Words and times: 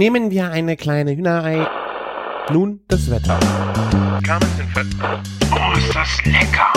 Nehmen 0.00 0.30
wir 0.30 0.50
eine 0.50 0.78
kleine 0.78 1.14
Hühnerei. 1.14 1.66
Nun 2.50 2.80
das 2.88 3.10
Wetter. 3.10 3.38
Oh, 5.52 5.76
ist 5.76 5.94
das 5.94 6.24
lecker! 6.24 6.72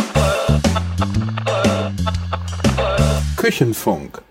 Küchenfunk. 3.37 4.21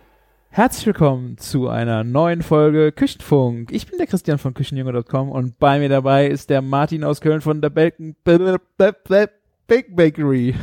Herzlich 0.51 0.85
willkommen 0.85 1.39
zu 1.39 1.71
einer 1.71 2.05
neuen 2.05 2.43
Folge 2.43 2.93
Küchenfunk. 2.93 3.73
Ich 3.73 3.87
bin 3.87 3.97
der 3.97 4.07
Christian 4.07 4.37
von 4.37 4.53
Küchenjunge.com 4.53 5.31
und 5.31 5.59
bei 5.59 5.79
mir 5.79 5.89
dabei 5.89 6.27
ist 6.27 6.51
der 6.51 6.61
Martin 6.61 7.03
aus 7.03 7.23
Köln 7.23 7.41
von 7.41 7.63
der 7.63 7.71
Bacon 7.71 8.15
Bake 8.25 9.97
Bakery. 9.97 10.55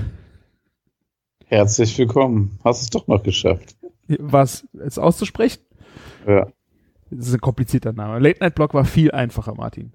Herzlich 1.47 1.97
willkommen. 1.97 2.59
Hast 2.63 2.83
es 2.83 2.91
doch 2.91 3.07
noch 3.07 3.23
geschafft. 3.23 3.75
Was, 4.07 4.67
es 4.73 4.99
auszusprechen? 4.99 5.63
Ja. 6.27 6.45
Das 7.11 7.27
ist 7.27 7.33
ein 7.33 7.41
komplizierter 7.41 7.93
Name. 7.93 8.19
Late 8.19 8.39
Night 8.41 8.55
Blog 8.55 8.73
war 8.73 8.85
viel 8.85 9.11
einfacher, 9.11 9.55
Martin. 9.55 9.93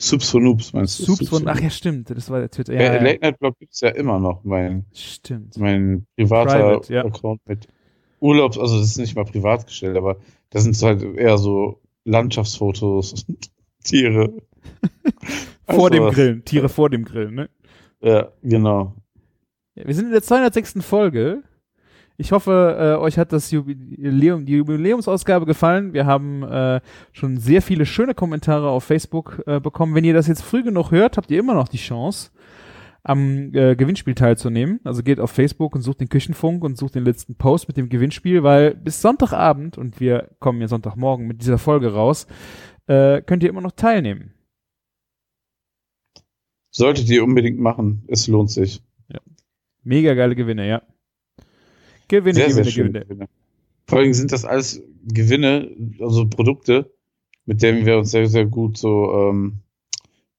Subs 0.00 0.30
von 0.30 0.44
Noobs 0.44 0.72
meinst 0.72 1.00
du? 1.00 1.04
Subs 1.04 1.28
von, 1.28 1.46
ach 1.48 1.60
ja, 1.60 1.70
stimmt. 1.70 2.10
Das 2.10 2.30
war 2.30 2.38
der 2.38 2.50
Twitter. 2.50 2.72
Ja, 2.74 2.82
Ja, 2.82 2.94
ja. 2.94 3.02
Late 3.02 3.18
Night 3.20 3.38
Blog 3.40 3.58
gibt's 3.58 3.80
ja 3.80 3.88
immer 3.90 4.18
noch, 4.20 4.44
mein, 4.44 4.86
Stimmt. 4.92 5.56
mein 5.58 6.06
privater 6.16 6.58
Private, 6.58 6.94
ja. 6.94 7.04
Account 7.04 7.40
mit 7.46 7.66
Urlaubs, 8.20 8.58
also 8.58 8.78
das 8.78 8.90
ist 8.90 8.98
nicht 8.98 9.16
mal 9.16 9.24
privat 9.24 9.66
gestellt, 9.66 9.96
aber 9.96 10.18
da 10.50 10.60
sind 10.60 10.80
halt 10.82 11.02
eher 11.02 11.38
so 11.38 11.80
Landschaftsfotos, 12.04 13.26
Tiere. 13.84 14.32
Vor 15.68 15.86
Also, 15.86 15.88
dem 15.90 16.10
Grillen. 16.10 16.44
Tiere 16.44 16.68
vor 16.68 16.90
dem 16.90 17.04
Grillen, 17.04 17.34
ne? 17.34 17.50
Ja, 18.00 18.32
genau. 18.42 18.94
Wir 19.74 19.94
sind 19.94 20.06
in 20.06 20.12
der 20.12 20.22
206. 20.22 20.76
Folge. 20.80 21.42
Ich 22.20 22.32
hoffe, 22.32 22.76
äh, 22.98 23.00
euch 23.00 23.16
hat 23.16 23.32
das 23.32 23.52
Jubiläum, 23.52 24.44
die 24.44 24.54
Jubiläumsausgabe 24.54 25.46
gefallen. 25.46 25.92
Wir 25.92 26.04
haben 26.04 26.42
äh, 26.42 26.80
schon 27.12 27.36
sehr 27.36 27.62
viele 27.62 27.86
schöne 27.86 28.12
Kommentare 28.12 28.68
auf 28.70 28.82
Facebook 28.82 29.40
äh, 29.46 29.60
bekommen. 29.60 29.94
Wenn 29.94 30.02
ihr 30.02 30.14
das 30.14 30.26
jetzt 30.26 30.42
früh 30.42 30.64
genug 30.64 30.90
hört, 30.90 31.16
habt 31.16 31.30
ihr 31.30 31.38
immer 31.38 31.54
noch 31.54 31.68
die 31.68 31.76
Chance, 31.76 32.32
am 33.04 33.54
äh, 33.54 33.76
Gewinnspiel 33.76 34.16
teilzunehmen. 34.16 34.80
Also 34.82 35.04
geht 35.04 35.20
auf 35.20 35.30
Facebook 35.30 35.76
und 35.76 35.82
sucht 35.82 36.00
den 36.00 36.08
Küchenfunk 36.08 36.64
und 36.64 36.76
sucht 36.76 36.96
den 36.96 37.04
letzten 37.04 37.36
Post 37.36 37.68
mit 37.68 37.76
dem 37.76 37.88
Gewinnspiel, 37.88 38.42
weil 38.42 38.74
bis 38.74 39.00
Sonntagabend, 39.00 39.78
und 39.78 40.00
wir 40.00 40.30
kommen 40.40 40.60
ja 40.60 40.66
Sonntagmorgen 40.66 41.28
mit 41.28 41.40
dieser 41.40 41.58
Folge 41.58 41.92
raus, 41.92 42.26
äh, 42.88 43.22
könnt 43.22 43.44
ihr 43.44 43.48
immer 43.48 43.60
noch 43.60 43.72
teilnehmen. 43.72 44.34
Solltet 46.70 47.08
ihr 47.10 47.22
unbedingt 47.22 47.60
machen. 47.60 48.02
Es 48.08 48.26
lohnt 48.26 48.50
sich. 48.50 48.82
Mega 49.84 50.14
geile 50.14 50.34
Gewinne, 50.34 50.68
ja. 50.68 50.82
Gewinne, 52.08 52.34
sehr, 52.34 52.48
Gewinne, 52.48 52.64
sehr 52.64 52.84
Gewinne. 52.84 53.04
Gewinne. 53.04 53.28
Vor 53.86 53.98
allem 53.98 54.12
sind 54.12 54.32
das 54.32 54.44
alles 54.44 54.82
Gewinne, 55.04 55.70
also 56.00 56.28
Produkte, 56.28 56.92
mit 57.46 57.62
denen 57.62 57.86
wir 57.86 57.98
uns 57.98 58.10
sehr, 58.10 58.26
sehr 58.28 58.46
gut 58.46 58.76
so 58.76 59.12
ähm, 59.14 59.60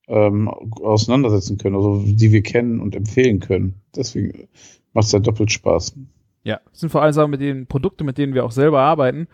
ähm, 0.07 0.47
auseinandersetzen 0.47 1.57
können, 1.57 1.75
also 1.75 2.03
die 2.05 2.31
wir 2.31 2.43
kennen 2.43 2.79
und 2.79 2.95
empfehlen 2.95 3.39
können. 3.39 3.75
Deswegen 3.95 4.47
macht 4.93 5.05
es 5.05 5.11
ja 5.11 5.19
doppelt 5.19 5.51
Spaß. 5.51 5.95
Ja, 6.43 6.61
das 6.69 6.79
sind 6.79 6.89
vor 6.89 7.01
allem 7.01 7.13
Sachen 7.13 7.31
mit 7.31 7.41
den 7.41 7.67
Produkten, 7.67 8.05
mit 8.05 8.17
denen 8.17 8.33
wir 8.33 8.45
auch 8.45 8.51
selber 8.51 8.81
arbeiten. 8.81 9.27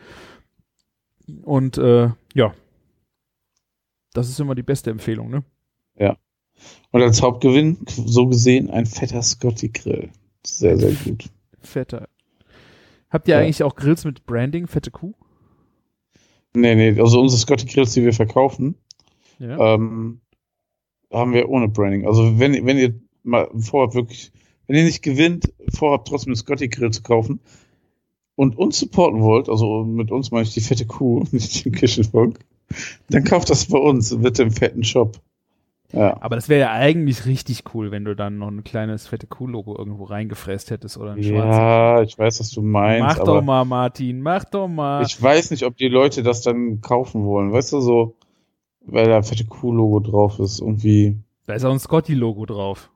Und 1.44 1.78
äh, 1.78 2.10
ja, 2.34 2.54
das 4.14 4.30
ist 4.30 4.40
immer 4.40 4.56
die 4.56 4.64
beste 4.64 4.92
Empfehlung, 4.92 5.30
ne? 5.30 5.44
Und 6.92 7.02
als 7.02 7.22
Hauptgewinn, 7.22 7.78
so 7.88 8.28
gesehen, 8.28 8.70
ein 8.70 8.86
fetter 8.86 9.22
Scotty 9.22 9.70
Grill. 9.70 10.10
Sehr, 10.46 10.78
sehr 10.78 10.94
gut. 10.94 11.26
Fetter. 11.62 12.08
Habt 13.10 13.28
ihr 13.28 13.36
Ja. 13.36 13.42
eigentlich 13.42 13.64
auch 13.64 13.76
Grills 13.76 14.04
mit 14.06 14.26
Branding, 14.26 14.68
fette 14.68 14.92
Kuh? 14.92 15.14
Nee, 16.54 16.76
nee, 16.76 17.00
also 17.00 17.20
unsere 17.22 17.40
Scotty 17.40 17.66
Grills, 17.66 17.94
die 17.94 18.04
wir 18.04 18.14
verkaufen, 18.14 18.76
Ja. 19.40 19.76
ähm, 19.76 20.22
haben 21.12 21.34
wir 21.34 21.50
ohne 21.50 21.68
Branding. 21.68 22.08
Also 22.08 22.40
wenn, 22.40 22.66
wenn 22.66 22.78
ihr 22.78 23.00
mal 23.24 23.50
vorhabt, 23.60 23.94
wirklich, 23.96 24.32
wenn 24.68 24.78
ihr 24.78 24.84
nicht 24.84 25.02
gewinnt, 25.04 25.54
vorhabt, 25.74 26.08
trotzdem 26.08 26.30
einen 26.32 26.38
Scotty 26.38 26.68
Grill 26.70 26.92
zu 26.92 27.04
kaufen 27.04 27.40
und 28.36 28.58
uns 28.58 28.80
supporten 28.80 29.22
wollt, 29.22 29.50
also 29.50 29.84
mit 29.84 30.12
uns 30.12 30.32
meine 30.32 30.44
ich 30.44 30.54
die 30.54 30.62
fette 30.62 30.86
Kuh, 30.86 31.24
nicht 31.32 31.66
den 31.66 31.74
Küchenfunk, 31.74 32.40
dann 33.10 33.24
kauft 33.24 33.50
das 33.50 33.66
bei 33.68 33.78
uns, 33.78 34.16
bitte 34.18 34.44
im 34.44 34.52
fetten 34.52 34.84
Shop. 34.84 35.20
Ja. 35.96 36.18
Aber 36.22 36.36
das 36.36 36.50
wäre 36.50 36.62
ja 36.62 36.72
eigentlich 36.72 37.26
richtig 37.26 37.64
cool, 37.74 37.92
wenn 37.92 38.06
du 38.06 38.16
dann 38.16 38.38
noch 38.38 38.50
ein 38.50 38.64
kleines 38.64 39.08
fette 39.08 39.28
Kuh-Logo 39.28 39.78
irgendwo 39.78 40.04
reingefräst 40.06 40.72
hättest 40.72 40.98
oder 40.98 41.12
ein 41.14 41.24
schwarzes. 41.24 41.58
Ja, 41.58 42.02
ich 42.02 42.18
weiß, 42.18 42.40
was 42.40 42.50
du 42.52 42.62
meinst, 42.62 43.18
Mach 43.18 43.26
doch 43.26 43.42
mal, 43.42 43.66
Martin, 43.66 44.22
mach 44.22 44.44
doch 44.46 44.68
mal. 44.68 45.04
ich 45.04 45.22
weiß 45.22 45.52
nicht, 45.52 45.64
ob 45.64 45.78
die 45.78 45.88
Leute 45.88 46.24
das 46.24 46.42
dann 46.42 46.82
kaufen 46.82 47.26
wollen. 47.26 47.52
Weißt 47.52 47.74
du, 47.74 47.80
so, 47.82 48.16
weil 48.82 49.08
da 49.08 49.22
fette 49.22 49.46
Kuh-Logo 49.46 50.00
drauf 50.02 50.40
ist, 50.40 50.60
irgendwie. 50.60 51.18
da 51.46 51.54
ist 51.54 51.66
auch 51.66 51.72
ein 51.72 51.80
Scotty-Logo 51.80 52.46
drauf. 52.46 52.90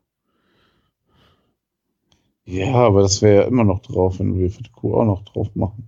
Ja, 2.45 2.73
aber 2.73 3.01
das 3.03 3.21
wäre 3.21 3.43
ja 3.43 3.47
immer 3.47 3.63
noch 3.63 3.79
drauf, 3.79 4.19
wenn 4.19 4.37
wir 4.37 4.49
fette 4.49 4.71
Kuh 4.71 4.95
auch 4.95 5.05
noch 5.05 5.23
drauf 5.23 5.49
machen. 5.55 5.87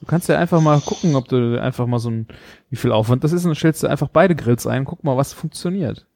Du 0.00 0.06
kannst 0.06 0.28
ja 0.28 0.38
einfach 0.38 0.60
mal 0.60 0.80
gucken, 0.80 1.14
ob 1.14 1.28
du 1.28 1.60
einfach 1.60 1.86
mal 1.86 1.98
so 1.98 2.10
ein, 2.10 2.26
wie 2.70 2.76
viel 2.76 2.90
Aufwand 2.90 3.22
das 3.22 3.32
ist, 3.32 3.44
und 3.44 3.50
dann 3.50 3.54
stellst 3.54 3.82
du 3.82 3.86
einfach 3.86 4.08
beide 4.08 4.34
Grills 4.34 4.66
ein, 4.66 4.84
guck 4.84 5.04
mal, 5.04 5.16
was 5.16 5.32
funktioniert. 5.34 6.06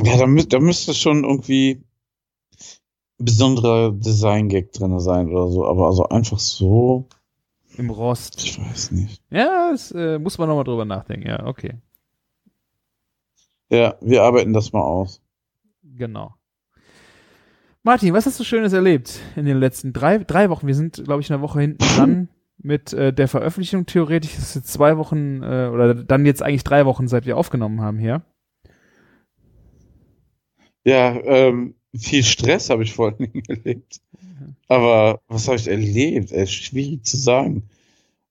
Ja, 0.00 0.16
da, 0.16 0.26
mü 0.26 0.44
da 0.44 0.58
müsste 0.58 0.94
schon 0.94 1.24
irgendwie 1.24 1.84
ein 3.20 3.24
besonderer 3.24 3.92
Design-Gag 3.92 4.72
drin 4.72 4.98
sein 5.00 5.28
oder 5.28 5.48
so, 5.48 5.66
aber 5.66 5.86
also 5.86 6.08
einfach 6.08 6.38
so, 6.38 7.08
Im 7.76 7.90
Rost. 7.90 8.42
ich 8.42 8.58
weiß 8.58 8.92
nicht. 8.92 9.22
Ja, 9.30 9.70
das 9.70 9.92
äh, 9.92 10.18
muss 10.18 10.38
man 10.38 10.48
nochmal 10.48 10.64
drüber 10.64 10.84
nachdenken. 10.84 11.28
Ja, 11.28 11.46
okay. 11.46 11.74
Ja, 13.70 13.96
wir 14.00 14.22
arbeiten 14.22 14.52
das 14.52 14.72
mal 14.72 14.82
aus. 14.82 15.22
Genau. 15.82 16.34
Martin, 17.82 18.12
was 18.12 18.26
hast 18.26 18.38
du 18.38 18.44
Schönes 18.44 18.72
erlebt 18.72 19.18
in 19.34 19.44
den 19.44 19.58
letzten 19.58 19.92
drei, 19.92 20.18
drei 20.18 20.50
Wochen? 20.50 20.66
Wir 20.66 20.74
sind, 20.74 21.02
glaube 21.04 21.20
ich, 21.20 21.32
eine 21.32 21.42
Woche 21.42 21.60
hinten 21.60 21.78
dran 21.78 22.28
mit 22.58 22.92
äh, 22.92 23.12
der 23.12 23.28
Veröffentlichung. 23.28 23.86
Theoretisch 23.86 24.34
ist 24.34 24.42
es 24.50 24.54
jetzt 24.54 24.72
zwei 24.72 24.98
Wochen 24.98 25.42
äh, 25.42 25.68
oder 25.72 25.94
dann 25.94 26.26
jetzt 26.26 26.42
eigentlich 26.42 26.64
drei 26.64 26.86
Wochen, 26.86 27.08
seit 27.08 27.26
wir 27.26 27.36
aufgenommen 27.36 27.80
haben 27.80 27.98
hier. 27.98 28.22
Ja, 30.84 31.14
ähm, 31.24 31.74
viel 31.94 32.22
Stress 32.24 32.70
habe 32.70 32.82
ich 32.82 32.92
vor 32.94 33.08
allen 33.08 33.18
Dingen 33.18 33.44
erlebt. 33.48 34.00
Aber 34.68 35.20
was 35.28 35.48
habe 35.48 35.56
ich 35.58 35.68
erlebt? 35.68 36.32
Ey, 36.32 36.46
schwierig 36.46 37.04
zu 37.04 37.16
sagen. 37.16 37.64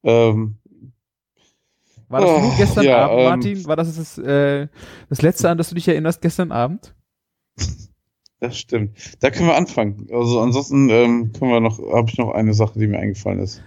Ähm, 0.04 0.58
War 2.10 2.22
das 2.22 2.32
Oh, 2.32 2.52
gestern 2.58 2.86
ja, 2.86 3.06
Abend, 3.06 3.20
ähm, 3.20 3.24
Martin? 3.24 3.66
War 3.66 3.76
das 3.76 3.96
das, 3.96 4.18
äh, 4.18 4.68
das 5.10 5.22
letzte, 5.22 5.50
an 5.50 5.58
das 5.58 5.70
du 5.70 5.76
dich 5.76 5.88
erinnerst, 5.88 6.22
gestern 6.22 6.52
Abend? 6.52 6.94
das 8.40 8.58
stimmt. 8.58 8.98
Da 9.20 9.30
können 9.30 9.48
wir 9.50 9.56
anfangen. 9.56 10.08
Also 10.12 10.40
ansonsten 10.42 10.90
ähm, 10.90 11.32
können 11.34 11.52
wir 11.52 11.60
noch, 11.60 11.80
habe 11.94 12.10
ich 12.10 12.18
noch 12.18 12.32
eine 12.32 12.54
Sache, 12.54 12.80
die 12.80 12.88
mir 12.88 13.00
eingefallen 13.00 13.40
ist. 13.40 13.62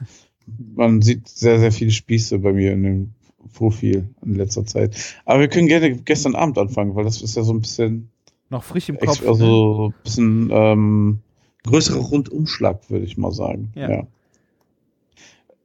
Man 0.46 1.00
sieht 1.00 1.28
sehr, 1.28 1.60
sehr 1.60 1.72
viele 1.72 1.92
Spieße 1.92 2.38
bei 2.40 2.52
mir 2.52 2.72
in 2.72 2.82
dem 2.82 3.14
Profil 3.54 4.08
in 4.24 4.34
letzter 4.34 4.66
Zeit. 4.66 4.96
Aber 5.24 5.40
wir 5.40 5.48
können 5.48 5.68
gerne 5.68 5.96
gestern 5.98 6.34
Abend 6.34 6.58
anfangen, 6.58 6.94
weil 6.96 7.04
das 7.04 7.22
ist 7.22 7.36
ja 7.36 7.44
so 7.44 7.52
ein 7.52 7.60
bisschen, 7.60 8.10
Noch 8.50 8.62
frisch 8.62 8.88
im 8.88 8.98
Kopf. 8.98 9.26
also 9.26 9.34
so 9.34 9.88
ein 9.88 9.94
bisschen 10.02 10.50
ähm, 10.52 11.18
größerer 11.64 11.98
Rundumschlag, 12.00 12.90
würde 12.90 13.04
ich 13.04 13.16
mal 13.16 13.32
sagen. 13.32 13.72
Ja. 13.74 13.90
Ja. 13.90 14.06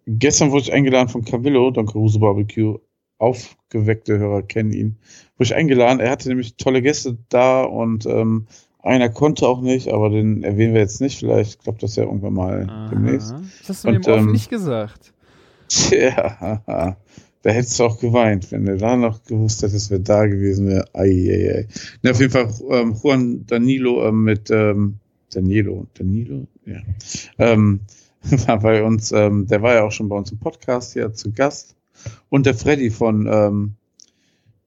Gestern 0.07 0.51
wurde 0.51 0.63
ich 0.63 0.73
eingeladen 0.73 1.09
von 1.09 1.23
Camillo, 1.23 1.72
Don 1.72 1.85
Caruso 1.85 2.19
Barbecue. 2.19 2.79
Aufgeweckte 3.19 4.18
Hörer 4.18 4.44
kennen 4.44 4.72
ihn. 4.72 4.95
Wurde 5.38 5.50
ich 5.50 5.56
eingeladen. 5.56 6.00
Er 6.00 6.09
hatte 6.09 6.29
nämlich 6.29 6.56
tolle 6.56 6.81
Gäste 6.81 7.18
da 7.28 7.63
und 7.63 8.06
ähm, 8.06 8.47
einer 8.81 9.09
konnte 9.09 9.47
auch 9.47 9.62
nicht, 9.62 9.89
aber 9.89 10.09
den 10.09 10.41
erwähnen 10.44 10.73
wir 10.73 10.81
jetzt 10.81 11.01
nicht. 11.01 11.19
Vielleicht 11.19 11.62
klappt 11.62 11.84
das 11.84 11.97
ja 11.97 12.06
irgendwann 12.06 12.34
mal 12.34 12.68
Aha. 12.69 12.89
demnächst. 12.89 13.34
Das 13.59 13.69
hast 13.69 13.84
du 13.84 13.89
mir 13.89 13.97
Und, 13.97 14.07
im 14.07 14.13
Off 14.13 14.19
ähm, 14.19 14.31
nicht 14.31 14.50
gesagt. 14.50 15.13
Tja, 15.68 16.39
haha. 16.39 16.97
Da 17.41 17.51
hättest 17.51 17.80
du 17.80 17.86
auch 17.86 18.00
geweint, 18.00 18.51
wenn 18.51 18.65
du 18.65 18.77
da 18.77 18.95
noch 18.95 19.24
gewusst 19.24 19.63
hättest, 19.63 19.91
wer 19.91 20.00
da 20.00 20.25
gewesen 20.25 20.68
wäre. 20.68 20.86
Eieiei. 20.94 21.68
Ne, 22.03 22.12
auf 22.12 22.19
jeden 22.19 22.31
Fall 22.31 22.53
ähm, 22.69 22.95
Juan 23.01 23.45
Danilo 23.45 24.07
ähm, 24.07 24.24
mit 24.24 24.51
ähm, 24.51 24.95
Danilo, 25.31 25.88
Danilo, 25.94 26.47
ja, 26.65 26.81
ähm, 27.38 27.81
war 28.47 28.59
bei 28.59 28.83
uns. 28.83 29.12
Ähm, 29.12 29.47
der 29.47 29.62
war 29.62 29.75
ja 29.75 29.83
auch 29.83 29.91
schon 29.91 30.09
bei 30.09 30.18
uns 30.18 30.31
im 30.31 30.39
Podcast 30.39 30.94
hier 30.94 31.13
zu 31.13 31.31
Gast 31.31 31.75
und 32.30 32.45
der 32.45 32.56
Freddy 32.56 32.89
von 32.89 33.27
ähm, 33.31 33.74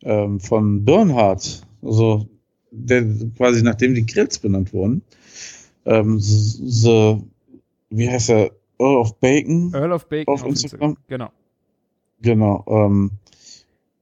ähm, 0.02 0.40
von 0.40 0.84
Bernhard, 0.84 1.62
also 1.82 2.26
der 2.70 3.04
quasi 3.36 3.62
nachdem 3.62 3.94
die 3.94 4.06
Grills 4.06 4.38
benannt 4.38 4.72
wurden, 4.72 5.02
ähm, 5.84 6.18
so, 6.18 7.22
wie 7.90 8.08
heißt 8.08 8.30
er, 8.30 8.50
Earl 8.78 8.96
of 8.96 9.18
Bacon, 9.20 9.72
Earl 9.74 9.92
of 9.92 10.08
Bacon 10.08 10.34
auf 10.34 10.44
Instagram? 10.44 10.96
Genau. 11.08 11.30
Genau, 12.22 12.64
ähm, 12.68 13.10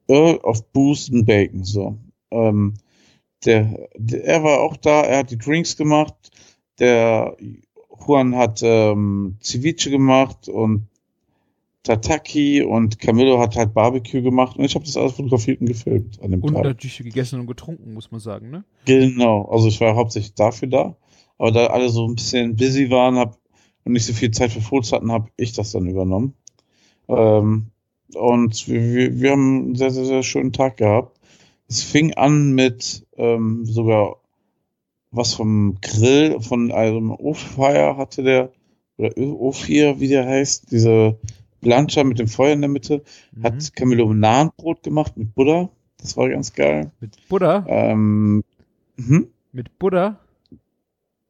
Earl 0.08 0.37
of 0.38 0.72
Boost 0.72 1.12
and 1.12 1.26
Bacon, 1.26 1.64
so. 1.64 1.96
Ähm, 2.31 2.75
der, 3.44 3.88
der, 3.96 4.25
er 4.25 4.43
war 4.43 4.61
auch 4.61 4.76
da, 4.76 5.02
er 5.02 5.19
hat 5.19 5.31
die 5.31 5.38
Drinks 5.38 5.76
gemacht, 5.76 6.14
der 6.78 7.37
Juan 8.06 8.37
hat 8.37 8.61
ähm, 8.62 9.37
Ceviche 9.43 9.90
gemacht 9.90 10.49
und 10.49 10.88
Tataki 11.82 12.62
und 12.62 12.99
Camillo 12.99 13.40
hat 13.40 13.56
halt 13.56 13.72
Barbecue 13.72 14.23
gemacht 14.23 14.56
und 14.56 14.64
ich 14.64 14.75
habe 14.75 14.84
das 14.84 14.96
alles 14.96 15.12
fotografiert 15.12 15.61
und 15.61 15.66
gefilmt 15.66 16.23
an 16.23 16.31
dem 16.32 16.43
Und 16.43 16.55
Tag. 16.55 16.64
natürlich 16.64 16.99
gegessen 16.99 17.40
und 17.40 17.46
getrunken, 17.46 17.94
muss 17.94 18.11
man 18.11 18.20
sagen, 18.20 18.50
ne? 18.50 18.64
Genau, 18.84 19.46
also 19.46 19.69
ich 19.69 19.81
war 19.81 19.96
hauptsächlich 19.96 20.34
dafür 20.34 20.69
da, 20.69 20.96
aber 21.38 21.52
da 21.52 21.66
alle 21.69 21.88
so 21.88 22.06
ein 22.06 22.16
bisschen 22.16 22.56
busy 22.56 22.90
waren 22.90 23.16
hab, 23.16 23.38
und 23.84 23.93
nicht 23.93 24.05
so 24.05 24.12
viel 24.12 24.31
Zeit 24.31 24.52
für 24.52 24.61
Fotos 24.61 24.93
hatten, 24.93 25.11
habe 25.11 25.31
ich 25.37 25.52
das 25.52 25.73
dann 25.73 25.87
übernommen. 25.87 26.34
Ähm, 27.08 27.69
und 28.15 28.69
wir, 28.69 29.21
wir, 29.21 29.31
haben 29.33 29.59
einen 29.67 29.75
sehr, 29.77 29.91
sehr, 29.91 30.05
sehr 30.05 30.23
schönen 30.23 30.53
Tag 30.53 30.77
gehabt. 30.79 31.19
Es 31.69 31.83
fing 31.83 32.15
an 32.15 32.53
mit 32.53 33.07
ähm, 33.17 33.65
sogar 33.65 34.17
was 35.12 35.35
vom 35.35 35.79
Grill, 35.81 36.41
von 36.41 36.71
einem 36.73 37.11
O-Fire 37.11 37.97
hatte 37.97 38.23
der, 38.23 38.53
oder 38.97 39.11
O4, 39.11 39.99
wie 39.99 40.09
der 40.09 40.27
heißt, 40.27 40.71
diese 40.71 41.19
Plancha 41.61 42.05
mit 42.05 42.19
dem 42.19 42.29
Feuer 42.29 42.53
in 42.53 42.61
der 42.61 42.71
Mitte, 42.71 43.03
Mhm. 43.33 43.43
hat 43.43 43.75
Camillo 43.75 44.12
Nahenbrot 44.12 44.83
gemacht 44.83 45.17
mit 45.17 45.35
Buddha. 45.35 45.69
Das 45.99 46.17
war 46.17 46.29
ganz 46.29 46.53
geil. 46.53 46.91
Mit 47.01 47.17
Buddha? 47.29 47.65
Ähm, 47.69 48.45
mhm. 48.97 49.29
Mit 49.53 49.79
Buddha? 49.79 50.19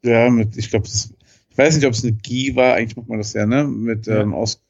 Ja, 0.05 0.31
mit, 0.31 0.56
ich 0.56 0.71
glaube, 0.71 0.87
ich 0.87 1.59
weiß 1.59 1.77
nicht, 1.77 1.87
ob 1.87 1.93
es 1.93 2.05
eine 2.05 2.12
Ghee 2.12 2.55
war, 2.55 2.75
eigentlich 2.75 2.97
macht 2.97 3.09
man 3.09 3.19
das 3.19 3.32
ja, 3.32 3.47
ne? 3.47 3.65
Mit 3.65 4.06
Ja. 4.06 4.21
ähm, 4.21 4.35
aus 4.35 4.62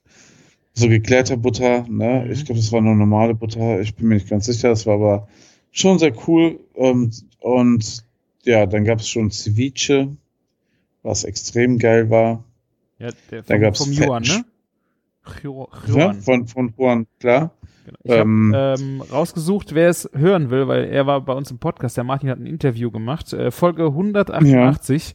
so 0.75 0.89
geklärter 0.89 1.37
Butter, 1.37 1.87
ne? 1.89 2.25
Mhm. 2.27 2.33
Ich 2.33 2.45
glaube, 2.45 2.61
das 2.61 2.73
war 2.73 2.81
nur 2.81 2.95
normale 2.95 3.35
Butter, 3.35 3.81
ich 3.81 3.95
bin 3.95 4.09
mir 4.09 4.15
nicht 4.15 4.29
ganz 4.29 4.47
sicher, 4.47 4.69
das 4.71 4.87
war 4.87 4.95
aber 4.95 5.29
schon 5.71 5.99
sehr 5.99 6.13
cool. 6.29 6.61
Ähm, 6.75 7.11
und 7.41 8.05
ja, 8.45 8.67
dann 8.67 8.85
gab 8.85 9.01
es 9.01 9.09
schon 9.09 9.31
Ceviche, 9.31 10.17
was 11.03 11.25
extrem 11.25 11.79
geil 11.79 12.11
war. 12.11 12.45
Ja, 12.99 13.11
der 13.31 13.43
Da 13.43 13.55
vom, 13.55 13.61
gab's 13.61 13.79
vom 13.85 13.93
Juan, 13.93 14.23
ne? 14.23 14.45
Sch- 15.25 15.43
Ju- 15.43 15.69
Ja, 15.87 15.93
Juan. 16.07 16.21
von, 16.21 16.47
von 16.47 16.75
Juan, 16.77 17.07
klar. 17.19 17.51
Genau. 17.91 17.99
Ich 18.05 18.13
habe 18.13 18.23
Ähm, 18.31 18.55
ähm, 18.55 19.03
rausgesucht, 19.03 19.75
wer 19.75 19.89
es 19.89 20.09
hören 20.15 20.51
will, 20.51 20.69
weil 20.69 20.85
er 20.85 21.07
war 21.07 21.21
bei 21.25 21.33
uns 21.33 21.51
im 21.51 21.59
Podcast. 21.59 21.97
Der 21.97 22.05
Martin 22.05 22.31
hat 22.31 22.39
ein 22.39 22.47
Interview 22.47 22.91
gemacht, 22.91 23.33
äh, 23.33 23.51
Folge 23.51 23.87
188. 23.87 25.15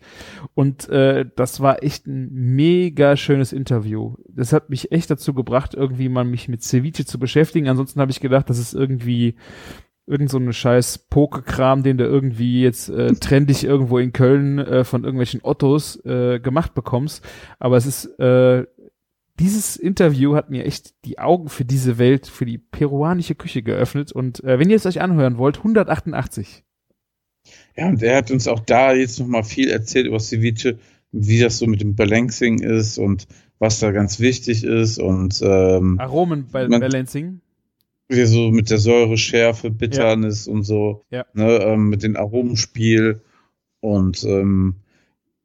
Und 0.53 0.89
äh, 0.89 1.25
das 1.35 1.61
war 1.61 1.83
echt 1.83 2.07
ein 2.07 2.29
mega 2.31 3.15
schönes 3.17 3.53
Interview. 3.53 4.15
Das 4.29 4.53
hat 4.53 4.69
mich 4.69 4.91
echt 4.91 5.09
dazu 5.09 5.33
gebracht, 5.33 5.73
irgendwie 5.73 6.09
mal 6.09 6.25
mich 6.25 6.47
mit 6.47 6.63
Ceviche 6.63 7.05
zu 7.05 7.19
beschäftigen. 7.19 7.67
Ansonsten 7.67 7.99
habe 8.01 8.11
ich 8.11 8.19
gedacht, 8.19 8.49
das 8.49 8.59
ist 8.59 8.73
irgendwie 8.73 9.35
irgend 10.07 10.29
so 10.29 10.37
eine 10.37 10.53
scheiß 10.53 11.07
Pokekram, 11.09 11.81
den 11.81 11.97
du 11.97 12.03
irgendwie 12.05 12.61
jetzt 12.61 12.89
äh, 12.89 13.13
trendig 13.19 13.63
irgendwo 13.63 13.97
in 13.97 14.13
Köln 14.13 14.59
äh, 14.59 14.83
von 14.83 15.03
irgendwelchen 15.03 15.41
Ottos 15.43 16.03
äh, 16.05 16.39
gemacht 16.39 16.75
bekommst. 16.75 17.25
Aber 17.59 17.77
es 17.77 17.85
ist 17.85 18.05
äh, 18.19 18.65
dieses 19.39 19.75
Interview 19.75 20.35
hat 20.35 20.49
mir 20.49 20.65
echt 20.65 20.93
die 21.05 21.19
Augen 21.19 21.49
für 21.49 21.65
diese 21.65 21.97
Welt, 21.97 22.27
für 22.27 22.45
die 22.45 22.57
peruanische 22.57 23.35
Küche 23.35 23.61
geöffnet. 23.63 24.11
Und 24.11 24.43
äh, 24.43 24.59
wenn 24.59 24.69
ihr 24.69 24.77
es 24.77 24.85
euch 24.85 25.01
anhören 25.01 25.37
wollt, 25.37 25.57
188. 25.57 26.63
Ja, 27.75 27.89
und 27.89 28.01
er 28.01 28.17
hat 28.17 28.31
uns 28.31 28.47
auch 28.47 28.61
da 28.61 28.93
jetzt 28.93 29.19
nochmal 29.19 29.43
viel 29.43 29.69
erzählt 29.69 30.07
über 30.07 30.19
Ceviche, 30.19 30.79
wie 31.11 31.39
das 31.39 31.57
so 31.57 31.67
mit 31.67 31.81
dem 31.81 31.95
Balancing 31.95 32.59
ist 32.59 32.97
und 32.97 33.27
was 33.59 33.79
da 33.79 33.91
ganz 33.91 34.19
wichtig 34.19 34.63
ist 34.63 34.97
und 34.99 35.41
ähm, 35.43 35.99
Aromen 35.99 36.47
bei 36.51 36.67
Man- 36.67 36.81
Balancing. 36.81 37.41
wie 38.09 38.25
so 38.25 38.49
mit 38.51 38.69
der 38.69 38.77
Säure, 38.79 39.17
Schärfe, 39.17 39.69
Bitternis 39.71 40.47
und 40.47 40.63
so, 40.63 41.03
Ja. 41.09 41.25
ne, 41.33 41.57
ähm, 41.61 41.89
mit 41.89 42.03
dem 42.03 42.15
Aromenspiel 42.17 43.21
und 43.79 44.23
ähm, 44.23 44.75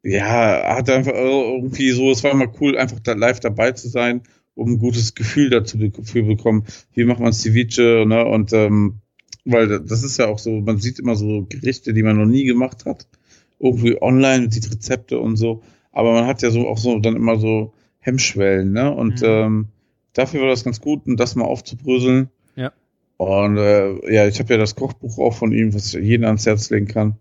ja, 0.02 0.76
hat 0.76 0.88
einfach 0.91 1.12
irgendwie 1.14 1.91
so, 1.91 2.11
es 2.11 2.25
war 2.25 2.31
immer 2.32 2.52
cool, 2.61 2.76
einfach 2.79 3.00
da 3.00 3.12
live 3.12 3.41
dabei 3.41 3.73
zu 3.73 3.88
sein, 3.88 4.23
um 4.55 4.73
ein 4.73 4.79
gutes 4.79 5.14
Gefühl 5.14 5.50
dazu 5.50 5.79
für 6.02 6.23
bekommen, 6.23 6.64
wie 6.94 7.05
macht 7.05 7.20
man 7.20 7.32
Ceviche, 7.32 8.05
ne, 8.06 8.25
und 8.25 8.52
ähm, 8.52 9.00
weil 9.44 9.81
das 9.81 10.02
ist 10.02 10.19
ja 10.19 10.26
auch 10.29 10.38
so, 10.38 10.61
man 10.61 10.79
sieht 10.79 10.99
immer 10.99 11.17
so 11.17 11.47
Gerichte, 11.49 11.93
die 11.94 12.02
man 12.02 12.19
noch 12.19 12.26
nie 12.26 12.44
gemacht 12.44 12.85
hat, 12.85 13.06
irgendwie 13.58 14.00
online, 14.00 14.50
sieht 14.50 14.70
Rezepte 14.70 15.19
und 15.19 15.37
so, 15.37 15.62
aber 15.93 16.12
man 16.12 16.26
hat 16.26 16.43
ja 16.43 16.50
so 16.50 16.67
auch 16.69 16.79
so 16.79 16.99
dann 16.99 17.17
immer 17.17 17.38
so 17.38 17.73
Hemmschwellen, 18.00 18.73
ne, 18.73 18.91
und 18.94 19.20
Mhm. 19.20 19.26
ähm, 19.26 19.69
dafür 20.12 20.43
war 20.43 20.49
das 20.49 20.64
ganz 20.64 20.81
gut, 20.81 21.06
um 21.06 21.17
das 21.17 21.37
mal 21.37 21.44
aufzubröseln. 21.44 22.31
Ja. 22.56 22.73
Und 23.19 23.58
äh, 23.58 24.12
ja, 24.12 24.26
ich 24.26 24.38
habe 24.41 24.55
ja 24.55 24.58
das 24.58 24.76
Kochbuch 24.76 25.19
auch 25.19 25.35
von 25.35 25.52
ihm, 25.52 25.75
was 25.75 25.94
ich 25.94 26.02
jedem 26.02 26.25
ans 26.25 26.47
Herz 26.47 26.70
legen 26.70 26.87
kann. 26.87 27.17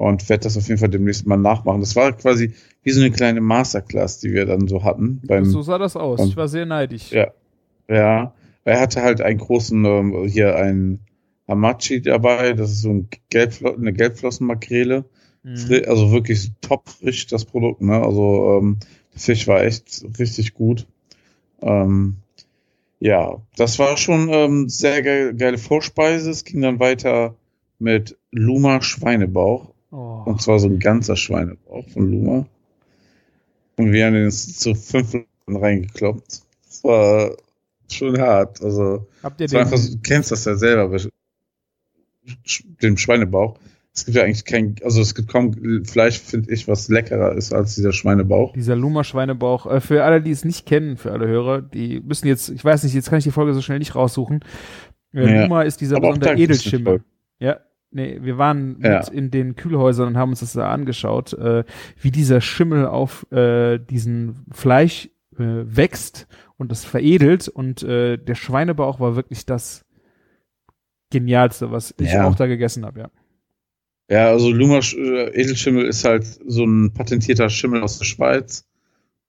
Und 0.00 0.30
werde 0.30 0.44
das 0.44 0.56
auf 0.56 0.66
jeden 0.66 0.80
Fall 0.80 0.88
demnächst 0.88 1.26
mal 1.26 1.36
nachmachen. 1.36 1.80
Das 1.80 1.94
war 1.94 2.12
quasi 2.12 2.54
wie 2.82 2.90
so 2.90 3.02
eine 3.02 3.10
kleine 3.10 3.42
Masterclass, 3.42 4.18
die 4.18 4.32
wir 4.32 4.46
dann 4.46 4.66
so 4.66 4.82
hatten. 4.82 5.20
Beim, 5.26 5.44
so 5.44 5.60
sah 5.60 5.76
das 5.76 5.94
aus. 5.94 6.24
Ich 6.26 6.38
war 6.38 6.48
sehr 6.48 6.64
neidisch. 6.64 7.12
Ja. 7.12 7.32
Ja, 7.86 8.32
er 8.64 8.80
hatte 8.80 9.02
halt 9.02 9.20
einen 9.20 9.36
großen, 9.36 9.84
ähm, 9.84 10.26
hier 10.26 10.56
ein 10.56 11.00
Hamachi 11.46 12.00
dabei, 12.00 12.54
das 12.54 12.70
ist 12.70 12.80
so 12.80 12.88
ein 12.88 13.08
Gelbflo 13.28 13.74
eine 13.74 13.92
Gelbflossenmakrele. 13.92 15.04
Mhm. 15.42 15.82
Also 15.86 16.12
wirklich 16.12 16.50
top 16.62 16.88
frisch, 16.88 17.26
das 17.26 17.44
Produkt, 17.44 17.82
ne? 17.82 18.02
Also 18.02 18.58
ähm, 18.58 18.78
der 19.12 19.20
Fisch 19.20 19.46
war 19.48 19.62
echt 19.62 20.02
richtig 20.18 20.54
gut. 20.54 20.86
Ähm, 21.60 22.16
ja, 23.00 23.42
das 23.54 23.78
war 23.78 23.98
schon 23.98 24.30
ähm, 24.30 24.70
sehr 24.70 25.02
ge 25.02 25.34
geile 25.34 25.58
Vorspeise. 25.58 26.30
Es 26.30 26.44
ging 26.44 26.62
dann 26.62 26.80
weiter 26.80 27.34
mit 27.78 28.16
Luma 28.30 28.80
Schweinebauch. 28.80 29.69
Oh. 29.90 30.22
Und 30.26 30.40
zwar 30.40 30.58
so 30.58 30.68
ein 30.68 30.78
ganzer 30.78 31.16
Schweinebauch 31.16 31.88
von 31.88 32.10
Luma. 32.10 32.46
Und 33.76 33.92
wir 33.92 34.06
haben 34.06 34.14
den 34.14 34.30
zu 34.30 34.74
fünf 34.74 35.16
reingekloppt. 35.48 36.42
Das 36.66 36.84
war 36.84 37.30
schon 37.90 38.20
hart. 38.20 38.62
Also, 38.62 39.06
Habt 39.22 39.40
ihr 39.40 39.48
den, 39.48 39.58
einfach, 39.60 39.78
du 39.78 39.98
kennst 40.02 40.30
das 40.30 40.44
ja 40.44 40.54
selber, 40.54 40.96
dem 42.82 42.96
Schweinebauch. 42.96 43.58
Es 43.92 44.04
gibt 44.04 44.16
ja 44.16 44.22
eigentlich 44.22 44.44
kein, 44.44 44.76
also 44.84 45.00
es 45.00 45.16
gibt 45.16 45.28
kaum 45.28 45.52
Fleisch, 45.84 46.20
finde 46.20 46.52
ich, 46.52 46.68
was 46.68 46.88
leckerer 46.88 47.32
ist 47.34 47.52
als 47.52 47.74
dieser 47.74 47.92
Schweinebauch. 47.92 48.52
dieser 48.52 48.76
Luma-Schweinebauch, 48.76 49.66
äh, 49.66 49.80
für 49.80 50.04
alle, 50.04 50.22
die 50.22 50.30
es 50.30 50.44
nicht 50.44 50.64
kennen, 50.64 50.96
für 50.96 51.10
alle 51.10 51.26
Hörer, 51.26 51.60
die 51.60 52.00
müssen 52.00 52.28
jetzt, 52.28 52.50
ich 52.50 52.64
weiß 52.64 52.84
nicht, 52.84 52.94
jetzt 52.94 53.10
kann 53.10 53.18
ich 53.18 53.24
die 53.24 53.32
Folge 53.32 53.52
so 53.52 53.60
schnell 53.62 53.80
nicht 53.80 53.96
raussuchen. 53.96 54.44
Äh, 55.12 55.34
Ja. 55.34 55.42
Luma 55.42 55.62
ist 55.62 55.80
dieser 55.80 55.98
besondere 55.98 56.36
Edelschimmel. 56.36 57.02
Ja, 57.40 57.58
nee, 57.90 58.18
wir 58.22 58.38
waren 58.38 58.78
Ja. 58.82 58.98
mit 58.98 59.08
in 59.08 59.30
den 59.30 59.56
Kühlhäusern 59.56 60.08
und 60.08 60.16
haben 60.16 60.30
uns 60.30 60.40
das 60.40 60.52
da 60.52 60.70
angeschaut, 60.70 61.32
äh, 61.34 61.64
wie 62.00 62.10
dieser 62.10 62.40
Schimmel 62.40 62.86
auf 62.86 63.30
äh, 63.32 63.78
diesen 63.78 64.44
Fleisch 64.52 65.08
äh, 65.38 65.64
wächst 65.64 66.26
und 66.56 66.70
das 66.70 66.84
veredelt 66.84 67.48
und 67.48 67.82
äh, 67.82 68.16
der 68.18 68.34
Schweinebauch 68.34 69.00
war 69.00 69.16
wirklich 69.16 69.46
das 69.46 69.84
genialste, 71.10 71.70
was 71.70 71.94
ich 72.00 72.12
Ja. 72.12 72.26
auch 72.26 72.34
da 72.34 72.46
gegessen 72.46 72.84
habe, 72.84 73.00
ja. 73.00 73.10
Ja, 74.10 74.28
also 74.28 74.50
Luma 74.50 74.78
äh, 74.78 75.28
Edelschimmel 75.40 75.84
ist 75.86 76.04
halt 76.04 76.24
so 76.46 76.64
ein 76.64 76.92
patentierter 76.92 77.48
Schimmel 77.48 77.82
aus 77.82 77.98
der 77.98 78.04
Schweiz. 78.06 78.66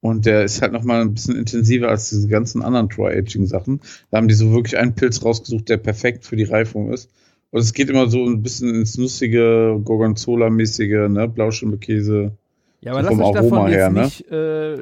Und 0.03 0.25
der 0.25 0.43
ist 0.43 0.63
halt 0.63 0.71
nochmal 0.73 1.01
ein 1.01 1.13
bisschen 1.13 1.35
intensiver 1.35 1.89
als 1.89 2.09
diese 2.09 2.27
ganzen 2.27 2.63
anderen 2.63 2.89
Dry-Aging-Sachen. 2.89 3.81
Da 4.09 4.17
haben 4.17 4.27
die 4.27 4.33
so 4.33 4.51
wirklich 4.51 4.75
einen 4.79 4.95
Pilz 4.95 5.23
rausgesucht, 5.23 5.69
der 5.69 5.77
perfekt 5.77 6.25
für 6.25 6.35
die 6.35 6.45
Reifung 6.45 6.91
ist. 6.91 7.11
Und 7.51 7.59
es 7.59 7.73
geht 7.73 7.89
immer 7.89 8.09
so 8.09 8.25
ein 8.25 8.41
bisschen 8.41 8.73
ins 8.73 8.97
nussige, 8.97 9.79
Gorgonzola-mäßige, 9.83 11.09
ne, 11.09 11.27
Blauschimmelkäse. 11.27 12.37
Ja, 12.79 12.93
aber 12.93 13.03
So 13.03 13.09
lass 13.09 13.19
euch 13.19 13.33
davon 13.33 13.53
Aroma 13.53 13.69
jetzt 13.69 13.77
her, 13.77 13.89
ne? 13.91 14.03
nicht 14.03 14.31
äh, 14.31 14.77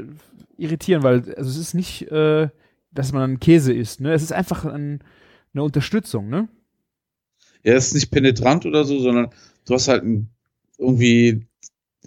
irritieren, 0.57 1.03
weil 1.03 1.33
also 1.35 1.49
es 1.49 1.57
ist 1.57 1.73
nicht, 1.73 2.11
äh, 2.11 2.47
dass 2.91 3.11
man 3.11 3.23
einen 3.23 3.39
Käse 3.39 3.73
isst, 3.73 4.01
ne? 4.01 4.13
Es 4.13 4.21
ist 4.21 4.31
einfach 4.31 4.65
ein, 4.65 4.99
eine 5.53 5.63
Unterstützung, 5.63 6.29
ne? 6.29 6.47
Er 7.63 7.75
ist 7.75 7.93
nicht 7.93 8.11
penetrant 8.11 8.65
oder 8.65 8.83
so, 8.85 8.99
sondern 8.99 9.29
du 9.65 9.73
hast 9.73 9.87
halt 9.87 10.03
ein, 10.03 10.29
irgendwie, 10.77 11.47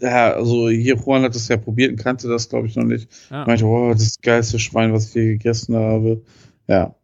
ja, 0.00 0.32
also 0.32 0.70
hier 0.70 0.96
Juan 0.96 1.22
hat 1.22 1.34
das 1.34 1.48
ja 1.48 1.56
probiert 1.56 1.90
und 1.90 1.98
kannte 1.98 2.28
das, 2.28 2.48
glaube 2.48 2.68
ich, 2.68 2.76
noch 2.76 2.84
nicht. 2.84 3.08
Ja. 3.30 3.44
meinte, 3.46 3.64
oh, 3.66 3.92
das 3.92 4.20
geilste 4.20 4.58
Schwein, 4.58 4.92
was 4.92 5.08
ich 5.08 5.14
je 5.14 5.26
gegessen 5.32 5.76
habe. 5.76 6.22
Ja. 6.68 6.94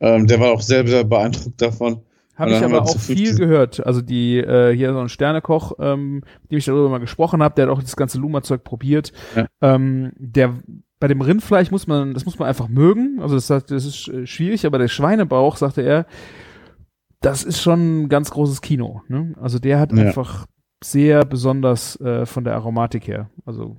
Ähm, 0.00 0.26
der 0.26 0.40
war 0.40 0.52
auch 0.52 0.60
sehr, 0.60 0.86
sehr 0.86 1.04
beeindruckt 1.04 1.62
davon. 1.62 2.02
Habe 2.40 2.52
ich 2.52 2.64
aber 2.64 2.82
auch 2.82 2.98
viel 2.98 3.26
15 3.28 3.36
gehört. 3.36 3.86
Also 3.86 4.00
die, 4.02 4.38
äh, 4.38 4.74
hier 4.74 4.92
so 4.92 4.98
ein 4.98 5.08
Sternekoch, 5.08 5.72
ähm, 5.78 6.22
mit 6.42 6.50
dem 6.50 6.58
ich 6.58 6.64
darüber 6.64 6.88
mal 6.88 6.98
gesprochen 6.98 7.42
habe, 7.42 7.54
der 7.54 7.66
hat 7.66 7.72
auch 7.72 7.82
das 7.82 7.96
ganze 7.96 8.18
Luma-Zeug 8.18 8.64
probiert. 8.64 9.12
Ja. 9.36 9.46
Ähm, 9.60 10.12
der 10.16 10.54
bei 10.98 11.08
dem 11.08 11.22
Rindfleisch 11.22 11.70
muss 11.70 11.86
man, 11.86 12.12
das 12.12 12.26
muss 12.26 12.38
man 12.38 12.48
einfach 12.48 12.68
mögen. 12.68 13.20
Also 13.20 13.34
das, 13.34 13.46
das 13.46 13.84
ist 13.84 14.08
äh, 14.08 14.26
schwierig, 14.26 14.66
aber 14.66 14.78
der 14.78 14.88
Schweinebauch, 14.88 15.56
sagte 15.56 15.82
er, 15.82 16.06
das 17.20 17.42
ist 17.42 17.60
schon 17.60 18.02
ein 18.02 18.08
ganz 18.08 18.30
großes 18.30 18.60
Kino. 18.60 19.02
Ne? 19.08 19.34
Also 19.40 19.58
der 19.58 19.78
hat 19.78 19.92
Ja. 19.92 20.04
einfach 20.04 20.46
sehr 20.82 21.24
besonders 21.24 22.00
äh, 22.00 22.26
von 22.26 22.44
der 22.44 22.54
Aromatik 22.54 23.06
her. 23.06 23.30
Also 23.46 23.76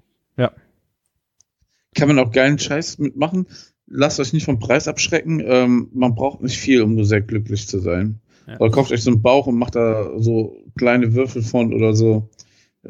Kann 1.94 2.08
man 2.08 2.20
auch 2.20 2.32
geilen 2.32 2.58
Scheiß 2.58 3.00
mitmachen. 3.00 3.48
Lasst 3.86 4.20
euch 4.22 4.32
nicht 4.32 4.46
vom 4.46 4.60
Preis 4.60 4.88
abschrecken. 4.88 5.42
Ähm, 5.46 5.90
man 5.94 6.16
braucht 6.16 6.42
nicht 6.42 6.58
viel, 6.58 6.82
um 6.82 7.04
sehr 7.04 7.20
glücklich 7.22 7.68
zu 7.68 7.80
sein. 7.80 8.22
Ja. 8.52 8.60
Oder 8.60 8.72
kauft 8.72 8.92
euch 8.92 9.04
so 9.04 9.12
einen 9.12 9.22
Bauch 9.22 9.48
und 9.48 9.58
macht 9.58 9.76
da 9.76 10.12
so 10.18 10.58
kleine 10.78 11.14
Würfel 11.14 11.42
von 11.42 11.74
oder 11.74 11.94
so. 11.94 12.30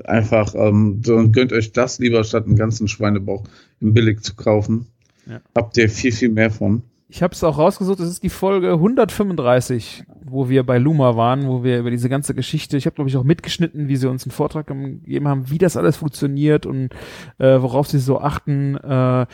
Einfach, 0.05 0.55
ähm, 0.55 1.01
so, 1.05 1.15
und 1.15 1.33
gönnt 1.33 1.51
euch 1.51 1.73
das 1.73 1.99
lieber, 1.99 2.23
statt 2.23 2.45
einen 2.45 2.55
ganzen 2.55 2.87
Schweinebauch 2.87 3.43
im 3.81 3.93
Billig 3.93 4.21
zu 4.21 4.35
kaufen. 4.35 4.87
Ja. 5.27 5.41
Habt 5.55 5.77
ihr 5.77 5.89
viel, 5.89 6.11
viel 6.11 6.29
mehr 6.29 6.49
von. 6.49 6.83
Ich 7.09 7.21
habe 7.21 7.33
es 7.33 7.43
auch 7.43 7.57
rausgesucht, 7.57 7.99
es 7.99 8.09
ist 8.09 8.23
die 8.23 8.29
Folge 8.29 8.71
135, 8.71 10.05
wo 10.23 10.47
wir 10.47 10.63
bei 10.63 10.77
Luma 10.77 11.17
waren, 11.17 11.45
wo 11.45 11.61
wir 11.61 11.77
über 11.77 11.91
diese 11.91 12.07
ganze 12.07 12.33
Geschichte, 12.33 12.77
ich 12.77 12.85
habe 12.85 12.95
glaube 12.95 13.09
ich 13.09 13.17
auch 13.17 13.25
mitgeschnitten, 13.25 13.89
wie 13.89 13.97
sie 13.97 14.09
uns 14.09 14.23
einen 14.23 14.31
Vortrag 14.31 14.67
gegeben 14.67 15.27
haben, 15.27 15.49
wie 15.49 15.57
das 15.57 15.75
alles 15.75 15.97
funktioniert 15.97 16.65
und 16.65 16.93
äh, 17.37 17.61
worauf 17.61 17.87
sie 17.87 17.99
so 17.99 18.21
achten. 18.21 18.77
Äh, 18.77 19.25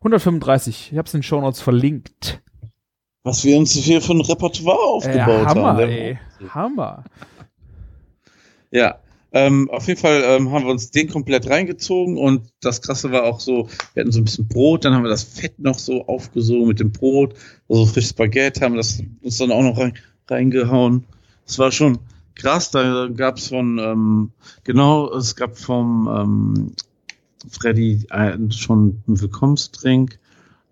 135, 0.00 0.90
ich 0.92 0.98
habe 0.98 1.06
es 1.06 1.14
in 1.14 1.18
den 1.18 1.24
Show 1.24 1.40
Notes 1.40 1.60
verlinkt. 1.60 2.42
Was 3.26 3.44
wir 3.44 3.58
uns 3.58 3.72
hier 3.72 4.00
für 4.00 4.12
ein 4.12 4.20
Repertoire 4.20 4.78
aufgebaut 4.78 5.42
äh, 5.42 5.46
Hammer, 5.46 5.66
haben. 5.66 5.80
Ey, 5.80 6.18
Hammer. 6.48 7.02
Ja, 8.70 9.00
ähm, 9.32 9.68
auf 9.68 9.88
jeden 9.88 9.98
Fall 9.98 10.22
ähm, 10.24 10.52
haben 10.52 10.64
wir 10.64 10.70
uns 10.70 10.92
den 10.92 11.08
komplett 11.08 11.50
reingezogen 11.50 12.18
und 12.18 12.52
das 12.60 12.82
Krasse 12.82 13.10
war 13.10 13.24
auch 13.24 13.40
so, 13.40 13.68
wir 13.94 14.02
hatten 14.02 14.12
so 14.12 14.20
ein 14.20 14.24
bisschen 14.26 14.46
Brot, 14.46 14.84
dann 14.84 14.94
haben 14.94 15.02
wir 15.02 15.08
das 15.08 15.24
Fett 15.24 15.58
noch 15.58 15.76
so 15.76 16.06
aufgesogen 16.06 16.68
mit 16.68 16.78
dem 16.78 16.92
Brot, 16.92 17.34
so 17.66 17.80
also 17.80 17.86
frisches 17.86 18.12
Baguette, 18.12 18.60
haben 18.60 18.76
das 18.76 19.02
uns 19.20 19.38
dann 19.38 19.50
auch 19.50 19.62
noch 19.62 19.76
rein, 19.76 19.94
reingehauen. 20.28 21.04
Das 21.46 21.58
war 21.58 21.72
schon 21.72 21.98
krass, 22.36 22.70
da 22.70 23.08
gab 23.08 23.38
es 23.38 23.48
von, 23.48 23.80
ähm, 23.80 24.30
genau, 24.62 25.12
es 25.12 25.34
gab 25.34 25.58
vom 25.58 26.08
ähm, 26.16 26.72
Freddy 27.50 28.06
äh, 28.10 28.38
schon 28.52 29.02
einen 29.08 29.20
Willkommenstrink. 29.20 30.20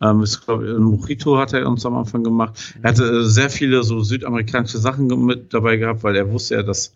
Ähm, 0.01 0.23
ich 0.23 0.41
glaube, 0.41 0.65
ein 0.65 0.83
Mojito 0.83 1.39
hat 1.39 1.53
er 1.53 1.69
uns 1.69 1.87
am 1.87 1.97
Anfang 1.97 2.25
gemacht. 2.25 2.75
Er 2.83 2.91
hatte 2.91 3.05
äh, 3.05 3.25
sehr 3.25 3.51
viele 3.51 3.83
so 3.83 4.01
südamerikanische 4.01 4.79
Sachen 4.79 5.07
mit 5.25 5.53
dabei 5.55 5.77
gehabt, 5.77 6.03
weil 6.03 6.17
er 6.17 6.31
wusste 6.31 6.57
ja, 6.57 6.63
dass 6.63 6.95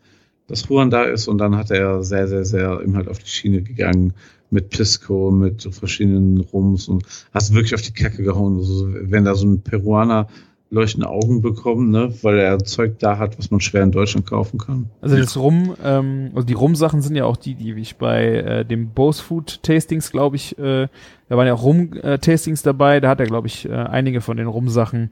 dass 0.48 0.66
Juan 0.68 0.90
da 0.90 1.04
ist 1.04 1.28
und 1.28 1.38
dann 1.38 1.56
hat 1.56 1.70
er 1.70 2.02
sehr, 2.02 2.26
sehr, 2.26 2.44
sehr 2.44 2.80
ihm 2.82 2.96
halt 2.96 3.08
auf 3.08 3.18
die 3.18 3.28
Schiene 3.28 3.62
gegangen 3.62 4.14
mit 4.50 4.70
Pisco, 4.70 5.30
mit 5.30 5.60
so 5.60 5.70
verschiedenen 5.70 6.40
Rums 6.40 6.88
und 6.88 7.04
hast 7.34 7.52
wirklich 7.52 7.74
auf 7.74 7.82
die 7.82 7.92
Kacke 7.92 8.22
gehauen. 8.22 8.56
Also, 8.56 8.88
wenn 8.88 9.26
da 9.26 9.34
so 9.34 9.46
ein 9.46 9.60
Peruaner 9.60 10.26
leuchtende 10.70 11.08
Augen 11.08 11.40
bekommen, 11.40 11.90
ne, 11.90 12.12
weil 12.22 12.38
er 12.38 12.58
Zeug 12.58 12.98
da 12.98 13.18
hat, 13.18 13.38
was 13.38 13.50
man 13.50 13.60
schwer 13.60 13.82
in 13.82 13.92
Deutschland 13.92 14.26
kaufen 14.26 14.58
kann. 14.58 14.90
Also 15.00 15.16
das 15.16 15.36
Rum, 15.36 15.74
ähm, 15.82 16.30
also 16.34 16.46
die 16.46 16.52
Rum-Sachen 16.52 17.00
sind 17.00 17.16
ja 17.16 17.24
auch 17.24 17.36
die, 17.36 17.54
die 17.54 17.72
ich 17.72 17.96
bei 17.96 18.26
äh, 18.26 18.64
dem 18.64 18.90
Bose 18.90 19.22
Food 19.22 19.62
Tastings, 19.62 20.10
glaube 20.10 20.36
ich, 20.36 20.58
äh, 20.58 20.88
da 21.28 21.36
waren 21.36 21.46
ja 21.46 21.54
auch 21.54 21.62
Rum-Tastings 21.62 22.62
dabei, 22.62 23.00
da 23.00 23.08
hat 23.08 23.20
er, 23.20 23.26
glaube 23.26 23.46
ich, 23.46 23.68
äh, 23.68 23.72
einige 23.72 24.20
von 24.20 24.36
den 24.36 24.46
Rum-Sachen 24.46 25.10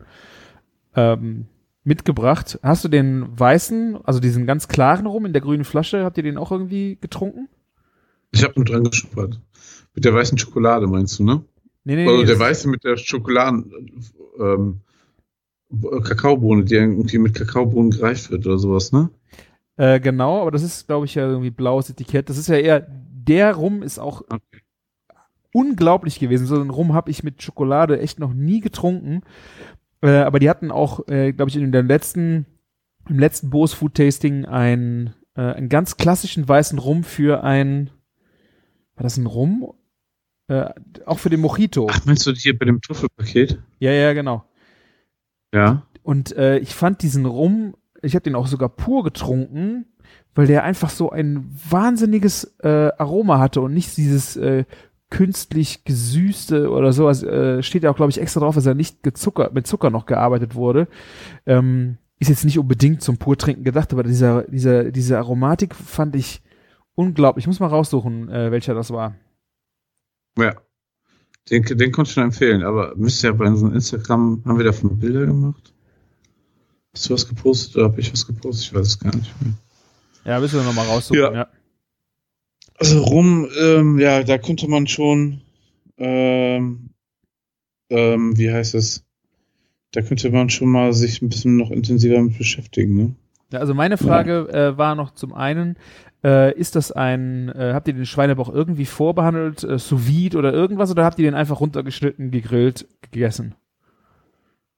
ähm, 0.95 1.47
mitgebracht. 1.85 2.59
Hast 2.63 2.85
du 2.85 2.89
den 2.89 3.27
weißen, 3.39 3.99
also 4.05 4.21
diesen 4.21 4.47
ganz 4.47 4.69
klaren 4.69 5.07
Rum 5.07 5.25
in 5.25 5.33
der 5.33 5.43
grünen 5.43 5.65
Flasche, 5.65 6.05
habt 6.05 6.19
ihr 6.19 6.25
den 6.25 6.37
auch 6.37 6.53
irgendwie 6.53 6.99
getrunken? 7.01 7.49
Ich 8.33 8.43
habe 8.43 8.55
nur 8.57 8.65
dran 8.65 8.85
geschuppert. 8.85 9.41
Mit 9.95 10.05
der 10.05 10.13
weißen 10.13 10.37
Schokolade 10.37 10.87
meinst 10.87 11.19
du, 11.19 11.25
ne? 11.25 11.43
Nee, 11.85 11.95
nee, 11.95 12.07
also 12.07 12.21
nee, 12.21 12.27
der 12.27 12.39
weiße 12.39 12.69
mit 12.69 12.85
der 12.85 12.97
Schokoladen, 12.97 13.73
ähm, 14.41 14.81
Kakaobohne, 15.71 16.65
die 16.65 16.75
irgendwie 16.75 17.19
mit 17.19 17.35
Kakaobohnen 17.35 17.91
gereicht 17.91 18.31
wird 18.31 18.47
oder 18.47 18.59
sowas, 18.59 18.93
ne? 18.93 19.11
Äh, 19.77 20.01
genau, 20.01 20.41
aber 20.43 20.51
das 20.51 20.63
ist, 20.63 20.87
glaube 20.87 21.07
ich, 21.07 21.15
ja 21.15 21.27
irgendwie 21.27 21.51
blaues 21.51 21.91
Etikett. 21.91 22.31
Das 22.31 22.39
ist 22.39 22.49
ja 22.49 22.57
eher, 22.57 22.87
der 22.89 23.55
Rum 23.55 23.83
ist 23.83 23.99
auch 23.99 24.23
okay. 24.23 24.61
unglaublich 25.53 26.19
gewesen. 26.19 26.47
So 26.47 26.61
einen 26.61 26.71
Rum 26.71 26.95
habe 26.95 27.11
ich 27.11 27.23
mit 27.23 27.43
Schokolade 27.43 28.01
echt 28.01 28.19
noch 28.19 28.33
nie 28.33 28.61
getrunken. 28.61 29.23
Äh, 30.03 30.11
aber 30.19 30.39
die 30.39 30.49
hatten 30.49 30.71
auch, 30.71 31.07
äh, 31.09 31.33
glaube 31.33 31.51
ich, 31.51 31.57
in 31.57 31.73
der 31.73 31.83
letzten, 31.83 32.47
im 33.09 33.19
letzten 33.19 33.51
Bose 33.51 33.77
Food 33.77 33.95
Tasting 33.95 34.47
ein, 34.47 35.15
äh, 35.35 35.43
einen 35.43 35.69
ganz 35.69 35.97
klassischen 35.97 36.49
weißen 36.49 36.79
Rum 36.79 37.05
für 37.05 37.45
ein, 37.45 37.91
war 38.95 39.03
das 39.03 39.19
ein 39.19 39.27
Rum? 39.27 39.75
Äh, 40.49 40.71
auch 41.05 41.19
für 41.19 41.29
den 41.29 41.41
Mojito. 41.41 41.89
Ach, 41.91 42.05
meinst 42.07 42.27
du 42.27 42.33
hier 42.33 42.57
bei 42.57 42.65
dem 42.65 42.81
Trüffelpaket? 42.81 43.59
Ja, 43.81 43.91
ja, 43.91 44.13
genau. 44.13 44.46
Ja. 45.55 45.83
Und 46.03 46.37
äh, 46.37 46.59
ich 46.59 46.75
fand 46.75 47.03
diesen 47.03 47.27
Rum, 47.27 47.75
ich 48.03 48.15
habe 48.15 48.23
den 48.23 48.35
auch 48.35 48.47
sogar 48.47 48.69
pur 48.69 49.03
getrunken, 49.03 49.87
weil 50.35 50.47
der 50.47 50.65
einfach 50.65 50.91
so 50.91 51.11
ein 51.11 51.51
wahnsinniges 51.69 52.57
äh, 52.63 52.91
Aroma 52.99 53.39
hatte 53.39 53.61
und 53.61 53.73
nicht 53.73 53.97
dieses 53.97 54.37
äh, 54.37 54.65
künstlich 55.11 55.85
gesüßte 55.85 56.71
oder 56.71 56.93
sowas, 56.93 57.23
äh, 57.23 57.63
steht 57.63 57.85
ja 57.85 57.91
auch, 57.91 57.97
glaube 57.97 58.11
ich, 58.11 58.21
extra 58.21 58.41
drauf, 58.41 58.55
dass 58.55 58.67
er 58.67 58.75
nicht 58.75 59.03
gezuckert, 59.03 59.55
mit 59.55 59.67
Zucker 59.67 59.91
noch 59.91 60.07
gearbeitet 60.07 60.55
wurde. 60.55 60.89
Ähm, 61.47 61.99
ist 62.19 62.29
jetzt 62.29 62.45
nicht 62.45 62.59
unbedingt 62.59 63.03
zum 63.03 63.19
Purtrinken 63.19 63.65
gedacht, 63.65 63.93
aber 63.93 64.03
dieser, 64.03 64.45
dieser, 64.45 64.91
diese 64.91 65.19
Aromatik 65.19 65.75
fand 65.75 66.17
ich 66.17 66.43
unglaublich. 66.95 67.45
Ich 67.45 67.47
muss 67.47 67.61
mal 67.61 67.67
raussuchen, 67.67 68.29
äh, 68.31 68.51
welcher 68.51 68.75
das 68.75 68.91
war. 68.91 69.15
Ja. 70.39 70.55
Den, 71.51 71.63
den 71.63 71.93
konnte 71.93 72.11
ich 72.11 72.17
nur 72.17 72.25
empfehlen, 72.25 72.63
aber 72.63 72.95
müsste 72.97 73.29
ja 73.29 73.33
bei 73.33 73.47
unserem 73.47 73.75
Instagram, 73.75 74.43
haben 74.45 74.59
wir 74.59 74.65
davon 74.65 74.99
Bilder 74.99 75.27
gemacht? 75.27 75.73
Hast 76.93 77.09
du 77.09 77.15
was 77.15 77.29
gepostet 77.29 77.77
oder 77.77 77.85
habe 77.85 78.01
ich 78.01 78.13
was 78.13 78.27
gepostet? 78.27 78.67
Ich 78.67 78.75
weiß 78.75 78.87
es 78.87 78.99
gar 78.99 79.15
nicht 79.15 79.33
mehr. 79.41 79.53
Ja, 80.25 80.41
müssen 80.41 80.59
wir 80.59 80.65
nochmal 80.65 80.87
raussuchen, 80.87 81.21
ja. 81.21 81.33
ja. 81.33 81.49
Also 82.79 83.03
rum, 83.03 83.49
ähm, 83.59 83.99
ja, 83.99 84.23
da 84.23 84.39
könnte 84.39 84.69
man 84.69 84.87
schon, 84.87 85.41
ähm, 85.99 86.91
ähm, 87.91 88.37
wie 88.37 88.51
heißt 88.51 88.75
es? 88.75 89.05
Da 89.93 90.03
könnte 90.03 90.31
man 90.31 90.51
schon 90.51 90.69
mal 90.69 90.93
sich 90.93 91.23
ein 91.23 91.29
bisschen 91.29 91.57
noch 91.57 91.71
intensiver 91.71 92.21
mit 92.21 92.37
beschäftigen, 92.37 92.97
ne? 92.97 93.15
Ja, 93.53 93.61
also 93.61 93.73
meine 93.73 93.97
Frage 93.97 94.49
ja. 94.51 94.69
äh, 94.69 94.79
war 94.79 94.97
noch 94.97 95.15
zum 95.15 95.33
einen, 95.33 95.77
äh, 96.27 96.59
ist 96.59 96.75
das 96.75 96.91
ein, 96.91 97.49
äh, 97.51 97.71
habt 97.73 97.87
ihr 97.87 97.95
den 97.95 98.05
Schweinebauch 98.05 98.53
irgendwie 98.53 98.85
vorbehandelt, 98.85 99.63
äh, 99.63 99.79
sous 99.79 100.09
vide 100.09 100.37
oder 100.37 100.53
irgendwas, 100.53 100.91
oder 100.91 101.05
habt 101.05 101.21
ihr 101.21 101.25
den 101.25 101.35
einfach 101.35 101.61
runtergeschnitten, 101.61 102.33
gegrillt, 102.33 102.89
gegessen? 103.13 103.55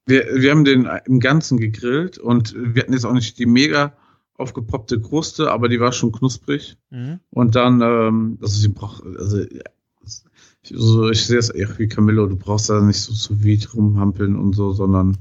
Wir, 0.04 0.26
wir 0.34 0.50
haben 0.50 0.64
den 0.64 0.88
im 1.06 1.20
Ganzen 1.20 1.58
gegrillt 1.58 2.18
und 2.18 2.54
wir 2.54 2.82
hatten 2.82 2.92
jetzt 2.92 3.06
auch 3.06 3.14
nicht 3.14 3.38
die 3.38 3.46
mega 3.46 3.94
aufgepoppte 4.34 5.00
Kruste, 5.00 5.50
aber 5.50 5.68
die 5.68 5.80
war 5.80 5.92
schon 5.92 6.12
knusprig. 6.12 6.76
Mhm. 6.90 7.20
Und 7.30 7.56
dann, 7.56 7.80
ähm, 7.80 8.38
also 8.42 8.58
sie 8.58 8.68
braucht, 8.68 9.02
also, 9.18 9.42
also 10.70 11.10
ich 11.10 11.26
sehe 11.26 11.38
es 11.38 11.48
eher 11.48 11.78
wie 11.78 11.88
Camillo, 11.88 12.26
du 12.26 12.36
brauchst 12.36 12.68
da 12.68 12.80
nicht 12.80 13.00
so 13.00 13.14
zu 13.14 13.42
weit 13.42 13.74
rumhampeln 13.74 14.36
und 14.36 14.54
so, 14.54 14.72
sondern 14.72 15.16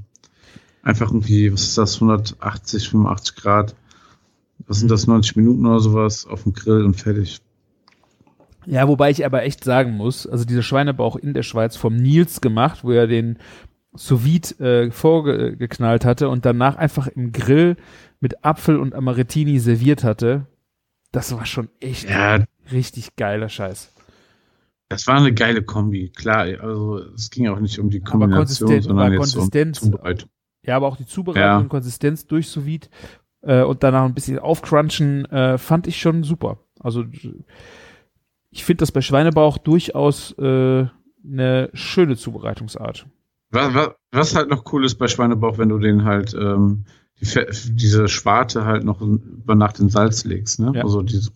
einfach 0.83 1.09
irgendwie, 1.09 1.51
was 1.53 1.63
ist 1.63 1.77
das, 1.77 1.95
180, 1.95 2.89
85 2.89 3.35
Grad, 3.35 3.75
was 4.65 4.79
sind 4.79 4.91
das, 4.91 5.07
90 5.07 5.35
Minuten 5.35 5.65
oder 5.65 5.79
sowas 5.79 6.25
auf 6.25 6.43
dem 6.43 6.53
Grill 6.53 6.83
und 6.83 6.95
fertig. 6.95 7.39
Ja, 8.65 8.87
wobei 8.87 9.11
ich 9.11 9.25
aber 9.25 9.43
echt 9.43 9.63
sagen 9.63 9.93
muss, 9.93 10.27
also 10.27 10.43
dieser 10.43 10.61
Schweinebauch 10.61 11.15
in 11.15 11.33
der 11.33 11.43
Schweiz 11.43 11.77
vom 11.77 11.95
Nils 11.95 12.41
gemacht, 12.41 12.83
wo 12.83 12.91
er 12.91 13.07
den 13.07 13.37
sous 13.93 14.59
äh, 14.59 14.91
vorgeknallt 14.91 16.05
hatte 16.05 16.29
und 16.29 16.45
danach 16.45 16.75
einfach 16.75 17.07
im 17.07 17.31
Grill 17.31 17.77
mit 18.19 18.43
Apfel 18.43 18.77
und 18.77 18.93
Amarettini 18.93 19.59
serviert 19.59 20.03
hatte, 20.03 20.47
das 21.11 21.33
war 21.33 21.45
schon 21.45 21.69
echt 21.79 22.09
ja, 22.09 22.43
richtig 22.71 23.15
geiler 23.15 23.49
Scheiß. 23.49 23.93
Das 24.89 25.07
war 25.07 25.17
eine 25.17 25.33
geile 25.33 25.63
Kombi, 25.63 26.09
klar. 26.09 26.45
Also 26.61 26.99
es 27.15 27.29
ging 27.29 27.47
auch 27.47 27.59
nicht 27.59 27.79
um 27.79 27.89
die 27.89 28.01
Kombination, 28.01 28.81
sondern 28.81 29.13
jetzt 29.13 29.33
Konsistenz, 29.33 29.81
um 29.81 29.91
Zubereitung. 29.91 30.29
Ja, 30.63 30.75
aber 30.75 30.87
auch 30.87 30.97
die 30.97 31.05
Zubereitung 31.05 31.41
ja. 31.41 31.57
und 31.57 31.69
Konsistenz 31.69 32.25
durch 32.27 32.49
sous 32.49 32.65
äh, 33.41 33.63
und 33.63 33.83
danach 33.83 34.05
ein 34.05 34.13
bisschen 34.13 34.39
aufcrunchen, 34.39 35.25
äh, 35.25 35.57
fand 35.57 35.87
ich 35.87 35.99
schon 35.99 36.23
super. 36.23 36.59
Also 36.79 37.05
ich 38.49 38.63
finde 38.63 38.81
das 38.81 38.91
bei 38.91 39.01
Schweinebauch 39.01 39.57
durchaus 39.57 40.31
äh, 40.37 40.85
eine 41.23 41.69
schöne 41.73 42.15
Zubereitungsart. 42.15 43.07
Was, 43.49 43.91
was, 44.11 44.35
halt 44.35 44.49
noch 44.49 44.71
cool 44.73 44.85
ist 44.85 44.95
bei 44.95 45.07
Schweinebauch, 45.07 45.57
wenn 45.57 45.69
du 45.69 45.79
den 45.79 46.03
halt 46.03 46.33
ähm, 46.33 46.85
die, 47.21 47.27
diese 47.73 48.07
Schwarte 48.07 48.65
halt 48.65 48.83
noch 48.83 49.01
über 49.01 49.55
Nacht 49.55 49.79
in 49.79 49.89
Salz 49.89 50.25
legst, 50.25 50.59
ne? 50.59 50.73
Ja. 50.75 50.83
Also 50.83 51.01
diese, 51.01 51.31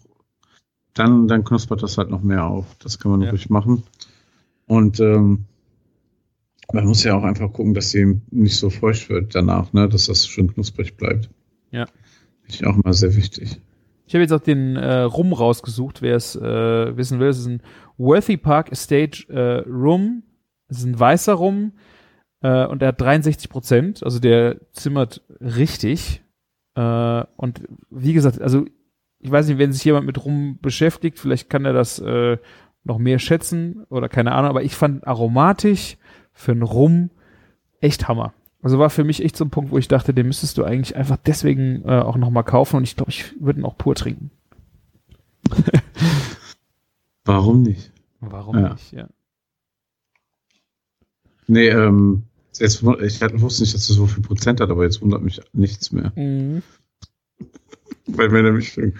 dann, 0.93 1.27
dann 1.27 1.43
knuspert 1.43 1.83
das 1.83 1.97
halt 1.97 2.09
noch 2.09 2.21
mehr 2.21 2.45
auf. 2.45 2.65
Das 2.79 2.99
kann 2.99 3.11
man 3.11 3.21
ja. 3.21 3.29
ruhig 3.29 3.49
machen. 3.49 3.83
Und 4.67 4.99
ähm, 4.99 5.45
man 6.73 6.85
muss 6.85 7.03
ja 7.03 7.15
auch 7.15 7.23
einfach 7.23 7.51
gucken, 7.51 7.73
dass 7.73 7.91
sie 7.91 8.21
nicht 8.29 8.57
so 8.57 8.69
feucht 8.69 9.09
wird 9.09 9.33
danach, 9.35 9.71
ne? 9.73 9.87
Dass 9.87 10.05
das 10.05 10.27
schön 10.27 10.53
knusprig 10.53 10.97
bleibt. 10.97 11.29
Ja. 11.71 11.85
Finde 12.43 12.49
ich 12.49 12.65
auch 12.65 12.75
mal 12.83 12.93
sehr 12.93 13.15
wichtig. 13.15 13.59
Ich 14.05 14.13
habe 14.13 14.23
jetzt 14.23 14.33
auch 14.33 14.41
den 14.41 14.75
äh, 14.75 15.01
Rum 15.01 15.31
rausgesucht, 15.31 16.01
wer 16.01 16.15
es 16.15 16.35
äh, 16.35 16.97
wissen 16.97 17.19
will. 17.19 17.29
Es 17.29 17.39
ist 17.39 17.47
ein 17.47 17.61
Worthy 17.97 18.37
Park 18.37 18.71
Estate 18.71 19.27
äh, 19.29 19.69
Rum. 19.69 20.23
Es 20.67 20.79
ist 20.79 20.85
ein 20.85 20.99
weißer 20.99 21.33
Rum 21.33 21.73
äh, 22.41 22.65
und 22.65 22.81
er 22.81 22.89
hat 22.89 23.01
63 23.01 23.49
Prozent, 23.49 24.03
also 24.03 24.19
der 24.19 24.59
zimmert 24.71 25.21
richtig. 25.39 26.21
Äh, 26.75 27.23
und 27.37 27.61
wie 27.89 28.13
gesagt, 28.13 28.41
also 28.41 28.65
ich 29.19 29.31
weiß 29.31 29.47
nicht, 29.47 29.59
wenn 29.59 29.71
sich 29.71 29.85
jemand 29.85 30.07
mit 30.07 30.23
Rum 30.25 30.57
beschäftigt, 30.61 31.19
vielleicht 31.19 31.49
kann 31.49 31.65
er 31.65 31.73
das 31.73 31.99
äh, 31.99 32.37
noch 32.83 32.97
mehr 32.97 33.19
schätzen 33.19 33.85
oder 33.89 34.09
keine 34.09 34.31
Ahnung, 34.31 34.49
aber 34.49 34.63
ich 34.63 34.75
fand 34.75 35.05
aromatisch 35.05 35.97
für 36.33 36.51
einen 36.51 36.63
Rum 36.63 37.11
echt 37.79 38.07
Hammer. 38.07 38.33
Also 38.61 38.77
war 38.79 38.89
für 38.89 39.03
mich 39.03 39.23
echt 39.23 39.35
so 39.35 39.45
ein 39.45 39.49
Punkt, 39.49 39.71
wo 39.71 39.77
ich 39.77 39.87
dachte, 39.87 40.13
den 40.13 40.27
müsstest 40.27 40.57
du 40.57 40.63
eigentlich 40.63 40.95
einfach 40.95 41.17
deswegen 41.17 41.83
äh, 41.85 41.99
auch 41.99 42.17
nochmal 42.17 42.43
kaufen 42.43 42.77
und 42.77 42.83
ich 42.83 42.95
glaube, 42.95 43.11
ich 43.11 43.33
würde 43.39 43.59
ihn 43.59 43.65
auch 43.65 43.77
pur 43.77 43.95
trinken. 43.95 44.29
Warum 47.25 47.63
nicht? 47.63 47.91
Warum 48.19 48.59
ja. 48.59 48.73
nicht, 48.73 48.91
ja. 48.91 49.07
Nee, 51.47 51.69
ähm, 51.69 52.23
Jetzt, 52.61 52.83
ich 52.83 52.83
wusste 52.83 53.63
nicht, 53.63 53.73
dass 53.73 53.89
es 53.89 53.95
so 53.95 54.05
viel 54.05 54.23
Prozent 54.23 54.59
hat, 54.59 54.69
aber 54.69 54.83
jetzt 54.83 55.01
wundert 55.01 55.23
mich 55.23 55.41
nichts 55.53 55.91
mehr. 55.91 56.11
Mhm. 56.15 56.61
Bei 58.07 58.27
meiner 58.27 58.51
Mischung, 58.51 58.93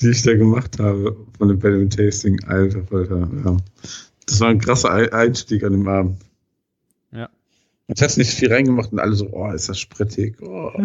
die 0.00 0.10
ich 0.10 0.22
da 0.22 0.36
gemacht 0.36 0.78
habe, 0.78 1.16
von 1.38 1.48
dem 1.48 1.58
Benjamin 1.58 1.90
Tasting, 1.90 2.38
alter 2.44 2.82
Alter, 2.92 3.28
ja. 3.44 3.56
Das 4.26 4.40
war 4.40 4.48
ein 4.50 4.60
krasser 4.60 4.90
Einstieg 5.12 5.64
an 5.64 5.72
dem 5.72 5.88
Abend. 5.88 6.22
Ja. 7.88 7.94
Ich 7.96 8.02
hatte 8.02 8.18
nicht 8.18 8.34
viel 8.34 8.52
reingemacht 8.52 8.92
und 8.92 8.98
alle 8.98 9.14
so, 9.14 9.30
oh, 9.32 9.50
ist 9.50 9.68
das 9.68 9.80
sprittig. 9.80 10.40
Oh. 10.42 10.70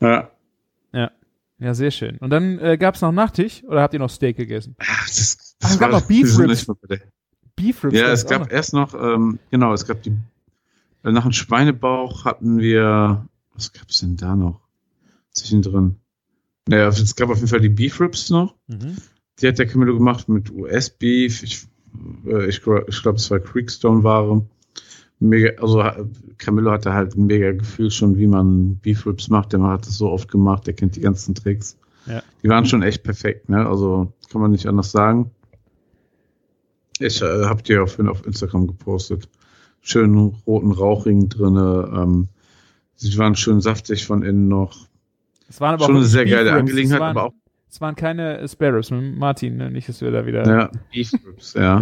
ja. 0.00 0.30
Ja. 0.92 1.10
Ja, 1.58 1.74
sehr 1.74 1.92
schön. 1.92 2.18
Und 2.18 2.30
dann 2.30 2.58
äh, 2.58 2.76
gab 2.76 2.96
es 2.96 3.00
noch 3.00 3.12
Nachtisch 3.12 3.62
oder 3.64 3.80
habt 3.80 3.94
ihr 3.94 4.00
noch 4.00 4.10
Steak 4.10 4.36
gegessen? 4.36 4.74
Ach, 4.78 5.06
das, 5.06 5.56
Ach, 5.62 5.70
es 5.70 5.78
gab 5.78 5.92
noch 5.92 6.02
Beef 6.02 6.36
Ribs. 6.38 6.66
Beef 7.54 7.84
Ribs. 7.84 7.96
Ja, 7.96 8.10
es 8.10 8.26
gab 8.26 8.52
erst 8.52 8.72
noch, 8.74 8.94
ähm, 8.94 9.38
genau, 9.50 9.72
es 9.72 9.86
gab 9.86 10.02
die, 10.02 10.16
äh, 11.04 11.12
nach 11.12 11.22
dem 11.22 11.32
Schweinebauch 11.32 12.24
hatten 12.24 12.58
wir, 12.58 13.26
was 13.54 13.72
gab 13.72 13.88
es 13.88 14.00
denn 14.00 14.16
da 14.16 14.34
noch 14.34 14.60
zwischendrin? 15.30 15.96
Naja, 16.66 16.88
es 16.88 17.14
gab 17.14 17.28
auf 17.28 17.36
jeden 17.36 17.48
Fall 17.48 17.60
die 17.60 17.68
Beef 17.68 18.00
Ribs 18.00 18.30
noch. 18.30 18.56
Mhm. 18.66 18.96
Die 19.40 19.48
hat 19.48 19.58
der 19.58 19.66
Camillo 19.66 19.94
gemacht 19.94 20.28
mit 20.28 20.50
US-Beef. 20.50 21.42
Ich, 21.42 21.66
ich, 22.48 22.56
ich 22.56 23.02
glaube, 23.02 23.16
es 23.16 23.30
war 23.30 23.38
Creekstone-Ware. 23.38 24.44
Mega, 25.20 25.60
also 25.62 25.82
Camillo 26.38 26.72
hatte 26.72 26.92
halt 26.92 27.16
ein 27.16 27.26
mega 27.26 27.52
Gefühl 27.52 27.90
schon, 27.90 28.18
wie 28.18 28.26
man 28.26 28.76
Beef 28.76 29.06
Ribs 29.06 29.28
macht. 29.28 29.52
Der 29.52 29.62
hat 29.62 29.86
das 29.86 29.96
so 29.96 30.10
oft 30.10 30.30
gemacht, 30.30 30.66
der 30.66 30.74
kennt 30.74 30.96
die 30.96 31.00
ganzen 31.00 31.34
Tricks. 31.34 31.78
Ja. 32.06 32.22
Die 32.42 32.48
waren 32.48 32.66
schon 32.66 32.82
echt 32.82 33.02
perfekt, 33.02 33.48
ne? 33.48 33.66
Also 33.66 34.12
kann 34.30 34.40
man 34.40 34.50
nicht 34.50 34.66
anders 34.66 34.90
sagen. 34.90 35.30
Ich 36.98 37.22
äh, 37.22 37.44
habe 37.44 37.62
die 37.62 37.76
auf, 37.78 37.98
auf 37.98 38.26
Instagram 38.26 38.66
gepostet. 38.66 39.28
Schönen 39.80 40.36
roten 40.46 40.72
Rauchring 40.72 41.28
drinne. 41.28 41.90
Ähm, 41.94 42.28
sie 42.96 43.16
waren 43.18 43.36
schön 43.36 43.60
saftig 43.60 44.06
von 44.06 44.22
innen 44.22 44.48
noch. 44.48 44.86
Es 45.48 45.60
waren 45.60 45.74
aber 45.74 45.84
schon 45.84 45.94
auch 45.94 45.98
eine 46.00 46.08
sehr 46.08 46.24
geile. 46.24 46.52
Angelegenheit, 46.52 47.00
aber 47.00 47.24
auch 47.24 47.32
Es 47.74 47.80
waren 47.80 47.96
keine 47.96 48.46
Sparrows 48.46 48.92
mit 48.92 49.16
Martin, 49.16 49.56
ne? 49.56 49.68
nicht, 49.68 49.88
dass 49.88 50.00
wir 50.00 50.12
da 50.12 50.24
wieder. 50.24 50.46
ja, 50.46 50.70
Beef 50.92 51.12
Ribs, 51.26 51.54
ja. 51.54 51.80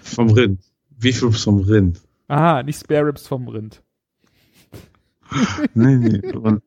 vom 0.00 0.30
Rind. 0.30 0.62
Beef 0.88 1.22
Ribs 1.22 1.44
vom 1.44 1.58
Rind. 1.60 2.00
Aha, 2.28 2.62
nicht 2.62 2.80
Spare 2.80 3.08
Ribs 3.08 3.26
vom 3.26 3.46
Rind. 3.46 3.82
nee, 5.74 5.96
nee. 5.96 6.32
Und, 6.32 6.62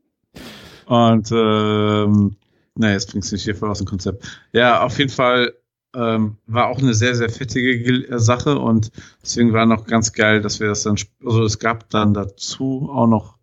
und 0.86 1.32
ähm, 1.32 2.36
nee, 2.76 2.92
jetzt 2.92 3.12
bringst 3.12 3.32
du 3.32 3.36
mich 3.36 3.46
hier 3.46 3.56
voll 3.56 3.72
aus 3.72 3.80
dem 3.80 3.88
Konzept. 3.88 4.44
Ja, 4.52 4.84
auf 4.84 5.00
jeden 5.00 5.10
Fall 5.10 5.54
ähm, 5.96 6.38
war 6.46 6.68
auch 6.68 6.78
eine 6.78 6.94
sehr, 6.94 7.16
sehr 7.16 7.32
fettige 7.32 8.10
äh, 8.10 8.20
Sache 8.20 8.60
und 8.60 8.92
deswegen 9.24 9.54
war 9.54 9.66
noch 9.66 9.88
ganz 9.88 10.14
geil, 10.14 10.42
dass 10.42 10.60
wir 10.60 10.68
das 10.68 10.84
dann, 10.84 10.98
also 11.26 11.44
es 11.44 11.58
gab 11.58 11.90
dann 11.90 12.14
dazu 12.14 12.92
auch 12.94 13.08
noch, 13.08 13.37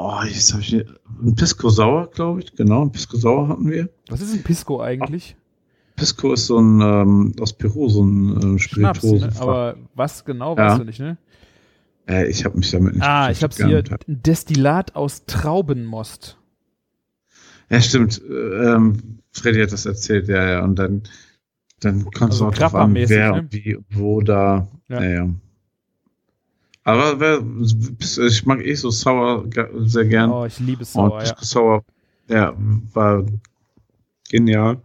oh, 0.00 0.22
jetzt 0.24 0.52
habe 0.52 0.62
ich 0.62 0.72
ein 0.74 1.34
Pisco 1.34 1.68
Sauer, 1.68 2.10
glaube 2.10 2.40
ich, 2.40 2.54
genau, 2.54 2.82
ein 2.82 2.92
Pisco 2.92 3.16
Sauer 3.16 3.48
hatten 3.48 3.70
wir. 3.70 3.88
Was 4.08 4.20
ist 4.20 4.32
ein 4.34 4.42
Pisco 4.42 4.80
eigentlich? 4.80 5.36
Pisco 5.96 6.32
ist 6.32 6.46
so 6.46 6.58
ein, 6.58 6.80
ähm, 6.80 7.34
aus 7.40 7.52
Peru, 7.52 7.88
so 7.88 8.02
ein 8.02 8.56
äh, 8.56 8.58
Schnaps, 8.58 9.02
ne? 9.02 9.30
Aber 9.38 9.76
was 9.94 10.24
genau, 10.24 10.56
Ja. 10.56 10.70
weißt 10.70 10.80
du 10.80 10.84
nicht, 10.84 11.00
ne? 11.00 11.18
äh, 12.08 12.26
ich 12.28 12.44
habe 12.44 12.56
mich 12.56 12.70
damit 12.70 12.94
nicht 12.94 13.02
Ah, 13.02 13.30
ich 13.30 13.42
hab's 13.42 13.56
beschäftigt 13.56 13.88
hier. 14.06 14.14
Ein 14.14 14.22
Destillat 14.22 14.96
aus 14.96 15.26
Traubenmost. 15.26 16.38
Ja, 17.68 17.80
stimmt. 17.80 18.20
Ähm, 18.28 19.20
Freddy 19.32 19.60
hat 19.60 19.72
das 19.72 19.86
erzählt, 19.86 20.28
ja, 20.28 20.50
ja. 20.50 20.64
Und 20.64 20.76
dann, 20.76 21.02
dann 21.80 22.06
es 22.14 22.20
Also 22.22 22.46
auch 22.46 22.54
drauf 22.54 22.74
an, 22.74 22.94
wer 22.94 23.32
ne? 23.32 23.40
und 23.40 23.52
wie, 23.52 23.78
wo 23.90 24.22
da. 24.22 24.68
Ja. 24.88 25.02
Ja, 25.02 25.10
ja. 25.10 25.28
Aber 26.84 27.20
wer, 27.20 27.42
ich 28.26 28.46
mag 28.46 28.64
eh 28.64 28.74
so 28.74 28.90
Sauer 28.90 29.44
sehr 29.84 30.06
gern. 30.06 30.30
Oh, 30.30 30.44
ich 30.46 30.58
liebe 30.60 30.82
es 30.82 30.94
und 30.94 31.10
sauer, 31.10 31.22
ja. 31.24 31.36
Sauer, 31.40 31.84
ja, 32.28 32.54
war 32.94 33.24
genial. 34.30 34.80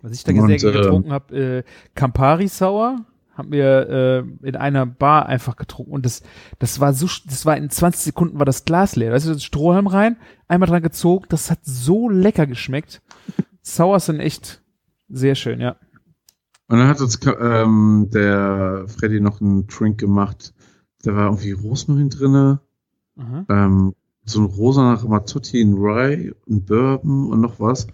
Was 0.00 0.12
ich 0.12 0.24
da 0.24 0.32
Und, 0.32 0.48
sehr 0.48 0.58
gerne 0.58 0.76
ähm, 0.76 0.82
getrunken 0.82 1.12
habe, 1.12 1.36
äh, 1.36 1.62
Campari 1.94 2.48
Sauer, 2.48 3.04
haben 3.34 3.50
wir 3.50 4.24
äh, 4.42 4.48
in 4.48 4.56
einer 4.56 4.84
Bar 4.84 5.26
einfach 5.26 5.56
getrunken 5.56 5.92
und 5.92 6.04
das 6.04 6.22
das 6.58 6.80
war 6.80 6.92
so 6.92 7.08
das 7.26 7.46
war 7.46 7.56
in 7.56 7.70
20 7.70 8.02
Sekunden 8.02 8.38
war 8.38 8.44
das 8.44 8.64
Glas 8.64 8.94
leer. 8.94 9.12
Weißt 9.12 9.26
du, 9.26 9.32
das 9.32 9.42
Strohhalm 9.42 9.86
rein, 9.86 10.16
einmal 10.48 10.68
dran 10.68 10.82
gezogen, 10.82 11.26
das 11.30 11.50
hat 11.50 11.60
so 11.62 12.08
lecker 12.08 12.46
geschmeckt. 12.46 13.00
Sauer 13.62 14.00
sind 14.00 14.20
echt 14.20 14.62
sehr 15.08 15.34
schön, 15.34 15.60
ja. 15.60 15.76
Und 16.68 16.78
dann 16.78 16.88
hat 16.88 17.00
uns 17.00 17.18
ähm, 17.40 18.08
der 18.12 18.84
Freddy 18.88 19.20
noch 19.20 19.40
einen 19.40 19.66
Drink 19.66 19.98
gemacht. 19.98 20.52
Da 21.02 21.14
war 21.14 21.26
irgendwie 21.26 21.52
Rosmarin 21.52 22.10
drinne. 22.10 22.60
Ähm, 23.48 23.94
so 24.24 24.40
ein 24.40 24.46
rosa 24.46 24.94
Ramazzotti, 24.94 25.60
ein 25.60 25.74
Rye, 25.74 26.32
ein 26.48 26.64
Bourbon 26.64 27.30
und 27.30 27.40
noch 27.40 27.58
was. 27.60 27.86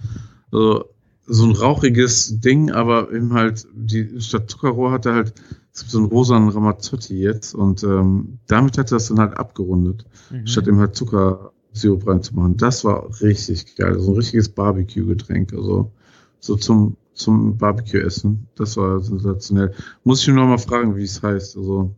Also, 0.53 0.85
so 1.27 1.45
ein 1.45 1.53
rauchiges 1.53 2.41
Ding, 2.41 2.71
aber 2.71 3.13
eben 3.13 3.35
halt, 3.35 3.67
die 3.75 4.21
statt 4.21 4.51
Zuckerrohr 4.51 4.93
hat 4.93 5.07
er 5.07 5.15
halt 5.15 5.35
es 5.73 5.83
gibt 5.83 5.93
so 5.93 5.99
einen 5.99 6.09
rosanen 6.09 6.49
Ramazzotti 6.49 7.15
jetzt 7.21 7.55
und 7.55 7.85
ähm, 7.85 8.39
damit 8.49 8.79
hat 8.79 8.91
er 8.91 8.97
das 8.97 9.09
dann 9.09 9.21
halt 9.21 9.37
abgerundet, 9.37 10.05
Mhm. 10.31 10.47
statt 10.47 10.67
eben 10.67 10.79
halt 10.79 10.97
Zuckersirup 10.97 12.05
reinzumachen. 12.07 12.57
Das 12.57 12.85
war 12.85 13.09
richtig 13.21 13.77
geil, 13.77 13.97
so 14.01 14.11
ein 14.11 14.17
richtiges 14.17 14.49
Barbecue-Getränk, 14.49 15.53
also 15.53 15.93
so 16.41 16.57
zum 16.57 16.97
zum 17.15 17.59
Barbecue-Essen. 17.59 18.47
Das 18.57 18.77
war 18.77 19.01
sensationell. 19.01 19.73
Muss 20.05 20.23
ich 20.23 20.29
nur 20.29 20.37
noch 20.37 20.47
mal 20.49 20.59
fragen, 20.59 20.97
wie 20.97 21.03
es 21.05 21.23
heißt. 21.23 21.57
Also 21.57 21.95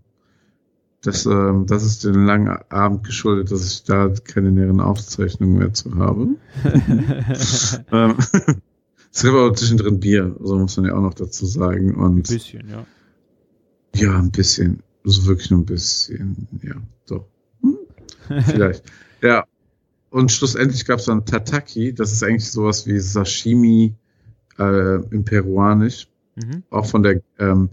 das, 1.02 1.24
ähm, 1.24 1.66
das 1.66 1.82
ist 1.82 2.04
den 2.04 2.26
langen 2.26 2.48
Abend 2.68 3.04
geschuldet, 3.04 3.50
dass 3.50 3.64
ich 3.66 3.84
da 3.84 4.12
keine 4.24 4.52
näheren 4.52 4.80
Aufzeichnungen 4.80 5.58
mehr 5.58 5.72
zu 5.72 5.96
habe. 5.96 6.36
ähm, 7.92 8.16
es 9.12 9.22
gab 9.22 9.34
aber 9.34 9.54
zwischendrin 9.54 10.00
Bier, 10.00 10.36
also 10.38 10.58
muss 10.58 10.76
man 10.76 10.86
ja 10.86 10.94
auch 10.94 11.00
noch 11.00 11.14
dazu 11.14 11.46
sagen. 11.46 11.94
Ein 11.94 12.00
Und 12.00 12.28
bisschen, 12.28 12.68
ja. 12.68 12.86
ja, 13.94 14.18
ein 14.18 14.30
bisschen. 14.30 14.82
Also 15.04 15.24
wirklich 15.26 15.50
nur 15.50 15.60
ein 15.60 15.66
bisschen. 15.66 16.48
Ja, 16.62 16.74
so. 17.06 17.26
Hm? 17.62 17.78
Vielleicht. 18.44 18.84
ja. 19.22 19.44
Und 20.10 20.32
schlussendlich 20.32 20.84
gab 20.86 20.98
es 20.98 21.04
dann 21.04 21.24
Tataki. 21.24 21.94
Das 21.94 22.12
ist 22.12 22.24
eigentlich 22.24 22.50
sowas 22.50 22.84
wie 22.86 22.98
Sashimi 22.98 23.94
äh, 24.58 24.96
im 25.10 25.24
Peruanisch. 25.24 26.08
Mhm. 26.34 26.64
Auch 26.68 26.86
von 26.86 27.04
der 27.04 27.22
ähm, 27.38 27.70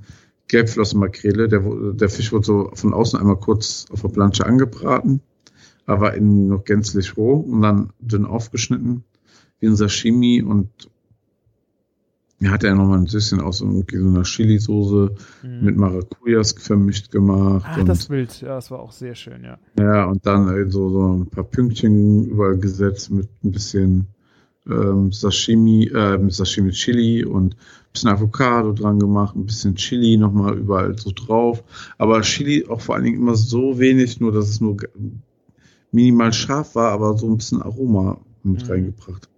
Gelbflossenmakrele. 0.48 1.48
Der, 1.48 1.62
der 1.94 2.10
Fisch 2.10 2.32
wurde 2.32 2.46
so 2.46 2.72
von 2.74 2.94
außen 2.94 3.20
einmal 3.20 3.38
kurz 3.38 3.86
auf 3.92 4.02
der 4.02 4.10
Plansche 4.10 4.46
angebraten, 4.46 5.22
aber 5.86 6.14
innen 6.14 6.48
noch 6.48 6.64
gänzlich 6.64 7.18
roh 7.18 7.36
und 7.36 7.62
dann 7.62 7.90
dünn 8.00 8.26
aufgeschnitten 8.26 9.04
wie 9.60 9.68
ein 9.68 9.76
Sashimi 9.76 10.42
und 10.42 10.70
ja, 12.40 12.52
hat 12.52 12.64
er 12.64 12.76
nochmal 12.76 13.00
ein 13.00 13.06
bisschen 13.06 13.42
aus 13.42 13.60
so 13.60 13.66
einer 13.66 14.24
Chili-Soße 14.24 15.16
Mhm. 15.42 15.66
mit 15.66 15.76
Maracujas 15.76 16.52
vermischt 16.52 17.10
gemacht. 17.10 17.66
Ach, 17.68 17.80
und, 17.80 17.90
das 17.90 18.06
Bild, 18.08 18.42
ja, 18.42 18.50
das 18.50 18.70
war 18.70 18.80
auch 18.80 18.92
sehr 18.92 19.16
schön, 19.16 19.44
ja. 19.44 19.58
ja, 19.80 20.06
und 20.06 20.24
dann 20.26 20.48
äh, 20.48 20.70
so, 20.70 20.90
so 20.90 21.14
ein 21.18 21.26
paar 21.26 21.46
Pünktchen 21.46 22.26
überall 22.26 22.58
gesetzt 22.58 23.10
mit 23.10 23.28
ein 23.44 23.52
bisschen 23.52 24.08
ähm, 24.70 25.12
Sashimi, 25.12 25.86
äh, 25.88 26.20
Sashimi 26.30 26.72
Chili 26.72 27.24
und 27.26 27.54
ein 27.56 27.92
bisschen 27.94 28.10
Avocado 28.10 28.74
dran 28.74 29.00
gemacht, 29.00 29.36
ein 29.36 29.46
bisschen 29.46 29.76
Chili 29.76 30.18
nochmal 30.18 30.58
überall 30.58 30.98
so 30.98 31.12
drauf. 31.14 31.64
Aber 31.98 32.22
Chili 32.22 32.66
auch 32.68 32.82
vor 32.82 32.96
allen 32.96 33.06
Dingen 33.06 33.18
immer 33.20 33.36
so 33.36 33.80
wenig, 33.80 34.20
nur 34.20 34.32
dass 34.32 34.50
es 34.50 34.62
nur 34.62 34.78
minimal 35.92 36.34
scharf 36.34 36.76
war, 36.76 36.92
aber 36.92 37.18
so 37.18 37.28
ein 37.28 37.38
bisschen 37.38 37.62
Aroma 37.62 38.20
mit 38.44 38.64
Mhm. 38.64 38.70
reingebracht. 38.70 39.30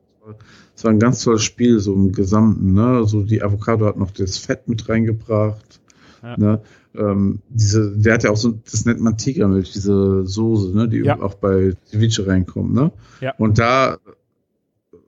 Es 0.75 0.83
war 0.83 0.91
ein 0.91 0.99
ganz 0.99 1.23
tolles 1.23 1.43
Spiel, 1.43 1.79
so 1.79 1.93
im 1.93 2.11
Gesamten. 2.11 2.73
Ne? 2.73 3.03
So 3.05 3.23
die 3.23 3.41
Avocado 3.41 3.85
hat 3.85 3.97
noch 3.97 4.11
das 4.11 4.37
Fett 4.37 4.67
mit 4.67 4.87
reingebracht. 4.87 5.79
Ja. 6.23 6.37
Ne? 6.37 6.61
Ähm, 6.95 7.39
diese, 7.49 7.91
der 7.97 8.15
hat 8.15 8.23
ja 8.23 8.31
auch 8.31 8.37
so, 8.37 8.53
das 8.69 8.85
nennt 8.85 8.99
man 9.01 9.17
Tigermilch, 9.17 9.71
diese 9.71 10.25
Soße, 10.25 10.75
ne? 10.75 10.87
die 10.87 10.97
Ja. 10.99 11.19
auch 11.21 11.35
bei 11.35 11.73
Ceviche 11.87 12.25
reinkommt. 12.27 12.73
Ne? 12.73 12.91
Ja. 13.21 13.33
Und 13.37 13.59
da 13.59 13.97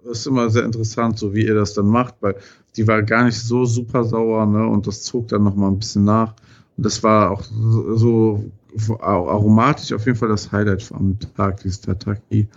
ist 0.10 0.28
immer 0.28 0.50
sehr 0.50 0.66
interessant, 0.66 1.20
so 1.20 1.34
wie 1.34 1.46
ihr 1.46 1.56
das 1.56 1.74
dann 1.74 1.88
macht, 1.88 2.16
weil 2.22 2.36
die 2.76 2.88
war 2.88 3.04
gar 3.04 3.26
nicht 3.26 3.40
so 3.40 3.66
super 3.66 4.04
sauer, 4.04 4.46
ne? 4.46 4.66
Und 4.66 4.88
das 4.88 5.04
zog 5.04 5.28
dann 5.28 5.44
noch 5.44 5.56
mal 5.56 5.68
ein 5.68 5.80
bisschen 5.80 6.06
nach. 6.06 6.34
Und 6.78 6.86
das 6.86 7.04
war 7.04 7.32
auch 7.32 7.44
so, 7.44 7.98
so 8.76 9.00
aromatisch 9.00 9.92
auf 9.94 10.06
jeden 10.06 10.18
Fall 10.18 10.30
das 10.30 10.52
Highlight 10.52 10.92
am 10.94 11.18
Tag, 11.36 11.62
dieses 11.62 11.82
Tataki. 11.82 12.48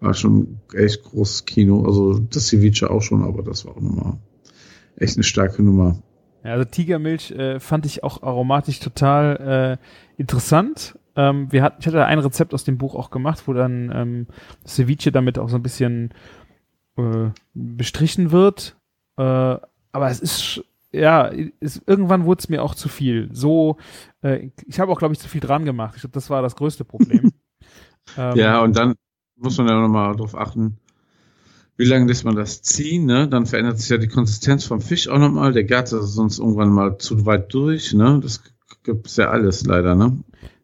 War 0.00 0.14
schon 0.14 0.58
echt 0.74 1.02
großes 1.02 1.44
Kino. 1.44 1.84
Also 1.84 2.18
das 2.18 2.48
Ceviche 2.48 2.90
auch 2.90 3.02
schon, 3.02 3.24
aber 3.24 3.42
das 3.42 3.64
war 3.64 3.76
auch 3.76 3.80
nochmal 3.80 4.18
echt 4.96 5.16
eine 5.16 5.24
starke 5.24 5.62
Nummer. 5.62 5.96
Ja, 6.44 6.52
also 6.52 6.64
Tigermilch 6.64 7.30
äh, 7.32 7.58
fand 7.58 7.86
ich 7.86 8.04
auch 8.04 8.22
aromatisch 8.22 8.78
total 8.80 9.78
äh, 10.18 10.20
interessant. 10.20 10.98
Ähm, 11.16 11.50
wir 11.50 11.62
hatten, 11.62 11.76
ich 11.80 11.86
hatte 11.86 12.04
ein 12.04 12.18
Rezept 12.18 12.54
aus 12.54 12.64
dem 12.64 12.76
Buch 12.76 12.94
auch 12.94 13.10
gemacht, 13.10 13.42
wo 13.46 13.52
dann 13.52 13.90
ähm, 13.94 14.26
Ceviche 14.66 15.10
damit 15.10 15.38
auch 15.38 15.48
so 15.48 15.56
ein 15.56 15.62
bisschen 15.62 16.10
äh, 16.96 17.30
bestrichen 17.54 18.30
wird. 18.30 18.76
Äh, 19.16 19.22
aber 19.22 20.10
es 20.10 20.20
ist, 20.20 20.64
ja, 20.92 21.26
ist, 21.60 21.82
irgendwann 21.86 22.24
wurde 22.24 22.40
es 22.40 22.48
mir 22.48 22.62
auch 22.62 22.74
zu 22.74 22.88
viel. 22.88 23.28
So, 23.32 23.76
äh, 24.22 24.50
ich 24.66 24.80
habe 24.80 24.92
auch, 24.92 24.98
glaube 24.98 25.14
ich, 25.14 25.20
zu 25.20 25.28
viel 25.28 25.40
dran 25.40 25.64
gemacht. 25.64 25.94
Ich 25.96 26.02
glaube, 26.02 26.14
das 26.14 26.30
war 26.30 26.42
das 26.42 26.56
größte 26.56 26.84
Problem. 26.84 27.32
ähm, 28.18 28.36
ja, 28.36 28.60
und 28.60 28.76
dann 28.76 28.94
muss 29.36 29.58
man 29.58 29.68
ja 29.68 29.80
nochmal 29.80 30.14
darauf 30.14 30.36
achten, 30.36 30.78
wie 31.76 31.84
lange 31.84 32.06
lässt 32.06 32.24
man 32.24 32.36
das 32.36 32.62
ziehen, 32.62 33.06
ne? 33.06 33.28
Dann 33.28 33.46
verändert 33.46 33.78
sich 33.78 33.88
ja 33.88 33.96
die 33.96 34.08
Konsistenz 34.08 34.64
vom 34.64 34.80
Fisch 34.80 35.08
auch 35.08 35.18
nochmal. 35.18 35.52
Der 35.52 35.64
gart 35.64 35.88
sonst 35.88 36.38
irgendwann 36.38 36.70
mal 36.70 36.98
zu 36.98 37.26
weit 37.26 37.52
durch, 37.52 37.92
ne? 37.92 38.20
Das 38.22 38.42
gibt 38.84 39.06
es 39.06 39.16
ja 39.16 39.30
alles 39.30 39.64
leider, 39.64 39.94
ne? 39.94 40.18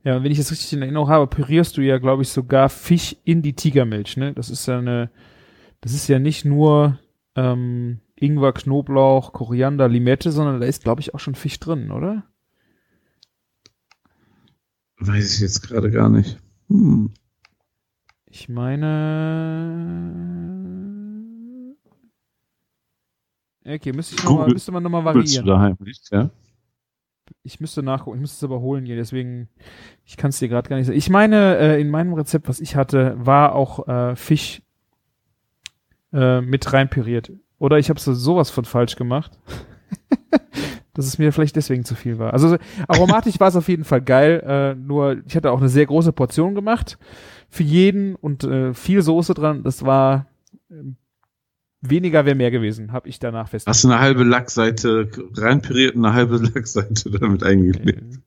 Ja, 0.05 0.23
wenn 0.23 0.31
ich 0.31 0.39
das 0.39 0.51
richtig 0.51 0.73
in 0.73 0.83
Erinnerung 0.83 1.09
habe, 1.09 1.27
pürierst 1.27 1.77
du 1.77 1.83
ja, 1.83 1.99
glaube 1.99 2.23
ich, 2.23 2.31
sogar 2.31 2.69
Fisch 2.69 3.17
in 3.25 3.43
die 3.43 3.55
Tigermilch, 3.55 4.17
ne? 4.17 4.33
Das 4.33 4.51
ist 4.51 4.67
ja 4.67 4.79
eine, 4.79 5.11
das 5.81 5.95
ist 5.95 6.09
ja 6.09 6.19
nicht 6.19 6.45
nur 6.45 6.99
ähm, 7.37 8.01
Ingwer, 8.17 8.53
Knoblauch, 8.53 9.33
Koriander, 9.33 9.89
Limette, 9.89 10.31
sondern 10.31 10.61
da 10.61 10.67
ist, 10.67 10.83
glaube 10.83 11.01
ich, 11.01 11.15
auch 11.15 11.21
schon 11.21 11.35
Fisch 11.35 11.59
drin, 11.59 11.91
oder? 11.91 12.25
Weiß 14.99 15.35
ich 15.35 15.41
jetzt 15.41 15.63
gerade 15.63 15.91
gar 15.91 16.11
nicht. 16.11 16.39
Hm. 16.69 17.13
Ich 18.27 18.49
meine. 18.49 18.97
Okay, 23.65 23.93
müsste, 23.93 24.17
ich 24.17 24.25
noch 24.25 24.37
mal, 24.37 24.49
müsste 24.49 24.73
man 24.73 24.83
nochmal 24.83 25.05
variieren. 25.05 25.47
Du 25.47 25.53
daheim 25.53 25.77
nicht, 25.81 26.11
ja? 26.13 26.31
Ich 27.43 27.61
müsste 27.61 27.83
nachgucken, 27.83 28.17
ich 28.17 28.21
müsste 28.21 28.37
es 28.37 28.45
aber 28.51 28.61
holen 28.61 28.85
hier, 28.85 28.97
deswegen, 28.97 29.49
ich 30.05 30.17
kann 30.17 30.31
es 30.31 30.39
dir 30.39 30.49
gerade 30.49 30.69
gar 30.69 30.77
nicht 30.77 30.87
sagen. 30.87 30.99
Ich 30.99 31.11
meine, 31.11 31.57
äh, 31.59 31.81
in 31.81 31.89
meinem 31.89 32.13
Rezept, 32.13 32.49
was 32.49 32.61
ich 32.61 32.77
hatte, 32.77 33.15
war 33.19 33.55
auch 33.55 33.87
äh, 33.89 34.17
Fisch 34.17 34.63
äh, 36.13 36.41
mit 36.41 36.73
rein 36.73 36.89
püriert. 36.89 37.33
Oder 37.59 37.79
ich 37.79 37.91
habe 37.91 38.01
so 38.01 38.15
sowas 38.15 38.51
von 38.51 38.65
falsch 38.65 38.97
gemacht. 38.97 39.39
dass 40.95 41.07
es 41.07 41.19
mir 41.19 41.33
vielleicht 41.33 41.57
deswegen 41.57 41.85
zu 41.85 41.95
viel 41.95 42.19
war. 42.19 42.33
Also 42.33 42.57
aromatisch 42.89 43.39
war 43.41 43.49
es 43.49 43.57
auf 43.57 43.69
jeden 43.69 43.85
Fall 43.85 44.03
geil, 44.03 44.43
äh, 44.47 44.75
nur 44.75 45.23
ich 45.27 45.37
hatte 45.37 45.51
auch 45.51 45.61
eine 45.61 45.69
sehr 45.69 45.87
große 45.87 46.13
Portion 46.13 46.55
gemacht 46.55 46.99
für 47.49 47.63
jeden 47.63 48.15
und 48.17 48.45
äh, 48.45 48.75
viel 48.75 49.03
Soße 49.03 49.35
dran. 49.35 49.63
Das 49.63 49.85
war 49.85 50.27
äh, 50.69 50.75
weniger 51.81 52.27
wäre 52.27 52.37
mehr 52.37 52.51
gewesen, 52.51 52.93
habe 52.93 53.09
ich 53.09 53.19
danach 53.19 53.49
festgestellt. 53.49 53.75
Hast 53.75 53.85
du 53.85 53.89
eine 53.89 54.01
halbe 54.01 54.25
Lackseite 54.25 55.09
reinpüriert 55.37 55.95
und 55.95 56.05
eine 56.05 56.15
halbe 56.15 56.37
Lackseite 56.55 57.11
damit 57.11 57.43
eingelegt? 57.43 58.21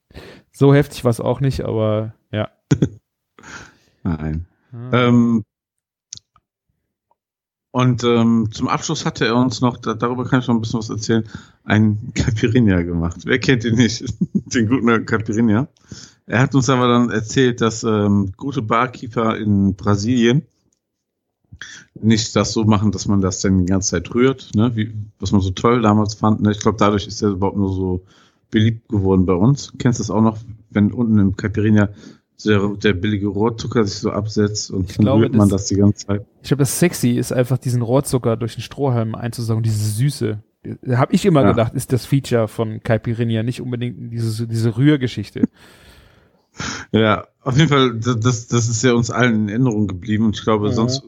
So 0.52 0.74
heftig 0.74 1.04
war 1.04 1.12
es 1.12 1.20
auch 1.20 1.42
nicht, 1.42 1.62
aber 1.62 2.14
ja. 2.32 2.50
Nein. 4.04 4.48
Ah. 4.72 5.08
Ähm, 5.08 5.44
und 7.74 8.04
ähm, 8.04 8.50
zum 8.52 8.68
Abschluss 8.68 9.04
hatte 9.04 9.26
er 9.26 9.36
uns 9.36 9.60
noch, 9.60 9.78
da, 9.78 9.96
darüber 9.96 10.26
kann 10.26 10.42
ich 10.42 10.48
noch 10.48 10.54
ein 10.54 10.62
bisschen 10.62 10.78
was 10.78 10.92
erzählen, 10.92 11.28
ein 11.64 12.12
Caipirinha 12.14 12.84
gemacht. 12.84 13.22
Wer 13.26 13.40
kennt 13.40 13.66
ihn 13.66 13.78
nicht? 13.78 14.06
Den 14.34 14.70
guten 14.70 15.06
Caipirinha. 15.08 15.68
Er 16.28 16.40
hat 16.40 16.54
uns 16.54 16.70
aber 16.70 16.88
dann 16.88 17.10
erzählt, 17.10 17.62
dass 17.62 17.84
ähm, 17.84 18.32
gute 18.38 18.62
Barkeeper 18.62 19.38
in 19.38 19.74
Brasilien 19.74 20.44
nicht 22.00 22.36
das 22.36 22.54
so 22.54 22.64
machen, 22.64 22.92
dass 22.92 23.08
man 23.08 23.22
das 23.22 23.40
dann 23.40 23.58
die 23.58 23.66
ganze 23.66 23.90
Zeit 23.90 24.14
rührt, 24.14 24.52
ne? 24.54 24.76
Wie, 24.76 24.94
was 25.18 25.32
man 25.32 25.42
so 25.42 25.50
toll 25.50 25.82
damals 25.82 26.14
fand. 26.14 26.42
Ne? 26.42 26.52
Ich 26.52 26.60
glaube, 26.60 26.78
dadurch 26.78 27.08
ist 27.08 27.24
er 27.24 27.32
überhaupt 27.32 27.58
nur 27.58 27.74
so 27.74 28.06
beliebt 28.52 28.88
geworden 28.88 29.26
bei 29.26 29.34
uns. 29.34 29.74
Kennst 29.80 29.98
du 29.98 30.04
das 30.04 30.12
auch 30.12 30.22
noch, 30.22 30.38
wenn 30.70 30.92
unten 30.92 31.18
im 31.18 31.36
Caipirinha 31.36 31.90
der, 32.46 32.70
der 32.76 32.94
billige 32.94 33.28
Rohrzucker 33.28 33.84
sich 33.86 34.00
so 34.00 34.12
absetzt 34.12 34.72
und 34.72 34.90
ich 34.90 34.98
dann 34.98 35.06
glaube, 35.06 35.22
rührt 35.24 35.34
man 35.34 35.50
das, 35.50 35.64
das 35.64 35.70
die 35.70 35.76
ganze 35.76 36.08
Zeit. 36.08 36.26
Ich 36.42 36.50
glaube, 36.50 36.62
das 36.62 36.80
sexy 36.80 37.12
ist 37.12 37.32
einfach 37.32 37.58
diesen 37.58 37.82
Rohrzucker 37.82 38.38
durch 38.38 38.56
den 38.56 38.62
Strohhalm 38.62 39.16
einzusaugen, 39.16 39.64
diese 39.64 39.84
Süße. 39.90 40.44
Da 40.82 40.98
habe 40.98 41.14
ich 41.14 41.26
immer 41.26 41.42
ja. 41.42 41.52
gedacht, 41.52 41.74
ist 41.74 41.92
das 41.92 42.06
Feature 42.06 42.48
von 42.48 42.82
Caipirinha, 42.82 43.44
nicht 43.44 43.62
unbedingt 43.62 44.14
diese, 44.14 44.48
diese 44.48 44.78
Rührgeschichte. 44.78 45.48
Ja, 46.92 47.26
auf 47.42 47.58
jeden 47.58 47.70
Fall, 47.70 47.96
das, 47.96 48.46
das 48.46 48.70
ist 48.70 48.84
ja 48.84 48.94
uns 48.94 49.10
allen 49.10 49.34
in 49.34 49.50
Erinnerung 49.50 49.88
geblieben 49.88 50.26
und 50.26 50.38
ich 50.38 50.44
glaube, 50.44 50.68
ja. 50.68 50.74
sonst. 50.74 51.04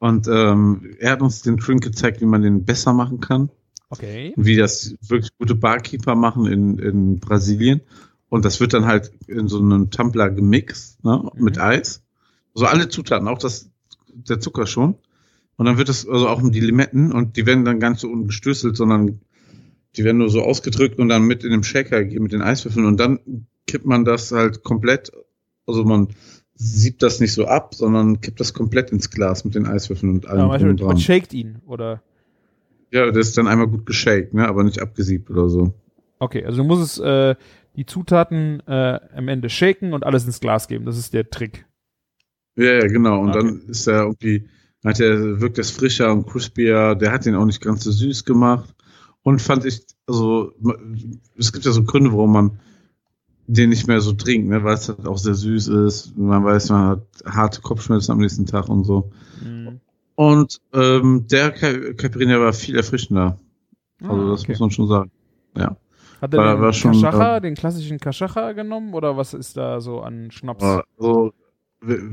Und 0.00 0.26
ähm, 0.26 0.96
er 0.98 1.12
hat 1.12 1.22
uns 1.22 1.42
den 1.42 1.58
Drink 1.58 1.84
gezeigt, 1.84 2.20
wie 2.20 2.26
man 2.26 2.42
den 2.42 2.64
besser 2.64 2.92
machen 2.92 3.20
kann. 3.20 3.50
Okay. 3.90 4.34
Wie 4.36 4.56
das 4.56 4.96
wirklich 5.00 5.30
gute 5.38 5.54
Barkeeper 5.54 6.14
machen 6.14 6.46
in, 6.46 6.78
in 6.78 7.20
Brasilien. 7.20 7.80
Und 8.28 8.44
das 8.44 8.60
wird 8.60 8.74
dann 8.74 8.86
halt 8.86 9.10
in 9.26 9.48
so 9.48 9.58
einem 9.58 9.90
Tumbler 9.90 10.30
gemixt, 10.30 11.02
ne, 11.04 11.30
mhm. 11.34 11.44
mit 11.44 11.58
Eis. 11.58 12.02
So 12.54 12.64
also 12.64 12.76
alle 12.76 12.88
Zutaten, 12.88 13.28
auch 13.28 13.38
das, 13.38 13.70
der 14.12 14.40
Zucker 14.40 14.66
schon. 14.66 14.96
Und 15.56 15.66
dann 15.66 15.78
wird 15.78 15.88
es, 15.88 16.08
also 16.08 16.28
auch 16.28 16.40
um 16.40 16.52
die 16.52 16.60
Limetten, 16.60 17.12
und 17.12 17.36
die 17.36 17.46
werden 17.46 17.64
dann 17.64 17.80
ganz 17.80 18.00
so 18.00 18.08
ungestößelt, 18.08 18.76
sondern 18.76 19.20
die 19.96 20.04
werden 20.04 20.18
nur 20.18 20.30
so 20.30 20.42
ausgedrückt 20.42 20.98
und 20.98 21.08
dann 21.08 21.24
mit 21.24 21.42
in 21.42 21.50
den 21.50 21.64
Shaker 21.64 22.04
gegeben, 22.04 22.24
mit 22.24 22.32
den 22.32 22.42
Eiswürfeln. 22.42 22.86
Und 22.86 23.00
dann 23.00 23.46
kippt 23.66 23.86
man 23.86 24.04
das 24.04 24.30
halt 24.30 24.62
komplett, 24.62 25.10
also 25.66 25.84
man 25.84 26.08
siebt 26.54 27.02
das 27.02 27.20
nicht 27.20 27.32
so 27.32 27.46
ab, 27.46 27.74
sondern 27.74 28.20
kippt 28.20 28.40
das 28.40 28.52
komplett 28.52 28.90
ins 28.90 29.10
Glas 29.10 29.44
mit 29.44 29.54
den 29.54 29.66
Eiswürfeln 29.66 30.12
und 30.12 30.26
allem. 30.26 30.50
Ja, 30.50 30.58
dran. 30.58 30.88
man 30.88 30.98
shakt 30.98 31.32
ihn, 31.32 31.58
oder? 31.66 32.02
Ja, 32.90 33.10
das 33.10 33.28
ist 33.28 33.38
dann 33.38 33.46
einmal 33.46 33.68
gut 33.68 33.86
geshakt, 33.86 34.34
ne, 34.34 34.48
aber 34.48 34.64
nicht 34.64 34.80
abgesiebt 34.80 35.30
oder 35.30 35.48
so. 35.48 35.74
Okay, 36.18 36.44
also 36.44 36.58
du 36.58 36.64
musst 36.64 36.82
es, 36.82 36.98
äh, 36.98 37.36
die 37.78 37.86
Zutaten 37.86 38.60
äh, 38.66 38.98
am 39.14 39.28
Ende 39.28 39.48
shaken 39.48 39.92
und 39.92 40.04
alles 40.04 40.26
ins 40.26 40.40
Glas 40.40 40.66
geben. 40.66 40.84
Das 40.84 40.98
ist 40.98 41.14
der 41.14 41.30
Trick. 41.30 41.64
Ja, 42.56 42.72
ja 42.72 42.86
genau. 42.88 43.20
Und 43.20 43.30
okay. 43.30 43.38
dann 43.38 43.60
ist 43.68 43.86
er 43.86 44.02
irgendwie, 44.02 44.48
hat 44.84 44.98
er, 44.98 45.40
wirkt 45.40 45.58
das 45.58 45.70
frischer 45.70 46.12
und 46.12 46.26
crispier. 46.26 46.96
Der 46.96 47.12
hat 47.12 47.24
den 47.24 47.36
auch 47.36 47.44
nicht 47.44 47.60
ganz 47.60 47.84
so 47.84 47.92
süß 47.92 48.24
gemacht. 48.24 48.74
Und 49.22 49.40
fand 49.40 49.64
ich, 49.64 49.86
also, 50.08 50.52
es 51.36 51.52
gibt 51.52 51.66
ja 51.66 51.70
so 51.70 51.84
Gründe, 51.84 52.10
warum 52.10 52.32
man 52.32 52.60
den 53.46 53.70
nicht 53.70 53.86
mehr 53.86 54.00
so 54.00 54.12
trinkt, 54.12 54.48
ne, 54.48 54.64
weil 54.64 54.74
es 54.74 54.88
halt 54.88 55.06
auch 55.06 55.18
sehr 55.18 55.34
süß 55.34 55.68
ist. 55.68 56.18
Man 56.18 56.44
weiß, 56.44 56.70
man 56.70 56.88
hat 56.88 57.06
harte 57.26 57.60
Kopfschmerzen 57.60 58.10
am 58.10 58.18
nächsten 58.18 58.46
Tag 58.46 58.68
und 58.68 58.84
so. 58.84 59.12
Mhm. 59.40 59.80
Und 60.16 60.60
ähm, 60.72 61.26
der 61.30 61.52
Caipirinha 61.52 62.40
war 62.40 62.52
viel 62.52 62.74
erfrischender. 62.74 63.38
Also 64.02 64.14
ah, 64.14 64.30
das 64.32 64.40
okay. 64.40 64.52
muss 64.52 64.60
man 64.60 64.70
schon 64.72 64.88
sagen. 64.88 65.10
Ja. 65.56 65.76
Hat 66.20 66.34
er 66.34 66.54
den 66.54 66.60
war 66.60 66.72
schon, 66.72 66.92
Kaschacha, 66.92 67.36
äh, 67.36 67.40
den 67.40 67.54
klassischen 67.54 67.98
Kaschacha 67.98 68.52
genommen 68.52 68.94
oder 68.94 69.16
was 69.16 69.34
ist 69.34 69.56
da 69.56 69.80
so 69.80 70.00
an 70.00 70.30
Schnaps? 70.30 70.64
Also, 70.98 71.32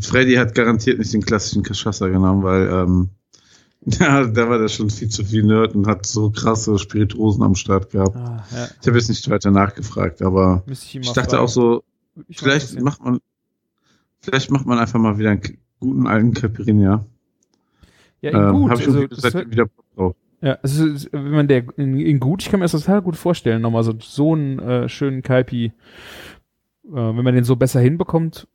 Freddy 0.01 0.35
hat 0.35 0.53
garantiert 0.53 0.99
nicht 0.99 1.13
den 1.13 1.23
klassischen 1.23 1.63
Kaschacha 1.63 2.07
genommen, 2.07 2.43
weil 2.43 2.69
ähm, 2.69 3.09
ja, 3.85 4.25
der 4.25 4.49
war 4.49 4.57
da 4.57 4.67
schon 4.67 4.89
viel 4.89 5.09
zu 5.09 5.23
viel 5.23 5.43
Nerd 5.43 5.75
und 5.75 5.87
hat 5.87 6.05
so 6.05 6.31
krasse 6.31 6.77
Spirituosen 6.77 7.43
am 7.43 7.55
Start 7.55 7.91
gehabt. 7.91 8.15
Ah, 8.15 8.43
ja. 8.51 8.67
Ich 8.81 8.87
habe 8.87 8.97
jetzt 8.97 9.09
nicht 9.09 9.29
weiter 9.29 9.51
nachgefragt, 9.51 10.21
aber 10.21 10.63
ich, 10.67 10.95
ich 10.95 11.13
dachte 11.13 11.31
fragen. 11.31 11.43
auch 11.43 11.49
so, 11.49 11.83
ich 12.27 12.39
vielleicht 12.39 12.79
macht 12.81 13.03
man, 13.03 13.19
vielleicht 14.21 14.49
macht 14.49 14.65
man 14.65 14.79
einfach 14.79 14.99
mal 14.99 15.17
wieder 15.17 15.31
einen 15.31 15.41
guten 15.79 16.07
alten 16.07 16.33
Caipirinha. 16.33 17.05
Ja, 18.21 18.49
ähm, 18.49 18.55
gut. 18.55 18.71
Habe 18.71 18.81
ich 18.81 18.87
also, 18.87 19.51
wieder 19.51 19.65
Bock 19.65 19.85
drauf. 19.95 20.15
Ja, 20.45 20.59
also 20.61 20.85
wenn 21.11 21.31
man 21.31 21.47
der 21.47 21.65
in, 21.75 21.99
in, 21.99 22.19
gut, 22.19 22.43
ich 22.43 22.51
kann 22.51 22.59
mir 22.59 22.65
das 22.65 22.73
total 22.73 23.01
gut 23.01 23.17
vorstellen, 23.17 23.63
nochmal 23.63 23.83
so, 23.83 23.95
so 23.99 24.33
einen 24.33 24.59
äh, 24.59 24.87
schönen 24.87 25.23
Kaipi, 25.23 25.65
äh, 25.65 25.71
wenn 26.91 27.23
man 27.23 27.33
den 27.33 27.43
so 27.43 27.55
besser 27.55 27.79
hinbekommt, 27.79 28.47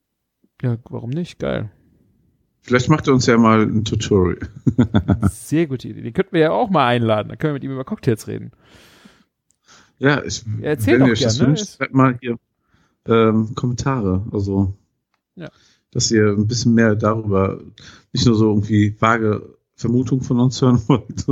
ja, 0.63 0.79
warum 0.89 1.11
nicht? 1.11 1.41
Geil. 1.41 1.69
Vielleicht 2.61 2.91
macht 2.91 3.09
er 3.09 3.15
uns 3.15 3.27
ja 3.27 3.37
mal 3.39 3.63
ein 3.63 3.85
Tutorial. 3.85 4.39
Sehr 5.31 5.67
gute 5.67 5.89
Idee. 5.89 6.03
Den 6.03 6.13
könnten 6.13 6.33
wir 6.33 6.41
ja 6.43 6.51
auch 6.53 6.71
mal 6.71 6.87
einladen. 6.87 7.29
Dann 7.29 7.39
können 7.39 7.55
wir 7.55 7.55
mit 7.55 7.65
ihm 7.65 7.73
über 7.73 7.85
Cocktails 7.85 8.29
reden. 8.29 8.53
Ja, 9.99 10.23
ich, 10.23 10.45
ja, 10.61 10.77
wenn 10.87 11.07
ihr 11.07 11.13
euch 11.13 11.23
das 11.23 11.41
ne? 11.41 11.49
wünscht, 11.49 11.77
schreibt 11.77 11.95
mal 11.95 12.17
hier 12.21 12.39
ähm, 13.07 13.57
Kommentare. 13.57 14.25
Also, 14.31 14.75
ja. 15.35 15.49
dass 15.91 16.09
ihr 16.13 16.29
ein 16.29 16.47
bisschen 16.47 16.75
mehr 16.75 16.95
darüber, 16.95 17.61
nicht 18.13 18.27
nur 18.27 18.37
so 18.37 18.49
irgendwie 18.49 18.95
vage 19.01 19.57
Vermutung 19.75 20.21
von 20.21 20.39
uns 20.39 20.63
hören 20.63 20.81
wollt. 20.87 21.27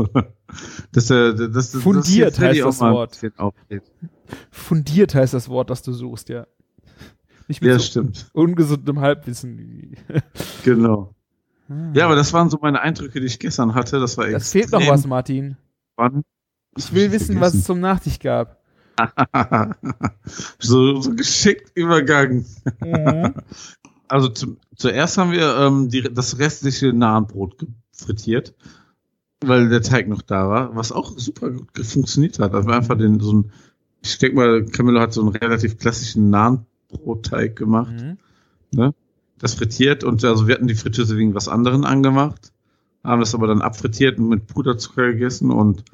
Dass 0.92 1.10
er, 1.10 1.32
das, 1.34 1.72
das, 1.72 1.82
Fundiert 1.82 2.34
das 2.34 2.38
heißt 2.38 2.60
das 2.60 2.80
Wort. 2.80 3.18
Fundiert 4.50 5.14
heißt 5.14 5.34
das 5.34 5.48
Wort, 5.48 5.70
das 5.70 5.82
du 5.82 5.92
suchst, 5.92 6.28
ja. 6.28 6.46
Nicht 7.48 7.62
mit 7.62 7.70
ja, 7.70 7.78
so 7.78 7.84
stimmt. 7.84 8.28
ungesundem 8.32 9.00
Halbwissen. 9.00 9.96
genau. 10.64 11.14
Ah. 11.68 11.92
Ja, 11.94 12.06
aber 12.06 12.16
das 12.16 12.32
waren 12.32 12.50
so 12.50 12.58
meine 12.60 12.80
Eindrücke, 12.80 13.20
die 13.20 13.26
ich 13.26 13.38
gestern 13.38 13.74
hatte. 13.74 14.00
Das 14.00 14.16
war 14.18 14.28
Das 14.28 14.52
fehlt 14.52 14.70
noch 14.72 14.86
was, 14.86 15.06
Martin. 15.06 15.56
Wann? 15.96 16.24
Ich 16.76 16.92
will 16.92 17.10
wissen, 17.10 17.34
vergessen. 17.34 17.40
was 17.40 17.54
es 17.54 17.64
zum 17.64 17.80
Nachtisch 17.80 18.18
gab. 18.18 18.62
so, 20.58 21.00
so 21.00 21.14
geschickt 21.14 21.72
Übergang. 21.74 22.44
Mhm. 22.80 23.34
Also 24.10 24.28
zu, 24.28 24.56
zuerst 24.74 25.18
haben 25.18 25.32
wir 25.32 25.58
ähm, 25.58 25.90
die, 25.90 26.02
das 26.02 26.38
restliche 26.38 26.94
Nahenbrot 26.94 27.66
frittiert, 27.92 28.54
weil 29.44 29.68
der 29.68 29.82
Teig 29.82 30.08
noch 30.08 30.22
da 30.22 30.48
war, 30.48 30.76
was 30.76 30.92
auch 30.92 31.16
super 31.16 31.50
gut 31.50 31.68
funktioniert 31.82 32.38
hat. 32.38 32.54
Also 32.54 32.70
einfach 32.70 32.98
den 32.98 33.20
so 33.20 33.32
ein, 33.32 33.52
ich 34.02 34.18
denke 34.18 34.36
mal, 34.36 34.64
Camillo 34.66 35.00
hat 35.00 35.12
so 35.12 35.20
einen 35.20 35.30
relativ 35.30 35.78
klassischen 35.78 36.30
Nahenbrotteig 36.30 37.56
gemacht. 37.56 37.92
Mhm. 37.92 38.18
Ne? 38.70 38.94
das 39.38 39.54
frittiert 39.54 40.02
und 40.02 40.24
also 40.24 40.48
wir 40.48 40.54
hatten 40.56 40.66
die 40.66 40.74
Fritteuse 40.74 41.16
wegen 41.16 41.32
was 41.34 41.46
anderen 41.46 41.84
angemacht, 41.84 42.52
haben 43.04 43.20
das 43.20 43.34
aber 43.36 43.46
dann 43.46 43.62
abfrittiert 43.62 44.18
und 44.18 44.28
mit 44.28 44.46
Puderzucker 44.48 45.12
gegessen 45.12 45.50
und 45.50 45.84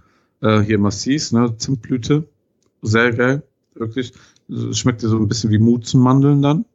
Äh, 0.44 0.60
hier 0.60 0.78
Massis, 0.78 1.32
ne? 1.32 1.56
Zimtblüte. 1.56 2.28
Sehr 2.82 3.12
geil. 3.12 3.42
Wirklich. 3.74 4.12
Schmeckt 4.72 5.02
dir 5.02 5.08
so 5.08 5.16
ein 5.16 5.26
bisschen 5.26 5.50
wie 5.50 5.58
Mutzenmandeln 5.58 6.42
dann. 6.42 6.66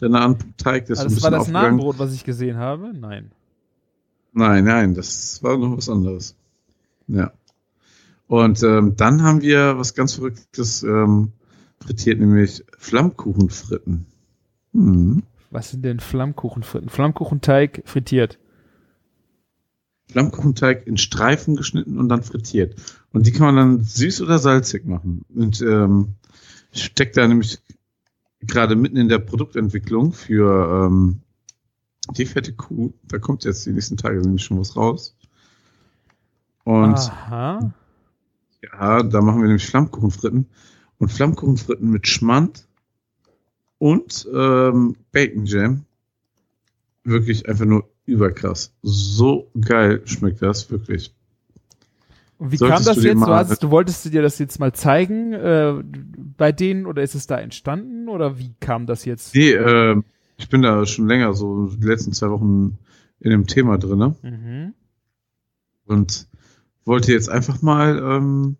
Der 0.00 0.08
Nahenteig, 0.08 0.86
der 0.86 0.92
ist 0.92 0.98
so 1.00 1.02
ein 1.02 1.06
Also 1.06 1.14
das 1.16 1.22
war 1.24 1.30
bisschen 1.30 1.32
das 1.32 1.40
aufgegangen. 1.40 1.76
Nahenbrot, 1.78 1.98
was 1.98 2.12
ich 2.14 2.22
gesehen 2.22 2.58
habe? 2.58 2.92
Nein. 2.94 3.32
Nein, 4.32 4.64
nein, 4.64 4.94
das 4.94 5.42
war 5.42 5.58
noch 5.58 5.76
was 5.76 5.88
anderes. 5.88 6.34
Ja. 7.06 7.32
Und 8.26 8.62
ähm, 8.62 8.96
dann 8.96 9.22
haben 9.22 9.42
wir 9.42 9.76
was 9.78 9.94
ganz 9.94 10.14
Verrücktes 10.14 10.82
ähm, 10.82 11.32
frittiert, 11.80 12.18
nämlich 12.18 12.64
Flammkuchenfritten. 12.78 14.06
Hm. 14.72 15.22
Was 15.50 15.70
sind 15.70 15.84
denn 15.84 16.00
Flammkuchenfritten? 16.00 16.88
Flammkuchenteig 16.88 17.82
frittiert. 17.84 18.38
Flammkuchenteig 20.08 20.86
in 20.86 20.96
Streifen 20.96 21.56
geschnitten 21.56 21.98
und 21.98 22.08
dann 22.08 22.22
frittiert. 22.22 22.76
Und 23.12 23.26
die 23.26 23.32
kann 23.32 23.54
man 23.54 23.56
dann 23.56 23.84
süß 23.84 24.22
oder 24.22 24.38
salzig 24.38 24.86
machen. 24.86 25.24
Und 25.34 25.60
ähm, 25.60 26.14
ich 26.72 26.84
stecke 26.84 27.12
da 27.12 27.28
nämlich 27.28 27.60
gerade 28.40 28.76
mitten 28.76 28.96
in 28.96 29.08
der 29.08 29.18
Produktentwicklung 29.18 30.12
für 30.12 30.86
ähm, 30.86 31.20
die 32.10 32.26
fette 32.26 32.52
Kuh. 32.52 32.92
Da 33.04 33.18
kommt 33.18 33.44
jetzt 33.44 33.64
die 33.66 33.72
nächsten 33.72 33.96
Tage 33.96 34.20
nämlich 34.20 34.44
schon 34.44 34.58
was 34.58 34.76
raus. 34.76 35.16
Und 36.64 36.96
Aha. 36.96 37.72
Ja, 38.62 39.02
da 39.02 39.20
machen 39.20 39.40
wir 39.40 39.48
nämlich 39.48 39.66
Flammkuchenfritten. 39.66 40.46
Und 40.98 41.10
Flammkuchenfritten 41.10 41.90
mit 41.90 42.06
Schmand 42.06 42.68
und 43.78 44.28
ähm, 44.32 44.96
Bacon 45.10 45.46
Jam. 45.46 45.84
Wirklich 47.02 47.48
einfach 47.48 47.64
nur 47.64 47.88
überkrass. 48.06 48.72
So 48.82 49.50
geil 49.60 50.02
schmeckt 50.04 50.40
das, 50.42 50.70
wirklich. 50.70 51.12
Und 52.38 52.52
wie 52.52 52.56
Solltest 52.56 52.86
kam 52.86 52.94
das 52.94 53.04
jetzt? 53.04 53.20
Du, 53.20 53.26
hast, 53.26 53.62
du 53.62 53.70
wolltest 53.70 54.12
dir 54.12 54.22
das 54.22 54.38
jetzt 54.38 54.60
mal 54.60 54.72
zeigen 54.72 55.32
äh, 55.32 55.74
bei 56.36 56.52
denen 56.52 56.86
oder 56.86 57.02
ist 57.02 57.14
es 57.14 57.26
da 57.26 57.38
entstanden 57.38 58.08
oder 58.08 58.38
wie 58.38 58.54
kam 58.60 58.86
das 58.86 59.04
jetzt? 59.04 59.34
Nee, 59.34 59.52
ähm, 59.52 60.04
ich 60.42 60.48
bin 60.48 60.62
da 60.62 60.84
schon 60.86 61.06
länger, 61.08 61.32
so 61.34 61.68
die 61.68 61.86
letzten 61.86 62.12
zwei 62.12 62.30
Wochen 62.30 62.78
in 63.20 63.30
dem 63.30 63.46
Thema 63.46 63.78
drinne 63.78 64.16
Mhm. 64.22 64.74
und 65.86 66.26
wollte 66.84 67.12
jetzt 67.12 67.28
einfach 67.30 67.62
mal, 67.62 67.98
ähm, 67.98 68.56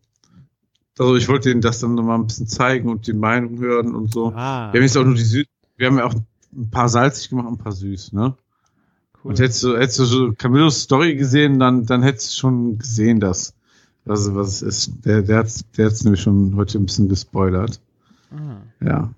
also 0.98 1.16
ich 1.16 1.28
wollte 1.28 1.48
denen 1.48 1.60
das 1.60 1.80
dann 1.80 1.94
noch 1.96 2.04
mal 2.04 2.14
ein 2.14 2.26
bisschen 2.26 2.46
zeigen 2.46 2.88
und 2.88 3.06
die 3.06 3.12
Meinung 3.12 3.58
hören 3.58 3.94
und 3.94 4.12
so. 4.12 4.32
Ah, 4.34 4.72
Wir 4.72 4.78
haben 4.80 4.84
jetzt 4.86 4.96
auch 4.96 5.04
nur 5.04 5.14
die 5.14 5.22
süß, 5.24 5.46
wir 5.76 5.86
haben 5.88 5.98
ja 5.98 6.04
auch 6.04 6.14
ein 6.54 6.70
paar 6.70 6.88
salzig 6.88 7.30
gemacht 7.30 7.46
und 7.48 7.54
ein 7.54 7.58
paar 7.58 7.72
süß, 7.72 8.12
ne? 8.12 8.36
cool. 9.24 9.30
Und 9.32 9.40
hättest 9.40 9.62
du, 9.64 9.76
hättest 9.76 9.98
du 9.98 10.04
so 10.04 10.32
Camillos 10.32 10.82
Story 10.82 11.16
gesehen, 11.16 11.58
dann, 11.58 11.84
dann 11.86 12.02
hättest 12.02 12.32
du 12.34 12.38
schon 12.38 12.78
gesehen, 12.78 13.18
dass, 13.20 13.54
was, 14.04 14.32
was 14.34 14.48
es 14.48 14.62
ist. 14.62 15.04
Der, 15.04 15.22
der 15.22 15.38
hat's, 15.38 15.64
der 15.76 15.86
hat's 15.86 16.04
nämlich 16.04 16.20
schon 16.22 16.54
heute 16.56 16.78
ein 16.78 16.86
bisschen 16.86 17.08
gespoilert. 17.08 17.80
ah, 18.30 18.58
Ja. 18.84 19.12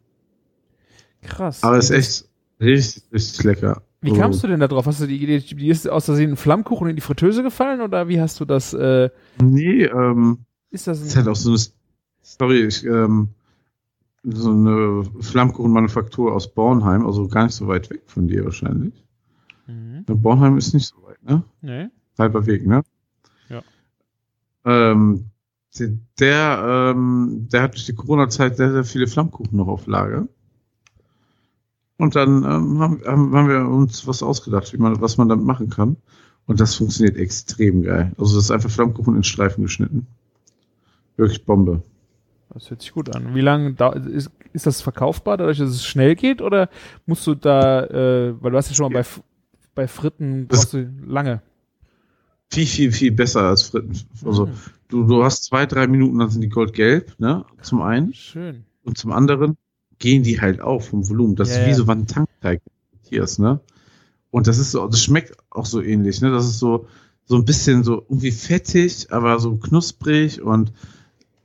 krass. 1.23 1.63
Aber 1.63 1.77
es 1.79 1.91
ist 1.91 1.97
echt 1.97 2.29
richtig, 2.61 3.03
richtig 3.13 3.45
lecker. 3.45 3.83
Wie 4.01 4.13
kamst 4.13 4.43
du 4.43 4.49
denn 4.49 4.61
da 4.61 4.69
drauf? 4.69 4.85
Hast 4.87 5.01
du 5.01 5.07
die 5.07 5.23
Idee, 5.23 5.39
die 5.39 5.69
ist 5.69 5.89
aus 5.89 6.05
Versehen 6.05 6.33
ein 6.33 6.37
Flammkuchen 6.37 6.89
in 6.89 6.97
die 6.97 7.01
Fritteuse 7.01 7.43
gefallen 7.43 7.81
oder 7.81 8.07
wie 8.07 8.21
hast 8.21 8.39
du 8.39 8.45
das? 8.45 8.75
Äh, 8.75 9.09
Nee, 9.41 9.85
ähm, 9.85 10.41
ist 10.71 10.87
das 10.87 11.01
es 11.01 11.07
ist 11.09 11.17
halt 11.17 11.27
ein, 11.27 11.33
auch 11.33 11.37
so 11.37 11.51
eine 11.51 11.59
Story, 12.23 12.61
ich, 12.65 12.85
ähm, 12.85 13.29
so 14.25 14.51
eine 14.51 15.05
Flammkuchenmanufaktur 15.21 16.35
aus 16.35 16.53
Bornheim, 16.53 17.07
also 17.07 17.29
gar 17.29 17.45
nicht 17.45 17.55
so 17.55 17.67
weit 17.67 17.89
weg 17.91 18.03
von 18.07 18.29
dir 18.29 18.45
wahrscheinlich. 18.45 18.93
Mhm. 19.67 20.05
Bornheim 20.07 20.59
ist 20.59 20.75
nicht 20.75 20.87
so 20.87 21.03
weit, 21.07 21.23
ne? 21.23 21.43
Nee. 21.63 21.89
halber 22.19 22.45
Weg, 22.47 22.67
ne? 22.67 22.83
Ja. 23.49 23.63
Ähm, 24.67 25.27
der, 25.79 25.89
der, 26.21 26.93
ähm, 26.95 27.49
der 27.51 27.63
hat 27.63 27.75
durch 27.75 27.87
die 27.87 27.95
Corona-Zeit 27.95 28.57
sehr, 28.57 28.73
sehr 28.73 28.85
viele 28.85 29.07
Flammkuchen 29.07 29.57
noch 29.57 29.69
auf 29.69 29.87
Lager. 29.87 30.29
Und 32.05 32.17
dann 32.17 32.45
ähm, 32.45 32.79
haben, 32.81 33.35
haben 33.35 33.49
wir 33.49 33.67
uns 33.67 34.07
was 34.07 34.23
ausgedacht, 34.23 34.71
wie 34.75 34.77
man, 34.77 35.01
was 35.01 35.17
man 35.17 35.31
damit 35.31 35.47
machen 35.47 35.71
kann. 35.71 35.97
Und 36.47 36.61
das 36.61 36.75
funktioniert 36.75 37.17
extrem 37.17 37.83
geil. 37.83 38.13
Also 38.19 38.37
das 38.37 38.45
ist 38.45 38.51
einfach 38.51 38.69
Flammkuchen 38.69 39.17
in 39.17 39.23
Streifen 39.23 39.63
geschnitten. 39.65 40.07
Wirklich 41.17 41.47
Bombe. 41.47 41.83
Das 42.51 42.69
hört 42.69 42.83
sich 42.83 42.93
gut 42.93 43.17
an. 43.17 43.35
Wie 43.35 43.41
lange 43.41 43.75
ist, 44.13 44.31
ist 44.53 44.67
das 44.67 44.83
verkaufbar, 44.83 45.39
dadurch, 45.39 45.57
dass 45.57 45.71
es 45.71 45.87
schnell 45.87 46.15
geht 46.15 46.43
oder 46.43 46.69
musst 47.07 47.27
du 47.27 47.35
da, 47.35 47.85
äh, 47.87 48.35
weil 48.39 48.51
du 48.51 48.57
hast 48.59 48.69
ja 48.69 48.75
schon 48.75 48.93
mal 48.93 49.01
bei, 49.03 49.09
bei 49.75 49.89
Fritten 49.89 50.47
brauchst 50.47 50.75
du 50.75 50.87
lange. 51.07 51.41
Viel, 52.51 52.67
viel, 52.67 52.93
viel 52.93 53.13
besser 53.13 53.45
als 53.45 53.63
Fritten. 53.63 53.99
Also 54.27 54.47
Mhm. 54.47 54.53
du, 54.89 55.05
du 55.07 55.25
hast 55.25 55.45
zwei, 55.45 55.65
drei 55.65 55.87
Minuten, 55.87 56.19
dann 56.19 56.29
sind 56.29 56.43
die 56.43 56.51
goldgelb, 56.51 57.19
ne? 57.19 57.47
Zum 57.63 57.81
einen. 57.81 58.13
Schön. 58.13 58.67
Und 58.85 58.99
zum 58.99 59.11
anderen 59.13 59.57
gehen 60.05 60.23
die 60.23 60.39
halt 60.39 60.61
auf 60.61 60.89
vom 60.91 61.09
Volumen. 61.09 61.35
Das 61.35 61.49
Ja, 61.49 61.63
ist 61.63 61.67
wie 61.67 61.73
so 61.73 61.87
Wandtankteig 61.87 62.61
hier 63.09 63.23
ist, 63.23 63.39
ne? 63.39 63.61
Und 64.31 64.47
das 64.49 64.59
ist 64.59 64.73
so, 64.73 64.87
das 64.87 65.03
schmeckt 65.03 65.35
auch 65.51 65.65
so 65.65 65.81
ähnlich, 65.81 66.21
ne? 66.21 66.31
Das 66.31 66.45
ist 66.45 66.59
so, 66.59 66.87
so 67.25 67.37
ein 67.37 67.47
bisschen 67.47 67.85
so 67.85 68.05
irgendwie 68.07 68.33
fettig, 68.33 69.11
aber 69.11 69.39
so 69.41 69.57
knusprig 69.57 70.43
und 70.43 70.73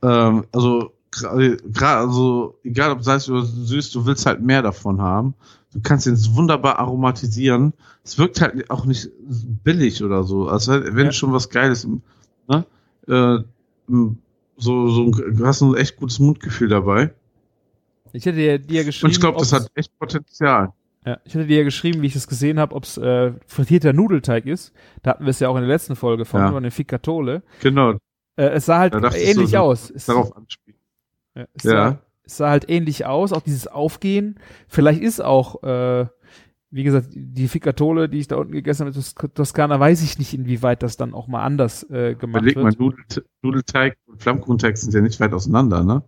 ähm, 0.02 0.44
also 0.52 0.92
gerade, 1.10 1.58
also 2.06 2.58
egal 2.62 2.90
ob 2.92 3.02
salzig 3.02 3.30
oder 3.30 3.44
süß, 3.46 3.92
du 3.92 4.04
willst 4.04 4.26
halt 4.26 4.42
mehr 4.42 4.60
davon 4.60 5.00
haben. 5.00 5.32
Du 5.72 5.80
kannst 5.80 6.04
den 6.04 6.18
wunderbar 6.34 6.78
aromatisieren. 6.80 7.72
Es 8.04 8.18
wirkt 8.18 8.42
halt 8.42 8.70
auch 8.70 8.84
nicht 8.84 9.08
billig 9.64 10.02
oder 10.04 10.22
so. 10.24 10.48
Also 10.48 10.72
wenn 10.72 11.06
Ja. 11.06 11.12
schon 11.12 11.32
was 11.32 11.48
Geiles, 11.48 11.86
ne? 12.46 12.64
Äh, 13.08 13.38
so, 14.58 14.88
so, 14.88 15.04
ein- 15.04 15.36
du 15.36 15.46
hast 15.46 15.62
ein 15.62 15.74
echt 15.76 15.96
gutes 15.96 16.18
Mundgefühl 16.18 16.68
dabei. 16.68 17.14
Ich 18.12 18.26
hätte 18.26 18.36
dir, 18.38 18.58
dir 18.58 18.84
geschrieben, 18.84 19.06
Und 19.06 19.10
ich 19.12 19.20
glaube, 19.20 19.38
das 19.38 19.52
hat 19.52 19.70
echt 19.74 19.96
Potenzial. 19.98 20.72
Ja, 21.06 21.18
ich 21.24 21.34
hatte 21.34 21.46
dir 21.46 21.58
ja 21.58 21.64
geschrieben, 21.64 22.02
wie 22.02 22.06
ich 22.08 22.12
das 22.14 22.26
gesehen 22.28 22.58
habe, 22.58 22.74
ob 22.74 22.84
es 22.84 22.98
äh, 22.98 23.32
frittierter 23.46 23.92
Nudelteig 23.92 24.46
ist. 24.46 24.72
Da 25.02 25.10
hatten 25.12 25.24
wir 25.24 25.30
es 25.30 25.40
ja 25.40 25.48
auch 25.48 25.56
in 25.56 25.62
der 25.62 25.68
letzten 25.70 25.96
Folge 25.96 26.24
von, 26.24 26.40
Ja. 26.40 26.50
über 26.50 26.60
den 26.60 26.70
Ficatole. 26.70 27.42
Genau, 27.62 27.94
Äh, 28.36 28.48
es 28.50 28.66
sah 28.66 28.78
halt 28.78 28.94
ähnlich 29.14 29.50
so, 29.50 29.56
aus. 29.58 29.90
Es, 29.90 30.06
darauf 30.06 30.36
anspielen. 30.36 30.78
ja, 31.34 31.46
es, 31.54 31.62
Ja. 31.64 31.70
sah, 31.70 31.98
es 32.24 32.36
sah 32.36 32.50
halt 32.50 32.68
ähnlich 32.68 33.06
aus, 33.06 33.32
auch 33.32 33.40
dieses 33.42 33.66
Aufgehen. 33.66 34.38
Vielleicht 34.68 35.00
ist 35.00 35.20
auch, 35.22 35.62
äh, 35.62 36.06
wie 36.70 36.84
gesagt, 36.84 37.08
die 37.12 37.48
Ficatole, 37.48 38.08
die 38.08 38.18
ich 38.18 38.28
da 38.28 38.36
unten 38.36 38.52
gegessen 38.52 38.86
habe, 38.86 38.94
Tos 38.94 39.14
Toskana, 39.34 39.80
weiß 39.80 40.02
ich 40.04 40.18
nicht, 40.18 40.34
inwieweit 40.34 40.82
das 40.82 40.96
dann 40.96 41.14
auch 41.14 41.26
mal 41.28 41.42
anders 41.42 41.82
äh, 41.90 42.14
gemacht 42.14 42.42
Überleg 42.42 42.56
mal, 42.56 42.64
wird. 42.66 42.78
Nudel, 42.78 43.24
Nudelteig 43.42 43.96
und 44.06 44.22
Flammkuchenteig 44.22 44.76
sind 44.76 44.92
ja 44.94 45.00
nicht 45.00 45.18
weit 45.18 45.32
auseinander, 45.32 45.82
ne? 45.82 46.02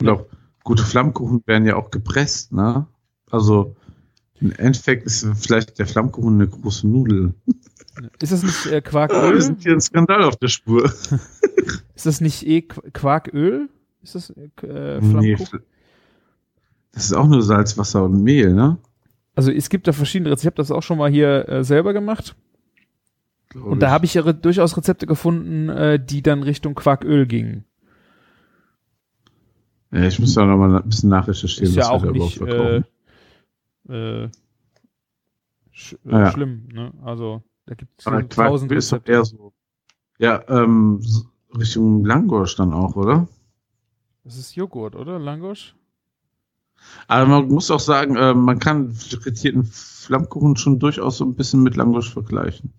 Und 0.00 0.06
Ja. 0.08 0.12
auch 0.14 0.26
gute 0.64 0.84
Flammkuchen 0.84 1.42
werden 1.46 1.66
ja 1.66 1.76
auch 1.76 1.90
gepresst, 1.90 2.52
ne? 2.52 2.86
Also 3.30 3.76
im 4.40 4.52
Endeffekt 4.52 5.04
ist 5.06 5.26
vielleicht 5.36 5.78
der 5.78 5.86
Flammkuchen 5.86 6.34
eine 6.34 6.48
große 6.48 6.86
Nudel. 6.88 7.34
Ist 8.20 8.32
das 8.32 8.42
nicht 8.42 8.66
äh, 8.66 8.70
Wir 8.72 8.80
Quarköl? 8.82 9.40
sind 9.42 9.62
hier 9.62 9.72
ein 9.72 9.80
Skandal 9.80 10.24
auf 10.24 10.36
der 10.36 10.48
Spur. 10.48 10.84
Ist 11.94 12.06
das 12.06 12.20
nicht 12.20 12.46
eh 12.46 12.58
Qu- 12.60 12.90
Quarköl? 12.92 13.68
Ist 14.02 14.14
das 14.16 14.30
äh, 14.30 14.48
äh, 14.66 15.00
Nee, 15.00 15.36
Flammkuchen? 15.36 15.60
das 16.92 17.04
ist 17.04 17.12
auch 17.12 17.28
nur 17.28 17.42
Salz, 17.42 17.78
Wasser 17.78 18.04
und 18.04 18.22
Mehl, 18.22 18.52
ne? 18.52 18.78
Also 19.34 19.50
es 19.50 19.68
gibt 19.70 19.86
da 19.86 19.92
verschiedene 19.92 20.30
Rezepte. 20.30 20.42
Ich 20.42 20.46
habe 20.46 20.56
das 20.56 20.70
auch 20.70 20.82
schon 20.82 20.98
mal 20.98 21.10
hier 21.10 21.48
äh, 21.48 21.64
selber 21.64 21.92
gemacht. 21.92 22.34
Glaub 23.50 23.66
Und 23.66 23.80
da 23.80 23.90
habe 23.90 24.04
ich 24.04 24.14
ja 24.14 24.22
re 24.22 24.34
durchaus 24.34 24.76
Rezepte 24.76 25.06
gefunden, 25.06 25.68
äh, 25.68 25.98
die 26.04 26.22
dann 26.22 26.42
Richtung 26.42 26.74
Quarköl 26.74 27.26
gingen. 27.26 27.64
Ja, 29.92 30.04
ich 30.06 30.18
muss 30.18 30.34
da 30.34 30.44
noch 30.46 30.56
mal 30.56 30.74
ein 30.74 30.88
bisschen 30.88 31.10
nachrecherchieren, 31.10 31.68
Ist 31.68 31.76
ja 31.76 31.82
was 31.82 31.90
auch 31.90 32.02
wir 32.02 32.12
da 32.12 32.18
nicht 32.18 32.36
überhaupt 32.36 32.52
äh, 32.54 32.82
verkaufen. 33.86 34.28
äh, 34.28 34.28
sch 35.70 35.92
äh, 36.06 36.12
Ah, 36.12 36.18
ja. 36.20 36.30
schlimm. 36.32 36.68
Ne? 36.72 36.92
Also 37.04 37.42
da 37.66 37.74
gibt 37.74 38.00
es 38.00 38.06
Aber 38.06 38.26
tausend 38.28 38.72
ist 38.72 38.92
eher 38.92 39.24
so. 39.24 39.52
Ja, 40.18 40.42
ähm, 40.48 41.00
Richtung 41.56 42.04
Langosch 42.04 42.56
dann 42.56 42.72
auch, 42.72 42.96
oder? 42.96 43.28
Das 44.24 44.36
ist 44.38 44.54
Joghurt, 44.54 44.94
oder? 44.96 45.18
Langosch? 45.18 45.74
Aber 47.06 47.26
man 47.26 47.48
muss 47.48 47.70
auch 47.70 47.80
sagen, 47.80 48.16
äh, 48.16 48.34
man 48.34 48.58
kann 48.58 48.92
frittierten 48.92 49.64
Flammkuchen 49.64 50.56
schon 50.56 50.78
durchaus 50.78 51.18
so 51.18 51.24
ein 51.24 51.34
bisschen 51.34 51.62
mit 51.62 51.76
Langosch 51.76 52.10
vergleichen. 52.12 52.72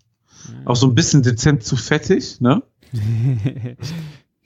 Hm. 0.46 0.66
Auch 0.66 0.76
so 0.76 0.86
ein 0.88 0.94
bisschen 0.94 1.22
dezent 1.22 1.62
zu 1.62 1.76
fettig, 1.76 2.40
ne? 2.40 2.62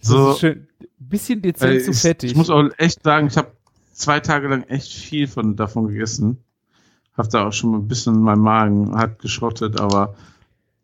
so. 0.00 0.34
Schön. 0.34 0.68
Bisschen 0.98 1.42
dezent 1.42 1.82
zu 1.84 1.92
fettig. 1.92 2.32
ich 2.32 2.36
muss 2.36 2.50
auch 2.50 2.68
echt 2.76 3.02
sagen, 3.02 3.28
ich 3.28 3.36
habe 3.36 3.52
zwei 3.92 4.20
Tage 4.20 4.48
lang 4.48 4.62
echt 4.64 4.92
viel 4.92 5.26
von 5.26 5.56
davon 5.56 5.88
gegessen. 5.88 6.38
Hab 7.16 7.30
da 7.30 7.48
auch 7.48 7.52
schon 7.52 7.70
mal 7.70 7.78
ein 7.78 7.88
bisschen 7.88 8.20
mein 8.20 8.38
Magen 8.38 8.96
hat 8.96 9.18
geschrottet, 9.18 9.80
aber 9.80 10.14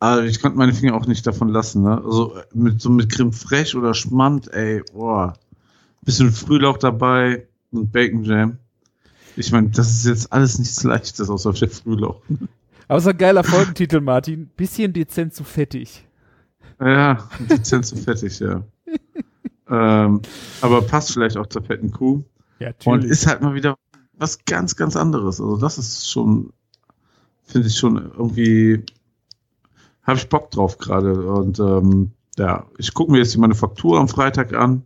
also 0.00 0.24
ich 0.24 0.40
konnte 0.40 0.58
meine 0.58 0.74
Finger 0.74 0.94
auch 0.94 1.06
nicht 1.06 1.26
davon 1.26 1.48
lassen, 1.48 1.82
ne? 1.82 2.02
Also 2.04 2.36
mit 2.52 2.80
so 2.80 2.90
mit 2.90 3.10
Creme 3.10 3.32
fraiche 3.32 3.78
oder 3.78 3.94
Schmand, 3.94 4.52
ey, 4.52 4.82
boah. 4.92 5.34
Bisschen 6.02 6.32
Frühlauch 6.32 6.78
dabei 6.78 7.46
und 7.70 7.92
Bacon 7.92 8.24
Jam. 8.24 8.58
Ich 9.36 9.50
meine, 9.52 9.70
das 9.70 9.90
ist 9.90 10.06
jetzt 10.06 10.32
alles 10.32 10.58
nichts 10.58 10.82
Leichtes 10.82 11.30
außer 11.30 11.52
der 11.52 11.70
Frühlauch. 11.70 12.20
Ein 12.88 13.18
geiler 13.18 13.44
Folgentitel, 13.44 14.00
Martin. 14.00 14.50
Bisschen 14.56 14.92
dezent 14.92 15.34
zu 15.34 15.42
fettig. 15.44 16.04
Ja, 16.80 17.28
dezent 17.38 17.86
zu 17.86 17.96
fettig, 17.96 18.40
ja. 18.40 18.62
ähm, 19.70 20.20
aber 20.60 20.82
passt 20.82 21.12
vielleicht 21.12 21.36
auch 21.36 21.46
zur 21.46 21.62
fetten 21.62 21.90
Kuh. 21.90 22.22
Ja, 22.58 22.72
Und 22.84 23.04
ist 23.04 23.26
halt 23.26 23.42
mal 23.42 23.54
wieder 23.54 23.76
was 24.12 24.44
ganz, 24.44 24.76
ganz 24.76 24.96
anderes. 24.96 25.40
Also 25.40 25.56
das 25.56 25.78
ist 25.78 26.10
schon, 26.10 26.52
finde 27.44 27.68
ich 27.68 27.76
schon 27.76 27.96
irgendwie, 27.96 28.84
habe 30.02 30.18
ich 30.18 30.28
Bock 30.28 30.50
drauf 30.50 30.78
gerade. 30.78 31.26
Und 31.26 31.58
ähm, 31.58 32.12
ja, 32.38 32.66
ich 32.78 32.94
gucke 32.94 33.12
mir 33.12 33.18
jetzt 33.18 33.34
die 33.34 33.40
Manufaktur 33.40 33.98
am 33.98 34.08
Freitag 34.08 34.52
an, 34.54 34.82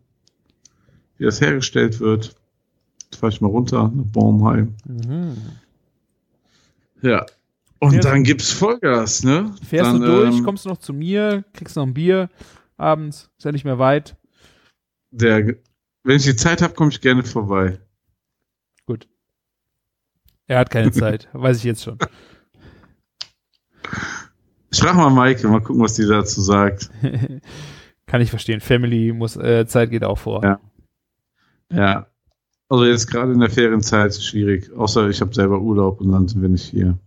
wie 1.18 1.24
das 1.24 1.40
hergestellt 1.40 2.01
wird. 2.01 2.35
Jetzt 3.05 3.20
fahre 3.20 3.33
ich 3.33 3.40
mal 3.40 3.48
runter 3.48 3.90
nach 3.94 4.05
Baumheim. 4.07 4.74
Mhm. 4.85 5.37
Ja. 7.01 7.27
Und 7.81 7.93
Fährst- 7.93 8.09
dann 8.09 8.25
gibt's 8.25 8.51
Vollgas, 8.53 9.23
ne? 9.23 9.55
Fährst 9.67 9.93
dann, 9.93 10.01
du 10.01 10.07
durch, 10.07 10.37
ähm, 10.38 10.45
kommst 10.45 10.64
du 10.64 10.69
noch 10.69 10.79
zu 10.79 10.93
mir, 10.93 11.45
kriegst 11.53 11.77
noch 11.77 11.85
ein 11.87 11.95
Bier 11.95 12.29
abends, 12.77 13.31
ist 13.38 13.45
ja 13.45 13.53
nicht 13.53 13.64
mehr 13.64 13.79
weit. 13.79 14.17
Der, 15.11 15.55
wenn 16.05 16.17
ich 16.17 16.25
die 16.25 16.37
Zeit 16.37 16.61
habe, 16.62 16.75
komme 16.75 16.91
ich 16.91 17.01
gerne 17.01 17.23
vorbei. 17.25 17.79
Gut. 18.87 19.09
Er 20.47 20.59
hat 20.59 20.71
keine 20.71 20.91
Zeit, 20.93 21.29
weiß 21.33 21.59
ich 21.59 21.64
jetzt 21.64 21.85
schon. 21.85 21.99
Ich 24.71 24.81
frage 24.81 24.97
mal 24.97 25.11
Maike, 25.11 25.49
mal 25.49 25.61
gucken, 25.61 25.83
was 25.83 25.95
die 25.95 26.07
dazu 26.07 26.43
sagt. 26.43 26.91
Kann 28.07 28.21
ich 28.21 28.31
verstehen. 28.31 28.61
Family 28.61 29.12
muss, 29.12 29.37
äh, 29.37 29.67
Zeit 29.67 29.91
geht 29.91 30.05
auch 30.05 30.19
vor. 30.19 30.43
Ja. 30.43 30.61
Ja. 31.73 32.07
Also 32.69 32.85
jetzt 32.85 33.07
gerade 33.11 33.33
in 33.33 33.41
der 33.41 33.51
Ferienzeit 33.51 34.09
ist 34.11 34.25
schwierig. 34.27 34.71
Außer 34.73 35.09
ich 35.09 35.21
habe 35.21 35.35
selber 35.35 35.61
Urlaub 35.61 36.01
und 36.01 36.12
dann 36.12 36.29
wir 36.43 36.49
nicht 36.49 36.64
hier. 36.64 36.99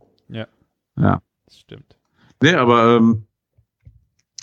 Ja. 1.02 1.08
Ja. 1.08 1.22
Das 1.46 1.60
stimmt. 1.60 1.98
Nee, 2.42 2.54
aber 2.54 2.98
ähm, 2.98 3.26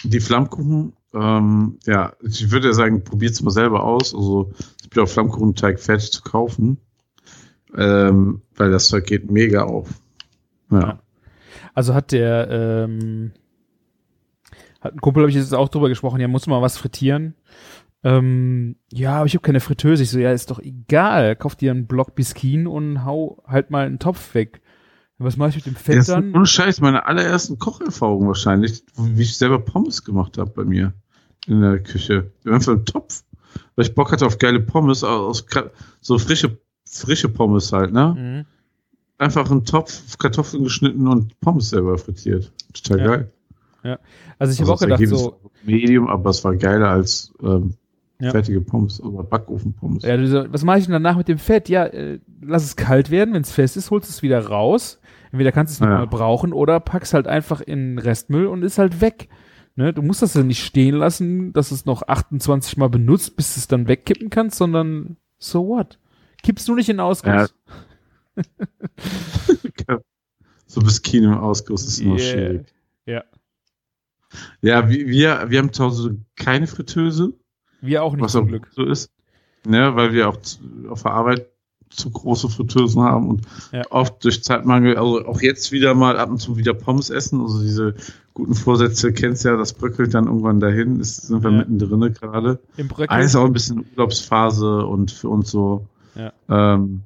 die 0.04 0.20
Flammkuchen, 0.20 0.92
ähm, 1.14 1.78
ja, 1.86 2.12
ich 2.22 2.50
würde 2.50 2.68
ja 2.68 2.74
sagen, 2.74 3.02
probiert's 3.02 3.42
mal 3.42 3.50
selber 3.50 3.82
aus. 3.84 4.14
Also 4.14 4.52
ich 4.82 4.90
bin 4.90 5.02
auch 5.02 5.08
Flammkuchenteig 5.08 5.80
fertig 5.80 6.12
zu 6.12 6.22
kaufen. 6.22 6.78
Ähm, 7.76 8.42
weil 8.56 8.70
das 8.70 8.88
Zeug 8.88 9.06
geht 9.06 9.30
mega 9.30 9.64
auf. 9.64 9.88
Ja. 10.70 10.80
Ja. 10.80 10.98
Also 11.74 11.94
hat 11.94 12.12
der, 12.12 12.48
ähm, 12.50 13.32
hat 14.80 14.94
ein 14.94 15.00
Kumpel, 15.00 15.22
habe 15.22 15.30
ich 15.30 15.36
jetzt 15.36 15.54
auch 15.54 15.68
drüber 15.68 15.88
gesprochen, 15.88 16.20
ja, 16.20 16.28
muss 16.28 16.46
mal 16.46 16.62
was 16.62 16.78
frittieren. 16.78 17.34
Ähm, 18.04 18.76
ja, 18.92 19.16
aber 19.16 19.26
ich 19.26 19.34
habe 19.34 19.42
keine 19.42 19.60
Fritteuse. 19.60 20.02
Ich 20.02 20.10
so, 20.10 20.18
ja, 20.18 20.32
ist 20.32 20.50
doch 20.50 20.60
egal. 20.60 21.36
Kauf 21.36 21.56
dir 21.56 21.72
einen 21.72 21.86
Block 21.86 22.14
Biskin 22.14 22.66
und 22.66 23.04
hau 23.04 23.42
halt 23.46 23.70
mal 23.70 23.86
einen 23.86 23.98
Topf 23.98 24.34
weg. 24.34 24.60
Was 25.18 25.36
mache 25.36 25.50
ich 25.50 25.56
mit 25.56 25.66
dem 25.66 25.74
Fett 25.74 25.96
Das 25.96 26.08
ist 26.08 26.14
dann? 26.14 26.32
ohne 26.34 26.46
Scheiß 26.46 26.80
meine 26.80 27.06
allerersten 27.06 27.58
Kocherfahrungen 27.58 28.28
wahrscheinlich, 28.28 28.84
wie 28.96 29.22
ich 29.22 29.36
selber 29.36 29.58
Pommes 29.58 30.04
gemacht 30.04 30.38
habe 30.38 30.50
bei 30.50 30.64
mir 30.64 30.92
in 31.46 31.60
der 31.60 31.80
Küche. 31.80 32.30
Einfach 32.44 32.72
einen 32.72 32.84
Topf, 32.84 33.24
weil 33.74 33.86
ich 33.86 33.94
Bock 33.94 34.12
hatte 34.12 34.26
auf 34.26 34.38
geile 34.38 34.60
Pommes, 34.60 35.02
aus, 35.02 35.44
so 36.00 36.18
frische, 36.18 36.56
frische 36.88 37.28
Pommes 37.28 37.72
halt, 37.72 37.92
ne? 37.92 38.44
Mhm. 38.46 38.46
Einfach 39.20 39.50
einen 39.50 39.64
Topf, 39.64 40.16
Kartoffeln 40.18 40.62
geschnitten 40.62 41.08
und 41.08 41.38
Pommes 41.40 41.70
selber 41.70 41.98
frittiert. 41.98 42.52
Total 42.72 42.98
Ja. 43.00 43.06
geil. 43.06 43.32
Also 44.38 44.52
ich 44.52 44.60
habe 44.60 44.70
Also 44.70 44.72
auch 44.74 44.80
gedacht, 44.80 45.00
Ergebnis 45.00 45.20
so, 45.20 45.40
Medium, 45.64 46.06
aber 46.08 46.30
es 46.30 46.44
war 46.44 46.54
geiler 46.54 46.90
als 46.90 47.32
ähm, 47.42 47.74
Ja. 48.20 48.32
fertige 48.32 48.60
Pommes 48.60 49.00
oder 49.00 49.22
Backofenpommes. 49.22 50.02
Ja, 50.02 50.16
du 50.16 50.26
so, 50.26 50.52
was 50.52 50.64
mache 50.64 50.78
ich 50.78 50.84
denn 50.86 50.92
danach 50.92 51.16
mit 51.16 51.28
dem 51.28 51.38
Fett? 51.38 51.68
Ja, 51.68 51.84
äh, 51.86 52.18
lass 52.42 52.64
es 52.64 52.74
kalt 52.74 53.10
werden, 53.10 53.32
wenn 53.34 53.42
es 53.42 53.52
fest 53.52 53.76
ist, 53.76 53.90
holst 53.92 54.10
es 54.10 54.22
wieder 54.22 54.44
raus. 54.46 55.00
Entweder 55.30 55.52
kannst 55.52 55.72
du 55.72 55.84
es 55.84 55.86
Ja. 55.88 55.92
nochmal 55.92 56.08
brauchen 56.08 56.52
oder 56.52 56.80
packst 56.80 57.14
halt 57.14 57.28
einfach 57.28 57.60
in 57.60 57.98
Restmüll 57.98 58.46
und 58.46 58.62
ist 58.62 58.78
halt 58.78 59.00
weg. 59.00 59.28
Ne? 59.76 59.92
Du 59.92 60.02
musst 60.02 60.22
das 60.22 60.34
ja 60.34 60.42
nicht 60.42 60.64
stehen 60.64 60.96
lassen, 60.96 61.52
dass 61.52 61.70
es 61.70 61.84
noch 61.86 62.02
28 62.08 62.76
Mal 62.76 62.88
benutzt, 62.88 63.36
bis 63.36 63.54
du 63.54 63.60
es 63.60 63.68
dann 63.68 63.86
wegkippen 63.86 64.30
kannst, 64.30 64.56
sondern 64.58 65.16
so 65.38 65.68
what? 65.68 66.00
Kippst 66.42 66.66
du 66.66 66.74
nicht 66.74 66.88
in 66.88 66.96
den 66.96 67.00
Ausguss? 67.00 67.54
so 70.66 70.80
bis 70.80 71.02
Kino 71.02 71.32
im 71.32 71.38
Ausguss 71.38 71.86
ist 71.86 72.00
nur 72.02 72.18
Yeah. 72.18 72.32
schwierig. 72.32 72.66
Ja. 73.06 73.24
Ja, 74.60 74.88
wir, 74.88 75.06
wir, 75.06 75.46
wir 75.50 75.58
haben 75.58 75.72
zu 75.72 75.84
Hause 75.84 76.18
keine 76.36 76.66
Fritteuse. 76.66 77.32
Wir 77.80 78.02
auch 78.02 78.12
nicht 78.14 78.22
was 78.24 78.32
zum 78.32 78.48
Glück. 78.48 78.68
so 78.74 78.84
ist. 78.84 79.10
Ne, 79.66 79.94
weil 79.96 80.12
wir 80.12 80.28
auch 80.28 80.36
zu, 80.38 80.58
auf 80.88 81.02
der 81.02 81.12
Arbeit 81.12 81.46
zu 81.90 82.10
große 82.10 82.48
Fritteusen 82.48 83.02
haben 83.02 83.28
und 83.28 83.42
Ja. 83.72 83.82
oft 83.90 84.22
durch 84.24 84.42
Zeitmangel, 84.44 84.96
also 84.96 85.24
auch 85.26 85.40
jetzt 85.40 85.72
wieder 85.72 85.94
mal 85.94 86.18
ab 86.18 86.28
und 86.30 86.38
zu 86.38 86.56
wieder 86.56 86.74
Pommes 86.74 87.08
essen. 87.10 87.40
Also 87.40 87.62
diese 87.62 87.94
guten 88.34 88.54
Vorsätze 88.54 89.12
kennst 89.12 89.44
ja, 89.44 89.56
das 89.56 89.72
bröckelt 89.72 90.12
dann 90.14 90.26
irgendwann 90.26 90.60
dahin. 90.60 90.98
Das 90.98 91.16
sind 91.16 91.42
wir 91.42 91.50
Ja. 91.50 91.58
mittendrin 91.58 92.12
gerade. 92.12 92.58
Im 92.76 92.88
Bröckel. 92.88 93.08
Alles 93.08 93.34
auch 93.36 93.44
ein 93.46 93.52
bisschen 93.52 93.84
Urlaubsphase 93.96 94.84
und 94.86 95.10
für 95.10 95.28
uns 95.28 95.50
so, 95.50 95.86
Ja. 96.14 96.32
ähm, 96.48 97.02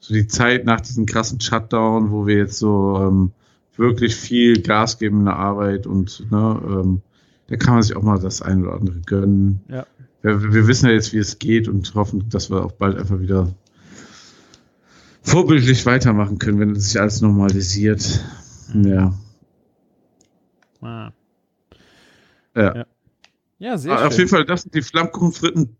so 0.00 0.14
die 0.14 0.26
Zeit 0.28 0.64
nach 0.64 0.80
diesem 0.82 1.06
krassen 1.06 1.40
Shutdown, 1.40 2.10
wo 2.10 2.26
wir 2.26 2.36
jetzt 2.36 2.58
so 2.58 2.96
ähm, 3.00 3.32
wirklich 3.76 4.14
viel 4.14 4.60
Gas 4.62 4.98
geben 4.98 5.20
in 5.20 5.24
der 5.26 5.36
Arbeit 5.36 5.86
und 5.86 6.30
ne, 6.30 6.60
ähm, 6.66 7.02
da 7.48 7.56
kann 7.56 7.74
man 7.74 7.82
sich 7.82 7.96
auch 7.96 8.02
mal 8.02 8.18
das 8.18 8.42
ein 8.42 8.62
oder 8.64 8.74
andere 8.74 9.00
gönnen. 9.00 9.60
Ja. 9.68 9.86
Wir, 10.22 10.52
wir 10.52 10.66
wissen 10.66 10.86
ja 10.86 10.92
jetzt, 10.92 11.12
wie 11.12 11.18
es 11.18 11.38
geht 11.38 11.68
und 11.68 11.94
hoffen, 11.94 12.28
dass 12.28 12.50
wir 12.50 12.64
auch 12.64 12.72
bald 12.72 12.96
einfach 12.98 13.20
wieder 13.20 13.52
vorbildlich 15.22 15.84
weitermachen 15.86 16.38
können, 16.38 16.58
wenn 16.60 16.74
sich 16.74 17.00
alles 17.00 17.20
normalisiert. 17.20 18.24
Ja. 18.74 19.12
Ah. 20.80 21.10
Ja. 22.54 22.76
Ja. 22.76 22.86
Ja, 23.60 23.76
sehr 23.76 23.92
Ah, 23.92 24.06
Auf 24.06 24.12
schön. 24.12 24.20
jeden 24.20 24.30
Fall, 24.30 24.44
das 24.44 24.62
sind 24.62 24.74
die 24.74 24.82
Flammkuchenfritten. 24.82 25.76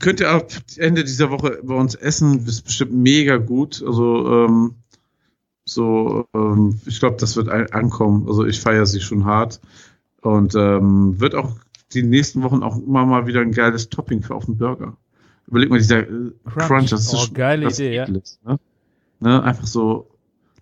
Könnt 0.00 0.20
ihr 0.20 0.30
ab 0.30 0.50
Ende 0.76 1.04
dieser 1.04 1.30
Woche 1.30 1.60
bei 1.62 1.74
uns 1.74 1.94
essen. 1.94 2.46
Ist 2.46 2.62
bestimmt 2.62 2.92
mega 2.94 3.36
gut. 3.36 3.82
Also, 3.86 4.44
ähm, 4.46 4.74
so, 5.64 6.26
ähm, 6.34 6.80
ich 6.86 6.98
glaube, 6.98 7.16
das 7.18 7.36
wird 7.36 7.48
ankommen. 7.48 8.26
Also, 8.26 8.44
ich 8.46 8.60
feiere 8.60 8.86
sie 8.86 9.00
schon 9.00 9.24
hart. 9.26 9.60
Und 10.20 10.54
ähm, 10.54 11.20
wird 11.20 11.34
auch 11.34 11.56
die 11.92 12.02
nächsten 12.02 12.42
Wochen 12.42 12.62
auch 12.62 12.76
immer 12.76 13.06
mal 13.06 13.26
wieder 13.26 13.40
ein 13.40 13.52
geiles 13.52 13.88
Topping 13.88 14.22
für 14.22 14.34
auf 14.34 14.46
den 14.46 14.58
Burger. 14.58 14.96
Überleg 15.46 15.70
mal, 15.70 15.78
dieser 15.78 16.00
äh, 16.00 16.32
Crunch. 16.44 16.66
Crunch, 16.66 16.90
das 16.90 17.12
ist 17.12 17.14
Oh, 17.14 17.32
geile 17.32 17.66
was 17.66 17.78
Idee, 17.78 17.94
ja. 17.94 18.02
Edles, 18.04 18.38
ne? 18.44 18.58
ne? 19.20 19.42
Einfach 19.42 19.66
so 19.66 20.10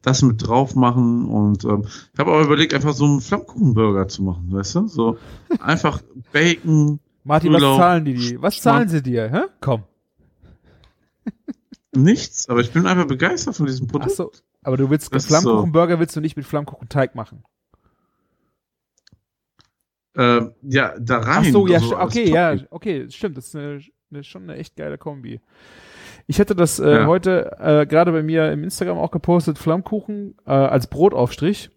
das 0.03 0.23
mit 0.23 0.47
drauf 0.47 0.77
machen 0.77 1.27
und 1.27 1.65
ähm, 1.65 1.85
ich 2.13 2.19
habe 2.19 2.31
aber 2.31 2.43
überlegt, 2.43 2.73
einfach 2.75 2.93
so 2.93 3.05
einen 3.07 3.21
Flammkuchenburger 3.21 4.07
zu 4.07 4.23
machen, 4.23 4.47
weißt 4.53 4.77
du? 4.77 4.87
So 4.87 5.19
einfach 5.61 6.01
Bacon, 6.33 7.01
Martin, 7.25 7.53
was 7.53 7.63
Urlaub, 7.63 7.79
zahlen 7.81 8.05
die? 8.05 8.15
die? 8.15 8.41
Was 8.43 8.61
zahlen 8.61 8.89
sie 8.89 9.03
dir? 9.03 9.29
Hä? 9.33 9.41
Komm. 9.61 9.83
nichts, 11.93 12.49
aber 12.49 12.61
ich 12.61 12.73
bin 12.73 12.87
einfach 12.87 13.07
begeistert 13.07 13.57
von 13.57 13.67
diesem 13.67 13.87
Ach 13.89 13.93
Produkt. 13.93 14.13
so. 14.13 14.31
Aber 14.63 14.77
du 14.77 14.91
willst 14.91 15.13
Das 15.13 15.27
Flammkuchenburger 15.27 15.99
willst 15.99 16.15
du 16.15 16.21
nicht 16.21 16.37
mit 16.37 16.47
Flammkuchenteig 16.47 17.15
machen. 17.17 17.43
Ähm, 20.17 20.53
ja, 20.63 20.95
da 20.99 21.19
rein. 21.19 21.45
Ach 21.47 21.53
so, 21.53 21.67
ja, 21.67 21.79
als 21.79 21.93
okay, 21.93 22.29
ja, 22.31 22.57
okay, 22.71 23.07
stimmt, 23.11 23.37
das 23.37 23.49
ist 23.49 23.57
eine, 23.57 23.81
eine, 24.11 24.25
schon 24.25 24.45
eine 24.45 24.57
echt 24.57 24.77
geile 24.77 24.97
Kombi. 24.99 25.41
Ich 26.27 26.41
hatte 26.41 26.55
das 26.57 26.79
äh, 26.79 27.01
Ja. 27.01 27.07
heute 27.07 27.57
äh, 27.61 27.87
gerade 27.87 28.13
bei 28.13 28.23
mir 28.23 28.51
im 28.51 28.65
Instagram 28.65 28.99
auch 28.99 29.11
gepostet, 29.11 29.59
Flammkuchen 29.59 30.37
äh, 30.47 30.51
als 30.51 30.87
Brotaufstrich. 30.89 31.71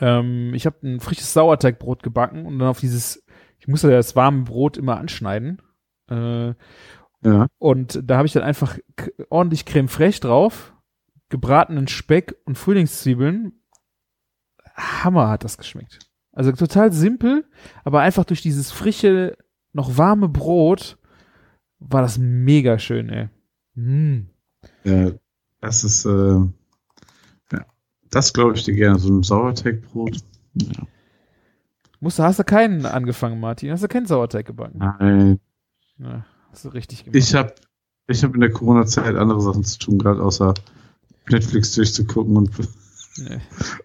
Ähm, 0.00 0.52
ich 0.54 0.66
habe 0.66 0.76
ein 0.86 1.00
frisches 1.00 1.32
Sauerteigbrot 1.32 2.02
gebacken 2.02 2.44
und 2.46 2.58
dann 2.58 2.68
auf 2.68 2.80
dieses, 2.80 3.24
ich 3.58 3.68
musste 3.68 3.90
ja 3.90 3.96
das 3.96 4.16
warme 4.16 4.42
Brot 4.42 4.76
immer 4.76 4.96
anschneiden. 4.98 5.62
Äh, 6.10 6.54
Ja. 7.24 7.46
und 7.58 8.00
da 8.02 8.16
habe 8.16 8.26
ich 8.26 8.32
dann 8.32 8.42
einfach 8.42 8.76
ordentlich 9.30 9.64
Creme 9.64 9.88
fraiche 9.88 10.20
drauf, 10.20 10.74
gebratenen 11.28 11.86
Speck 11.88 12.34
und 12.46 12.58
Frühlingszwiebeln. 12.58 13.52
Hammer 14.74 15.28
hat 15.28 15.44
das 15.44 15.56
geschmeckt. 15.56 16.00
Also 16.32 16.52
total 16.52 16.92
simpel, 16.92 17.44
aber 17.84 18.00
einfach 18.00 18.24
durch 18.24 18.40
dieses 18.40 18.70
frische, 18.70 19.36
noch 19.72 19.98
warme 19.98 20.28
Brot 20.28 20.98
war 21.78 22.02
das 22.02 22.18
mega 22.18 22.78
schön, 22.78 23.08
ey. 23.10 23.28
Mm. 23.74 24.28
ja, 24.84 25.10
das 25.60 25.84
ist, 25.84 26.04
äh, 26.04 26.40
ja, 27.52 27.66
das 28.10 28.32
glaube 28.32 28.54
ich 28.56 28.64
dir 28.64 28.74
gerne, 28.74 28.98
so 28.98 29.08
ein 29.10 29.22
Sauerteigbrot. 29.22 30.16
Ja. 30.54 30.86
Musst 32.00 32.18
du, 32.18 32.22
hast 32.22 32.38
du 32.38 32.44
keinen 32.44 32.84
angefangen, 32.86 33.38
Martin? 33.40 33.70
Hast 33.70 33.82
du 33.84 33.88
keinen 33.88 34.06
Sauerteig 34.06 34.46
gebacken? 34.46 34.78
Nein, 34.78 35.40
Ja, 35.98 36.24
hast 36.50 36.64
du 36.64 36.68
richtig 36.70 37.04
gemacht. 37.04 37.16
ich 37.16 37.34
habe 37.34 37.54
ich 38.08 38.24
hab 38.24 38.34
in 38.34 38.40
der 38.40 38.50
Corona-Zeit 38.50 39.14
andere 39.16 39.40
Sachen 39.40 39.64
zu 39.64 39.78
tun, 39.78 39.98
gerade 39.98 40.22
außer 40.22 40.52
Netflix 41.30 41.74
durchzugucken 41.74 42.36
und, 42.36 42.50
Nee. 43.18 43.38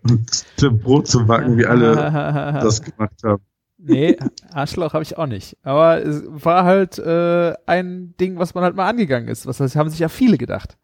und 0.04 0.82
Brot 0.84 1.08
zu 1.08 1.26
backen, 1.26 1.58
wie 1.58 1.66
alle 1.66 1.96
das 2.62 2.82
gemacht 2.82 3.22
haben. 3.24 3.44
nee, 3.78 4.18
Arschloch 4.52 4.94
habe 4.94 5.04
ich 5.04 5.18
auch 5.18 5.28
nicht. 5.28 5.58
Aber 5.64 6.02
es 6.02 6.24
war 6.28 6.64
halt 6.64 6.98
äh, 6.98 7.54
ein 7.66 8.16
Ding, 8.20 8.40
was 8.40 8.54
man 8.54 8.64
halt 8.64 8.76
mal 8.76 8.88
angegangen 8.88 9.28
ist. 9.28 9.46
Was 9.46 9.60
heißt, 9.60 9.76
haben 9.76 9.90
sich 9.90 10.00
ja 10.00 10.10
viele 10.10 10.38
gedacht. 10.38 10.78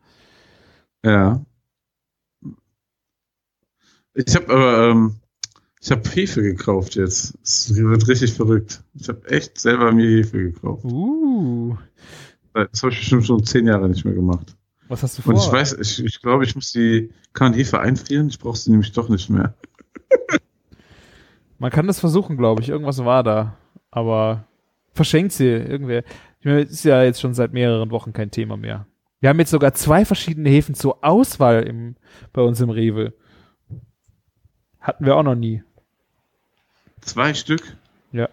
Ja. 1.05 1.45
Ich 4.13 4.35
habe 4.35 4.53
aber, 4.53 4.89
ähm, 4.89 5.15
Ich 5.81 5.91
habe 5.91 6.07
Hefe 6.09 6.41
gekauft 6.43 6.95
jetzt. 6.95 7.37
Es 7.43 7.75
wird 7.75 8.07
richtig 8.07 8.33
verrückt. 8.33 8.83
Ich 8.93 9.09
habe 9.09 9.27
echt 9.29 9.59
selber 9.59 9.91
mir 9.91 10.07
Hefe 10.07 10.37
gekauft. 10.51 10.85
Uh. 10.85 11.75
Das 12.53 12.83
habe 12.83 12.93
ich 12.93 12.99
bestimmt 12.99 13.25
schon 13.25 13.43
zehn 13.43 13.65
Jahre 13.67 13.89
nicht 13.89 14.05
mehr 14.05 14.13
gemacht. 14.13 14.55
Was 14.87 15.03
hast 15.03 15.17
du 15.17 15.21
vor? 15.21 15.33
Und 15.33 15.39
ich 15.39 15.51
weiß, 15.51 15.73
ich, 15.79 16.03
ich 16.03 16.21
glaube, 16.21 16.43
ich 16.43 16.55
muss 16.55 16.71
die, 16.71 17.11
kann 17.33 17.53
Hefe 17.53 17.79
einfrieren. 17.79 18.27
Ich 18.27 18.39
brauche 18.39 18.57
sie 18.57 18.71
nämlich 18.71 18.91
doch 18.91 19.09
nicht 19.09 19.29
mehr. 19.29 19.53
Man 21.57 21.71
kann 21.71 21.87
das 21.87 21.99
versuchen, 21.99 22.37
glaube 22.37 22.61
ich. 22.61 22.69
Irgendwas 22.69 23.03
war 23.03 23.23
da. 23.23 23.57
Aber 23.91 24.45
verschenkt 24.93 25.31
sie 25.33 25.47
irgendwer. 25.47 26.03
Ich 26.39 26.45
meine, 26.45 26.61
ist 26.61 26.83
ja 26.83 27.03
jetzt 27.03 27.21
schon 27.21 27.33
seit 27.33 27.53
mehreren 27.53 27.91
Wochen 27.91 28.11
kein 28.11 28.31
Thema 28.31 28.57
mehr. 28.57 28.85
Wir 29.21 29.29
haben 29.29 29.39
jetzt 29.39 29.51
sogar 29.51 29.73
zwei 29.73 30.03
verschiedene 30.03 30.49
Häfen 30.49 30.75
zur 30.75 31.03
Auswahl 31.03 31.63
im, 31.63 31.95
bei 32.33 32.41
uns 32.41 32.59
im 32.59 32.69
Rewe. 32.69 33.13
Hatten 34.81 35.05
wir 35.05 35.15
auch 35.15 35.23
noch 35.23 35.35
nie. 35.35 35.63
Zwei 36.99 37.33
Stück. 37.33 37.77
Ja. 38.11 38.27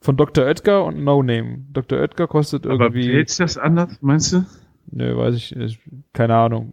Von 0.00 0.16
Dr. 0.16 0.44
Oetker 0.44 0.84
und 0.84 1.02
No 1.02 1.22
Name. 1.22 1.64
Dr. 1.72 1.98
Oetker 1.98 2.28
kostet 2.28 2.66
Aber 2.66 2.84
irgendwie. 2.84 3.12
hält 3.12 3.40
das 3.40 3.58
anders, 3.58 3.98
meinst 4.00 4.32
du? 4.32 4.44
Nö, 4.90 5.16
weiß 5.16 5.34
ich 5.34 5.54
nicht. 5.54 5.80
Keine 6.12 6.36
Ahnung. 6.36 6.72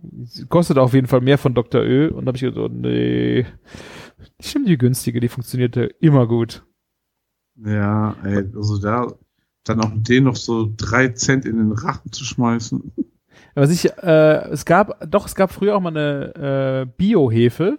Kostet 0.49 0.77
auf 0.77 0.93
jeden 0.93 1.07
Fall 1.07 1.21
mehr 1.21 1.37
von 1.37 1.53
Dr. 1.53 1.81
Ö. 1.81 2.09
Und 2.09 2.25
da 2.25 2.29
habe 2.29 2.37
ich 2.37 2.43
gesagt, 2.43 2.73
nee. 2.73 3.45
Ich 4.37 4.53
nehme 4.53 4.67
die 4.67 4.77
günstige, 4.77 5.19
die 5.19 5.29
funktionierte 5.29 5.83
immer 5.99 6.27
gut. 6.27 6.65
Ja, 7.55 8.15
ey, 8.23 8.45
also 8.55 8.79
da 8.81 9.07
dann 9.63 9.81
auch 9.81 9.91
den 9.93 10.23
noch 10.23 10.35
so 10.35 10.71
drei 10.75 11.09
Cent 11.09 11.45
in 11.45 11.57
den 11.57 11.71
Rachen 11.71 12.11
zu 12.11 12.23
schmeißen. 12.23 12.91
Was 13.55 13.71
ich, 13.71 13.91
äh, 13.97 14.49
es 14.49 14.65
gab, 14.65 14.99
doch, 15.09 15.25
es 15.25 15.35
gab 15.35 15.51
früher 15.51 15.75
auch 15.75 15.81
mal 15.81 15.95
eine 15.95 16.85
äh, 16.87 16.91
Bio-Hefe. 16.97 17.77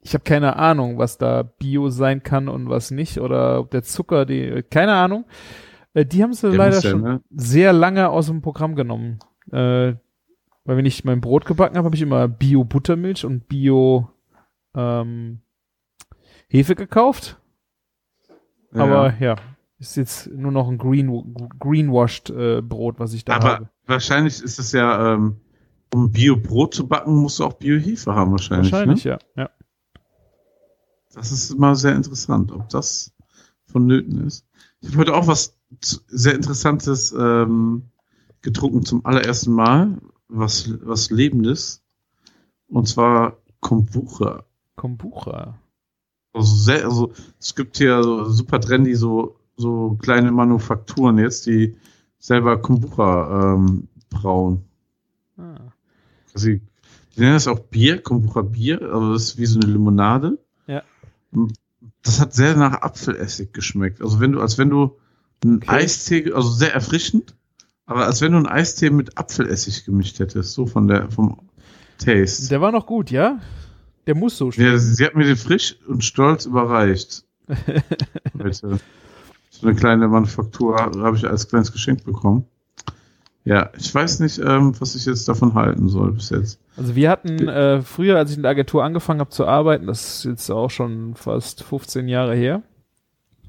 Ich 0.00 0.14
habe 0.14 0.24
keine 0.24 0.56
Ahnung, 0.56 0.98
was 0.98 1.18
da 1.18 1.42
Bio 1.42 1.90
sein 1.90 2.22
kann 2.22 2.48
und 2.48 2.68
was 2.68 2.90
nicht. 2.90 3.18
Oder 3.18 3.60
ob 3.60 3.70
der 3.70 3.82
Zucker, 3.82 4.26
die, 4.26 4.64
keine 4.68 4.94
Ahnung. 4.94 5.24
Äh, 5.94 6.06
die 6.06 6.22
haben 6.22 6.32
sie 6.32 6.48
Der 6.48 6.58
leider 6.58 6.80
ja, 6.80 6.82
schon 6.82 7.02
ne? 7.02 7.20
sehr 7.30 7.72
lange 7.72 8.08
aus 8.08 8.26
dem 8.26 8.42
Programm 8.42 8.74
genommen. 8.74 9.18
Äh, 9.50 9.94
weil 10.64 10.76
wenn 10.76 10.86
ich 10.86 11.04
mein 11.04 11.20
Brot 11.20 11.44
gebacken 11.44 11.76
habe, 11.76 11.86
habe 11.86 11.96
ich 11.96 12.02
immer 12.02 12.28
Bio-Buttermilch 12.28 13.24
und 13.24 13.48
Bio 13.48 14.08
ähm, 14.74 15.40
Hefe 16.48 16.74
gekauft. 16.74 17.38
Aber 18.74 19.14
ja, 19.20 19.36
ist 19.78 19.96
jetzt 19.96 20.30
nur 20.30 20.52
noch 20.52 20.68
ein 20.68 20.78
green, 20.78 21.34
greenwashed 21.58 22.30
äh, 22.30 22.62
Brot, 22.62 22.98
was 23.00 23.12
ich 23.12 23.24
da 23.24 23.34
Aber 23.36 23.48
habe. 23.54 23.68
wahrscheinlich 23.86 24.40
ist 24.42 24.58
es 24.58 24.72
ja, 24.72 25.14
ähm, 25.14 25.40
um 25.92 26.10
Bio-Brot 26.12 26.74
zu 26.74 26.86
backen, 26.88 27.16
musst 27.16 27.38
du 27.40 27.44
auch 27.44 27.54
Bio-Hefe 27.54 28.14
haben 28.14 28.30
wahrscheinlich. 28.30 28.72
Wahrscheinlich, 28.72 29.04
Ne? 29.04 29.10
ja. 29.36 29.42
ja. 29.42 29.50
Das 31.12 31.32
ist 31.32 31.50
immer 31.50 31.74
sehr 31.74 31.94
interessant, 31.94 32.52
ob 32.52 32.68
das 32.70 33.12
vonnöten 33.66 34.26
ist. 34.26 34.46
Ich 34.80 34.88
habe 34.88 34.98
heute 34.98 35.14
auch 35.14 35.26
was 35.26 35.58
sehr 36.08 36.34
Interessantes 36.34 37.12
ähm, 37.12 37.90
getrunken 38.42 38.84
zum 38.84 39.04
allerersten 39.06 39.52
Mal, 39.52 39.98
was, 40.28 40.70
was 40.84 41.10
Lebendes. 41.10 41.82
Und 42.68 42.88
zwar 42.88 43.36
Kombucha. 43.60 44.44
Kombucha. 44.76 45.58
Also, 46.32 46.56
sehr, 46.56 46.84
also 46.84 47.12
es 47.38 47.54
gibt 47.54 47.76
hier 47.76 48.02
so 48.02 48.24
super 48.24 48.60
trendy 48.60 48.94
so, 48.94 49.36
so 49.56 49.98
kleine 50.00 50.32
Manufakturen 50.32 51.18
jetzt, 51.18 51.46
die 51.46 51.76
selber 52.18 52.60
Kombucha 52.60 53.54
ähm, 53.54 53.88
brauen. 54.10 54.64
Ah. 55.36 55.72
Also, 56.34 56.48
die 56.48 56.60
nennen 57.16 57.34
das 57.34 57.48
auch 57.48 57.58
Bier, 57.58 58.02
Kombucha 58.02 58.42
Bier, 58.42 58.80
also 58.80 59.12
das 59.12 59.24
ist 59.24 59.38
wie 59.38 59.46
so 59.46 59.60
eine 59.60 59.70
Limonade. 59.70 60.38
Ja. 60.66 60.82
Das 62.02 62.20
hat 62.20 62.32
sehr 62.32 62.56
nach 62.56 62.80
Apfelessig 62.80 63.52
geschmeckt. 63.52 64.00
Also 64.00 64.20
wenn 64.20 64.32
du, 64.32 64.40
als 64.40 64.56
wenn 64.56 64.70
du 64.70 64.96
einen 65.44 65.56
Okay. 65.56 65.68
Eistee, 65.68 66.32
also 66.32 66.50
sehr 66.50 66.72
erfrischend, 66.72 67.34
aber 67.92 68.06
als 68.06 68.20
wenn 68.20 68.32
du 68.32 68.38
einen 68.38 68.46
Eistee 68.46 68.90
mit 68.90 69.16
Apfelessig 69.18 69.84
gemischt 69.84 70.18
hättest, 70.18 70.52
so 70.54 70.66
von 70.66 70.88
der, 70.88 71.10
vom 71.10 71.38
Taste. 71.98 72.48
Der 72.48 72.60
war 72.60 72.72
noch 72.72 72.86
gut, 72.86 73.10
ja? 73.10 73.38
Der 74.06 74.14
muss 74.16 74.36
so 74.36 74.46
Ja, 74.46 74.52
schmecken. 74.52 74.78
sie 74.78 75.04
hat 75.04 75.14
mir 75.14 75.24
den 75.24 75.36
frisch 75.36 75.76
und 75.86 76.02
stolz 76.04 76.46
überreicht. 76.46 77.24
Heute. 78.42 78.78
So 79.50 79.66
eine 79.66 79.76
kleine 79.76 80.08
Manufaktur 80.08 80.76
habe 80.76 81.16
ich 81.16 81.26
als 81.26 81.48
kleines 81.48 81.70
Geschenk 81.72 82.04
bekommen. 82.04 82.44
Ja, 83.44 83.70
ich 83.76 83.92
weiß 83.94 84.20
nicht, 84.20 84.38
ähm, 84.38 84.72
was 84.80 84.94
ich 84.94 85.04
jetzt 85.04 85.28
davon 85.28 85.54
halten 85.54 85.88
soll 85.88 86.12
bis 86.12 86.30
jetzt. 86.30 86.60
Also 86.76 86.94
wir 86.94 87.10
hatten 87.10 87.48
äh, 87.48 87.82
früher, 87.82 88.16
als 88.16 88.30
ich 88.30 88.36
in 88.36 88.42
der 88.42 88.52
Agentur 88.52 88.84
angefangen 88.84 89.20
habe 89.20 89.30
zu 89.30 89.46
arbeiten, 89.46 89.86
das 89.86 90.16
ist 90.18 90.24
jetzt 90.24 90.50
auch 90.50 90.70
schon 90.70 91.14
fast 91.16 91.62
15 91.64 92.06
Jahre 92.08 92.34
her, 92.36 92.62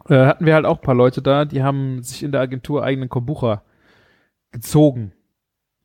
äh, 0.10 0.26
hatten 0.26 0.46
wir 0.46 0.56
halt 0.56 0.66
auch 0.66 0.78
ein 0.80 0.84
paar 0.84 0.96
Leute 0.96 1.22
da, 1.22 1.46
die 1.46 1.62
haben 1.64 2.02
sich 2.04 2.24
in 2.24 2.32
der 2.32 2.42
Agentur 2.42 2.84
eigenen 2.84 3.08
Kombucha 3.10 3.62
gezogen. 4.54 5.12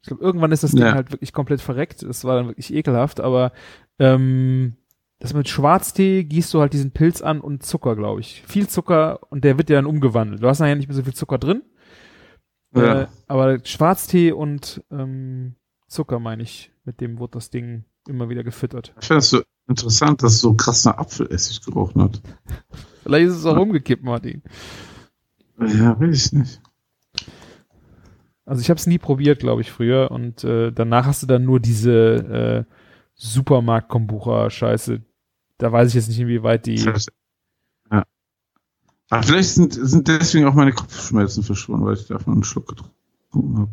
Ich 0.02 0.08
glaube, 0.08 0.22
irgendwann 0.22 0.52
ist 0.52 0.62
das 0.62 0.70
Ding 0.72 0.84
Ja. 0.84 0.94
halt 0.94 1.10
wirklich 1.10 1.32
komplett 1.32 1.60
verreckt. 1.60 2.02
Das 2.02 2.24
war 2.24 2.36
dann 2.36 2.46
wirklich 2.46 2.72
ekelhaft, 2.72 3.20
aber 3.20 3.52
ähm, 3.98 4.76
das 5.18 5.34
mit 5.34 5.48
Schwarztee 5.48 6.22
gießt 6.22 6.54
du 6.54 6.60
halt 6.60 6.72
diesen 6.72 6.92
Pilz 6.92 7.20
an 7.20 7.40
und 7.40 7.64
Zucker, 7.64 7.96
glaube 7.96 8.20
ich. 8.20 8.44
Viel 8.46 8.68
Zucker 8.68 9.18
und 9.30 9.42
der 9.42 9.58
wird 9.58 9.68
ja 9.70 9.76
dann 9.76 9.86
umgewandelt. 9.86 10.42
Du 10.42 10.48
hast 10.48 10.60
nachher 10.60 10.76
nicht 10.76 10.86
mehr 10.88 10.94
so 10.96 11.02
viel 11.02 11.14
Zucker 11.14 11.38
drin. 11.38 11.62
Ja. 12.74 13.02
Äh, 13.02 13.06
aber 13.26 13.58
Schwarztee 13.64 14.30
und 14.30 14.84
ähm, 14.92 15.56
Zucker, 15.88 16.20
meine 16.20 16.42
ich, 16.44 16.70
mit 16.84 17.00
dem 17.00 17.18
wurde 17.18 17.32
das 17.32 17.50
Ding 17.50 17.84
immer 18.06 18.28
wieder 18.28 18.44
gefüttert. 18.44 18.94
Ich 19.00 19.06
finde 19.08 19.18
es 19.18 19.30
so 19.30 19.42
interessant, 19.66 20.22
dass 20.22 20.34
es 20.34 20.40
so 20.40 20.54
krass 20.54 20.84
nach 20.84 20.98
Apfelessig 20.98 21.62
gerochen 21.64 22.02
hat. 22.02 22.22
Vielleicht 23.02 23.28
ist 23.28 23.36
es 23.36 23.46
auch 23.46 23.56
umgekippt, 23.56 24.04
Martin. 24.04 24.42
Ja, 25.58 25.98
will 25.98 26.12
ich 26.12 26.32
nicht. 26.32 26.60
Also 28.48 28.62
ich 28.62 28.70
habe 28.70 28.78
es 28.78 28.86
nie 28.86 28.96
probiert, 28.96 29.40
glaube 29.40 29.60
ich, 29.60 29.70
früher. 29.70 30.10
Und 30.10 30.42
äh, 30.42 30.72
danach 30.72 31.04
hast 31.04 31.22
du 31.22 31.26
dann 31.26 31.44
nur 31.44 31.60
diese 31.60 32.64
äh, 32.66 32.72
Supermarkt-Kombucha-Scheiße. 33.14 35.02
Da 35.58 35.70
weiß 35.70 35.88
ich 35.88 35.94
jetzt 35.94 36.08
nicht, 36.08 36.18
inwieweit 36.18 36.64
die. 36.64 36.76
Ja. 36.76 38.04
Aber 39.10 39.22
vielleicht 39.22 39.50
sind, 39.50 39.74
sind 39.74 40.08
deswegen 40.08 40.46
auch 40.46 40.54
meine 40.54 40.72
Kopfschmerzen 40.72 41.42
verschwunden, 41.42 41.84
weil 41.84 41.94
ich 41.94 42.06
davon 42.06 42.32
einen 42.32 42.44
Schluck 42.44 42.68
getrunken 42.68 43.58
habe. 43.58 43.70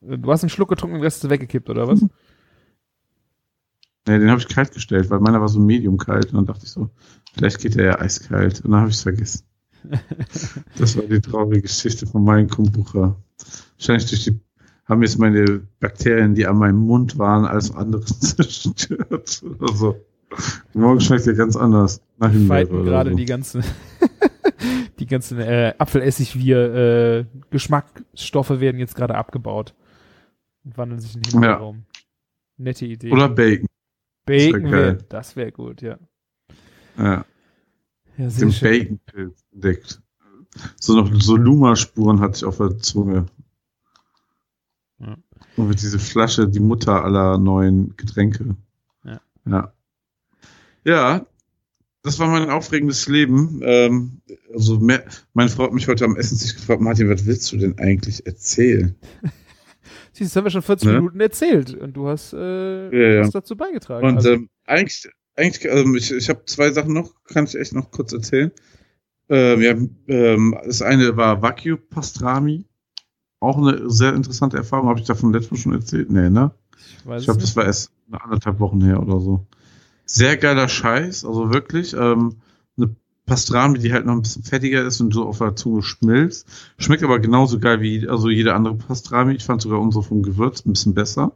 Du 0.00 0.32
hast 0.32 0.42
einen 0.42 0.50
Schluck 0.50 0.70
getrunken 0.70 0.94
und 0.94 1.00
den 1.00 1.04
Rest 1.04 1.28
weggekippt, 1.28 1.68
oder 1.68 1.86
was? 1.86 2.00
Nee, 2.00 4.18
den 4.18 4.30
habe 4.30 4.40
ich 4.40 4.48
kalt 4.48 4.72
gestellt, 4.72 5.10
weil 5.10 5.20
meiner 5.20 5.42
war 5.42 5.48
so 5.48 5.60
medium 5.60 5.98
kalt. 5.98 6.32
Und 6.32 6.36
dann 6.36 6.46
dachte 6.46 6.64
ich 6.64 6.70
so, 6.70 6.88
vielleicht 7.34 7.60
geht 7.60 7.74
der 7.74 7.84
ja 7.84 8.00
eiskalt. 8.00 8.62
Und 8.62 8.70
dann 8.70 8.80
habe 8.80 8.90
ich 8.90 8.96
es 8.96 9.02
vergessen. 9.02 9.44
das 10.78 10.96
war 10.96 11.04
die 11.04 11.20
traurige 11.20 11.60
Geschichte 11.60 12.06
von 12.06 12.24
meinem 12.24 12.48
Kombucha. 12.48 13.16
Wahrscheinlich 13.78 14.08
durch 14.08 14.24
die, 14.24 14.40
haben 14.86 15.02
jetzt 15.02 15.18
meine 15.18 15.62
Bakterien, 15.80 16.34
die 16.34 16.46
an 16.46 16.58
meinem 16.58 16.78
Mund 16.78 17.18
waren, 17.18 17.44
alles 17.44 17.74
andere 17.74 18.04
zerstört 18.04 19.42
oder 19.42 19.74
so. 19.74 19.96
Morgen 20.72 21.00
schmeckt 21.00 21.26
der 21.26 21.34
ganz 21.34 21.56
anders. 21.56 22.00
Nach 22.18 22.30
Himbeere 22.30 22.66
Fighten 22.66 22.84
gerade 22.84 23.10
so. 23.10 23.16
die 23.16 23.24
ganzen, 23.24 23.64
die 24.98 25.06
ganzen 25.06 25.38
äh, 25.38 25.74
Apfelessig 25.78 26.36
wir 26.36 26.74
äh, 26.74 27.24
werden 28.60 28.78
jetzt 28.78 28.96
gerade 28.96 29.14
abgebaut 29.14 29.74
und 30.64 30.76
wandeln 30.76 31.00
sich 31.00 31.14
in 31.14 31.22
den 31.22 31.32
Himbeerraum. 31.32 31.84
Nette 32.56 32.86
Idee. 32.86 33.10
Oder 33.10 33.28
Bacon. 33.28 33.66
Bacon 34.26 34.64
wär 34.64 34.70
wäre, 34.70 34.98
das 35.08 35.36
wäre 35.36 35.52
gut, 35.52 35.82
ja. 35.82 35.98
Ja, 36.96 37.24
Ja. 38.16 38.68
Bacon-Pilz 38.70 39.44
entdeckt. 39.52 40.00
So 40.80 40.94
noch 40.94 41.10
so 41.20 41.36
Luma-Spuren 41.36 42.20
hatte 42.20 42.36
ich 42.36 42.44
auf 42.44 42.58
der 42.58 42.78
Zunge. 42.78 43.26
Ja. 44.98 45.16
Und 45.56 45.68
mit 45.68 45.80
diese 45.80 45.98
Flasche, 45.98 46.48
die 46.48 46.60
Mutter 46.60 47.04
aller 47.04 47.38
neuen 47.38 47.96
Getränke. 47.96 48.56
Ja. 49.04 49.20
Ja. 49.46 49.72
Ja, 50.84 51.26
das 52.02 52.18
war 52.18 52.28
mein 52.28 52.50
aufregendes 52.50 53.08
Leben. 53.08 53.60
Ähm, 53.62 54.20
also 54.52 54.78
mehr, 54.78 55.04
meine 55.32 55.48
Frau 55.48 55.64
hat 55.64 55.72
mich 55.72 55.88
heute 55.88 56.04
am 56.04 56.16
Essenstisch 56.16 56.54
gefragt, 56.54 56.82
Martin, 56.82 57.08
was 57.08 57.24
willst 57.24 57.50
du 57.50 57.56
denn 57.56 57.78
eigentlich 57.78 58.26
erzählen? 58.26 58.94
Siehst 60.12 60.20
du, 60.20 60.24
das 60.24 60.36
haben 60.36 60.44
wir 60.44 60.50
schon 60.50 60.62
40 60.62 60.88
Ne? 60.88 60.94
Minuten 60.96 61.20
erzählt 61.20 61.74
und 61.74 61.94
du 61.94 62.06
hast 62.08 62.34
äh, 62.34 63.16
Ja, 63.16 63.22
was 63.22 63.30
dazu 63.30 63.56
beigetragen. 63.56 64.06
Und 64.06 64.16
also, 64.16 64.32
ähm, 64.32 64.48
eigentlich, 64.66 65.08
eigentlich, 65.34 65.64
ähm, 65.64 65.96
ich, 65.96 66.12
ich 66.12 66.28
habe 66.28 66.44
zwei 66.44 66.70
Sachen 66.70 66.92
noch, 66.92 67.12
kann 67.24 67.46
ich 67.46 67.54
echt 67.56 67.72
noch 67.72 67.90
kurz 67.90 68.12
erzählen. 68.12 68.52
Ähm, 69.34 69.62
ja, 69.62 69.74
ähm, 70.06 70.56
das 70.64 70.80
eine 70.80 71.16
war 71.16 71.42
Wagyu 71.42 71.76
Pastrami. 71.76 72.66
Auch 73.40 73.58
eine 73.58 73.90
sehr 73.90 74.14
interessante 74.14 74.56
Erfahrung. 74.56 74.88
Habe 74.88 75.00
ich 75.00 75.06
davon 75.06 75.32
letztes 75.32 75.50
Mal 75.50 75.58
schon 75.58 75.72
erzählt? 75.72 76.08
Nee, 76.08 76.30
ne? 76.30 76.52
ich 76.76 77.16
Ich 77.16 77.24
glaube, 77.24 77.40
das 77.40 77.56
war 77.56 77.64
erst 77.64 77.90
anderthalb 78.12 78.60
Wochen 78.60 78.80
her 78.82 79.02
oder 79.02 79.18
so. 79.18 79.44
Sehr 80.06 80.36
geiler 80.36 80.68
Scheiß, 80.68 81.24
also 81.24 81.52
wirklich. 81.52 81.94
Ähm, 81.94 82.36
eine 82.76 82.94
Pastrami, 83.26 83.80
die 83.80 83.92
halt 83.92 84.06
noch 84.06 84.12
ein 84.12 84.22
bisschen 84.22 84.44
fettiger 84.44 84.84
ist 84.84 85.00
und 85.00 85.12
so 85.12 85.26
auf 85.26 85.38
der 85.38 85.56
Zunge 85.56 85.82
schmilzt. 85.82 86.46
Schmeckt 86.78 87.02
aber 87.02 87.18
genauso 87.18 87.58
geil 87.58 87.80
wie 87.80 88.08
also 88.08 88.30
jede 88.30 88.54
andere 88.54 88.76
Pastrami. 88.76 89.34
Ich 89.34 89.44
fand 89.44 89.62
sogar 89.62 89.80
unsere 89.80 90.04
vom 90.04 90.22
Gewürz 90.22 90.64
ein 90.64 90.72
bisschen 90.72 90.94
besser. 90.94 91.32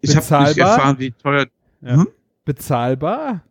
Ich 0.00 0.16
habe 0.16 0.44
nicht 0.44 0.58
erfahren, 0.58 0.98
wie 0.98 1.12
teuer. 1.12 1.46
Ja. 1.82 1.98
Hm? 1.98 2.08
Bezahlbar? 2.44 3.42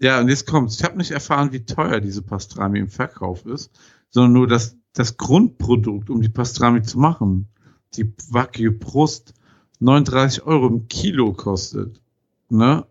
Ja, 0.00 0.20
und 0.20 0.28
jetzt 0.28 0.46
kommt's. 0.46 0.76
Ich 0.76 0.84
habe 0.84 0.96
nicht 0.96 1.10
erfahren, 1.10 1.52
wie 1.52 1.64
teuer 1.64 2.00
diese 2.00 2.22
Pastrami 2.22 2.78
im 2.78 2.88
Verkauf 2.88 3.44
ist, 3.46 3.70
sondern 4.10 4.32
nur, 4.32 4.46
dass 4.46 4.76
das 4.92 5.16
Grundprodukt, 5.16 6.10
um 6.10 6.22
die 6.22 6.28
Pastrami 6.28 6.82
zu 6.82 6.98
machen, 6.98 7.48
die 7.94 8.12
Wagyu 8.30 8.72
Brust, 8.78 9.34
39 9.80 10.44
Euro 10.44 10.66
im 10.68 10.88
Kilo 10.88 11.32
kostet. 11.32 12.00
Ne? 12.48 12.86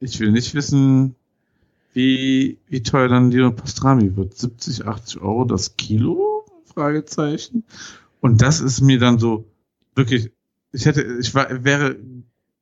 Ich 0.00 0.20
will 0.20 0.32
nicht 0.32 0.54
wissen, 0.54 1.14
wie, 1.92 2.58
wie 2.68 2.82
teuer 2.82 3.08
dann 3.08 3.30
die 3.30 3.50
Pastrami 3.50 4.16
wird. 4.16 4.36
70, 4.36 4.86
80 4.86 5.20
Euro 5.20 5.44
das 5.44 5.76
Kilo? 5.76 6.44
Fragezeichen. 6.64 7.64
Und 8.20 8.42
das 8.42 8.60
ist 8.60 8.80
mir 8.80 8.98
dann 8.98 9.18
so 9.18 9.44
wirklich, 9.94 10.32
ich 10.72 10.86
hätte, 10.86 11.02
ich 11.20 11.34
war, 11.34 11.64
wäre 11.64 11.96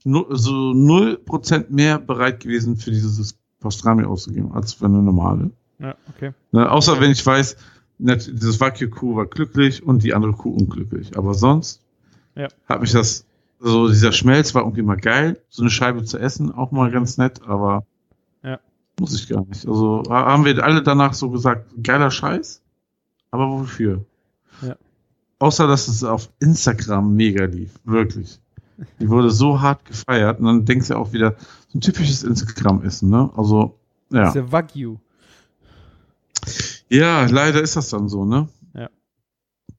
so 0.05 0.73
null 0.75 1.17
Prozent 1.19 1.71
mehr 1.71 1.99
bereit 1.99 2.41
gewesen, 2.41 2.77
für 2.77 2.91
dieses 2.91 3.37
Pastrami 3.61 4.05
auszugeben, 4.05 4.53
als 4.53 4.73
für 4.75 4.87
eine 4.87 5.03
normale. 5.03 5.51
Ja, 5.79 5.95
okay. 6.15 6.33
Ne, 6.53 6.71
außer 6.71 7.01
wenn 7.01 7.11
ich 7.11 7.25
weiß, 7.25 7.57
net- 7.99 8.27
dieses 8.33 8.61
Wagyu-Kuh 8.61 9.17
war 9.17 9.27
glücklich 9.27 9.83
und 9.83 10.03
die 10.03 10.15
andere 10.15 10.33
Kuh 10.33 10.51
unglücklich. 10.55 11.17
Aber 11.17 11.35
sonst 11.35 11.81
Ja. 12.35 12.49
hat 12.69 12.81
mich 12.81 12.93
das, 12.93 13.25
so 13.61 13.89
dieser 13.89 14.13
Schmelz 14.13 14.55
war 14.55 14.63
irgendwie 14.63 14.83
mal 14.83 14.97
geil. 14.97 15.39
So 15.49 15.63
eine 15.63 15.71
Scheibe 15.71 16.03
zu 16.05 16.19
essen, 16.19 16.53
auch 16.53 16.73
mal 16.73 16.91
ganz 16.91 17.19
nett, 17.19 17.43
aber 17.47 17.85
Ja. 18.43 18.59
muss 18.99 19.15
ich 19.15 19.29
gar 19.29 19.45
nicht. 19.47 19.67
Also 19.67 20.03
ha- 20.09 20.27
haben 20.27 20.45
wir 20.45 20.63
alle 20.65 20.83
danach 20.83 21.15
so 21.15 21.31
gesagt, 21.31 21.71
geiler 21.83 22.11
Scheiß, 22.11 22.61
aber 23.31 23.49
wofür? 23.51 24.05
Ja. 24.63 24.77
Außer, 25.39 25.67
dass 25.69 25.87
es 25.89 26.03
auf 26.05 26.29
Instagram 26.41 27.15
mega 27.15 27.45
lief, 27.45 27.71
wirklich. 27.85 28.39
Die 29.01 29.09
wurde 29.09 29.31
so 29.31 29.61
hart 29.61 29.85
gefeiert 29.85 30.41
und 30.41 30.47
dann 30.47 30.65
denkst 30.65 30.89
du 30.89 30.97
auch 30.97 31.13
wieder, 31.13 31.37
so 31.69 31.79
ein 31.79 31.81
typisches 31.81 32.23
Instagram-Essen, 32.23 33.11
ne? 33.11 33.31
Also, 33.37 33.79
Das 34.11 34.17
ja. 34.19 34.27
ist 34.29 34.35
der 34.35 34.53
Wagyu. 34.53 34.99
Ja, 36.89 37.27
leider 37.27 37.63
ist 37.63 37.77
das 37.77 37.89
dann 37.91 38.09
so, 38.09 38.25
ne? 38.25 38.49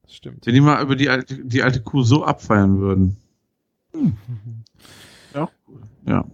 Das 0.04 0.14
stimmt. 0.14 0.46
Wenn 0.46 0.54
die 0.54 0.60
mal 0.60 0.82
über 0.82 0.96
die 0.96 1.08
alte, 1.08 1.44
die 1.44 1.62
alte 1.62 1.82
Kuh 1.82 2.02
so 2.02 2.24
abfeiern 2.24 2.78
würden. 2.78 3.16
Ja, 5.34 5.48
cool. 5.66 5.80
Ja. 6.06 6.24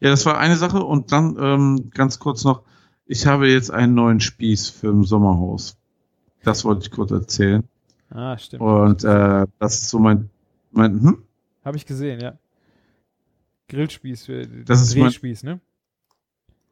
Ja, 0.00 0.10
das 0.10 0.24
war 0.26 0.38
eine 0.38 0.56
Sache 0.56 0.82
und 0.82 1.12
dann 1.12 1.36
ähm, 1.38 1.90
ganz 1.90 2.18
kurz 2.18 2.44
noch, 2.44 2.62
ich 3.06 3.26
habe 3.26 3.48
jetzt 3.48 3.70
einen 3.70 3.94
neuen 3.94 4.20
Spieß 4.20 4.70
für 4.70 4.88
ein 4.88 5.04
Sommerhaus. 5.04 5.76
Das 6.42 6.64
wollte 6.64 6.82
ich 6.82 6.90
kurz 6.90 7.10
erzählen. 7.10 7.64
Ah, 8.10 8.36
stimmt. 8.36 8.62
Und 8.62 9.04
äh, 9.04 9.46
das 9.58 9.82
ist 9.82 9.90
so 9.90 9.98
mein, 9.98 10.30
mein 10.70 11.02
hm? 11.02 11.22
Habe 11.64 11.76
ich 11.76 11.86
gesehen, 11.86 12.20
ja. 12.20 12.38
Grillspieß 13.68 14.26
für 14.26 14.46
Das 14.46 14.82
ist 14.82 14.94
mein- 14.96 15.04
Drehspieß, 15.04 15.44
ne? 15.44 15.60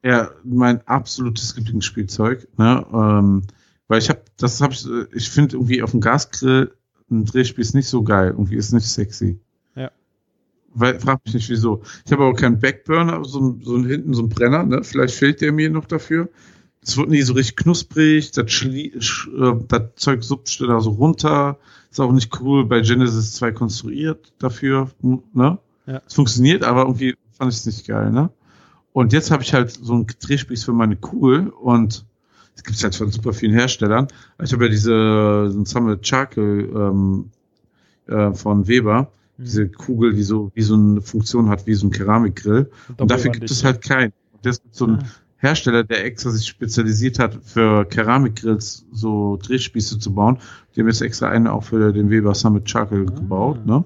ja, 0.03 0.31
mein 0.45 0.87
absolutes 0.87 1.57
Lieblingsspielzeug. 1.57 2.49
Ne? 2.59 2.87
Ähm, 2.93 3.43
weil 3.89 3.99
ich 3.99 4.09
habe, 4.09 4.23
das 4.37 4.61
habe 4.61 4.73
ich, 4.73 4.87
äh, 4.87 5.07
ich 5.13 5.31
finde 5.31 5.57
irgendwie 5.57 5.83
auf 5.83 5.91
dem 5.93 6.01
Gasgrill 6.01 6.75
ein 7.11 7.25
Drehspieß 7.25 7.75
nicht 7.75 7.89
so 7.89 8.03
geil. 8.03 8.29
Irgendwie 8.31 8.57
ist 8.57 8.73
nicht 8.73 8.87
sexy. 8.87 9.39
Ja. 9.75 9.91
Weil, 10.75 10.99
frag 11.01 11.25
mich 11.25 11.35
nicht 11.35 11.49
wieso. 11.51 11.83
Ich 12.07 12.13
habe 12.13 12.25
aber 12.25 12.35
keinen 12.35 12.59
Backburner, 12.61 13.25
so, 13.25 13.59
so 13.63 13.85
hinten 13.85 14.15
so 14.15 14.23
ein 14.23 14.29
Brenner, 14.29 14.65
ne? 14.65 14.85
Vielleicht 14.85 15.15
fehlt 15.15 15.41
der 15.41 15.53
mir 15.53 15.71
noch 15.71 15.87
dafür. 15.87 16.29
Es 16.83 16.97
wird 16.97 17.11
nie 17.11 17.23
so 17.23 17.35
richtig 17.35 17.57
knusprig, 17.57 18.31
das, 18.33 18.47
schlie- 18.47 18.99
sch, 19.01 19.29
äh, 19.29 19.65
das 19.69 19.83
Zeug 19.97 20.23
suppt 20.23 20.61
da 20.63 20.81
so 20.81 20.91
runter. 20.91 21.59
Ist 21.91 22.01
auch 22.01 22.13
nicht 22.13 22.41
cool 22.41 22.67
bei 22.67 22.81
Genesis 22.81 23.33
2 23.35 23.53
konstruiert 23.53 24.33
dafür, 24.39 24.91
ne? 25.33 25.59
Ja. 25.87 26.03
Es 26.07 26.15
funktioniert, 26.15 26.63
aber 26.65 26.83
irgendwie 26.83 27.17
fand 27.33 27.53
ich 27.53 27.59
es 27.59 27.67
nicht 27.67 27.87
geil, 27.87 28.11
ne? 28.13 28.31
Und 28.93 29.13
jetzt 29.13 29.31
habe 29.31 29.43
ich 29.43 29.55
halt 29.55 29.71
so 29.71 29.95
einen 29.95 30.07
Drehspieß 30.07 30.65
für 30.65 30.73
meine 30.73 30.97
Kugel 30.97 31.49
und 31.49 32.05
es 32.57 32.65
gibt 32.65 32.83
halt 32.83 32.95
von 32.95 33.11
super 33.11 33.33
vielen 33.33 33.53
Herstellern. 33.53 34.09
Ich 34.43 34.53
habe 34.53 34.65
ja 34.65 34.71
diese 34.71 35.51
ein 35.53 35.65
Summit 35.65 36.07
Charcoal 36.07 36.69
ähm, 36.75 37.31
äh, 38.07 38.33
von 38.35 38.67
Weber, 38.69 39.11
Mhm. 39.41 39.45
diese 39.45 39.69
Kugel, 39.69 40.13
die 40.15 40.23
so 40.23 40.51
wie 40.55 40.63
so 40.63 40.75
eine 40.75 41.01
Funktion 41.01 41.49
hat 41.49 41.67
wie 41.67 41.75
so 41.75 41.87
ein 41.87 41.91
Keramikgrill. 41.91 42.71
Und 42.99 43.11
dafür 43.11 43.31
gibt 43.31 43.51
es 43.51 43.65
halt 43.65 43.83
keinen. 43.83 44.13
Und 44.33 44.45
das 44.45 44.59
ist 44.59 44.75
so 44.75 44.87
ein 44.87 44.97
Ah. 44.97 45.07
Hersteller, 45.41 45.85
der 45.85 46.05
extra 46.05 46.31
sich 46.31 46.47
spezialisiert 46.47 47.19
hat, 47.19 47.39
für 47.43 47.87
Keramikgrills 47.87 48.85
so 48.93 49.39
Drehspieße 49.43 49.99
zu 49.99 50.15
bauen. 50.15 50.39
Die 50.75 50.81
haben 50.81 50.89
jetzt 50.89 51.01
extra 51.01 51.31
eine 51.31 51.53
auch 51.53 51.65
für 51.65 51.93
den 51.93 52.11
Weber 52.11 52.35
Summit 52.35 52.69
Charcoal 52.69 53.07
Ah. 53.09 53.11
gebaut, 53.15 53.67
ne? 53.67 53.85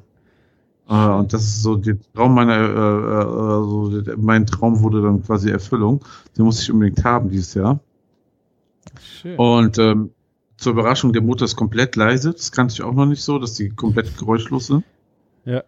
Äh, 0.88 0.94
und 0.94 1.32
das 1.32 1.42
ist 1.44 1.62
so 1.62 1.76
der 1.76 1.96
Traum 2.12 2.34
meiner, 2.34 2.56
äh, 2.56 3.22
äh, 3.22 3.68
so 3.68 4.00
der, 4.00 4.18
mein 4.18 4.46
Traum 4.46 4.82
wurde 4.82 5.00
dann 5.00 5.22
quasi 5.22 5.48
Erfüllung. 5.48 6.04
Den 6.36 6.44
muss 6.44 6.60
ich 6.60 6.70
unbedingt 6.72 7.04
haben 7.04 7.30
dieses 7.30 7.54
Jahr. 7.54 7.78
Schön. 9.00 9.36
Und 9.36 9.78
ähm, 9.78 10.10
zur 10.56 10.72
Überraschung, 10.72 11.12
der 11.12 11.22
Motor 11.22 11.46
ist 11.46 11.56
komplett 11.56 11.94
leise. 11.96 12.32
Das 12.32 12.50
kannte 12.52 12.74
ich 12.74 12.82
auch 12.82 12.92
noch 12.94 13.06
nicht 13.06 13.22
so, 13.22 13.38
dass 13.38 13.54
die 13.54 13.70
komplett 13.70 14.18
geräuschlos 14.18 14.66
sind. 14.66 14.84
Ja. 15.44 15.62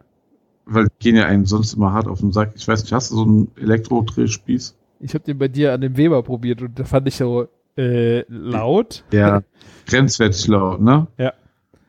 Weil 0.64 0.87
die 0.87 0.91
gehen 0.99 1.16
ja 1.16 1.26
einen 1.26 1.47
sonst 1.47 1.74
immer 1.74 1.93
hart 1.93 2.09
auf 2.09 2.20
den 2.20 2.32
Sack. 2.32 2.53
Ich 2.57 2.66
weiß 2.66 2.82
nicht, 2.82 2.93
hast 2.93 3.12
du 3.12 3.16
so 3.16 3.22
einen 3.22 3.49
Elektro-Drehspieß? 3.57 4.74
Ich 5.01 5.14
habe 5.14 5.24
den 5.24 5.38
bei 5.38 5.49
dir 5.49 5.72
an 5.72 5.80
dem 5.80 5.97
Weber 5.97 6.22
probiert 6.22 6.62
und 6.62 6.78
da 6.78 6.84
fand 6.84 7.09
ich 7.09 7.16
so 7.16 7.49
äh, 7.76 8.24
laut. 8.28 9.05
Ja. 9.12 9.42
Grenzwertig 9.86 10.47
laut, 10.49 10.80
ne? 10.80 11.07
Ja. 11.18 11.32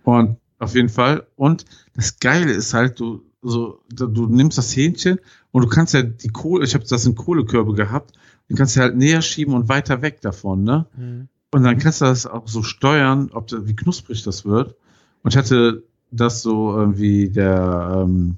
Und 0.04 0.38
auf 0.60 0.76
jeden 0.76 0.90
Fall. 0.90 1.26
Und 1.36 1.66
das 1.96 2.20
Geile 2.20 2.52
ist 2.52 2.74
halt, 2.74 3.00
du, 3.00 3.24
so, 3.42 3.82
du 3.90 4.28
nimmst 4.28 4.58
das 4.58 4.76
Hähnchen 4.76 5.20
und 5.52 5.64
du 5.64 5.70
kannst 5.70 5.94
ja 5.94 6.02
die 6.04 6.30
Kohle, 6.30 6.66
ich 6.66 6.74
habe 6.74 6.86
das 6.88 7.06
in 7.06 7.16
Kohlekörbe 7.16 7.74
gehabt, 7.74 8.14
den 8.50 8.58
kannst 8.58 8.76
du 8.76 8.82
halt 8.82 8.96
näher 8.96 9.22
schieben 9.22 9.54
und 9.54 9.70
weiter 9.70 10.02
weg 10.02 10.22
davon, 10.22 10.64
ne? 10.64 10.86
Mhm. 10.96 11.28
Und 11.52 11.64
dann 11.64 11.78
kannst 11.78 12.02
du 12.02 12.06
das 12.06 12.26
auch 12.26 12.48
so 12.48 12.62
steuern, 12.62 13.30
ob 13.32 13.50
wie 13.52 13.76
knusprig 13.76 14.24
das 14.24 14.46
wird. 14.46 14.76
Und 15.24 15.34
ich 15.34 15.38
hatte 15.38 15.84
das 16.12 16.42
so, 16.42 16.80
äh, 16.80 16.98
wie 16.98 17.30
der 17.30 18.04
ähm, 18.04 18.38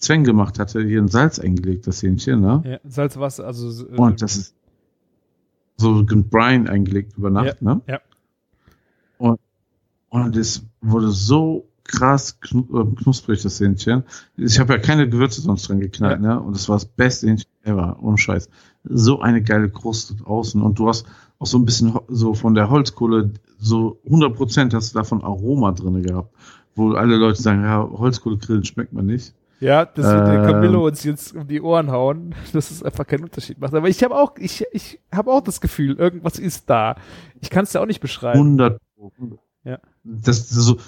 Zweng 0.00 0.24
gemacht 0.24 0.58
hatte, 0.58 0.82
hier 0.82 0.98
in 0.98 1.08
Salz 1.08 1.38
eingelegt, 1.38 1.86
das 1.86 2.02
Hähnchen, 2.02 2.40
ne? 2.40 2.62
Ja, 2.64 2.78
Salzwasser, 2.84 3.46
also 3.46 3.86
äh, 3.86 3.96
Und 3.96 4.22
das 4.22 4.36
ist 4.36 4.54
so 5.76 6.00
in 6.00 6.28
Brine 6.28 6.68
eingelegt 6.68 7.16
über 7.16 7.30
Nacht, 7.30 7.62
ne? 7.62 7.80
ja. 7.86 8.00
Und, 9.18 9.38
und 10.08 10.36
es 10.36 10.64
wurde 10.80 11.10
so 11.10 11.68
krass 11.84 12.38
äh, 12.52 12.84
knusprig, 13.02 13.42
das 13.42 13.60
Hähnchen. 13.60 14.04
Ich 14.36 14.58
habe 14.58 14.74
ja 14.74 14.78
keine 14.78 15.08
Gewürze 15.08 15.42
sonst 15.42 15.68
dran 15.68 15.80
geknallt, 15.80 16.20
ne? 16.20 16.40
Und 16.40 16.56
es 16.56 16.68
war 16.68 16.76
das 16.76 16.86
beste 16.86 17.26
Hähnchen 17.26 17.50
ever, 17.62 17.98
ohne 18.00 18.16
Scheiß. 18.16 18.48
So 18.84 19.20
eine 19.20 19.42
geile 19.42 19.68
Kruste 19.68 20.14
außen. 20.24 20.62
Und 20.62 20.78
du 20.78 20.88
hast 20.88 21.06
auch 21.38 21.46
so 21.46 21.58
ein 21.58 21.64
bisschen 21.64 21.94
so 22.08 22.34
von 22.34 22.54
der 22.54 22.70
Holzkohle, 22.70 23.32
so 23.58 24.00
100 24.06 24.34
Prozent 24.34 24.74
hast 24.74 24.94
du 24.94 24.98
davon 24.98 25.22
Aroma 25.22 25.72
drinne 25.72 26.00
gehabt. 26.02 26.34
Wo 26.74 26.92
alle 26.92 27.16
Leute 27.16 27.42
sagen, 27.42 27.62
ja, 27.62 27.82
Holzkohlegrillen 27.82 28.64
schmeckt 28.64 28.92
man 28.92 29.06
nicht. 29.06 29.34
Ja, 29.60 29.84
das 29.84 30.06
wird 30.06 30.26
der 30.26 30.42
Ähm. 30.42 30.46
Camillo 30.46 30.86
uns 30.86 31.04
jetzt 31.04 31.36
um 31.36 31.46
die 31.46 31.60
Ohren 31.60 31.90
hauen, 31.90 32.34
dass 32.52 32.70
es 32.70 32.82
einfach 32.82 33.06
keinen 33.06 33.24
Unterschied 33.24 33.58
macht. 33.58 33.74
Aber 33.74 33.88
ich 33.88 34.02
habe 34.02 34.16
auch, 34.16 34.36
ich, 34.38 34.64
ich 34.72 35.00
habe 35.12 35.30
auch 35.30 35.42
das 35.42 35.60
Gefühl, 35.60 35.96
irgendwas 35.96 36.38
ist 36.38 36.68
da. 36.70 36.96
Ich 37.40 37.50
kann 37.50 37.64
es 37.64 37.72
ja 37.74 37.82
auch 37.82 37.86
nicht 37.86 38.00
beschreiben. 38.00 38.38
100 38.38 38.80
Ja. 39.64 39.78
Das, 40.02 40.48
das 40.48 40.56
so, 40.56 40.78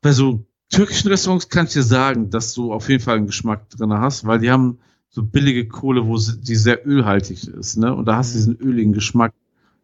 bei 0.00 0.12
so 0.12 0.44
türkischen 0.70 1.08
Restaurants 1.08 1.48
kann 1.48 1.66
ich 1.66 1.72
dir 1.74 1.82
sagen, 1.82 2.30
dass 2.30 2.54
du 2.54 2.72
auf 2.72 2.88
jeden 2.88 3.02
Fall 3.02 3.18
einen 3.18 3.26
Geschmack 3.26 3.68
drin 3.70 3.92
hast, 3.92 4.26
weil 4.26 4.38
die 4.38 4.50
haben 4.50 4.78
so 5.10 5.22
billige 5.22 5.68
Kohle, 5.68 6.06
wo 6.06 6.16
sie, 6.16 6.40
die 6.40 6.56
sehr 6.56 6.86
ölhaltig 6.86 7.46
ist, 7.46 7.76
ne? 7.76 7.94
Und 7.94 8.06
da 8.06 8.16
hast 8.16 8.32
du 8.34 8.38
Mhm. 8.38 8.40
diesen 8.40 8.56
öligen 8.56 8.92
Geschmack. 8.92 9.32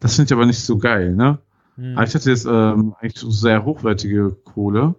Das 0.00 0.16
finde 0.16 0.26
ich 0.28 0.32
aber 0.32 0.46
nicht 0.46 0.58
so 0.60 0.78
geil, 0.78 1.14
ne? 1.14 1.38
Hm. 1.76 1.96
Aber 1.96 2.06
ich 2.06 2.14
hatte 2.14 2.30
jetzt 2.30 2.46
ähm, 2.46 2.94
eigentlich 2.98 3.18
so 3.18 3.30
sehr 3.30 3.64
hochwertige 3.64 4.36
Kohle. 4.44 4.94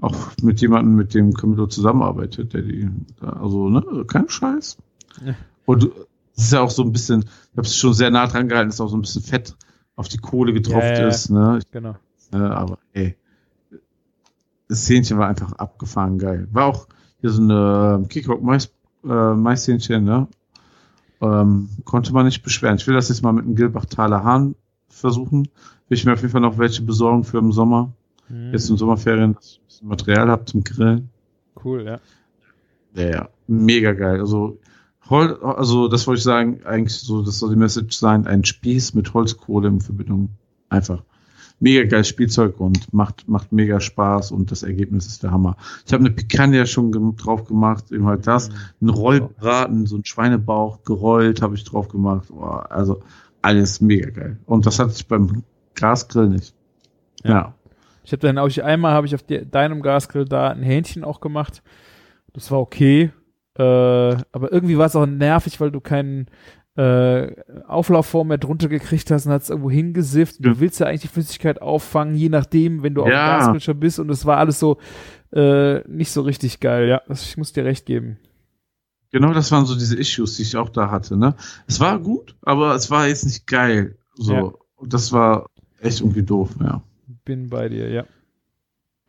Auch 0.00 0.16
mit 0.42 0.60
jemandem, 0.60 0.96
mit 0.96 1.14
dem 1.14 1.34
Camillo 1.34 1.66
zusammenarbeitet, 1.66 2.52
der 2.52 2.62
die, 2.62 2.88
also, 3.20 3.68
ne, 3.70 4.04
kein 4.06 4.28
Scheiß. 4.28 4.76
Ja. 5.24 5.34
Und 5.66 5.90
es 6.36 6.44
ist 6.44 6.52
ja 6.52 6.60
auch 6.60 6.70
so 6.70 6.82
ein 6.82 6.92
bisschen, 6.92 7.20
ich 7.22 7.56
habe 7.56 7.66
es 7.66 7.76
schon 7.76 7.94
sehr 7.94 8.10
nah 8.10 8.26
dran 8.26 8.48
gehalten, 8.48 8.70
dass 8.70 8.80
auch 8.80 8.88
so 8.88 8.96
ein 8.96 9.02
bisschen 9.02 9.22
Fett 9.22 9.56
auf 9.96 10.08
die 10.08 10.18
Kohle 10.18 10.52
getropft 10.52 10.82
Ja, 10.82 11.02
ja. 11.02 11.08
ist, 11.08 11.30
ne? 11.30 11.60
Genau. 11.70 11.94
Ne, 12.32 12.50
aber 12.54 12.78
ey, 12.92 13.16
das 14.68 14.88
Hähnchen 14.88 15.18
war 15.18 15.28
einfach 15.28 15.52
abgefahren 15.52 16.18
geil. 16.18 16.48
War 16.50 16.66
auch 16.66 16.88
hier 17.20 17.30
so 17.30 17.42
eine 17.42 18.04
Kikok 18.08 18.42
Mais, 18.42 18.72
äh, 19.04 19.08
ne? 19.08 20.28
Ähm, 21.20 21.68
konnte 21.84 22.12
man 22.12 22.26
nicht 22.26 22.42
beschweren. 22.42 22.76
Ich 22.76 22.86
will 22.86 22.94
das 22.94 23.08
jetzt 23.08 23.22
mal 23.22 23.32
mit 23.32 23.44
einem 23.44 23.54
Gilbachtaler 23.54 24.24
Hahn 24.24 24.56
versuchen. 24.88 25.48
Will 25.88 25.96
ich 25.96 26.04
mir 26.04 26.12
auf 26.12 26.20
jeden 26.20 26.32
Fall 26.32 26.40
noch 26.40 26.58
welche 26.58 26.82
besorgen 26.82 27.24
für 27.24 27.38
im 27.38 27.52
Sommer. 27.52 27.92
Hm. 28.26 28.52
Jetzt 28.52 28.68
in 28.68 28.76
Sommerferien, 28.76 29.30
ein 29.30 29.63
bisschen 29.74 29.88
Material 29.88 30.28
habe 30.28 30.44
zum 30.44 30.64
Grillen. 30.64 31.10
Cool, 31.62 31.84
ja. 31.84 32.00
Ja, 32.94 33.10
ja, 33.10 33.28
mega 33.46 33.92
geil. 33.92 34.20
Also, 34.20 34.58
Hol 35.10 35.38
also 35.42 35.88
das 35.88 36.06
wollte 36.06 36.18
ich 36.18 36.24
sagen, 36.24 36.60
eigentlich 36.64 36.94
so, 36.94 37.22
das 37.22 37.38
soll 37.38 37.50
die 37.50 37.56
Message 37.56 37.96
sein, 37.96 38.26
ein 38.26 38.44
Spieß 38.44 38.94
mit 38.94 39.12
Holzkohle 39.12 39.68
in 39.68 39.80
Verbindung. 39.80 40.30
Einfach. 40.70 41.02
mega 41.60 41.84
geiles 41.84 42.08
Spielzeug 42.08 42.58
und 42.58 42.92
macht, 42.92 43.28
macht 43.28 43.52
mega 43.52 43.80
Spaß 43.80 44.32
und 44.32 44.50
das 44.50 44.62
Ergebnis 44.62 45.06
ist 45.06 45.22
der 45.22 45.30
Hammer. 45.30 45.56
Ich 45.86 45.92
habe 45.92 46.04
eine 46.04 46.10
Picanha 46.10 46.66
schon 46.66 47.16
drauf 47.16 47.44
gemacht, 47.44 47.92
eben 47.92 48.06
halt 48.06 48.26
das, 48.26 48.50
ein 48.80 48.88
Rollbraten, 48.88 49.86
so 49.86 49.96
ein 49.96 50.04
Schweinebauch 50.04 50.84
gerollt 50.84 51.42
habe 51.42 51.54
ich 51.54 51.64
drauf 51.64 51.88
gemacht. 51.88 52.28
Oh, 52.30 52.42
also 52.42 53.02
alles 53.42 53.80
mega 53.80 54.10
geil. 54.10 54.38
Und 54.46 54.66
das 54.66 54.78
hatte 54.78 54.92
ich 54.96 55.06
beim 55.06 55.42
Gasgrill 55.74 56.28
nicht. 56.28 56.54
Ja. 57.22 57.30
ja. 57.30 57.54
Ich 58.04 58.12
habe 58.12 58.20
dann 58.20 58.38
auch 58.38 58.50
einmal 58.58 58.92
habe 58.92 59.06
ich 59.06 59.14
auf 59.14 59.22
die, 59.22 59.48
deinem 59.50 59.82
Gasgrill 59.82 60.26
da 60.26 60.50
ein 60.50 60.62
Hähnchen 60.62 61.04
auch 61.04 61.20
gemacht. 61.20 61.62
Das 62.32 62.50
war 62.50 62.60
okay. 62.60 63.10
Äh, 63.56 63.62
aber 63.62 64.52
irgendwie 64.52 64.78
war 64.78 64.86
es 64.86 64.96
auch 64.96 65.06
nervig, 65.06 65.60
weil 65.60 65.70
du 65.70 65.80
keinen 65.80 66.26
äh, 66.76 67.30
Auflaufform 67.66 68.28
mehr 68.28 68.38
drunter 68.38 68.68
gekriegt 68.68 69.10
hast 69.10 69.26
und 69.26 69.32
hat 69.32 69.42
es 69.42 69.50
irgendwo 69.50 69.70
hingesifft. 69.70 70.36
Du 70.40 70.58
willst 70.60 70.80
ja 70.80 70.86
eigentlich 70.86 71.02
die 71.02 71.08
Flüssigkeit 71.08 71.62
auffangen, 71.62 72.14
je 72.16 72.28
nachdem, 72.28 72.82
wenn 72.82 72.94
du 72.94 73.02
auf 73.02 73.08
ja. 73.08 73.38
dem 73.38 73.54
Gasgrill 73.54 73.74
bist. 73.74 73.98
Und 73.98 74.10
es 74.10 74.26
war 74.26 74.38
alles 74.38 74.58
so 74.58 74.78
äh, 75.32 75.80
nicht 75.88 76.10
so 76.10 76.22
richtig 76.22 76.60
geil. 76.60 76.88
Ja, 76.88 77.02
ich 77.08 77.36
muss 77.36 77.52
dir 77.52 77.64
recht 77.64 77.86
geben. 77.86 78.18
Genau, 79.12 79.32
das 79.32 79.52
waren 79.52 79.64
so 79.64 79.76
diese 79.76 79.96
Issues, 79.96 80.36
die 80.36 80.42
ich 80.42 80.56
auch 80.56 80.68
da 80.68 80.90
hatte. 80.90 81.16
Ne? 81.16 81.36
Es 81.68 81.78
war 81.78 82.00
gut, 82.00 82.34
aber 82.42 82.74
es 82.74 82.90
war 82.90 83.06
jetzt 83.06 83.24
nicht 83.24 83.46
geil. 83.46 83.96
So, 84.16 84.32
ja. 84.32 84.52
das 84.88 85.12
war 85.12 85.46
echt 85.80 86.00
irgendwie 86.00 86.24
doof. 86.24 86.50
Ja. 86.60 86.82
Bin 87.24 87.48
bei 87.48 87.68
dir, 87.68 87.88
ja. 87.90 88.06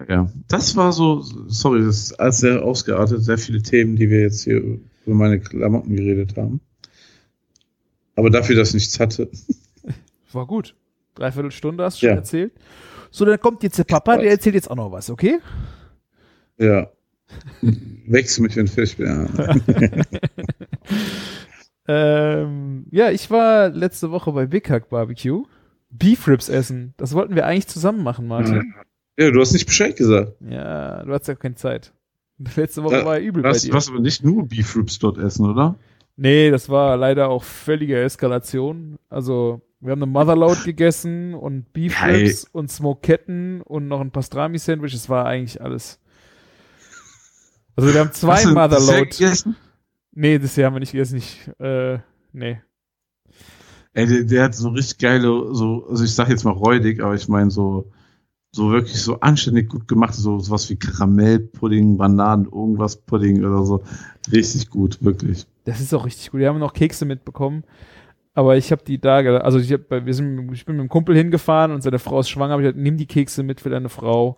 Ja, 0.09 0.29
das 0.49 0.75
war 0.75 0.91
so, 0.91 1.21
sorry, 1.47 1.83
das 1.83 1.97
ist 1.97 2.19
alles 2.19 2.39
sehr 2.39 2.63
ausgeartet, 2.63 3.23
sehr 3.23 3.37
viele 3.37 3.61
Themen, 3.61 3.95
die 3.95 4.09
wir 4.09 4.21
jetzt 4.21 4.43
hier 4.43 4.57
über 4.57 5.15
meine 5.15 5.39
Klamotten 5.39 5.95
geredet 5.95 6.35
haben. 6.35 6.59
Aber 8.15 8.29
dafür, 8.29 8.55
dass 8.55 8.69
ich 8.69 8.75
nichts 8.75 8.99
hatte. 8.99 9.29
War 10.33 10.45
gut. 10.45 10.75
Dreiviertel 11.15 11.51
Stunde 11.51 11.83
hast 11.83 12.01
du 12.01 12.05
ja. 12.05 12.11
schon 12.11 12.17
erzählt. 12.17 12.53
So, 13.09 13.23
dann 13.23 13.39
kommt 13.39 13.63
jetzt 13.63 13.77
der 13.77 13.85
Papa, 13.85 14.17
der 14.17 14.31
erzählt 14.31 14.55
jetzt 14.55 14.69
auch 14.69 14.75
noch 14.75 14.91
was, 14.91 15.09
okay? 15.09 15.39
Ja. 16.57 16.89
Ich 17.61 18.35
fertig 18.69 18.97
bin. 18.97 19.07
Ja. 19.07 19.95
ähm, 21.87 22.85
ja, 22.91 23.11
ich 23.11 23.31
war 23.31 23.69
letzte 23.69 24.11
Woche 24.11 24.31
bei 24.33 24.45
Big 24.45 24.69
Hack 24.69 24.89
Barbecue. 24.89 25.45
Beef 25.97 26.27
Ribs 26.27 26.49
essen. 26.49 26.93
Das 26.97 27.13
wollten 27.13 27.35
wir 27.35 27.45
eigentlich 27.45 27.67
zusammen 27.67 28.03
machen, 28.03 28.27
Martin. 28.27 28.73
Ja, 29.17 29.31
du 29.31 29.39
hast 29.39 29.53
nicht 29.53 29.65
Bescheid 29.65 29.95
gesagt. 29.95 30.33
Ja, 30.41 31.03
du 31.03 31.13
hast 31.13 31.27
ja 31.27 31.35
keine 31.35 31.55
Zeit. 31.55 31.93
Letzte 32.55 32.83
Woche 32.83 32.97
da, 32.97 33.05
war 33.05 33.19
ja 33.19 33.25
übel 33.25 33.43
das, 33.43 33.57
bei 33.57 33.65
dir. 33.65 33.71
Du 33.71 33.77
hast 33.77 33.89
aber 33.89 33.99
nicht 33.99 34.23
nur 34.23 34.47
Beef 34.47 34.75
Ribs 34.75 34.99
dort 34.99 35.17
essen, 35.17 35.49
oder? 35.49 35.75
Nee, 36.17 36.49
das 36.51 36.69
war 36.69 36.97
leider 36.97 37.29
auch 37.29 37.43
völlige 37.43 38.01
Eskalation. 38.01 38.97
Also, 39.09 39.61
wir 39.79 39.91
haben 39.91 40.03
eine 40.03 40.11
Motherload 40.11 40.61
gegessen 40.63 41.33
und 41.33 41.71
Beef 41.73 42.01
Ribs 42.03 42.45
und 42.51 42.71
Smoketten 42.71 43.61
und 43.61 43.87
noch 43.87 44.01
ein 44.01 44.11
Pastrami-Sandwich. 44.11 44.93
Das 44.93 45.09
war 45.09 45.25
eigentlich 45.25 45.61
alles. 45.61 45.99
Also, 47.75 47.93
wir 47.93 47.99
haben 47.99 48.11
zwei 48.13 48.45
Motherload. 48.45 49.09
gegessen? 49.09 49.55
Nee, 50.13 50.39
das 50.39 50.55
hier 50.55 50.65
haben 50.65 50.75
wir 50.75 50.79
nicht 50.79 50.93
gegessen. 50.93 51.17
Ich, 51.17 51.49
äh, 51.59 51.99
nee. 52.31 52.61
Ey, 53.95 54.07
der, 54.07 54.23
der, 54.23 54.43
hat 54.43 54.55
so 54.55 54.69
richtig 54.69 54.97
geile, 54.97 55.55
so, 55.55 55.87
also 55.89 56.03
ich 56.03 56.13
sag 56.13 56.27
jetzt 56.29 56.43
mal 56.43 56.51
räudig, 56.51 57.01
aber 57.01 57.15
ich 57.15 57.29
meine 57.29 57.49
so, 57.49 57.89
so 58.51 58.69
wirklich 58.69 59.01
so 59.01 59.21
anständig 59.21 59.69
gut 59.69 59.87
gemacht, 59.87 60.13
so 60.13 60.37
sowas 60.39 60.69
wie 60.69 60.75
Karamellpudding, 60.75 61.97
Bananen, 61.97 62.45
irgendwas 62.45 62.97
Pudding 62.97 63.45
oder 63.45 63.63
so. 63.63 63.83
Richtig 64.31 64.69
gut, 64.69 65.01
wirklich. 65.01 65.47
Das 65.63 65.79
ist 65.79 65.93
auch 65.93 66.05
richtig 66.05 66.31
gut. 66.31 66.41
Wir 66.41 66.49
haben 66.49 66.59
noch 66.59 66.73
Kekse 66.73 67.05
mitbekommen. 67.05 67.63
Aber 68.33 68.57
ich 68.57 68.71
habe 68.73 68.83
die 68.85 68.99
da, 68.99 69.19
also 69.39 69.59
ich, 69.59 69.71
hab, 69.71 69.89
wir 69.89 70.13
sind, 70.13 70.51
ich 70.51 70.65
bin 70.65 70.75
mit 70.75 70.83
dem 70.83 70.89
Kumpel 70.89 71.15
hingefahren 71.15 71.71
und 71.71 71.81
seine 71.81 71.99
Frau 71.99 72.19
ist 72.19 72.29
schwanger, 72.29 72.51
habe 72.51 72.63
ich 72.63 72.67
gesagt, 72.67 72.83
nimm 72.83 72.97
die 72.97 73.05
Kekse 73.05 73.43
mit 73.43 73.61
für 73.61 73.69
deine 73.69 73.87
Frau. 73.87 74.37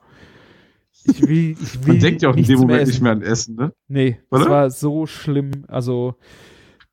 Ich 1.04 1.22
will, 1.28 1.56
ich 1.60 1.84
will 1.84 1.94
Man 1.94 2.00
denkt 2.00 2.22
ja 2.22 2.30
auch 2.30 2.36
in 2.36 2.44
dem 2.44 2.60
Moment 2.60 2.86
nicht 2.86 3.02
mehr 3.02 3.14
an 3.14 3.24
Essen, 3.24 3.56
ne? 3.56 3.74
Nee, 3.88 4.20
Oder? 4.30 4.40
das 4.40 4.50
war 4.50 4.70
so 4.70 5.06
schlimm. 5.08 5.66
Also, 5.68 6.16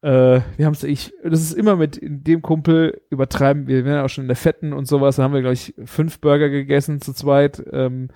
äh, 0.05 0.43
wir 0.59 0.67
haben 0.67 0.75
es, 0.75 0.85
ich, 0.85 1.15
das 1.25 1.41
ist 1.41 1.55
immer 1.55 1.77
mit 1.77 1.99
dem 2.03 2.43
Kumpel 2.43 3.01
übertreiben, 3.09 3.67
wir 3.67 3.87
werden 3.87 4.05
auch 4.05 4.11
schon 4.11 4.25
in 4.25 4.29
der 4.29 4.37
Fetten 4.37 4.75
und 4.75 4.87
sowas, 4.87 5.17
da 5.17 5.23
haben 5.23 5.33
wir, 5.33 5.41
glaube 5.41 5.55
ich, 5.55 5.75
fünf 5.87 6.21
Burger 6.21 6.51
gegessen 6.51 7.01
zu 7.01 7.15
zweit. 7.15 7.65
Ähm, 7.73 8.09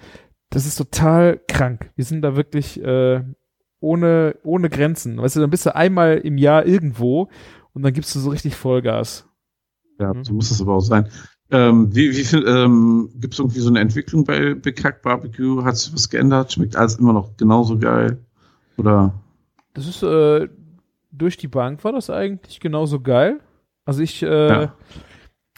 das 0.51 0.67
ist 0.67 0.77
total 0.77 1.41
krank. 1.49 1.91
Wir 1.97 2.05
sind 2.05 2.21
da 2.21 2.37
wirklich 2.37 2.83
äh, 2.83 3.23
ohne, 3.81 4.37
ohne 4.43 4.69
Grenzen. 4.69 5.17
Weißt 5.17 5.37
du, 5.37 5.41
dann 5.41 5.49
bist 5.49 5.65
du 5.65 5.75
einmal 5.75 6.19
im 6.19 6.37
Jahr 6.37 6.67
irgendwo 6.67 7.31
und 7.73 7.83
dann 7.83 7.95
gibst 7.95 8.15
du 8.15 8.21
so 8.21 8.29
richtig 8.29 8.55
Vollgas. 8.55 9.27
Ja, 9.99 10.13
mhm. 10.13 10.25
so 10.25 10.35
muss 10.35 10.51
es 10.51 10.61
aber 10.61 10.75
auch 10.75 10.81
sein. 10.81 11.09
Ähm, 11.51 11.95
wie 11.95 12.11
wie 12.11 12.25
viel, 12.25 12.47
ähm, 12.47 13.09
gibt 13.15 13.33
es 13.33 13.41
irgendwie 13.41 13.61
so 13.61 13.71
eine 13.71 13.81
Entwicklung 13.81 14.25
bei 14.25 14.53
Big 14.53 14.85
Hack 14.85 15.01
Barbecue? 15.01 15.65
Hat 15.65 15.79
sich 15.79 15.95
was 15.95 16.11
geändert? 16.11 16.53
Schmeckt 16.53 16.77
alles 16.77 16.97
immer 16.97 17.15
noch 17.15 17.35
genauso 17.39 17.79
geil? 17.79 18.19
Oder? 18.77 19.15
Das 19.73 19.87
ist, 19.87 20.03
äh, 20.03 20.49
durch 21.11 21.37
die 21.37 21.49
Bank 21.49 21.85
war 21.85 21.93
das 21.93 22.11
eigentlich 22.11 22.61
genauso 22.61 23.01
geil. 23.01 23.41
Also 23.85 24.03
ich, 24.03 24.23
äh, 24.23 24.49
ja. 24.49 24.75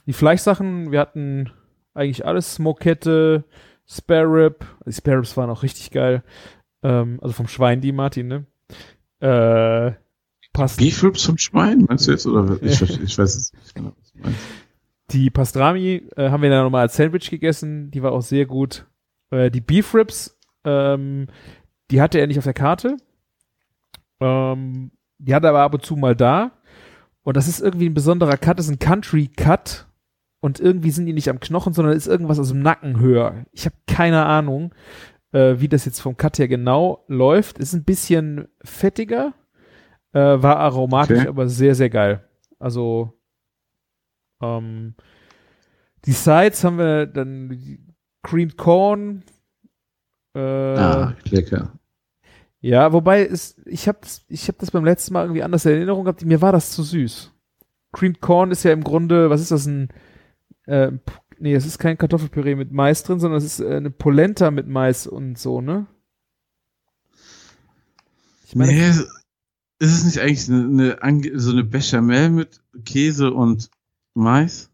die 0.07 0.13
Fleischsachen, 0.13 0.93
wir 0.93 1.01
hatten 1.01 1.51
eigentlich 1.95 2.25
alles, 2.25 2.55
Smokette, 2.55 3.45
Spare 3.87 4.27
Rib, 4.27 4.65
die 4.87 4.93
Spare 4.93 5.19
Ribs 5.19 5.37
waren 5.37 5.51
auch 5.51 5.63
richtig 5.63 5.91
geil. 5.91 6.23
Ähm, 6.83 7.19
also 7.21 7.35
vom 7.35 7.49
Schwein, 7.49 7.81
die 7.81 7.93
Martin, 7.93 8.29
ne? 8.29 8.47
Äh, 9.21 9.93
passt. 10.53 10.79
Beef 10.79 11.03
Ribs 11.03 11.25
vom 11.25 11.39
Schwein, 11.39 11.87
meinst 11.89 12.07
du 12.07 12.13
jetzt? 12.13 12.27
Oder 12.27 12.63
ich, 12.63 12.81
ich 12.81 13.19
weiß 13.19 13.35
es 13.35 13.53
nicht 13.53 13.75
genau, 13.75 13.93
was 13.99 14.13
du 14.13 14.19
meinst. 14.21 14.41
Die 15.11 15.31
Pastrami 15.31 16.09
äh, 16.17 16.31
haben 16.31 16.43
wir 16.43 16.51
dann 16.51 16.65
nochmal 16.65 16.83
als 16.83 16.95
Sandwich 16.95 17.31
gegessen, 17.31 17.91
die 17.91 18.03
war 18.03 18.13
auch 18.13 18.23
sehr 18.23 18.47
gut. 18.47 18.87
Äh, 19.31 19.51
die 19.51 19.61
Beef 19.61 19.93
Ribs, 19.95 20.39
ähm, 20.65 21.27
die 21.91 22.01
hatte 22.01 22.21
er 22.21 22.29
nicht 22.29 22.39
auf 22.39 22.45
der 22.45 22.55
Karte. 22.55 22.97
Ähm, 24.21 24.93
die 25.21 25.35
hat 25.35 25.45
er 25.45 25.51
aber 25.51 25.61
ab 25.61 25.75
und 25.75 25.85
zu 25.85 25.97
mal 25.97 26.17
da. 26.17 26.53
Und 27.23 27.37
das 27.37 27.49
ist 27.49 27.61
irgendwie 27.61 27.89
ein 27.89 27.95
besonderer 27.95 28.37
Cut, 28.37 28.59
das 28.59 28.67
ist 28.67 28.73
ein 28.73 28.79
Country 28.79 29.29
Cut. 29.29 29.87
Und 30.41 30.59
irgendwie 30.59 30.91
sind 30.91 31.05
die 31.07 31.13
nicht 31.13 31.29
am 31.29 31.41
Knochen, 31.41 31.75
sondern 31.75 31.95
ist 31.95 32.07
irgendwas 32.07 32.39
aus 32.39 32.49
dem 32.49 32.63
Nacken 32.63 32.99
höher. 32.99 33.45
Ich 33.53 33.67
habe 33.67 33.77
keine 33.87 34.25
Ahnung, 34.25 34.75
äh, 35.33 35.57
wie 35.59 35.69
das 35.69 35.85
jetzt 35.85 36.01
vom 36.01 36.17
Cut 36.17 36.39
her 36.39 36.49
genau 36.49 37.05
läuft. 37.09 37.59
Ist 37.59 37.75
ein 37.75 37.85
bisschen 37.85 38.49
fettiger, 38.65 39.35
äh, 40.13 40.19
war 40.19 40.57
aromatisch, 40.57 41.21
okay. 41.21 41.29
aber 41.29 41.49
sehr, 41.49 41.75
sehr 41.75 41.91
geil. 41.91 42.25
Also 42.59 43.21
ähm, 44.41 44.95
die 46.07 46.13
Sides 46.13 46.65
haben 46.65 46.79
wir 46.79 47.07
dann 47.07 47.95
Creamed 48.23 48.57
Corn. 48.57 49.23
Äh, 50.35 50.41
ah, 50.41 51.15
lecker. 51.25 51.73
Ja, 52.61 52.93
wobei 52.93 53.25
es, 53.25 53.57
ich 53.65 53.89
habe 53.89 53.99
das, 54.03 54.25
ich 54.29 54.49
hab 54.49 54.59
das 54.59 54.71
beim 54.71 54.85
letzten 54.85 55.15
Mal 55.15 55.25
irgendwie 55.25 55.43
anders 55.43 55.65
in 55.65 55.73
Erinnerung 55.73 56.05
gehabt. 56.05 56.25
Mir 56.25 56.43
war 56.43 56.53
das 56.53 56.73
zu 56.73 56.83
süß. 56.83 57.33
Creamed 57.93 58.21
Corn 58.21 58.51
ist 58.51 58.63
ja 58.63 58.73
im 58.73 58.85
Grunde, 58.85 59.31
was 59.31 59.41
ist 59.41 59.51
das, 59.51 59.67
ein, 59.67 59.89
äh, 60.67 60.93
nee, 61.39 61.55
es 61.55 61.67
ist 61.67 61.79
kein 61.79 61.99
Kartoffelpüree 61.99 62.55
mit 62.55 62.71
Mais 62.71 63.03
drin, 63.03 63.19
sondern 63.19 63.39
es 63.39 63.45
ist 63.45 63.61
äh, 63.61 63.77
eine 63.77 63.91
Polenta 63.91 64.51
mit 64.51 64.69
Mais 64.69 65.07
und 65.07 65.39
so, 65.39 65.61
ne? 65.61 65.87
Ich 68.47 68.55
meine, 68.55 68.73
nee, 68.73 68.89
ist 68.89 69.93
es 69.93 70.05
nicht 70.05 70.21
eigentlich 70.21 70.49
eine, 70.49 71.03
eine, 71.03 71.39
so 71.39 71.53
eine 71.53 71.65
Bechamel 71.65 72.31
mit 72.31 72.61
Käse 72.85 73.33
und 73.33 73.71
Mais? 74.15 74.71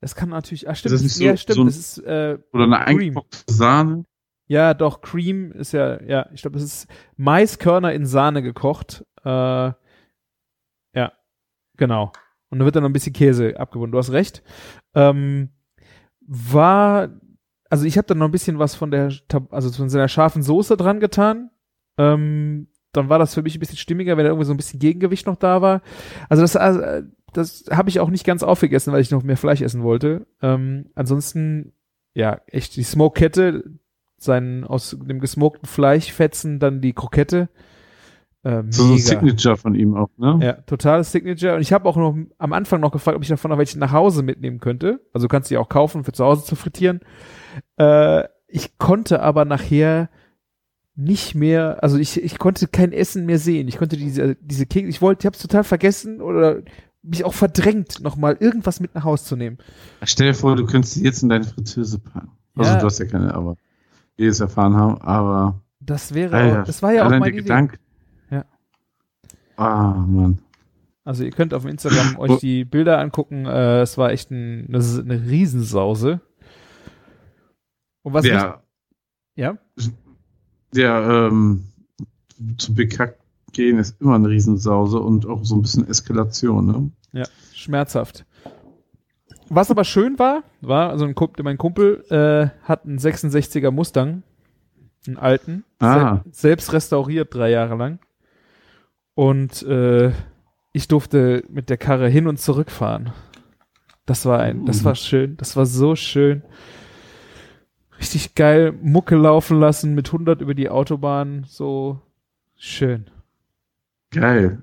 Das 0.00 0.14
kann 0.14 0.30
natürlich, 0.30 0.68
ah, 0.68 0.74
stimmt, 0.74 0.94
das 0.94 1.02
ist 1.02 1.20
ja, 1.20 1.32
so, 1.32 1.36
stimmt, 1.36 1.56
so 1.56 1.62
ein, 1.62 1.66
das 1.66 1.76
ist, 1.76 1.98
äh, 1.98 2.38
oder 2.52 2.64
eine 2.64 2.78
eingekochte 2.78 3.38
Sahne. 3.48 4.04
Ja, 4.48 4.72
doch, 4.72 5.02
Cream 5.02 5.52
ist 5.52 5.72
ja, 5.72 6.02
ja, 6.02 6.28
ich 6.32 6.40
glaube, 6.42 6.56
es 6.56 6.64
ist 6.64 6.88
Maiskörner 7.16 7.92
in 7.92 8.06
Sahne 8.06 8.42
gekocht. 8.42 9.04
Äh, 9.22 9.28
ja, 9.28 9.76
genau. 11.76 12.12
Und 12.48 12.58
da 12.58 12.64
wird 12.64 12.74
dann 12.74 12.82
noch 12.82 12.88
ein 12.88 12.94
bisschen 12.94 13.12
Käse 13.12 13.60
abgebunden. 13.60 13.92
Du 13.92 13.98
hast 13.98 14.10
recht. 14.10 14.42
Ähm, 14.94 15.50
war, 16.26 17.10
also 17.68 17.84
ich 17.84 17.98
habe 17.98 18.06
dann 18.06 18.18
noch 18.18 18.28
ein 18.28 18.32
bisschen 18.32 18.58
was 18.58 18.74
von 18.74 18.90
der, 18.90 19.12
also 19.50 19.70
von 19.70 19.90
seiner 19.90 20.08
scharfen 20.08 20.42
Soße 20.42 20.78
dran 20.78 20.98
getan. 20.98 21.50
Ähm, 21.98 22.68
dann 22.92 23.10
war 23.10 23.18
das 23.18 23.34
für 23.34 23.42
mich 23.42 23.54
ein 23.54 23.60
bisschen 23.60 23.76
stimmiger, 23.76 24.16
wenn 24.16 24.24
da 24.24 24.30
irgendwie 24.30 24.46
so 24.46 24.54
ein 24.54 24.56
bisschen 24.56 24.80
Gegengewicht 24.80 25.26
noch 25.26 25.36
da 25.36 25.60
war. 25.60 25.82
Also 26.30 26.42
das, 26.42 26.56
also, 26.56 27.06
das 27.34 27.64
habe 27.70 27.90
ich 27.90 28.00
auch 28.00 28.08
nicht 28.08 28.24
ganz 28.24 28.42
aufgegessen, 28.42 28.94
weil 28.94 29.02
ich 29.02 29.10
noch 29.10 29.22
mehr 29.22 29.36
Fleisch 29.36 29.60
essen 29.60 29.82
wollte. 29.82 30.26
Ähm, 30.40 30.90
ansonsten, 30.94 31.74
ja, 32.14 32.40
echt 32.46 32.76
die 32.76 32.82
Smoke-Kette, 32.82 33.78
sein 34.22 34.64
aus 34.64 34.96
dem 35.00 35.20
gesmokten 35.20 35.66
Fleischfetzen 35.68 36.58
dann 36.58 36.80
die 36.80 36.92
Krokette. 36.92 37.48
Äh, 38.42 38.62
so 38.70 38.84
ein 38.84 38.98
Signature 38.98 39.56
von 39.56 39.74
ihm 39.74 39.94
auch, 39.96 40.10
ne? 40.16 40.38
Ja, 40.42 40.52
totales 40.54 41.10
Signature. 41.12 41.56
Und 41.56 41.60
ich 41.62 41.72
habe 41.72 41.88
auch 41.88 41.96
noch 41.96 42.16
am 42.38 42.52
Anfang 42.52 42.80
noch 42.80 42.92
gefragt, 42.92 43.16
ob 43.16 43.22
ich 43.22 43.28
davon 43.28 43.50
noch 43.50 43.58
welche 43.58 43.78
nach 43.78 43.92
Hause 43.92 44.22
mitnehmen 44.22 44.60
könnte. 44.60 45.00
Also 45.12 45.26
du 45.26 45.30
kannst 45.30 45.50
die 45.50 45.56
auch 45.56 45.68
kaufen 45.68 46.04
für 46.04 46.12
zu 46.12 46.24
Hause 46.24 46.44
zu 46.44 46.54
frittieren. 46.56 47.00
Äh, 47.76 48.24
ich 48.46 48.78
konnte 48.78 49.20
aber 49.22 49.44
nachher 49.44 50.08
nicht 50.94 51.34
mehr, 51.34 51.82
also 51.82 51.96
ich, 51.98 52.22
ich 52.22 52.38
konnte 52.38 52.66
kein 52.66 52.92
Essen 52.92 53.26
mehr 53.26 53.38
sehen. 53.38 53.68
Ich 53.68 53.76
konnte 53.78 53.96
diese, 53.96 54.34
diese 54.36 54.66
Kekse, 54.66 54.88
ich 54.88 55.00
wollte, 55.02 55.22
ich 55.22 55.26
habe 55.26 55.36
es 55.36 55.42
total 55.42 55.62
vergessen 55.64 56.20
oder 56.20 56.62
mich 57.02 57.24
auch 57.24 57.34
verdrängt, 57.34 58.00
nochmal 58.02 58.36
irgendwas 58.40 58.80
mit 58.80 58.94
nach 58.94 59.04
Hause 59.04 59.24
zu 59.24 59.36
nehmen. 59.36 59.58
Stell 60.02 60.28
dir 60.28 60.34
vor, 60.34 60.56
du 60.56 60.66
könntest 60.66 60.94
sie 60.94 61.04
jetzt 61.04 61.22
in 61.22 61.28
deine 61.28 61.44
Fritteuse 61.44 61.98
packen. 62.00 62.30
Also 62.56 62.72
Ja. 62.72 62.78
du 62.80 62.86
hast 62.86 62.98
ja 62.98 63.04
keine, 63.06 63.32
aber 63.34 63.56
die 64.18 64.26
es 64.26 64.40
erfahren 64.40 64.74
haben, 64.76 65.00
aber 65.00 65.60
Das 65.80 66.14
wäre, 66.14 66.36
Alter, 66.36 66.62
das 66.64 66.82
war 66.82 66.92
ja 66.92 67.06
auch 67.06 67.10
Idee. 67.28 67.42
Gedanke. 67.42 67.78
Ja. 68.30 68.44
Ah, 69.56 70.04
Mann. 70.06 70.40
Also 71.04 71.24
ihr 71.24 71.30
könnt 71.30 71.54
auf 71.54 71.64
Instagram 71.64 72.16
euch 72.18 72.38
die 72.40 72.64
Bilder 72.64 72.98
angucken. 72.98 73.46
Äh, 73.46 73.80
es 73.80 73.96
war 73.96 74.10
echt 74.10 74.30
ein, 74.30 74.66
eine, 74.68 74.78
eine 74.78 75.30
Riesensause. 75.30 76.20
Und 78.02 78.12
was 78.12 78.24
mich, 78.24 78.32
Der, 78.32 78.62
ja? 79.34 79.58
der 80.74 81.28
ähm, 81.30 81.64
zu 82.58 82.74
Hack 82.76 83.18
gehen 83.52 83.78
ist 83.78 84.00
immer 84.00 84.16
eine 84.16 84.28
Riesensause 84.28 85.00
und 85.00 85.26
auch 85.26 85.44
so 85.44 85.56
ein 85.56 85.62
bisschen 85.62 85.88
Eskalation, 85.88 86.66
ne? 86.66 86.90
Ja, 87.12 87.24
schmerzhaft. 87.54 88.26
Was 89.50 89.70
aber 89.70 89.84
schön 89.84 90.18
war, 90.18 90.42
war, 90.60 90.90
also 90.90 91.04
ein 91.04 91.14
Kumpel, 91.14 91.42
mein 91.44 91.58
Kumpel 91.58 92.04
äh, 92.10 92.50
hat 92.66 92.84
einen 92.84 92.98
66er 92.98 93.70
Mustang, 93.70 94.22
einen 95.06 95.16
alten, 95.16 95.64
Ah. 95.80 96.22
sel 96.24 96.32
selbst 96.32 96.72
restauriert 96.72 97.34
drei 97.34 97.50
Jahre 97.50 97.76
lang. 97.76 97.98
Und 99.14 99.62
äh, 99.62 100.12
ich 100.72 100.86
durfte 100.88 101.44
mit 101.48 101.70
der 101.70 101.76
Karre 101.78 102.08
hin 102.08 102.26
und 102.26 102.38
zurück 102.38 102.70
fahren. 102.70 103.12
Das 104.06 104.24
war 104.26 104.40
ein, 104.40 104.64
das 104.64 104.84
war 104.84 104.94
schön, 104.94 105.36
das 105.36 105.56
war 105.56 105.66
so 105.66 105.96
schön. 105.96 106.42
Richtig 107.98 108.34
geil, 108.34 108.72
Mucke 108.80 109.16
laufen 109.16 109.58
lassen 109.58 109.94
mit 109.94 110.08
100 110.08 110.40
über 110.40 110.54
die 110.54 110.68
Autobahn, 110.70 111.44
so 111.48 112.00
schön. 112.56 113.06
Geil. 114.10 114.62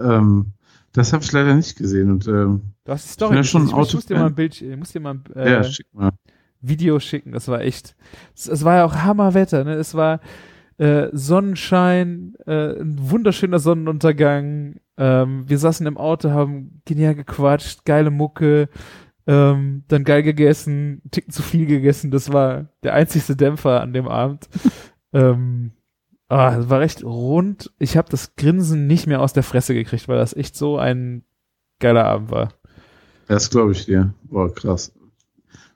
Ähm, 0.00 0.52
das 0.92 1.12
habe 1.12 1.24
ich 1.24 1.32
leider 1.32 1.54
nicht 1.54 1.76
gesehen 1.76 2.10
und 2.12 2.28
ähm, 2.28 2.73
Du 2.84 2.92
hast 2.92 3.06
die 3.06 3.12
Story. 3.12 3.36
Ja, 3.36 3.44
schon 3.44 3.64
ich, 3.64 3.72
ich 3.72 3.94
muss 3.94 4.06
dir 4.06 4.16
mal 4.16 4.26
ein 4.26 4.34
Bild, 4.34 4.60
ich 4.60 4.76
muss 4.76 4.92
dir 4.92 5.00
mal 5.00 5.14
ein 5.14 5.24
äh, 5.34 5.50
ja, 5.50 5.64
schick 5.64 5.86
mal. 5.92 6.12
Video 6.60 7.00
schicken. 7.00 7.32
Das 7.32 7.48
war 7.48 7.60
echt. 7.62 7.96
Es, 8.34 8.46
es 8.46 8.64
war 8.64 8.76
ja 8.76 8.84
auch 8.84 8.94
Hammerwetter. 8.94 9.64
Ne? 9.64 9.74
Es 9.74 9.94
war 9.94 10.20
äh, 10.76 11.08
Sonnenschein, 11.12 12.34
äh, 12.46 12.80
ein 12.80 13.10
wunderschöner 13.10 13.58
Sonnenuntergang. 13.58 14.80
Ähm, 14.96 15.48
wir 15.48 15.58
saßen 15.58 15.86
im 15.86 15.96
Auto, 15.96 16.30
haben 16.30 16.82
genial 16.84 17.14
gequatscht, 17.14 17.84
geile 17.84 18.10
Mucke, 18.10 18.68
ähm, 19.26 19.84
dann 19.88 20.04
geil 20.04 20.22
gegessen, 20.22 21.00
einen 21.02 21.10
Ticken 21.10 21.32
zu 21.32 21.42
viel 21.42 21.66
gegessen. 21.66 22.10
Das 22.10 22.32
war 22.32 22.66
der 22.82 22.94
einzigste 22.94 23.34
Dämpfer 23.34 23.80
an 23.80 23.94
dem 23.94 24.08
Abend. 24.08 24.48
ähm, 25.14 25.72
ah, 26.28 26.56
es 26.58 26.68
war 26.68 26.80
recht 26.80 27.02
rund. 27.02 27.72
Ich 27.78 27.96
habe 27.96 28.10
das 28.10 28.36
Grinsen 28.36 28.86
nicht 28.86 29.06
mehr 29.06 29.22
aus 29.22 29.32
der 29.32 29.42
Fresse 29.42 29.72
gekriegt, 29.72 30.06
weil 30.08 30.18
das 30.18 30.36
echt 30.36 30.54
so 30.54 30.76
ein 30.76 31.24
geiler 31.78 32.04
Abend 32.04 32.30
war. 32.30 32.52
Das 33.28 33.50
glaube 33.50 33.72
ich 33.72 33.86
dir. 33.86 34.12
Boah, 34.24 34.52
krass. 34.54 34.92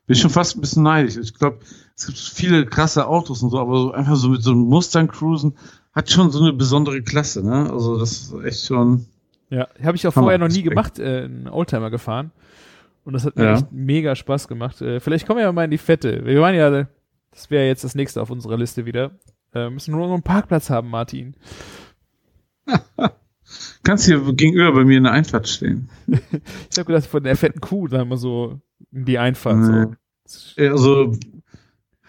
Bin 0.06 0.16
schon 0.16 0.30
fast 0.30 0.56
ein 0.56 0.60
bisschen 0.60 0.82
neidisch. 0.82 1.16
Ich 1.16 1.34
glaube, 1.34 1.58
es 1.96 2.06
gibt 2.06 2.18
viele 2.18 2.64
krasse 2.66 3.06
Autos 3.06 3.42
und 3.42 3.50
so, 3.50 3.58
aber 3.58 3.78
so 3.80 3.92
einfach 3.92 4.16
so 4.16 4.28
mit 4.30 4.42
so 4.42 4.52
einem 4.52 4.60
Mustang 4.62 5.08
cruisen 5.08 5.56
hat 5.92 6.10
schon 6.10 6.30
so 6.30 6.40
eine 6.42 6.52
besondere 6.52 7.02
Klasse, 7.02 7.44
ne? 7.44 7.70
Also 7.70 7.98
das 7.98 8.12
ist 8.12 8.34
echt 8.44 8.64
schon. 8.66 9.06
Ja, 9.50 9.66
habe 9.82 9.96
ich 9.96 10.06
auch 10.06 10.12
vorher 10.12 10.38
noch 10.38 10.48
nie 10.48 10.62
gemacht, 10.62 10.98
äh, 10.98 11.24
einen 11.24 11.48
Oldtimer 11.48 11.90
gefahren. 11.90 12.30
Und 13.04 13.14
das 13.14 13.24
hat 13.24 13.36
mir 13.36 13.44
Ja. 13.44 13.54
echt 13.54 13.72
mega 13.72 14.14
Spaß 14.14 14.48
gemacht. 14.48 14.80
Äh, 14.82 15.00
vielleicht 15.00 15.26
kommen 15.26 15.38
wir 15.38 15.44
ja 15.44 15.52
mal 15.52 15.64
in 15.64 15.70
die 15.70 15.78
Fette. 15.78 16.24
Wir 16.24 16.40
waren 16.40 16.54
ja, 16.54 16.86
das 17.30 17.50
wäre 17.50 17.66
jetzt 17.66 17.82
das 17.84 17.94
nächste 17.94 18.20
auf 18.20 18.30
unserer 18.30 18.56
Liste 18.58 18.84
wieder. 18.86 19.12
Äh, 19.54 19.70
müssen 19.70 19.92
nur 19.92 20.06
noch 20.06 20.12
einen 20.14 20.22
Parkplatz 20.22 20.68
haben, 20.70 20.90
Martin. 20.90 21.34
Kannst 23.82 24.06
hier 24.06 24.20
gegenüber 24.34 24.72
bei 24.72 24.84
mir 24.84 24.98
in 24.98 25.04
der 25.04 25.12
Einfahrt 25.12 25.48
stehen. 25.48 25.88
Ich 26.70 26.78
habe 26.78 26.84
gedacht, 26.92 27.06
von 27.06 27.22
der 27.22 27.36
fetten 27.36 27.60
Kuh, 27.60 27.88
dann 27.88 28.08
mal 28.08 28.16
so 28.16 28.60
in 28.92 29.04
die 29.04 29.18
Einfahrt. 29.18 29.96
So. 30.26 30.62
Also, 30.62 31.16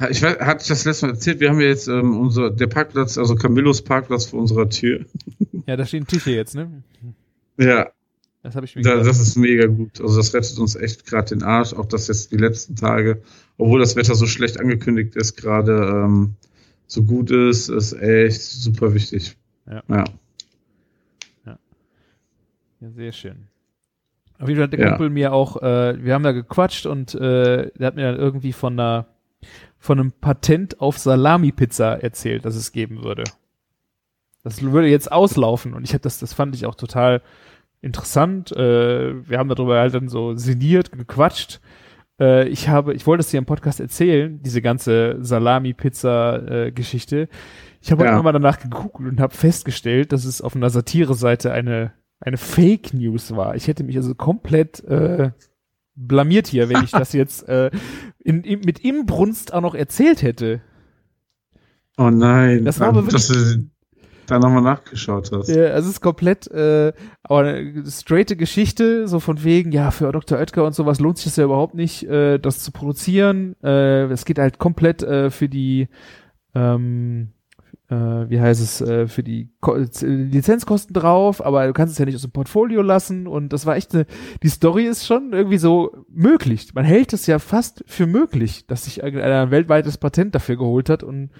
ich 0.09 0.21
weiß, 0.21 0.39
hatte 0.39 0.61
ich 0.61 0.67
das 0.67 0.85
letzte 0.85 1.07
Mal 1.07 1.13
erzählt, 1.13 1.39
wir 1.39 1.49
haben 1.49 1.59
ja 1.59 1.67
jetzt 1.67 1.87
ähm, 1.87 2.17
unser, 2.19 2.51
der 2.51 2.67
Parkplatz, 2.67 3.17
also 3.17 3.35
Camillos 3.35 3.81
Parkplatz 3.81 4.25
vor 4.25 4.39
unserer 4.39 4.69
Tür. 4.69 5.05
Ja, 5.65 5.75
da 5.77 5.85
stehen 5.85 6.07
Tische 6.07 6.31
jetzt, 6.31 6.55
ne? 6.55 6.81
Ja, 7.57 7.89
Das 8.41 8.55
habe 8.55 8.65
ich 8.65 8.75
mir 8.75 8.81
da, 8.81 8.91
gedacht. 8.91 9.07
das 9.07 9.19
ist 9.19 9.35
mega 9.35 9.67
gut. 9.67 10.01
Also 10.01 10.17
das 10.17 10.33
rettet 10.33 10.57
uns 10.57 10.75
echt 10.75 11.05
gerade 11.05 11.35
den 11.35 11.43
Arsch, 11.43 11.73
auch 11.73 11.85
das 11.85 12.07
jetzt 12.07 12.31
die 12.31 12.37
letzten 12.37 12.75
Tage, 12.75 13.21
obwohl 13.57 13.79
das 13.79 13.95
Wetter 13.95 14.15
so 14.15 14.25
schlecht 14.25 14.59
angekündigt 14.59 15.15
ist, 15.15 15.35
gerade 15.35 15.73
ähm, 16.05 16.35
so 16.87 17.03
gut 17.03 17.29
ist, 17.29 17.69
ist 17.69 17.93
echt 17.93 18.41
super 18.41 18.95
wichtig. 18.95 19.37
Ja. 19.69 19.83
ja. 19.87 20.03
Ja, 22.81 22.89
sehr 22.91 23.11
schön. 23.11 23.47
Auf 24.39 24.47
jeden 24.47 24.59
Fall 24.59 24.65
hat 24.67 24.73
der 24.73 24.79
Ja. 24.79 24.89
Kumpel 24.91 25.09
mir 25.09 25.33
auch, 25.33 25.61
äh, 25.61 26.01
wir 26.03 26.13
haben 26.13 26.23
da 26.23 26.31
gequatscht 26.31 26.85
und 26.85 27.13
äh, 27.15 27.71
der 27.77 27.87
hat 27.87 27.95
mir 27.95 28.09
dann 28.11 28.19
irgendwie 28.19 28.53
von 28.53 28.79
einer, 28.79 29.07
von 29.77 29.99
einem 29.99 30.11
Patent 30.13 30.79
auf 30.79 30.97
Salami-Pizza 30.97 32.01
erzählt, 32.01 32.45
dass 32.45 32.55
es 32.55 32.71
geben 32.71 33.03
würde. 33.03 33.25
Das 34.43 34.61
würde 34.61 34.87
jetzt 34.87 35.11
auslaufen 35.11 35.73
und 35.73 35.83
ich 35.83 35.91
habe 35.91 35.99
das, 36.01 36.19
das 36.19 36.33
fand 36.33 36.55
ich 36.55 36.65
auch 36.65 36.75
total 36.75 37.21
interessant. 37.81 38.51
Äh, 38.53 39.27
wir 39.29 39.37
haben 39.37 39.49
darüber 39.49 39.77
halt 39.79 39.93
dann 39.93 40.07
so 40.07 40.35
sinniert, 40.35 40.91
gequatscht. 40.93 41.59
Äh, 42.19 42.47
ich 42.47 42.69
habe, 42.69 42.93
ich 42.93 43.05
wollte 43.07 43.21
es 43.21 43.29
dir 43.29 43.37
im 43.39 43.45
Podcast 43.45 43.81
erzählen, 43.81 44.41
diese 44.41 44.61
ganze 44.61 45.17
Salami-Pizza-Geschichte. 45.19 47.27
ich 47.81 47.91
habe 47.91 48.05
Ja. 48.05 48.11
ja. 48.11 48.21
mal 48.23 48.31
danach 48.31 48.59
gegoogelt 48.59 49.11
und 49.11 49.19
habe 49.19 49.35
festgestellt, 49.35 50.13
dass 50.13 50.23
es 50.25 50.41
auf 50.41 50.55
einer 50.55 50.69
Satire-Seite 50.69 51.51
eine 51.51 51.91
eine 52.19 52.37
Fake 52.37 52.93
News 52.93 53.35
war. 53.35 53.55
Ich 53.55 53.67
hätte 53.67 53.83
mich 53.83 53.95
also 53.95 54.15
komplett 54.15 54.83
äh, 54.83 55.31
blamiert 55.95 56.47
hier, 56.47 56.69
wenn 56.69 56.83
ich 56.83 56.91
das 56.91 57.13
jetzt 57.13 57.47
äh, 57.47 57.71
in, 58.19 58.43
in, 58.43 58.61
mit 58.61 58.79
Imbrunst 58.79 59.53
auch 59.53 59.61
noch 59.61 59.75
erzählt 59.75 60.21
hätte. 60.21 60.61
Oh 61.97 62.09
nein, 62.09 62.65
Das 62.65 62.79
war 62.79 62.89
aber 62.89 63.01
dass 63.03 63.27
du 63.27 63.69
da 64.29 64.39
nochmal 64.39 64.61
nachgeschaut 64.61 65.31
hast. 65.31 65.49
Ja, 65.49 65.63
es 65.63 65.85
ist 65.85 66.01
komplett, 66.01 66.47
äh, 66.51 66.93
aber 67.23 67.39
eine 67.39 67.83
straighte 67.89 68.35
Geschichte, 68.35 69.07
so 69.07 69.19
von 69.19 69.43
wegen, 69.43 69.71
ja, 69.71 69.91
für 69.91 70.11
Dr. 70.11 70.37
Oetker 70.37 70.65
und 70.65 70.75
sowas 70.75 70.99
lohnt 70.99 71.17
sich 71.17 71.25
das 71.25 71.37
ja 71.37 71.45
überhaupt 71.45 71.73
nicht, 71.73 72.03
äh, 72.03 72.37
das 72.37 72.59
zu 72.59 72.71
produzieren. 72.71 73.55
Äh, 73.63 74.03
es 74.05 74.25
geht 74.25 74.39
halt 74.39 74.59
komplett 74.59 75.01
äh, 75.03 75.29
für 75.31 75.49
die, 75.49 75.89
ähm, 76.53 77.29
äh, 77.31 77.38
wie 77.95 78.39
heißt 78.39 78.61
es, 78.61 78.81
äh, 78.81 79.07
für 79.07 79.23
die 79.23 79.49
Ko 79.61 79.75
Lizenzkosten 79.75 80.93
drauf, 80.93 81.43
aber 81.43 81.65
du 81.65 81.73
kannst 81.73 81.93
es 81.93 81.97
ja 81.97 82.05
nicht 82.05 82.15
aus 82.15 82.21
dem 82.21 82.31
Portfolio 82.31 82.81
lassen 82.81 83.25
und 83.27 83.51
das 83.51 83.65
war 83.65 83.75
echt 83.75 83.95
eine, 83.95 84.05
die 84.43 84.49
Story 84.49 84.85
ist 84.85 85.07
schon 85.07 85.33
irgendwie 85.33 85.57
so 85.57 86.05
möglich. 86.07 86.73
Man 86.75 86.85
hält 86.85 87.13
es 87.13 87.25
ja 87.25 87.39
fast 87.39 87.83
für 87.87 88.05
möglich, 88.05 88.67
dass 88.67 88.85
sich 88.85 89.01
irgendeiner 89.01 89.41
ein 89.41 89.51
weltweites 89.51 89.97
Patent 89.97 90.35
dafür 90.35 90.57
geholt 90.57 90.89
hat 90.89 91.01
und 91.03 91.31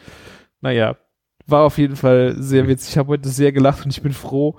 naja, 0.62 0.98
war 1.46 1.66
auf 1.66 1.78
jeden 1.78 1.96
Fall 1.96 2.36
sehr 2.38 2.68
witzig. 2.68 2.92
Ich 2.92 2.98
habe 2.98 3.10
heute 3.10 3.30
sehr 3.30 3.52
gelacht 3.52 3.86
und 3.86 3.92
ich 3.92 4.02
bin 4.02 4.14
froh, 4.14 4.58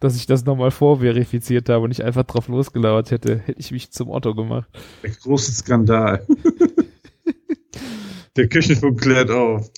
dass 0.00 0.16
ich 0.16 0.26
das 0.26 0.44
nochmal 0.44 0.70
vorverifiziert 0.70 1.68
habe 1.68 1.84
und 1.84 1.88
nicht 1.88 2.04
einfach 2.04 2.24
drauf 2.24 2.48
losgelauert 2.48 3.10
hätte. 3.10 3.38
Hätte 3.38 3.60
ich 3.60 3.72
mich 3.72 3.90
zum 3.90 4.10
Otto 4.10 4.34
gemacht. 4.34 4.68
Der 5.02 5.10
große 5.10 5.52
Skandal. 5.52 6.26
der 8.36 8.48
Küchenfunk 8.48 9.00
klärt 9.00 9.30
auf. 9.30 9.70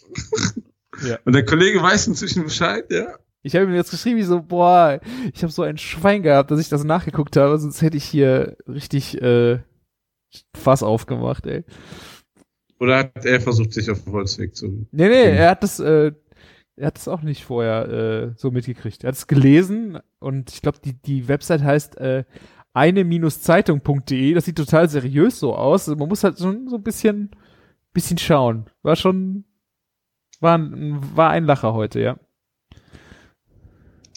Ja. 1.05 1.19
Und 1.25 1.35
der 1.35 1.45
Kollege 1.45 1.83
weiß 1.83 2.07
inzwischen 2.07 2.45
Bescheid, 2.45 2.85
ja? 2.91 3.17
Ich 3.43 3.55
habe 3.55 3.67
mir 3.67 3.77
jetzt 3.77 3.91
geschrieben, 3.91 4.17
wie 4.17 4.25
so, 4.25 4.43
boah, 4.43 5.01
ich 5.33 5.43
habe 5.43 5.53
so 5.53 5.63
ein 5.63 5.79
Schwein 5.79 6.23
gehabt, 6.23 6.51
dass 6.51 6.61
ich 6.61 6.69
das 6.69 6.85
nachgeguckt 6.85 7.37
habe, 7.37 7.59
sonst 7.59 7.81
hätte 7.81 7.97
ich 7.97 8.05
hier 8.05 8.57
richtig 8.67 9.21
äh, 9.23 9.61
Fass 10.57 10.83
aufgemacht, 10.83 11.47
ey. 11.47 11.65
Oder 12.81 12.99
hat 12.99 13.25
er 13.25 13.41
versucht, 13.41 13.73
sich 13.73 13.91
auf 13.91 14.03
den 14.03 14.13
Holzweg 14.13 14.55
zu. 14.55 14.87
Nee, 14.91 15.09
nee, 15.09 15.31
er 15.31 15.51
hat 15.51 15.63
das, 15.63 15.79
äh, 15.81 16.13
er 16.77 16.87
hat 16.87 16.97
das 16.97 17.09
auch 17.09 17.23
nicht 17.23 17.45
vorher 17.45 17.89
äh, 17.89 18.33
so 18.37 18.51
mitgekriegt. 18.51 19.05
Er 19.05 19.09
hat 19.09 19.15
es 19.15 19.27
gelesen 19.27 19.99
und 20.19 20.53
ich 20.53 20.61
glaube, 20.61 20.79
die, 20.85 20.93
die 20.93 21.29
Website 21.29 21.63
heißt 21.63 21.97
äh, 21.99 22.25
eine-zeitung.de. 22.75 24.35
Das 24.35 24.45
sieht 24.45 24.57
total 24.57 24.89
seriös 24.89 25.39
so 25.39 25.55
aus. 25.55 25.87
Man 25.87 26.09
muss 26.09 26.25
halt 26.25 26.39
schon 26.39 26.69
so 26.69 26.77
ein 26.77 26.83
bisschen, 26.83 27.31
bisschen 27.95 28.19
schauen. 28.19 28.67
War 28.83 28.97
schon, 28.97 29.45
war 30.41 30.59
ein, 30.59 30.99
war 31.15 31.31
ein 31.31 31.45
Lacher 31.45 31.75
heute, 31.75 32.01
ja. 32.01 32.17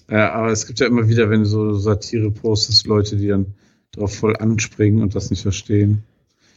Ja, 0.09 0.33
aber 0.33 0.47
es 0.47 0.65
gibt 0.65 0.79
ja 0.79 0.87
immer 0.87 1.07
wieder, 1.07 1.29
wenn 1.29 1.41
du 1.41 1.45
so 1.45 1.73
Satire 1.73 2.31
postest, 2.31 2.87
Leute, 2.87 3.15
die 3.15 3.27
dann 3.27 3.53
drauf 3.91 4.15
voll 4.15 4.35
anspringen 4.37 5.01
und 5.01 5.15
das 5.15 5.29
nicht 5.29 5.43
verstehen. 5.43 6.03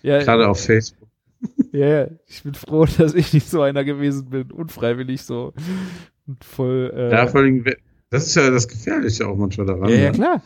Ja, 0.02 0.22
Gerade 0.22 0.48
auf 0.48 0.60
Facebook. 0.60 1.08
ja, 1.72 1.86
ja. 1.86 2.08
Ich 2.26 2.42
bin 2.42 2.54
froh, 2.54 2.86
dass 2.86 3.14
ich 3.14 3.32
nicht 3.32 3.48
so 3.48 3.62
einer 3.62 3.84
gewesen 3.84 4.30
bin. 4.30 4.50
Unfreiwillig 4.50 5.22
so. 5.22 5.52
Und 6.26 6.44
voll, 6.44 6.92
äh, 6.94 7.10
Ja, 7.10 7.26
vor 7.26 7.40
allem, 7.40 7.64
das 8.10 8.26
ist 8.26 8.34
ja 8.36 8.50
das 8.50 8.68
Gefährliche 8.68 9.26
auch 9.26 9.36
manchmal 9.36 9.66
daran. 9.66 9.88
ja, 9.90 9.96
ja, 9.96 10.10
ne? 10.10 10.16
klar. 10.16 10.42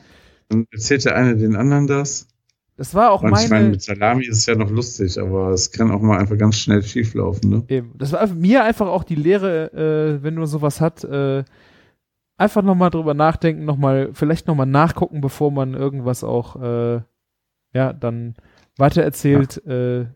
Dann 0.49 0.67
erzählt 0.71 1.05
der 1.05 1.17
eine 1.17 1.37
den 1.37 1.57
anderen 1.57 1.87
das. 1.87 2.29
Das 2.77 2.95
war 2.95 3.11
auch 3.11 3.23
Und 3.23 3.29
ich 3.29 3.35
meine, 3.35 3.49
meine, 3.49 3.69
mit 3.71 3.83
Salami 3.83 4.27
ist 4.27 4.39
es 4.39 4.47
ja 4.47 4.55
noch 4.55 4.71
lustig, 4.71 5.19
aber 5.19 5.51
es 5.51 5.71
kann 5.71 5.91
auch 5.91 6.03
mal 6.03 6.19
einfach 6.19 6.37
ganz 6.37 6.57
schnell 6.57 6.83
schief 6.83 7.15
laufen, 7.15 7.49
ne? 7.49 7.65
Eben. 7.69 7.93
Das 7.97 8.13
war 8.13 8.27
mir 8.27 8.65
einfach 8.65 8.87
auch 8.87 9.03
die 9.03 9.15
Lehre, 9.15 9.73
äh, 9.73 10.23
wenn 10.23 10.35
man 10.35 10.47
sowas 10.47 10.81
hat, 10.83 11.03
äh, 11.05 11.43
einfach 12.37 12.63
nochmal 12.63 12.91
drüber 12.91 13.15
nachdenken, 13.15 13.65
nochmal, 13.65 14.11
vielleicht 14.13 14.47
nochmal 14.47 14.67
nachgucken, 14.67 15.23
bevor 15.23 15.51
man 15.51 15.73
irgendwas 15.73 16.23
auch, 16.23 16.61
äh, 16.61 17.01
ja, 17.73 17.95
dann 17.95 18.35
weitererzählt, 18.77 19.63
ja. 19.65 20.01
äh, 20.01 20.07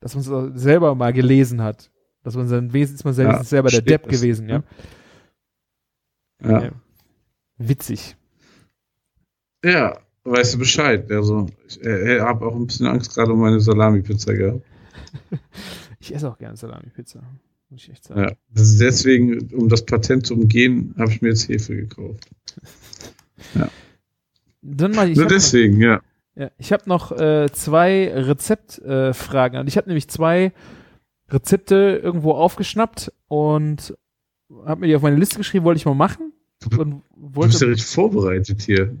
dass 0.00 0.14
man 0.14 0.52
es 0.54 0.62
selber 0.62 0.94
mal 0.94 1.14
gelesen 1.14 1.62
hat. 1.62 1.90
Dass 2.22 2.36
man 2.36 2.48
sein 2.48 2.74
Wesen 2.74 2.96
ist 2.96 3.04
man 3.04 3.14
selber, 3.14 3.32
ja, 3.32 3.44
selber 3.44 3.70
der 3.70 3.80
Depp 3.80 4.06
gewesen, 4.06 4.46
ja. 4.46 4.62
ja. 6.44 6.64
Ja. 6.64 6.70
Witzig. 7.56 8.14
Ja, 9.64 9.98
weißt 10.24 10.54
du 10.54 10.58
Bescheid. 10.58 11.10
Also, 11.10 11.46
ich 11.66 11.82
äh, 11.84 12.20
habe 12.20 12.46
auch 12.46 12.54
ein 12.54 12.66
bisschen 12.66 12.86
Angst 12.86 13.14
gerade 13.14 13.32
um 13.32 13.40
meine 13.40 13.60
Salami-Pizza 13.60 14.34
gehabt. 14.34 14.64
ich 16.00 16.14
esse 16.14 16.28
auch 16.30 16.38
gerne 16.38 16.56
Salami-Pizza. 16.56 17.22
Muss 17.70 17.84
ich 17.84 17.90
echt 17.90 18.04
sagen. 18.04 18.20
Ja, 18.22 18.32
deswegen, 18.48 19.54
um 19.54 19.68
das 19.68 19.86
Patent 19.86 20.26
zu 20.26 20.34
umgehen, 20.34 20.94
habe 20.98 21.12
ich 21.12 21.22
mir 21.22 21.28
jetzt 21.28 21.48
Hefe 21.48 21.76
gekauft. 21.76 22.28
Ja. 23.54 23.70
Dann 24.60 24.92
mal, 24.92 25.08
ich 25.08 25.16
Nur 25.16 25.26
deswegen, 25.26 25.78
noch, 25.78 25.80
ja. 25.80 26.00
ja. 26.34 26.50
Ich 26.58 26.72
habe 26.72 26.82
noch 26.86 27.10
äh, 27.10 27.48
zwei 27.50 28.12
Rezeptfragen. 28.12 29.64
Äh, 29.64 29.68
ich 29.68 29.78
habe 29.78 29.88
nämlich 29.88 30.08
zwei 30.08 30.52
Rezepte 31.30 32.00
irgendwo 32.02 32.32
aufgeschnappt 32.32 33.12
und 33.28 33.96
habe 34.66 34.82
mir 34.82 34.88
die 34.88 34.96
auf 34.96 35.00
meine 35.00 35.16
Liste 35.16 35.38
geschrieben, 35.38 35.64
wollte 35.64 35.78
ich 35.78 35.86
mal 35.86 35.94
machen. 35.94 36.34
Und 36.76 37.02
wollte, 37.16 37.32
du 37.32 37.40
bist 37.40 37.62
ja 37.62 37.68
richtig 37.68 37.86
vorbereitet 37.86 38.60
hier. 38.60 38.94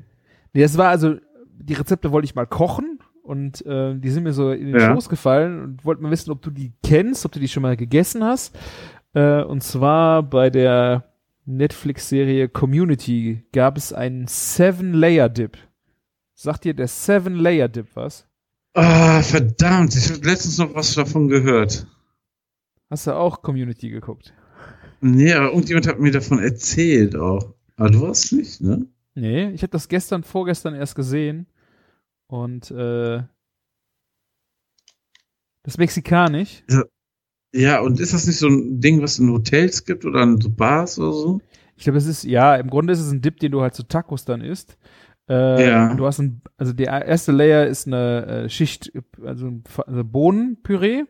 Nee, 0.52 0.62
das 0.62 0.76
war 0.76 0.88
also, 0.88 1.16
die 1.58 1.74
Rezepte 1.74 2.12
wollte 2.12 2.24
ich 2.24 2.34
mal 2.34 2.46
kochen 2.46 2.98
und 3.22 3.64
äh, 3.66 3.94
die 3.96 4.10
sind 4.10 4.24
mir 4.24 4.32
so 4.32 4.50
in 4.50 4.66
den 4.66 4.80
ja. 4.80 4.92
Schoß 4.92 5.08
gefallen 5.08 5.62
und 5.62 5.84
wollte 5.84 6.02
mal 6.02 6.10
wissen, 6.10 6.30
ob 6.30 6.42
du 6.42 6.50
die 6.50 6.72
kennst, 6.82 7.24
ob 7.24 7.32
du 7.32 7.40
die 7.40 7.48
schon 7.48 7.62
mal 7.62 7.76
gegessen 7.76 8.24
hast. 8.24 8.56
Äh, 9.14 9.42
und 9.42 9.62
zwar 9.62 10.22
bei 10.22 10.50
der 10.50 11.04
Netflix-Serie 11.44 12.48
Community 12.48 13.44
gab 13.52 13.76
es 13.76 13.92
einen 13.92 14.26
Seven-Layer-Dip. 14.26 15.56
Sagt 16.34 16.64
dir 16.64 16.74
der 16.74 16.88
Seven-Layer-Dip 16.88 17.88
was? 17.94 18.26
Ah, 18.74 19.20
verdammt, 19.22 19.96
ich 19.96 20.10
habe 20.10 20.24
letztens 20.26 20.58
noch 20.58 20.74
was 20.74 20.94
davon 20.94 21.28
gehört. 21.28 21.86
Hast 22.88 23.06
du 23.06 23.14
auch 23.14 23.42
Community 23.42 23.90
geguckt? 23.90 24.32
Nee, 25.00 25.32
aber 25.32 25.48
irgendjemand 25.48 25.86
hat 25.86 25.98
mir 25.98 26.12
davon 26.12 26.38
erzählt 26.38 27.16
auch. 27.16 27.54
Aber 27.76 27.90
du 27.90 28.06
hast 28.06 28.32
nicht, 28.32 28.60
ne? 28.60 28.86
Nee, 29.14 29.50
ich 29.50 29.62
habe 29.62 29.70
das 29.70 29.88
gestern, 29.88 30.22
vorgestern 30.22 30.74
erst 30.74 30.94
gesehen. 30.94 31.46
Und 32.26 32.70
äh, 32.70 33.22
das 35.62 35.74
ist 35.74 35.78
mexikanisch. 35.78 36.62
Ja. 36.70 36.82
ja, 37.52 37.80
und 37.80 38.00
ist 38.00 38.14
das 38.14 38.26
nicht 38.26 38.38
so 38.38 38.48
ein 38.48 38.80
Ding, 38.80 39.02
was 39.02 39.12
es 39.12 39.18
in 39.18 39.30
Hotels 39.30 39.84
gibt 39.84 40.04
oder 40.04 40.22
in 40.22 40.40
so 40.40 40.50
Bars 40.50 40.98
oder 40.98 41.12
so? 41.12 41.40
Ich 41.76 41.84
glaube, 41.84 41.98
es 41.98 42.06
ist, 42.06 42.24
ja, 42.24 42.56
im 42.56 42.70
Grunde 42.70 42.92
ist 42.92 43.00
es 43.00 43.10
ein 43.10 43.22
Dip, 43.22 43.40
den 43.40 43.52
du 43.52 43.62
halt 43.62 43.74
zu 43.74 43.82
Tacos 43.82 44.24
dann 44.24 44.42
isst. 44.42 44.76
Äh, 45.28 45.68
ja. 45.68 45.94
Du 45.94 46.06
hast 46.06 46.18
ein, 46.18 46.42
also 46.56 46.72
der 46.72 47.06
erste 47.06 47.32
Layer 47.32 47.66
ist 47.66 47.86
eine 47.86 48.26
äh, 48.26 48.48
Schicht, 48.48 48.92
also, 49.24 49.60
also 49.86 50.04
Bohnenpüree, 50.04 51.04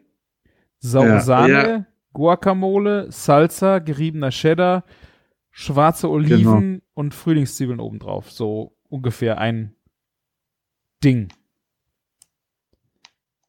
saure 0.79 1.09
ja, 1.09 1.21
Sahne, 1.21 1.53
ja. 1.53 1.87
Guacamole, 2.13 3.11
Salsa, 3.11 3.79
geriebener 3.79 4.31
Cheddar, 4.31 4.85
schwarze 5.51 6.09
Oliven 6.09 6.61
genau. 6.61 6.81
und 6.95 7.15
Frühlingszwiebeln 7.15 7.81
obendrauf. 7.81 8.31
So 8.31 8.77
ungefähr 8.89 9.39
ein 9.39 9.75
Ding. 11.03 11.29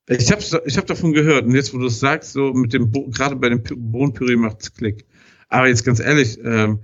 Ich 0.08 0.32
habe 0.32 0.42
ich 0.66 0.78
hab 0.78 0.88
davon 0.88 1.14
gehört 1.14 1.46
und 1.46 1.56
jetzt, 1.56 1.74
wo 1.74 1.78
du 1.78 1.86
es 1.86 2.00
sagst, 2.00 2.34
so 2.34 2.54
mit 2.54 2.74
dem, 2.74 2.92
gerade 3.12 3.36
bei 3.36 3.50
dem 3.50 3.64
Bohnenpüree 3.64 4.36
macht 4.36 4.62
es 4.62 4.74
Klick. 4.74 5.06
Aber 5.48 5.68
jetzt 5.68 5.86
ganz 5.86 6.00
ehrlich, 6.00 6.38
ähm, 6.44 6.82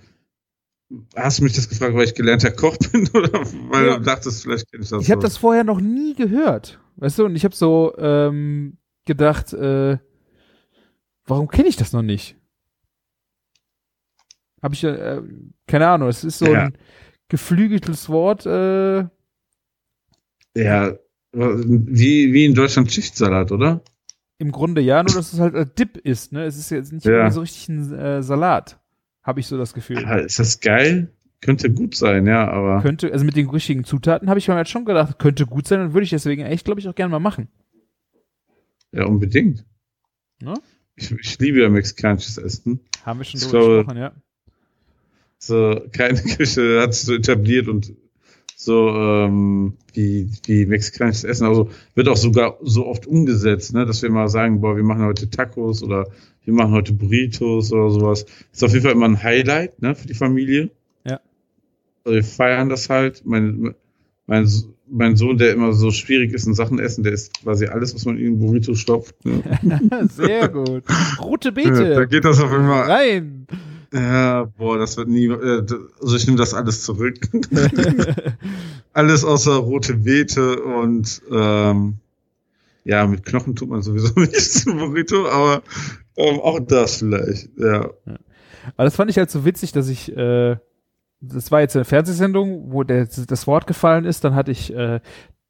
hast 1.16 1.40
du 1.40 1.44
mich 1.44 1.54
das 1.54 1.68
gefragt, 1.68 1.94
weil 1.96 2.06
ich 2.06 2.16
gelernter 2.16 2.52
Koch 2.52 2.78
bin 2.92 3.08
oder 3.10 3.42
weil 3.70 3.88
ja. 3.88 3.98
du 3.98 4.04
dachtest, 4.04 4.44
vielleicht 4.44 4.72
kenne 4.72 4.84
ich 4.84 4.90
das 4.90 5.04
Ich 5.04 5.12
habe 5.12 5.22
das 5.22 5.38
vorher 5.38 5.64
noch 5.64 5.82
nie 5.82 6.16
gehört, 6.16 6.80
weißt 6.98 7.20
du, 7.20 7.26
und 7.26 7.36
ich 7.36 7.44
habe 7.44 7.56
so 7.56 7.94
ähm, 7.98 8.78
gedacht, 9.06 9.54
äh, 9.54 9.98
warum 11.26 11.48
kenne 11.50 11.68
ich 11.68 11.76
das 11.76 11.92
noch 11.92 12.04
nicht? 12.04 12.37
Habe 14.62 14.74
ich, 14.74 14.84
äh, 14.84 15.22
keine 15.68 15.88
Ahnung, 15.88 16.10
es 16.10 16.24
ist 16.24 16.40
so 16.40 16.52
ja. 16.52 16.66
ein 16.66 16.78
geflügeltes 17.30 18.10
Wort, 18.10 18.46
äh, 18.46 19.06
ja, 20.58 20.98
wie, 21.34 22.34
wie 22.34 22.46
in 22.46 22.56
Deutschland 22.56 22.92
Schichtsalat, 22.92 23.52
oder? 23.52 23.82
Im 24.40 24.52
Grunde 24.52 24.82
ja, 24.82 25.04
nur 25.04 25.14
dass 25.16 25.34
es 25.34 25.40
halt 25.40 25.56
ein 25.56 25.72
Dip 25.78 25.98
ist, 25.98 26.32
ne? 26.32 26.46
Es 26.46 26.58
ist 26.58 26.72
jetzt 26.72 26.92
nicht 26.92 27.06
ja. 27.06 27.30
so 27.30 27.42
richtig 27.42 27.70
ein 27.70 27.94
äh, 27.94 28.24
Salat, 28.24 28.80
habe 29.24 29.40
ich 29.40 29.48
so 29.48 29.58
das 29.58 29.74
Gefühl. 29.74 30.02
Ja, 30.02 30.16
ist 30.16 30.40
das 30.40 30.60
geil? 30.60 31.12
Könnte 31.42 31.72
gut 31.72 31.96
sein, 31.96 32.26
ja, 32.26 32.50
aber. 32.50 32.82
Könnte, 32.82 33.12
also 33.12 33.24
mit 33.24 33.36
den 33.36 33.50
richtigen 33.50 33.84
Zutaten 33.84 34.30
habe 34.30 34.40
ich 34.40 34.48
mir 34.48 34.56
halt 34.56 34.70
schon 34.70 34.86
gedacht, 34.86 35.20
könnte 35.20 35.46
gut 35.46 35.68
sein 35.68 35.82
und 35.82 35.94
würde 35.94 36.06
ich 36.06 36.10
deswegen 36.10 36.44
echt, 36.44 36.66
glaube 36.66 36.80
ich, 36.80 36.88
auch 36.88 36.96
gerne 36.96 37.12
mal 37.12 37.20
machen. 37.20 37.50
Ja, 38.92 39.06
unbedingt. 39.06 39.64
Ne? 40.42 40.56
Ich, 40.96 41.12
ich 41.12 41.38
liebe 41.40 41.62
ja 41.62 41.70
mexikanisches 41.70 42.40
Essen. 42.40 42.80
Haben 43.06 43.20
wir 43.20 43.26
schon 43.26 43.40
drüber 43.40 43.78
gesprochen, 43.78 43.98
ja. 43.98 44.12
So, 45.40 45.82
keine 45.92 46.22
Küche 46.38 46.82
hat 46.82 46.94
sich 46.94 47.06
so 47.06 47.14
etabliert 47.14 47.68
und 47.68 47.94
so 48.56 48.90
ähm, 48.90 49.78
wie, 49.94 50.30
wie 50.46 50.66
mexikanisches 50.66 51.24
Essen. 51.24 51.46
Also 51.46 51.70
wird 51.94 52.08
auch 52.10 52.18
sogar 52.18 52.58
so 52.64 52.88
oft 52.88 53.06
umgesetzt, 53.06 53.74
ne, 53.74 53.86
dass 53.86 54.02
wir 54.02 54.10
mal 54.10 54.30
sagen, 54.30 54.62
boah, 54.62 54.76
wir 54.76 54.84
machen 54.84 55.06
heute 55.06 55.30
Tacos 55.30 55.84
oder 55.84 56.08
wir 56.44 56.54
machen 56.54 56.72
heute 56.72 56.94
Burritos 56.94 57.72
oder 57.72 57.92
sowas. 57.92 58.26
Ist 58.52 58.64
auf 58.64 58.72
jeden 58.72 58.84
Fall 58.84 58.94
immer 58.94 59.08
ein 59.08 59.22
Highlight, 59.22 59.82
ne, 59.82 59.94
für 59.94 60.08
die 60.08 60.16
Familie. 60.16 60.72
Ja. 61.06 61.20
Also 62.04 62.16
wir 62.16 62.24
feiern 62.24 62.70
das 62.70 62.90
halt. 62.90 63.24
Mein, 63.26 63.76
mein, 64.26 64.50
mein 64.90 65.16
Sohn, 65.16 65.38
der 65.38 65.54
immer 65.54 65.74
so 65.74 65.92
schwierig 65.92 66.34
ist 66.34 66.48
in 66.48 66.54
Sachen 66.56 66.80
Essen, 66.80 67.04
der 67.04 67.14
isst 67.14 67.44
quasi 67.44 67.68
alles, 67.68 67.94
was 67.94 68.06
man 68.06 68.18
in 68.18 68.26
einen 68.26 68.40
Burrito 68.40 68.74
stopft. 68.74 69.24
Ne? 69.24 69.44
Sehr 70.16 70.50
gut. 70.50 70.84
Rote 71.22 71.52
Beete. 71.52 71.90
Ja, 71.90 71.90
da 71.96 72.06
geht 72.06 72.26
das 72.26 72.40
auf 72.40 72.52
einmal. 72.52 72.90
Rein. 72.90 73.46
Ja, 73.94 74.46
boah, 74.58 74.78
das 74.78 74.98
wird 74.98 75.08
nie. 75.08 75.28
Äh, 75.28 75.66
also 76.02 76.16
ich 76.16 76.26
nehme 76.26 76.38
das 76.38 76.54
alles 76.54 76.84
zurück. 76.84 77.18
alles 78.94 79.24
außer 79.24 79.56
rote 79.56 79.96
Beete 79.96 80.62
und 80.62 81.22
ähm, 81.32 82.00
ja, 82.84 83.06
mit 83.06 83.26
Knochen 83.26 83.56
tut 83.56 83.70
man 83.70 83.82
sowieso 83.82 84.14
nichts 84.20 84.64
zum 84.64 84.78
Burrito, 84.78 85.28
aber 85.28 85.62
ähm, 86.16 86.40
auch 86.40 86.60
das 86.60 86.98
vielleicht, 86.98 87.50
ja. 87.58 87.90
ja. 88.06 88.18
Aber 88.76 88.84
das 88.84 88.96
fand 88.96 89.12
ich 89.12 89.18
halt 89.18 89.30
so 89.30 89.46
witzig, 89.46 89.72
dass 89.72 89.90
ich, 89.90 90.16
äh, 90.16 90.58
das 91.20 91.52
war 91.52 91.62
jetzt 91.62 91.76
eine 91.76 91.86
Fernsehsendung, 91.86 92.72
wo 92.72 92.84
der, 92.84 93.06
das 93.06 93.48
Wort 93.48 93.68
gefallen 93.68 94.06
ist, 94.06 94.24
dann 94.24 94.36
hatte 94.36 94.52
ich, 94.52 94.74
äh, 94.74 95.00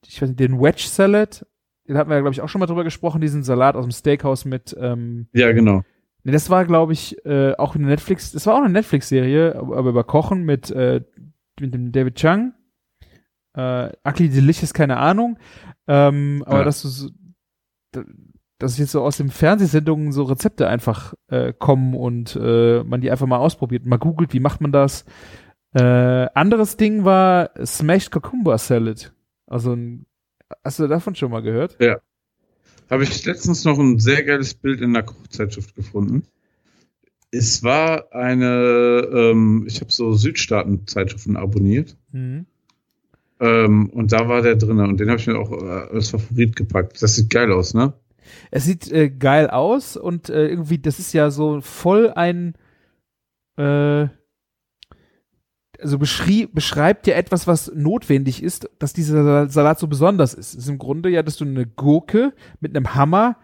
ich 0.06 0.22
weiß 0.22 0.30
nicht, 0.30 0.40
den 0.40 0.60
Wedge 0.60 0.88
Salad, 0.88 1.46
den 1.88 1.98
hatten 1.98 2.10
wir 2.10 2.16
ja, 2.16 2.22
glaube 2.22 2.34
ich, 2.34 2.42
auch 2.42 2.50
schon 2.50 2.60
mal 2.60 2.66
drüber 2.66 2.84
gesprochen, 2.84 3.22
diesen 3.22 3.44
Salat 3.44 3.76
aus 3.76 3.86
dem 3.86 3.92
Steakhouse 3.92 4.46
mit, 4.46 4.76
ähm, 4.80 5.28
ja, 5.34 5.52
genau 5.52 5.84
Nee, 6.24 6.32
das 6.32 6.50
war, 6.50 6.66
glaube 6.66 6.94
ich, 6.94 7.24
äh, 7.26 7.54
auch 7.56 7.76
eine 7.76 7.88
Netflix, 7.88 8.32
das 8.32 8.46
war 8.46 8.56
auch 8.56 8.62
eine 8.62 8.70
Netflix-Serie, 8.70 9.56
aber 9.56 9.90
über 9.90 10.04
Kochen 10.04 10.44
mit, 10.44 10.70
äh, 10.72 11.02
mit 11.60 11.74
dem 11.74 11.92
David 11.92 12.16
Chung. 12.16 12.54
Äh, 13.56 13.92
Ugly 14.08 14.30
Delicious, 14.30 14.74
keine 14.74 14.98
Ahnung. 14.98 15.40
Ähm, 15.88 16.44
aber 16.46 16.60
ja. 16.60 16.64
dass 16.66 16.82
du 16.82 16.90
so, 16.90 17.10
dass 18.60 18.78
jetzt 18.78 18.92
so 18.92 19.04
aus 19.04 19.18
den 19.18 19.30
Fernsehsendungen 19.30 20.12
so 20.12 20.24
Rezepte 20.24 20.68
einfach 20.68 21.14
äh, 21.30 21.54
kommen 21.54 21.96
und 21.96 22.36
äh, 22.36 22.84
man 22.84 23.02
die 23.02 23.10
einfach 23.10 23.28
mal 23.28 23.38
ausprobiert, 23.38 23.86
mal 23.86 23.98
googelt, 23.98 24.34
wie 24.34 24.40
macht 24.40 24.62
man 24.62 24.72
das. 24.72 25.06
Äh, 25.74 26.28
anderes 26.34 26.78
Ding 26.78 27.06
war 27.06 27.52
Smashed 27.66 28.12
Cucumber 28.12 28.58
Salad. 28.58 29.14
Also 29.46 29.74
ein, 29.74 30.06
hast 30.64 30.80
du 30.80 30.88
davon 30.88 31.16
schon 31.16 31.32
mal 31.32 31.42
gehört? 31.42 31.78
Ja 31.80 31.98
habe 32.90 33.04
ich 33.04 33.26
letztens 33.26 33.66
noch 33.66 33.78
ein 33.80 34.00
sehr 34.00 34.24
geiles 34.24 34.54
Bild 34.54 34.82
in 34.82 34.94
der 34.94 35.04
Kochzeitschrift 35.04 35.76
gefunden. 35.76 36.24
Es 37.32 37.64
war 37.64 38.14
eine, 38.14 39.08
ähm, 39.12 39.66
ich 39.68 39.82
habe 39.82 39.92
so 39.92 40.14
Südstaaten-Zeitschriften 40.14 41.36
abonniert. 41.36 41.98
Mhm. 42.12 42.46
Ähm, 43.40 43.90
und 43.90 44.12
da 44.14 44.28
war 44.28 44.42
der 44.42 44.56
drin 44.56 44.80
und 44.80 45.00
den 45.00 45.10
habe 45.10 45.20
ich 45.20 45.28
mir 45.28 45.38
auch 45.38 45.52
äh, 45.52 45.96
als 45.96 46.10
Favorit 46.10 46.56
gepackt. 46.56 47.02
Das 47.02 47.16
sieht 47.16 47.30
geil 47.30 47.52
aus, 47.52 47.74
ne? 47.74 47.94
Es 48.52 48.66
sieht 48.66 48.92
äh, 48.92 49.10
geil 49.10 49.50
aus 49.50 49.98
und 49.98 50.30
äh, 50.30 50.48
irgendwie, 50.48 50.80
das 50.80 51.00
ist 51.00 51.14
ja 51.14 51.30
so 51.30 51.62
voll 51.62 52.12
ein, 52.12 52.56
äh, 53.58 54.08
also 55.82 55.98
beschrieb, 55.98 56.54
beschreibt 56.54 57.08
ja 57.08 57.16
etwas, 57.16 57.48
was 57.48 57.72
notwendig 57.74 58.44
ist, 58.44 58.70
dass 58.80 58.94
dieser 58.94 59.48
Salat 59.50 59.80
so 59.80 59.88
besonders 59.88 60.34
ist. 60.34 60.54
Es 60.54 60.64
ist 60.64 60.70
im 60.70 60.78
Grunde 60.78 61.10
ja, 61.10 61.24
dass 61.24 61.38
du 61.38 61.46
eine 61.46 61.66
Gurke 61.66 62.34
mit 62.60 62.76
einem 62.76 62.96
Hammer 62.96 63.38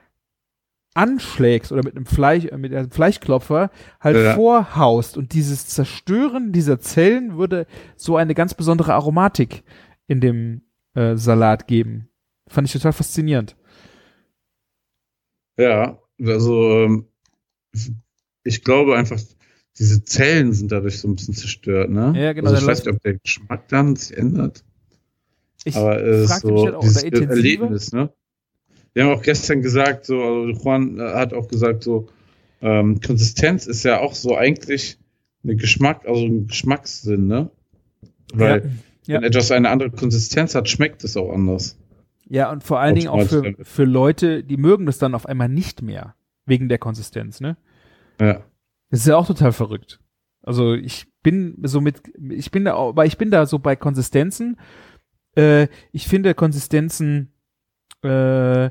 anschlägst 0.94 1.72
oder 1.72 1.84
mit 1.84 1.96
einem 1.96 2.06
Fleisch, 2.06 2.46
äh, 2.46 2.58
mit 2.58 2.74
einem 2.74 2.92
Fleischklopfer 2.92 3.72
halt 4.00 4.18
ja. 4.18 4.36
vorhaust 4.36 5.18
und 5.18 5.34
dieses 5.34 5.68
Zerstören 5.68 6.52
dieser 6.52 6.80
Zellen 6.80 7.38
würde 7.38 7.66
so 7.96 8.16
eine 8.16 8.36
ganz 8.36 8.54
besondere 8.54 8.94
Aromatik 8.94 9.64
in 10.08 10.22
dem 10.22 10.62
äh, 10.94 11.16
Salat 11.16 11.68
geben. 11.68 12.10
Fand 12.48 12.68
ich 12.68 12.74
total 12.74 12.94
faszinierend. 12.94 13.56
Ja, 15.58 16.00
also 16.20 16.84
ähm, 16.84 17.08
ich 18.44 18.64
glaube 18.64 18.96
einfach, 18.96 19.20
diese 19.78 20.03
Zellen 20.03 20.53
sind 20.53 20.71
dadurch 20.71 20.99
so 20.99 21.07
ein 21.07 21.15
bisschen 21.15 21.34
zerstört, 21.34 21.89
ne? 21.89 22.13
Ja, 22.15 22.34
genau, 22.34 22.49
Also 22.49 22.61
ich 22.61 22.67
weiß 22.67 22.86
nicht, 22.86 22.93
ob 22.95 23.01
der 23.01 23.15
Geschmack 23.15 23.67
dann 23.69 23.95
sich 23.95 24.15
ändert. 24.15 24.63
Ich 25.65 25.76
aber 25.76 26.01
es 26.01 26.32
ist 26.32 26.41
so 26.41 26.65
halt 26.65 26.76
auch, 26.76 26.82
dieses? 26.82 27.03
Erlebnis, 27.03 27.91
ne? 27.91 28.11
Wir 28.93 29.05
haben 29.05 29.11
auch 29.13 29.24
gestern 29.24 29.61
gesagt, 29.61 30.05
so, 30.05 30.21
also 30.21 30.49
Juan 30.63 30.99
äh, 30.99 31.13
hat 31.13 31.34
auch 31.34 31.47
gesagt, 31.47 31.84
so, 31.84 32.09
ähm, 32.61 33.01
Konsistenz 33.01 33.65
ist 33.65 33.84
ja 33.84 33.99
auch 33.99 34.13
so 34.13 34.36
eigentlich 34.36 34.99
eine 35.43 35.55
Geschmack, 35.55 36.05
also 36.05 36.26
ein 36.26 36.47
Geschmackssinn, 36.47 37.28
ne? 37.28 37.49
Weil 38.34 38.71
Ja. 39.05 39.15
wenn 39.15 39.24
etwas 39.24 39.51
eine 39.51 39.69
andere 39.69 39.89
Konsistenz 39.89 40.55
hat, 40.55 40.69
schmeckt 40.69 41.03
es 41.03 41.17
auch 41.17 41.32
anders. 41.34 41.78
Ja, 42.30 42.51
und 42.51 42.63
vor 42.63 42.80
allen 42.80 42.95
Dingen 42.95 43.09
auch 43.09 43.21
für, 43.21 43.53
für 43.61 43.84
Leute, 43.84 44.43
die 44.43 44.57
mögen 44.57 44.86
das 44.86 44.97
dann 44.97 45.13
auf 45.13 45.26
einmal 45.26 45.49
nicht 45.49 45.82
mehr. 45.82 46.15
Wegen 46.45 46.69
der 46.69 46.78
Konsistenz, 46.78 47.41
ne? 47.41 47.57
Ja. 48.19 48.43
Das 48.94 49.00
ist 49.00 49.08
ja 49.08 49.18
auch 49.18 49.26
total 49.26 49.52
verrückt. 49.54 50.00
Also 50.44 50.76
ich 50.76 51.12
bin 51.24 51.58
so 51.64 51.82
mit, 51.82 52.04
ich 52.30 52.52
bin 52.52 52.66
da, 52.66 52.76
aber 52.76 53.08
ich 53.08 53.18
bin 53.18 53.32
da 53.32 53.48
so 53.48 53.58
bei 53.58 53.76
Konsistenzen. 53.76 54.60
Äh, 55.36 55.68
ich 55.91 56.08
finde 56.08 56.36
Konsistenzen 56.36 57.34
äh, 58.04 58.70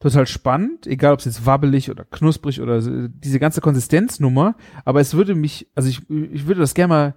total 0.00 0.26
spannend, 0.26 0.88
egal 0.88 1.12
ob 1.12 1.20
es 1.20 1.26
jetzt 1.26 1.46
wabbelig 1.46 1.88
oder 1.88 2.04
knusprig 2.04 2.60
oder 2.60 2.80
so, 2.80 3.06
diese 3.06 3.38
ganze 3.38 3.60
Konsistenznummer. 3.60 4.56
Aber 4.84 4.98
es 4.98 5.14
würde 5.14 5.36
mich, 5.36 5.68
also 5.76 5.88
ich, 5.88 6.00
ich 6.10 6.48
würde 6.48 6.62
das 6.62 6.74
gerne 6.74 6.88
mal 6.88 7.14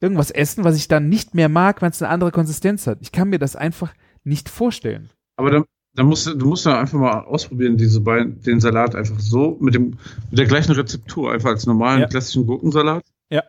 irgendwas 0.00 0.32
essen, 0.32 0.64
was 0.64 0.76
ich 0.76 0.88
dann 0.88 1.08
nicht 1.08 1.36
mehr 1.36 1.48
mag, 1.48 1.80
wenn 1.80 1.90
es 1.90 2.02
eine 2.02 2.10
andere 2.10 2.32
Konsistenz 2.32 2.88
hat. 2.88 2.98
Ich 3.02 3.12
kann 3.12 3.28
mir 3.28 3.38
das 3.38 3.54
einfach 3.54 3.94
nicht 4.24 4.48
vorstellen. 4.48 5.10
Aber 5.36 5.52
dann, 5.52 5.64
dann 5.94 6.06
musst 6.06 6.26
du, 6.26 6.34
du 6.34 6.46
musst 6.46 6.64
ja 6.66 6.78
einfach 6.80 6.98
mal 6.98 7.20
ausprobieren, 7.24 7.76
diese 7.76 8.00
beiden, 8.00 8.40
den 8.42 8.60
Salat 8.60 8.94
einfach 8.94 9.20
so 9.20 9.58
mit 9.60 9.74
dem, 9.74 9.98
mit 10.30 10.38
der 10.38 10.46
gleichen 10.46 10.72
Rezeptur, 10.72 11.32
einfach 11.32 11.50
als 11.50 11.66
normalen 11.66 12.00
Ja. 12.02 12.06
klassischen 12.08 12.46
Gurkensalat. 12.46 13.04
Ja. 13.30 13.42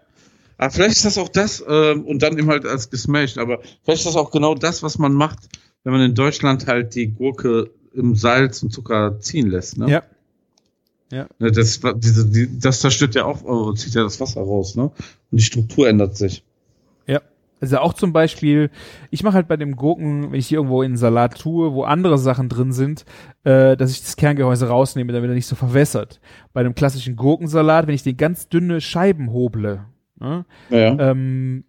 Aber 0.58 0.70
vielleicht 0.72 0.98
ist 0.98 1.06
das 1.06 1.18
auch 1.18 1.30
das, 1.30 1.64
ähm, 1.68 2.06
und 2.06 2.22
dann 2.22 2.38
eben 2.38 2.48
halt 2.50 2.66
als 2.66 2.90
gesmashed, 2.90 3.38
aber 3.38 3.60
vielleicht 3.84 4.02
ist 4.02 4.08
das 4.08 4.16
auch 4.16 4.32
genau 4.32 4.56
das, 4.56 4.84
was 4.84 4.98
man 4.98 5.14
macht, 5.14 5.40
wenn 5.84 5.94
man 5.94 6.02
in 6.02 6.16
Deutschland 6.16 6.68
halt 6.68 6.96
die 6.96 7.08
Gurke 7.08 7.72
im 7.94 8.16
Salz 8.16 8.62
und 8.64 8.72
Zucker 8.72 9.20
ziehen 9.20 9.48
lässt, 9.50 9.78
ne? 9.78 9.90
Ja. 9.90 10.04
Ne, 11.38 11.52
Das, 11.52 11.80
diese, 11.98 12.26
die, 12.26 12.60
das 12.60 12.80
zerstört 12.80 13.14
ja 13.16 13.26
auch, 13.26 13.44
oh, 13.44 13.72
zieht 13.74 13.94
ja 13.94 14.04
das 14.04 14.20
Wasser 14.20 14.42
raus, 14.42 14.76
ne? 14.76 14.84
Und 14.86 14.94
die 15.32 15.44
Struktur 15.44 15.88
ändert 15.88 16.18
sich. 16.18 16.44
Also 17.64 17.78
auch 17.78 17.94
zum 17.94 18.12
Beispiel, 18.12 18.70
ich 19.10 19.24
mache 19.24 19.36
halt 19.36 19.48
bei 19.48 19.56
dem 19.56 19.78
Gurken, 19.78 20.34
wenn 20.34 20.38
ich 20.40 20.50
die 20.50 20.56
irgendwo 20.56 20.82
in 20.82 20.88
einen 20.92 20.98
Salat 20.98 21.40
tue, 21.40 21.72
wo 21.74 21.86
andere 21.86 22.18
Sachen 22.18 22.50
drin 22.50 22.74
sind, 22.74 23.06
äh, 23.46 23.78
dass 23.78 23.90
ich 23.90 24.02
das 24.02 24.18
Kerngehäuse 24.18 24.68
rausnehme, 24.68 25.14
damit 25.14 25.30
er 25.30 25.34
nicht 25.34 25.48
so 25.48 25.56
verwässert. 25.56 26.20
Bei 26.52 26.60
einem 26.60 26.76
klassischen 26.76 27.16
Gurkensalat, 27.16 27.88
wenn 27.88 27.96
ich 27.96 28.04
den 28.04 28.18
ganz 28.18 28.50
dünne 28.50 28.82
Scheiben 28.82 29.32
hoble, 29.32 29.86
ne, 30.20 30.44
Ja. 30.70 31.10
ähm, 31.12 31.64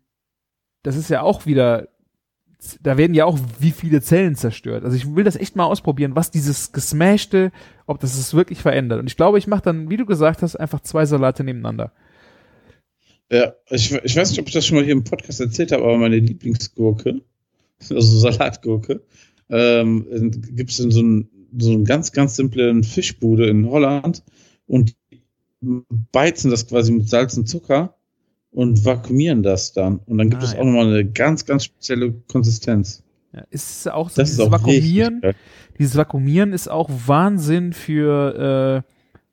das 0.82 0.96
ist 0.96 1.10
ja 1.10 1.22
auch 1.22 1.46
wieder, 1.46 1.86
da 2.82 2.98
werden 2.98 3.14
ja 3.14 3.24
auch 3.24 3.38
wie 3.60 3.70
viele 3.70 4.00
Zellen 4.02 4.34
zerstört. 4.34 4.82
Also 4.84 4.96
ich 4.96 5.14
will 5.14 5.22
das 5.22 5.36
echt 5.36 5.54
mal 5.54 5.62
ausprobieren, 5.66 6.16
was 6.16 6.32
dieses 6.32 6.72
Gesmashte, 6.72 7.52
ob 7.86 8.00
das 8.00 8.18
es 8.18 8.34
wirklich 8.34 8.60
verändert. 8.62 8.98
Und 8.98 9.06
ich 9.06 9.16
glaube, 9.16 9.38
ich 9.38 9.46
mache 9.46 9.62
dann, 9.62 9.90
wie 9.90 9.96
du 9.96 10.06
gesagt 10.06 10.42
hast, 10.42 10.56
einfach 10.56 10.80
zwei 10.80 11.06
Salate 11.06 11.44
nebeneinander. 11.44 11.92
Ja, 13.34 13.54
ich, 13.70 13.92
ich 13.92 14.16
weiß 14.16 14.30
nicht, 14.30 14.40
ob 14.40 14.46
ich 14.48 14.54
das 14.54 14.66
schon 14.66 14.76
mal 14.76 14.84
hier 14.84 14.92
im 14.92 15.04
Podcast 15.04 15.40
erzählt 15.40 15.72
habe, 15.72 15.82
aber 15.84 15.96
meine 15.98 16.18
Lieblingsgurke, 16.18 17.20
also 17.90 18.18
Salatgurke, 18.18 19.02
ähm, 19.50 20.06
gibt 20.54 20.70
es 20.70 20.78
in 20.80 20.90
so 20.90 21.00
einem 21.00 21.28
so 21.56 21.72
einen 21.72 21.84
ganz, 21.84 22.12
ganz 22.12 22.36
simplen 22.36 22.82
Fischbude 22.82 23.46
in 23.48 23.68
Holland 23.68 24.22
und 24.66 24.96
beizen 26.12 26.50
das 26.50 26.66
quasi 26.66 26.92
mit 26.92 27.08
Salz 27.08 27.36
und 27.36 27.48
Zucker 27.48 27.96
und 28.50 28.84
vakuumieren 28.84 29.42
das 29.42 29.72
dann. 29.72 29.98
Und 29.98 30.18
dann 30.18 30.30
gibt 30.30 30.42
Ah, 30.42 30.46
es 30.46 30.52
ja. 30.52 30.58
auch 30.60 30.64
nochmal 30.64 30.88
eine 30.88 31.04
ganz, 31.10 31.44
ganz 31.44 31.64
spezielle 31.64 32.12
Konsistenz. 32.28 33.02
Ja, 33.32 33.44
ist 33.50 33.88
auch 33.90 34.10
so 34.10 34.20
Das 34.20 34.30
ist 34.30 34.36
dieses 34.38 34.46
auch 34.48 34.52
Vakuumieren. 34.52 35.20
richtig. 35.24 35.42
Dieses 35.78 35.96
Vakuumieren 35.96 36.52
ist 36.52 36.68
auch 36.68 36.88
Wahnsinn 37.06 37.72
für, 37.72 38.84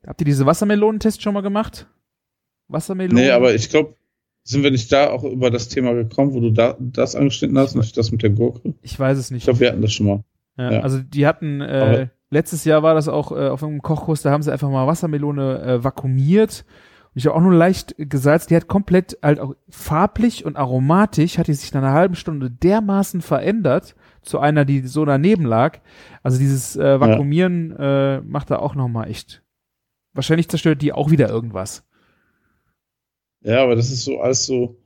äh, 0.03 0.07
habt 0.07 0.21
ihr 0.21 0.25
diese 0.25 0.45
Wassermelonentest 0.45 1.21
schon 1.21 1.33
mal 1.33 1.41
gemacht? 1.41 1.87
Wassermelonen? 2.71 3.23
Nee, 3.23 3.31
aber 3.31 3.53
ich 3.53 3.69
glaube, 3.69 3.95
sind 4.43 4.63
wir 4.63 4.71
nicht 4.71 4.91
da 4.91 5.09
auch 5.11 5.23
über 5.23 5.51
das 5.51 5.67
Thema 5.69 5.93
gekommen, 5.93 6.33
wo 6.33 6.39
du 6.39 6.51
da 6.51 6.75
das 6.79 7.15
angeschnitten 7.15 7.57
hast, 7.57 7.75
nicht 7.75 7.95
das 7.97 8.11
mit 8.11 8.23
der 8.23 8.31
Gurke? 8.31 8.73
ich 8.81 8.99
weiß 8.99 9.17
es 9.17 9.25
Ich 9.27 9.31
nicht. 9.31 9.43
glaube, 9.43 9.59
wir 9.59 9.69
hatten 9.69 9.81
das 9.81 9.93
schon 9.93 10.07
mal. 10.07 10.23
Ja, 10.57 10.71
ja. 10.73 10.79
Also 10.81 10.99
die 10.99 11.25
hatten, 11.27 11.61
äh, 11.61 12.07
letztes 12.29 12.65
Jahr 12.65 12.83
war 12.83 12.93
das 12.95 13.07
auch 13.07 13.31
äh, 13.31 13.47
auf 13.49 13.63
einem 13.63 13.81
Kochkurs, 13.81 14.21
da 14.21 14.31
haben 14.31 14.41
sie 14.43 14.51
einfach 14.51 14.69
mal 14.69 14.87
Wassermelone 14.87 15.61
äh, 15.61 15.83
vakuumiert. 15.83 16.65
Und 17.13 17.17
ich 17.19 17.25
habe 17.27 17.35
auch 17.35 17.41
nur 17.41 17.53
leicht 17.53 17.93
gesalzt. 17.97 18.49
Die 18.51 18.55
hat 18.55 18.67
komplett 18.69 19.17
halt 19.21 19.39
auch 19.41 19.53
farblich 19.69 20.45
und 20.45 20.55
aromatisch, 20.55 21.37
hat 21.37 21.47
die 21.47 21.53
sich 21.53 21.73
nach 21.73 21.81
einer 21.81 21.91
halben 21.91 22.15
Stunde 22.15 22.49
dermaßen 22.49 23.21
verändert 23.21 23.95
zu 24.21 24.39
einer, 24.39 24.63
die 24.63 24.79
so 24.87 25.03
daneben 25.03 25.43
lag. 25.45 25.79
Also 26.23 26.39
dieses 26.39 26.77
äh, 26.77 26.99
Vakuumieren 27.01 27.75
äh, 27.77 28.21
macht 28.21 28.49
da 28.49 28.59
auch 28.59 28.75
nochmal 28.75 29.09
echt. 29.09 29.43
Wahrscheinlich 30.13 30.47
zerstört 30.49 30.81
die 30.81 30.93
auch 30.93 31.11
wieder 31.11 31.29
irgendwas. 31.29 31.83
Ja, 33.43 33.63
aber 33.63 33.75
das 33.75 33.91
ist 33.91 34.03
so 34.03 34.19
alles 34.19 34.45
so. 34.45 34.77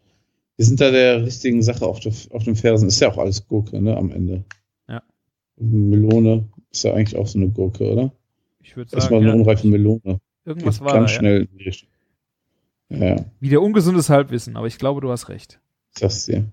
Wir 0.58 0.66
sind 0.66 0.80
da 0.80 0.90
der 0.90 1.26
richtigen 1.26 1.62
Sache 1.62 1.86
auf, 1.86 2.00
der, 2.00 2.14
auf 2.30 2.44
dem 2.46 2.56
Fersen. 2.56 2.88
Ist 2.88 3.02
ja 3.02 3.12
auch 3.12 3.18
alles 3.18 3.46
Gurke, 3.46 3.82
ne, 3.82 3.98
am 3.98 4.12
Ende. 4.12 4.46
Ja. 4.88 5.04
Melone 5.58 6.48
ist 6.72 6.84
ja 6.84 6.94
eigentlich 6.94 7.18
auch 7.18 7.28
so 7.28 7.38
eine 7.38 7.50
Gurke, 7.50 7.92
oder? 7.92 8.14
Ich 8.62 8.76
würde 8.78 8.96
Erstmal 8.96 9.20
sagen, 9.20 9.26
eine 9.26 9.36
ja, 9.36 9.42
unreife 9.42 9.68
Melone. 9.68 10.20
irgendwas 10.46 10.80
Geht 10.80 10.86
war 10.86 10.94
da, 10.94 11.00
ganz 11.00 11.12
ja. 11.12 11.20
schnell 11.20 11.42
in 11.42 11.58
die 11.58 11.64
Richtung. 11.64 11.90
Ja, 12.90 13.26
Wieder 13.40 13.62
ungesundes 13.62 14.10
Halbwissen, 14.10 14.56
aber 14.56 14.68
ich 14.68 14.78
glaube, 14.78 15.02
du 15.02 15.10
hast 15.10 15.28
recht. 15.30 15.60
sag's 15.92 16.26
dir. 16.26 16.46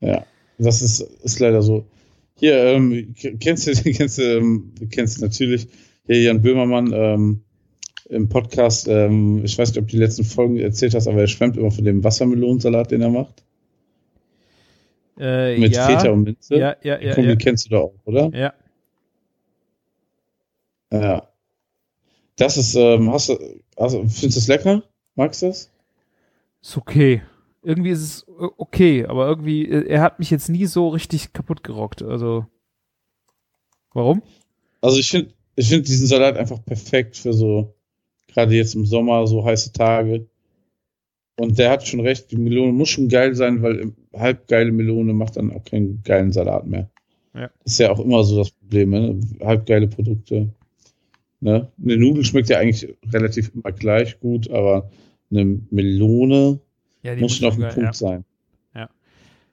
Ja, 0.00 0.24
das 0.58 0.82
ist, 0.82 1.00
ist 1.00 1.40
leider 1.40 1.62
so. 1.62 1.86
Hier, 2.34 2.54
ähm, 2.64 3.14
kennst 3.40 3.66
du, 3.66 3.72
kennst 3.92 4.18
du, 4.18 4.22
ähm, 4.22 4.72
du 4.78 4.86
kennst 4.88 5.20
natürlich 5.20 5.68
hier 6.06 6.22
Jan 6.22 6.42
Böhmermann 6.42 6.92
ähm, 6.92 7.44
im 8.08 8.28
Podcast, 8.28 8.88
ähm, 8.88 9.44
ich 9.44 9.58
weiß 9.58 9.70
nicht, 9.70 9.78
ob 9.78 9.86
du 9.86 9.92
die 9.92 10.02
letzten 10.02 10.24
Folgen 10.24 10.58
erzählt 10.58 10.94
hast, 10.94 11.08
aber 11.08 11.20
er 11.20 11.26
schwärmt 11.26 11.56
immer 11.56 11.70
von 11.70 11.84
dem 11.84 12.02
Wassermelonensalat, 12.02 12.90
den 12.90 13.02
er 13.02 13.10
macht. 13.10 13.42
Äh, 15.18 15.58
Mit 15.58 15.74
ja, 15.74 15.86
Feta 15.86 16.10
und 16.10 16.22
Minze. 16.22 16.56
ja, 16.56 16.76
ja, 16.82 17.00
ja, 17.00 17.14
Kombi 17.14 17.30
ja, 17.30 17.36
kennst 17.36 17.66
du 17.66 17.70
da 17.70 17.78
auch, 17.78 17.94
oder? 18.04 18.30
ja. 18.32 18.54
Ja. 20.92 21.28
Das 22.36 22.56
ist, 22.56 22.74
ähm, 22.76 23.12
hast 23.12 23.28
du, 23.28 23.38
also, 23.76 23.98
findest 23.98 24.22
du 24.22 24.40
es 24.40 24.46
lecker? 24.46 24.82
Magst 25.16 25.42
du 25.42 25.48
das? 25.48 25.70
Ist 26.62 26.76
okay. 26.76 27.22
Irgendwie 27.62 27.90
ist 27.90 28.00
es 28.00 28.26
okay, 28.28 29.04
aber 29.04 29.26
irgendwie, 29.26 29.68
äh, 29.68 29.86
er 29.88 30.00
hat 30.00 30.18
mich 30.20 30.30
jetzt 30.30 30.48
nie 30.48 30.66
so 30.66 30.88
richtig 30.88 31.32
kaputt 31.32 31.64
gerockt. 31.64 32.02
Also, 32.02 32.46
warum? 33.92 34.22
Also 34.80 34.98
ich 34.98 35.08
finde, 35.08 35.34
ich 35.56 35.68
finde 35.68 35.82
diesen 35.82 36.06
Salat 36.06 36.36
einfach 36.36 36.64
perfekt 36.64 37.16
für 37.16 37.32
so, 37.32 37.74
gerade 38.28 38.54
jetzt 38.54 38.74
im 38.74 38.86
Sommer, 38.86 39.26
so 39.26 39.44
heiße 39.44 39.72
Tage. 39.72 40.26
Und 41.36 41.58
der 41.58 41.70
hat 41.70 41.86
schon 41.86 42.00
recht, 42.00 42.30
die 42.30 42.36
Melone 42.36 42.72
muss 42.72 42.88
schon 42.88 43.08
geil 43.08 43.34
sein, 43.34 43.62
weil 43.62 43.92
halbgeile 44.14 44.72
Melone 44.72 45.12
macht 45.12 45.36
dann 45.36 45.52
auch 45.52 45.64
keinen 45.64 46.02
geilen 46.04 46.32
Salat 46.32 46.66
mehr. 46.66 46.90
Ja. 47.34 47.50
Das 47.62 47.72
ist 47.72 47.78
ja 47.78 47.90
auch 47.90 48.00
immer 48.00 48.24
so 48.24 48.36
das 48.36 48.50
Problem, 48.50 48.90
ne? 48.90 49.20
Halbgeile 49.40 49.86
Produkte. 49.86 50.48
Ne? 51.40 51.68
Eine 51.82 51.96
Nudel 51.96 52.24
schmeckt 52.24 52.48
ja 52.48 52.58
eigentlich 52.58 52.92
relativ 53.12 53.52
immer 53.54 53.70
gleich 53.70 54.18
gut, 54.18 54.50
aber 54.50 54.90
eine 55.30 55.60
Melone 55.70 56.58
Ja, 57.02 57.14
muss 57.16 57.36
schon 57.36 57.48
auf 57.48 57.56
geil, 57.56 57.72
Punkt 57.72 57.88
ja. 57.88 57.92
sein. 57.92 58.24
Ja. 58.74 58.90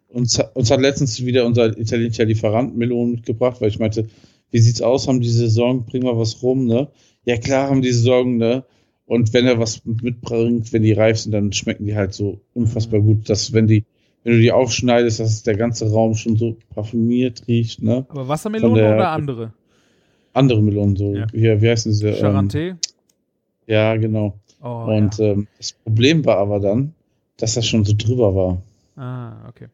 Uns, 0.08 0.40
uns 0.56 0.72
hat 0.72 0.82
letztens 0.82 1.24
wieder 1.24 1.46
unser 1.46 1.78
italienischer 1.78 2.26
Lieferant 2.26 2.76
Melonen 2.76 3.14
mitgebracht, 3.14 3.62
weil 3.62 3.70
ich 3.70 3.78
meinte, 3.78 4.08
wie 4.50 4.60
sieht's 4.60 4.82
aus? 4.82 5.08
Haben 5.08 5.22
die 5.22 5.30
Saison, 5.30 5.86
bringen 5.86 6.06
wir 6.06 6.18
was 6.18 6.42
rum, 6.42 6.66
ne? 6.66 6.88
Ja, 7.26 7.38
klar 7.38 7.70
haben 7.70 7.82
die 7.82 7.92
Saison, 7.92 8.38
ne? 8.38 8.64
Und 9.08 9.34
wenn 9.34 9.46
er 9.46 9.60
was 9.60 9.84
mitbringt, 9.86 10.74
wenn 10.74 10.82
die 10.84 10.94
reif 10.94 11.20
sind, 11.20 11.32
dann 11.32 11.52
schmecken 11.54 11.86
die 11.86 11.96
halt 11.96 12.14
so 12.14 12.40
unfassbar 12.56 13.00
Mhm. 13.02 13.06
gut, 13.06 13.30
dass 13.30 13.54
wenn 13.54 13.68
die, 13.68 13.84
wenn 14.24 14.34
du 14.34 14.40
die 14.40 14.52
aufschneidest, 14.52 15.20
dass 15.20 15.44
der 15.44 15.56
ganze 15.56 15.92
Raum 15.92 16.16
schon 16.16 16.38
so 16.38 16.58
parfümiert 16.74 17.48
riecht, 17.48 17.82
ne? 17.84 18.06
Aber 18.10 18.28
Wassermelone 18.28 18.76
der- 18.82 18.96
oder 18.96 19.10
andere? 19.12 19.54
Andere 20.34 20.62
Melonen, 20.62 20.96
so, 20.96 21.16
Ja. 21.16 21.28
hier, 21.32 21.62
wie 21.62 21.70
heißen 21.70 21.92
diese? 21.92 22.10
Ähm, 22.10 22.16
Charente? 22.20 22.78
ja, 23.68 23.96
genau. 23.96 24.40
Oh, 24.62 24.86
Und 24.88 25.20
ähm, 25.20 25.48
das 25.58 25.74
Problem 25.74 26.26
war 26.26 26.38
aber 26.38 26.60
dann, 26.60 26.94
dass 27.38 27.54
das 27.54 27.68
schon 27.68 27.86
so 27.86 27.94
drüber 27.96 28.34
war. 28.36 28.62
ja. 28.98 29.02
Ah, 29.04 29.50
okay. 29.50 29.68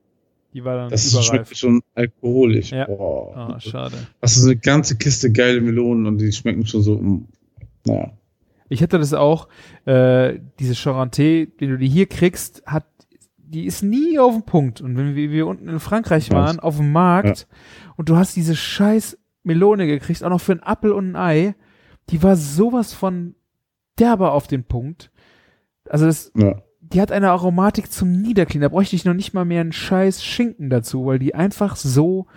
Die 0.53 0.63
war 0.65 0.75
dann 0.75 0.89
Das 0.89 1.07
überreif. 1.09 1.25
schmeckt 1.27 1.57
schon 1.57 1.81
alkoholisch. 1.95 2.71
Ja. 2.71 2.85
Boah. 2.85 3.53
Oh, 3.55 3.59
schade. 3.59 3.95
Hast 4.21 4.35
du 4.35 4.41
so 4.41 4.47
eine 4.49 4.57
ganze 4.57 4.97
Kiste 4.97 5.31
geile 5.31 5.61
Melonen 5.61 6.05
und 6.07 6.17
die 6.17 6.31
schmecken 6.33 6.65
schon 6.67 6.81
so, 6.81 6.99
naja. 7.85 8.11
Ich 8.69 8.79
hätte 8.79 8.97
das 8.99 9.13
auch, 9.13 9.49
äh, 9.85 10.39
diese 10.59 10.75
Charente, 10.75 11.47
die 11.47 11.67
du 11.67 11.77
die 11.77 11.89
hier 11.89 12.07
kriegst, 12.07 12.63
hat, 12.65 12.85
die 13.37 13.65
ist 13.65 13.83
nie 13.83 14.17
auf 14.17 14.33
dem 14.33 14.43
Punkt. 14.43 14.79
Und 14.79 14.95
wenn 14.95 15.13
wir, 15.15 15.29
wir 15.29 15.45
unten 15.47 15.67
in 15.67 15.79
Frankreich 15.81 16.31
waren, 16.31 16.59
auf 16.61 16.77
dem 16.77 16.91
Markt, 16.93 17.47
und 17.97 18.07
du 18.07 18.15
hast 18.15 18.35
diese 18.37 18.55
scheiß 18.55 19.17
Melone 19.43 19.87
gekriegt, 19.87 20.23
auch 20.23 20.29
noch 20.29 20.39
für 20.39 20.53
einen 20.53 20.63
Apfel 20.63 20.93
und 20.93 21.11
ein 21.11 21.15
Ei, 21.17 21.55
die 22.09 22.23
war 22.23 22.37
sowas 22.37 22.93
von 22.93 23.35
derber 23.99 24.31
auf 24.31 24.47
den 24.47 24.63
Punkt. 24.63 25.11
Also 25.89 26.05
das, 26.05 26.31
Ja. 26.37 26.61
die 26.79 27.01
hat 27.01 27.11
eine 27.11 27.31
Aromatik 27.31 27.91
zum 27.91 28.13
Niederklingen. 28.21 28.61
Da 28.63 28.69
bräuchte 28.69 28.95
ich 28.95 29.03
noch 29.03 29.13
nicht 29.13 29.33
mal 29.33 29.43
mehr 29.43 29.61
einen 29.61 29.73
scheiß 29.73 30.23
Schinken 30.23 30.69
dazu, 30.69 31.05
weil 31.05 31.19
die 31.19 31.35
einfach 31.35 31.75
so, 31.75 32.27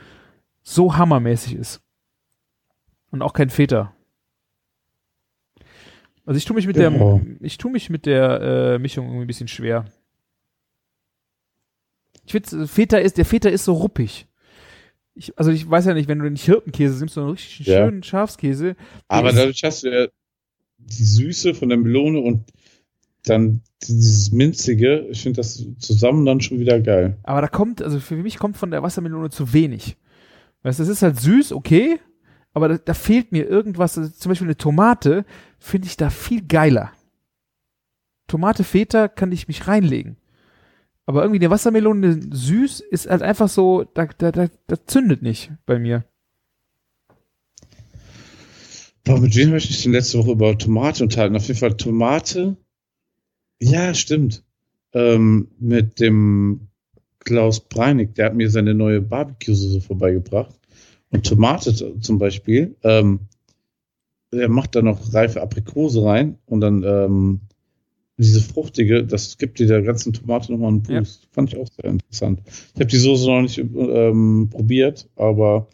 so 0.63 0.97
hammermäßig 0.97 1.55
ist. 1.55 1.81
Und 3.13 3.23
auch 3.23 3.35
kein 3.35 3.51
Feta. 3.51 3.94
Also 6.27 6.39
ich 6.39 6.45
tue 6.45 6.57
mich 6.57 6.67
mit 6.67 6.77
Ja. 6.77 6.91
der, 6.91 7.21
ich 7.41 7.59
tue 7.59 7.71
mich 7.71 7.91
mit 7.91 8.07
der 8.07 8.41
äh, 8.75 8.79
Mischung 8.79 9.07
irgendwie 9.07 9.25
ein 9.25 9.27
bisschen 9.27 9.49
schwer. 9.49 9.85
Ich 12.27 12.33
finde, 12.33 12.67
Feta 12.67 12.97
ist, 12.99 13.19
der 13.19 13.25
Feta 13.25 13.49
ist 13.49 13.65
so 13.65 13.75
ruppig. 13.75 14.27
Ich, 15.15 15.39
also 15.39 15.51
ich 15.51 15.69
weiß 15.69 15.85
ja 15.87 15.95
nicht, 15.95 16.09
wenn 16.09 16.19
du 16.19 16.31
nicht 16.31 16.45
Hirtenkäse 16.45 16.99
nimmst, 16.99 17.15
sondern 17.15 17.33
richtig 17.33 17.67
Ja. 17.67 17.85
schönen 17.87 18.03
Schafskäse. 18.03 18.77
Aber 19.09 19.33
dadurch 19.33 19.63
hast 19.63 19.85
du 19.85 19.89
ja 19.93 20.09
die 20.79 21.05
Süße 21.05 21.55
von 21.55 21.69
der 21.69 21.79
Melone 21.79 22.21
und 22.21 22.45
dann 23.25 23.61
dieses 23.83 24.33
Minzige. 24.33 25.07
Ich 25.11 25.23
finde 25.23 25.37
das 25.39 25.65
zusammen 25.79 26.25
dann 26.27 26.41
schon 26.41 26.59
wieder 26.59 26.81
geil. 26.81 27.17
Aber 27.23 27.41
da 27.43 27.49
kommt, 27.49 27.81
also 27.83 28.01
für 28.01 28.17
mich 28.17 28.39
kommt 28.39 28.57
von 28.57 28.71
der 28.71 28.83
Wassermelone 28.83 29.31
zu 29.31 29.53
wenig. 29.53 29.97
Weißt 30.63 30.79
du, 30.79 30.83
es 30.83 30.89
ist 30.89 31.03
halt 31.03 31.21
süß, 31.21 31.53
okay, 31.53 31.99
aber 32.55 32.69
da, 32.69 32.79
da 32.79 32.95
fehlt 32.95 33.33
mir 33.33 33.47
irgendwas. 33.47 33.99
Also 33.99 34.11
zum 34.11 34.31
Beispiel 34.31 34.47
eine 34.47 34.57
Tomate 34.57 35.27
finde 35.59 35.89
ich 35.89 35.97
da 35.97 36.09
viel 36.09 36.47
geiler. 36.47 36.93
Tomate 38.29 38.65
Feta 38.65 39.09
kann 39.09 39.33
ich 39.33 39.49
mich 39.49 39.67
reinlegen. 39.67 40.17
Aber 41.07 41.23
irgendwie 41.23 41.41
eine 41.41 41.51
Wassermelone 41.51 42.19
süß 42.33 42.81
ist 42.81 43.11
halt 43.11 43.23
einfach 43.23 43.49
so, 43.49 43.85
da, 43.85 44.07
da, 44.07 44.33
da, 44.33 44.49
da 44.67 44.87
zündet 44.87 45.21
nicht 45.21 45.53
bei 45.67 45.79
mir. 45.79 46.05
Boah, 49.05 49.21
mit 49.21 49.37
wem 49.37 49.49
habe 49.49 49.59
ich 49.59 49.69
mich 49.69 49.83
denn 49.83 49.93
letzte 49.93 50.19
Woche 50.19 50.33
über 50.33 50.57
Tomate 50.57 51.03
unterhalten? 51.03 51.37
Auf 51.37 51.47
jeden 51.47 51.59
Fall 51.59 51.77
Tomate. 51.77 52.57
Ja, 53.61 53.93
stimmt. 53.93 54.43
Ähm, 54.95 55.49
mit 55.59 56.01
dem 56.01 56.69
Klaus 57.19 57.61
Breinig, 57.61 58.15
der 58.15 58.27
hat 58.27 58.35
mir 58.35 58.49
seine 58.49 58.75
neue 58.75 59.03
Barbecue-Soße 59.03 59.83
vorbeigebracht. 59.83 60.59
Tomate 61.23 62.01
zum 62.01 62.19
Beispiel, 62.19 62.75
ähm, 62.83 63.21
er 64.33 64.49
macht 64.49 64.75
da 64.75 64.83
noch 64.83 65.15
reife 65.15 65.41
Aprikose 65.43 66.05
rein 66.05 66.39
und 66.47 66.61
dann 66.61 66.83
ähm, 66.83 67.41
diese 68.17 68.41
fruchtige, 68.41 69.05
das 69.05 69.39
gibt 69.39 69.59
dir 69.59 69.67
der 69.67 69.83
ganzen 69.83 70.13
Tomate 70.13 70.53
nochmal 70.53 70.69
einen 70.69 70.83
Ja. 70.89 70.99
Boost. 71.01 71.29
Fand 71.33 71.53
ich 71.53 71.59
auch 71.59 71.67
sehr 71.69 71.91
interessant. 71.91 72.41
Ich 72.47 72.75
habe 72.75 72.87
die 72.87 72.97
Soße 72.97 73.29
noch 73.29 73.43
nicht 73.43 73.59
ähm, 73.59 74.49
probiert, 74.51 75.09
aber 75.17 75.67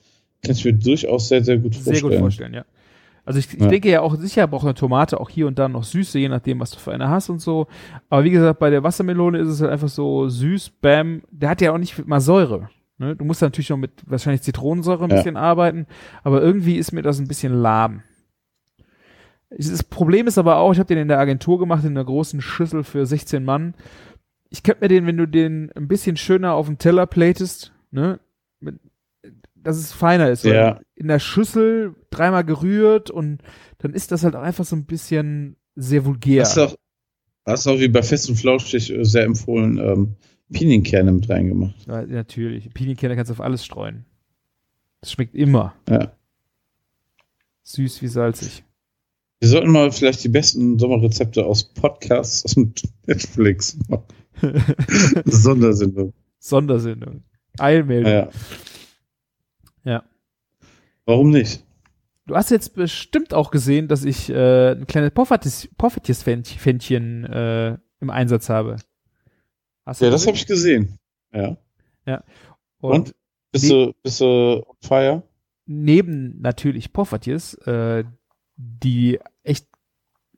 kann 0.43 0.53
ich 0.53 0.65
mir 0.65 0.73
durchaus 0.73 1.29
sehr, 1.29 1.45
sehr 1.45 1.59
gut 1.59 1.75
vorstellen. 1.75 1.95
Sehr 1.97 2.03
gut 2.11 2.19
vorstellen, 2.19 2.55
ja. 2.55 2.65
Also 3.27 3.39
ich, 3.39 3.53
ich 3.53 3.61
Ja. 3.61 3.69
denke 3.69 3.91
ja 3.91 4.01
auch, 4.01 4.17
sicher 4.17 4.47
braucht 4.47 4.65
eine 4.65 4.75
Tomate 4.75 5.21
auch 5.21 5.29
hier 5.29 5.47
und 5.47 5.59
da 5.59 5.69
noch 5.69 5.85
Süße, 5.85 6.19
je 6.19 6.29
nachdem, 6.31 6.61
was 6.61 6.71
du 6.71 6.79
für 6.79 6.93
eine 6.93 7.09
hast 7.09 7.29
und 7.29 7.41
so. 7.41 7.67
Aber 8.09 8.25
wie 8.25 8.31
gesagt, 8.31 8.59
bei 8.59 8.71
der 8.71 8.83
Wassermelone 8.83 9.39
ist 9.39 9.49
es 9.49 9.61
halt 9.61 9.71
einfach 9.71 9.89
so 9.91 10.29
süß, 10.29 10.71
bam. 10.81 11.23
Der 11.31 11.51
hat 11.51 11.61
ja 11.61 11.73
auch 11.73 11.79
nicht 11.79 12.07
mal 12.07 12.21
Säure. 12.21 12.71
Ne? 13.01 13.17
Du 13.17 13.25
musst 13.25 13.41
natürlich 13.41 13.71
noch 13.71 13.79
mit 13.79 13.93
wahrscheinlich 14.05 14.43
Zitronensäure 14.43 15.05
ein 15.05 15.11
Ja. 15.11 15.17
bisschen 15.17 15.39
arbeiten, 15.39 15.87
aber 16.23 16.43
irgendwie 16.43 16.77
ist 16.77 16.93
mir 16.93 17.01
das 17.01 17.19
ein 17.19 17.29
bisschen 17.29 17.55
lahm. 17.55 18.03
Das 19.49 19.83
Problem 19.83 20.27
ist 20.27 20.37
aber 20.37 20.57
auch, 20.57 20.73
ich 20.73 20.79
habe 20.79 20.87
den 20.89 20.99
in 20.99 21.09
der 21.09 21.19
Agentur 21.19 21.59
gemacht, 21.59 21.83
in 21.83 21.91
einer 21.93 22.05
großen 22.05 22.43
Schüssel 22.43 22.85
für 22.85 23.07
16 23.07 23.43
Mann. 23.43 23.75
Ich 24.51 24.63
könnte 24.63 24.83
mir 24.83 24.89
den, 24.89 25.07
wenn 25.07 25.17
du 25.17 25.27
den 25.27 25.73
ein 25.75 25.89
bisschen 25.89 26.19
schöner 26.19 26.53
auf 26.53 26.67
den 26.67 26.77
Teller 26.77 27.07
platest, 27.07 27.73
ne, 27.91 28.21
mit, 28.61 28.77
dass 29.55 29.79
es 29.79 29.93
feiner 29.93 30.29
ist. 30.29 30.45
Ja. 30.45 30.81
In 30.95 31.09
der 31.09 31.21
Schüssel 31.21 31.95
dreimal 32.11 32.45
gerührt 32.45 33.11
und 33.11 33.39
dann 33.79 33.95
ist 33.95 34.13
das 34.13 34.25
halt 34.25 34.37
einfach 34.37 34.67
so 34.67 34.77
ein 34.77 34.85
bisschen 34.85 35.57
sehr 35.75 36.05
vulgär. 36.05 36.43
Hast 36.43 36.59
du 36.59 36.65
auch, 36.65 36.75
hast 37.47 37.65
du 37.65 37.71
auch 37.71 37.79
wie 37.79 37.89
bei 37.89 38.03
Fest 38.03 38.29
und 38.29 38.37
Flauschig 38.37 38.93
äh, 38.93 39.05
sehr 39.05 39.25
empfohlen, 39.25 39.79
ähm, 39.79 40.17
Pinienkerne 40.53 41.13
mit 41.13 41.29
reingemacht. 41.29 41.87
Ja, 41.87 42.03
natürlich. 42.03 42.73
Pinienkerne 42.73 43.17
kannst 43.17 43.31
du 43.31 43.35
auf 43.35 43.41
alles 43.41 43.65
streuen. 43.65 44.05
Das 45.01 45.13
schmeckt 45.13 45.35
immer. 45.35 45.75
Ja. 45.89 46.13
Süß 47.63 48.03
wie 48.03 48.09
salzig. 48.09 48.65
Wir 49.39 49.49
sollten 49.49 49.71
mal 49.71 49.91
vielleicht 49.91 50.23
die 50.25 50.29
besten 50.29 50.79
Sommerrezepte 50.79 51.47
aus 51.47 51.65
Podcasts 51.65 52.45
aus 52.45 52.55
dem 52.55 52.75
Netflix 53.07 53.79
machen. 53.89 54.05
Sondersendung. 55.25 56.13
Sondersendung. 56.39 57.23
Eilmeldung. 57.59 58.13
Ja. 58.13 58.29
Ja. 59.85 60.05
Warum 61.07 61.31
nicht? 61.31 61.65
Du 62.27 62.37
hast 62.37 62.51
jetzt 62.51 62.75
bestimmt 62.75 63.33
auch 63.35 63.51
gesehen, 63.51 63.89
dass 63.89 64.05
ich 64.05 64.31
äh, 64.31 64.73
ein 64.73 64.87
kleines 64.87 65.11
Poffertjes-Fändchen 65.13 67.25
äh, 67.25 67.79
im 68.01 68.11
Einsatz 68.11 68.49
habe. 68.49 68.77
Hast 69.87 70.01
Ja, 70.01 70.11
das 70.11 70.27
habe 70.27 70.37
ich 70.37 70.47
gesehen. 70.47 70.99
Ja. 71.33 71.57
Und, 72.81 72.93
Und? 72.93 73.15
Bist 73.53 73.71
du, 73.71 73.93
bist 74.03 74.21
du 74.21 74.63
on 74.67 74.77
fire? 74.81 75.23
neben 75.67 76.41
natürlich 76.41 76.93
Poffertjes, 76.93 77.55
äh, 77.67 78.05
die 78.57 79.21
echt 79.45 79.69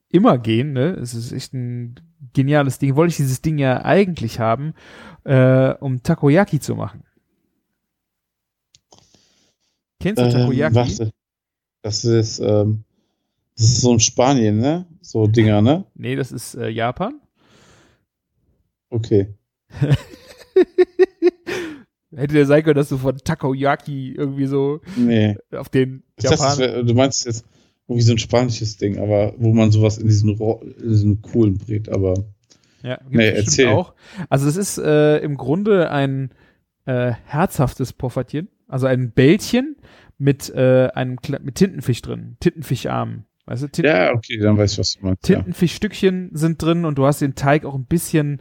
immer 0.09 0.37
gehen, 0.37 0.73
ne? 0.73 0.91
Es 0.91 1.13
ist 1.15 1.31
echt 1.31 1.53
ein 1.53 1.95
geniales 2.33 2.77
Ding. 2.77 2.95
Wollte 2.95 3.11
ich 3.11 3.17
dieses 3.17 3.41
Ding 3.41 3.57
ja 3.57 3.83
eigentlich 3.83 4.39
haben, 4.39 4.73
äh, 5.23 5.73
um 5.75 6.03
Takoyaki 6.03 6.59
zu 6.59 6.75
machen. 6.75 7.03
Kennst 9.99 10.21
du 10.21 10.25
Ähm, 10.25 10.31
Takoyaki? 10.31 10.75
warte. 10.75 11.11
Das 11.81 12.05
ist, 12.05 12.39
ähm, 12.39 12.83
das 13.55 13.65
ist 13.65 13.81
so 13.81 13.93
in 13.93 13.99
Spanien, 13.99 14.59
ne? 14.59 14.85
So 15.01 15.27
Dinger, 15.27 15.61
ne? 15.61 15.85
Nee, 15.95 16.15
das 16.15 16.31
ist 16.31 16.55
äh, 16.55 16.69
Japan. 16.69 17.19
Okay. 18.93 19.33
Hätte 22.15 22.37
ja 22.37 22.45
sein 22.45 22.63
können, 22.63 22.75
dass 22.75 22.89
du 22.89 22.97
von 22.97 23.17
Takoyaki 23.17 24.13
irgendwie 24.13 24.45
so 24.45 24.81
Nee. 24.95 25.35
auf 25.51 25.69
den 25.69 26.03
dachte, 26.17 26.35
Japan. 26.35 26.57
wär, 26.59 26.83
du 26.83 26.93
meinst 26.93 27.25
jetzt 27.25 27.43
irgendwie 27.87 28.03
so 28.03 28.11
ein 28.11 28.19
spanisches 28.19 28.77
Ding, 28.77 28.99
aber 28.99 29.33
wo 29.37 29.51
man 29.51 29.71
sowas 29.71 29.97
in 29.97 30.07
diesen, 30.07 30.29
in 30.39 30.89
diesen 30.89 31.21
coolen 31.23 31.57
brät, 31.57 31.89
aber 31.89 32.13
Ja, 32.83 32.99
Nee, 33.09 33.29
erzähl. 33.29 33.69
auch. 33.69 33.95
Also 34.29 34.47
es 34.47 34.57
ist 34.57 34.77
äh, 34.77 35.17
im 35.19 35.37
Grunde 35.37 35.89
ein 35.89 36.29
äh, 36.85 37.13
herzhaftes 37.25 37.93
Poffertchen, 37.93 38.47
also 38.67 38.85
ein 38.85 39.11
Bällchen 39.11 39.75
mit 40.19 40.51
äh, 40.53 40.89
einem 40.93 41.17
Kle- 41.17 41.41
mit 41.41 41.55
Tintenfisch 41.55 42.03
drin, 42.03 42.37
Tintenfischarmen. 42.39 43.25
Weißt 43.47 43.63
du, 43.63 43.67
Tinten 43.69 43.89
ja, 43.91 44.13
okay, 44.13 44.37
dann 44.37 44.55
weiß 44.57 44.73
ich, 44.73 44.77
was 44.79 44.93
du 44.93 45.05
meinst. 45.05 45.27
Ja. 45.27 45.37
Tintenfischstückchen 45.37 46.29
sind 46.33 46.61
drin 46.61 46.85
und 46.85 46.97
du 46.99 47.05
hast 47.07 47.21
den 47.21 47.33
Teig 47.33 47.65
auch 47.65 47.73
ein 47.75 47.85
bisschen 47.85 48.39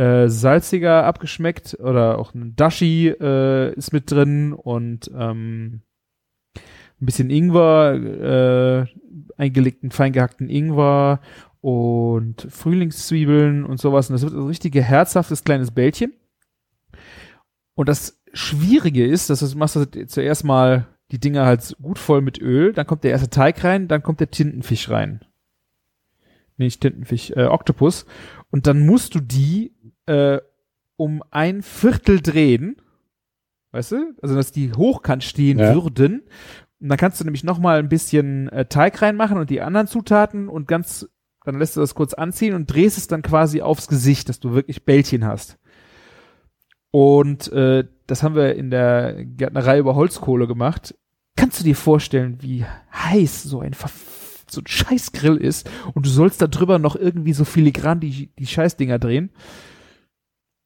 äh, 0.00 0.30
salziger 0.30 1.04
abgeschmeckt 1.04 1.76
oder 1.78 2.18
auch 2.18 2.32
ein 2.32 2.56
Dashi 2.56 3.08
äh, 3.08 3.74
ist 3.74 3.92
mit 3.92 4.10
drin 4.10 4.54
und 4.54 5.10
ähm, 5.14 5.82
ein 6.56 7.06
bisschen 7.06 7.28
Ingwer, 7.28 8.86
äh, 8.86 8.86
eingelegten, 9.36 9.90
fein 9.90 10.12
gehackten 10.12 10.48
Ingwer 10.48 11.20
und 11.60 12.46
Frühlingszwiebeln 12.48 13.66
und 13.66 13.78
sowas. 13.78 14.08
Und 14.08 14.14
das 14.14 14.22
wird 14.22 14.32
ein 14.32 14.46
richtige 14.46 14.82
herzhaftes 14.82 15.44
kleines 15.44 15.70
Bällchen. 15.70 16.14
Und 17.74 17.90
das 17.90 18.22
Schwierige 18.32 19.06
ist, 19.06 19.28
dass 19.28 19.40
du 19.40 19.58
machst 19.58 19.76
du 19.76 20.06
zuerst 20.06 20.44
mal 20.44 20.86
die 21.10 21.20
Dinger 21.20 21.44
halt 21.44 21.76
gut 21.82 21.98
voll 21.98 22.22
mit 22.22 22.40
Öl, 22.40 22.72
dann 22.72 22.86
kommt 22.86 23.04
der 23.04 23.10
erste 23.10 23.28
Teig 23.28 23.62
rein, 23.64 23.86
dann 23.86 24.02
kommt 24.02 24.20
der 24.20 24.30
Tintenfisch 24.30 24.88
rein. 24.88 25.20
Nicht 26.56 26.80
Tintenfisch, 26.80 27.32
äh, 27.32 27.44
Oktopus. 27.44 28.06
Und 28.50 28.66
dann 28.66 28.86
musst 28.86 29.14
du 29.14 29.20
die 29.20 29.74
äh, 30.10 30.40
um 30.96 31.22
ein 31.30 31.62
Viertel 31.62 32.20
drehen. 32.20 32.76
Weißt 33.72 33.92
du? 33.92 34.14
Also, 34.20 34.34
dass 34.34 34.52
die 34.52 34.72
hochkant 34.72 35.22
stehen 35.24 35.58
Ja. 35.58 35.74
würden. 35.74 36.22
Und 36.80 36.88
dann 36.88 36.98
kannst 36.98 37.20
du 37.20 37.24
nämlich 37.24 37.44
noch 37.44 37.58
mal 37.58 37.78
ein 37.78 37.88
bisschen 37.88 38.48
äh, 38.48 38.64
Teig 38.66 39.00
reinmachen 39.02 39.38
und 39.38 39.50
die 39.50 39.60
anderen 39.60 39.86
Zutaten 39.86 40.48
und 40.48 40.66
ganz, 40.66 41.08
dann 41.44 41.58
lässt 41.58 41.76
du 41.76 41.80
das 41.80 41.94
kurz 41.94 42.14
anziehen 42.14 42.54
und 42.54 42.66
drehst 42.66 42.98
es 42.98 43.06
dann 43.06 43.22
quasi 43.22 43.60
aufs 43.62 43.86
Gesicht, 43.86 44.28
dass 44.28 44.40
du 44.40 44.52
wirklich 44.54 44.84
Bällchen 44.84 45.24
hast. 45.26 45.58
Und 46.90 47.52
äh, 47.52 47.84
das 48.06 48.22
haben 48.22 48.34
wir 48.34 48.56
in 48.56 48.70
der 48.70 49.24
Gärtnerei 49.24 49.78
über 49.78 49.94
Holzkohle 49.94 50.46
gemacht. 50.48 50.94
Kannst 51.36 51.60
du 51.60 51.64
dir 51.64 51.76
vorstellen, 51.76 52.38
wie 52.40 52.64
heiß 52.92 53.44
so 53.44 53.60
ein 53.60 53.74
so 54.50 54.60
ein 54.60 54.66
Scheißgrill 54.66 55.36
ist 55.36 55.70
und 55.94 56.06
du 56.06 56.10
sollst 56.10 56.42
da 56.42 56.48
drüber 56.48 56.80
noch 56.80 56.96
irgendwie 56.96 57.32
so 57.34 57.44
filigran 57.44 58.00
die, 58.00 58.30
die 58.36 58.46
Scheißdinger 58.46 58.98
drehen? 58.98 59.30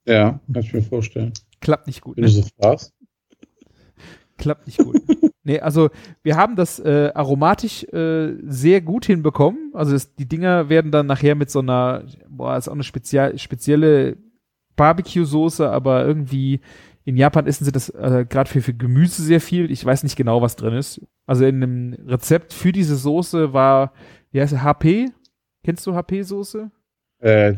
Ja, 0.06 0.40
kann 0.52 0.62
ich 0.62 0.72
mir 0.72 0.82
vorstellen. 0.82 1.32
Klappt 1.60 1.86
nicht 1.86 2.00
gut. 2.02 2.16
Wenn 2.16 2.24
Ne? 2.24 2.30
du 2.30 2.36
so 2.42 2.48
fragst. 2.60 2.92
Klappt 4.36 4.66
nicht 4.66 4.78
gut. 4.78 5.00
nee, 5.44 5.60
also 5.60 5.90
wir 6.22 6.36
haben 6.36 6.56
das 6.56 6.78
äh, 6.80 7.10
aromatisch 7.14 7.84
äh, 7.84 8.34
sehr 8.46 8.80
gut 8.80 9.06
hinbekommen. 9.06 9.70
Also 9.74 9.92
das, 9.92 10.14
die 10.16 10.26
Dinger 10.26 10.68
werden 10.68 10.90
dann 10.90 11.06
nachher 11.06 11.34
mit 11.36 11.50
so 11.50 11.60
einer, 11.60 12.04
boah, 12.28 12.56
ist 12.56 12.68
auch 12.68 12.72
eine 12.74 12.82
spezial, 12.82 13.38
spezielle 13.38 14.16
Barbecue-Soße, 14.76 15.70
aber 15.70 16.04
irgendwie 16.04 16.60
in 17.04 17.16
Japan 17.16 17.46
essen 17.46 17.64
sie 17.64 17.72
das 17.72 17.90
äh, 17.90 18.26
gerade 18.28 18.50
für, 18.50 18.60
für 18.60 18.74
Gemüse 18.74 19.22
sehr 19.22 19.40
viel. 19.40 19.70
Ich 19.70 19.84
weiß 19.84 20.02
nicht 20.02 20.16
genau, 20.16 20.42
was 20.42 20.56
drin 20.56 20.74
ist. 20.74 21.00
Also 21.26 21.44
in 21.44 21.62
einem 21.62 21.92
Rezept 22.08 22.52
für 22.52 22.72
diese 22.72 22.96
Soße 22.96 23.52
war, 23.52 23.92
wie 24.32 24.40
heißt 24.40 24.50
sie, 24.52 24.62
HP? 24.62 25.10
Kennst 25.62 25.86
du 25.86 25.94
HP-Soße? 25.94 26.70
Äh, 27.20 27.54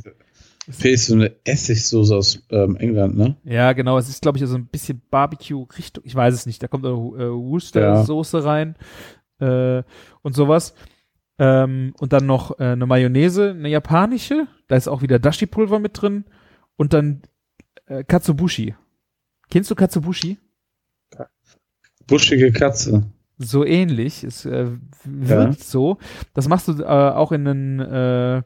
P 0.81 0.91
ist 0.93 1.07
so 1.07 1.15
eine 1.15 1.33
Essigsoße 1.45 2.17
aus 2.17 2.43
ähm, 2.51 2.77
England, 2.77 3.17
ne? 3.17 3.37
Ja, 3.45 3.73
genau. 3.73 3.99
Es 3.99 4.09
ist, 4.09 4.23
glaube 4.23 4.39
ich, 4.39 4.45
so 4.47 4.57
ein 4.57 4.67
bisschen 4.67 5.01
Barbecue-Richtung. 5.11 6.03
Ich 6.07 6.15
weiß 6.15 6.35
es 6.35 6.47
nicht. 6.47 6.63
Da 6.63 6.69
kommt 6.69 6.85
auch 6.87 7.15
äh, 7.17 7.29
Worcester-Soße 7.31 8.45
rein 8.45 8.75
äh, 9.39 9.83
und 10.23 10.35
sowas. 10.35 10.75
Ähm, 11.39 11.95
und 12.01 12.13
dann 12.13 12.27
noch 12.27 12.59
äh, 12.59 12.65
eine 12.65 12.87
Mayonnaise, 12.87 13.51
eine 13.51 13.69
japanische. 13.69 14.49
Da 14.69 14.77
ist 14.77 14.89
auch 14.89 15.03
wieder 15.03 15.19
Dashi-Pulver 15.19 15.79
mit 15.79 16.01
drin. 16.01 16.25
Und 16.77 16.93
dann 16.95 17.23
äh, 17.87 18.03
Katsubushi. 18.05 18.75
Kennst 19.51 19.71
du 19.71 19.75
Katsubushi? 19.75 20.39
Buschige 22.07 22.53
Katze. 22.53 23.05
So 23.39 23.65
ähnlich. 23.65 24.25
Es 24.25 24.45
äh, 24.47 24.71
wirkt 25.05 25.59
Ja. 25.59 25.65
so. 25.65 25.99
Das 26.35 26.49
machst 26.49 26.69
du 26.69 26.83
äh, 26.83 26.87
auch 26.87 27.33
in 27.33 27.47
einen, 27.47 27.81
äh, 27.81 28.43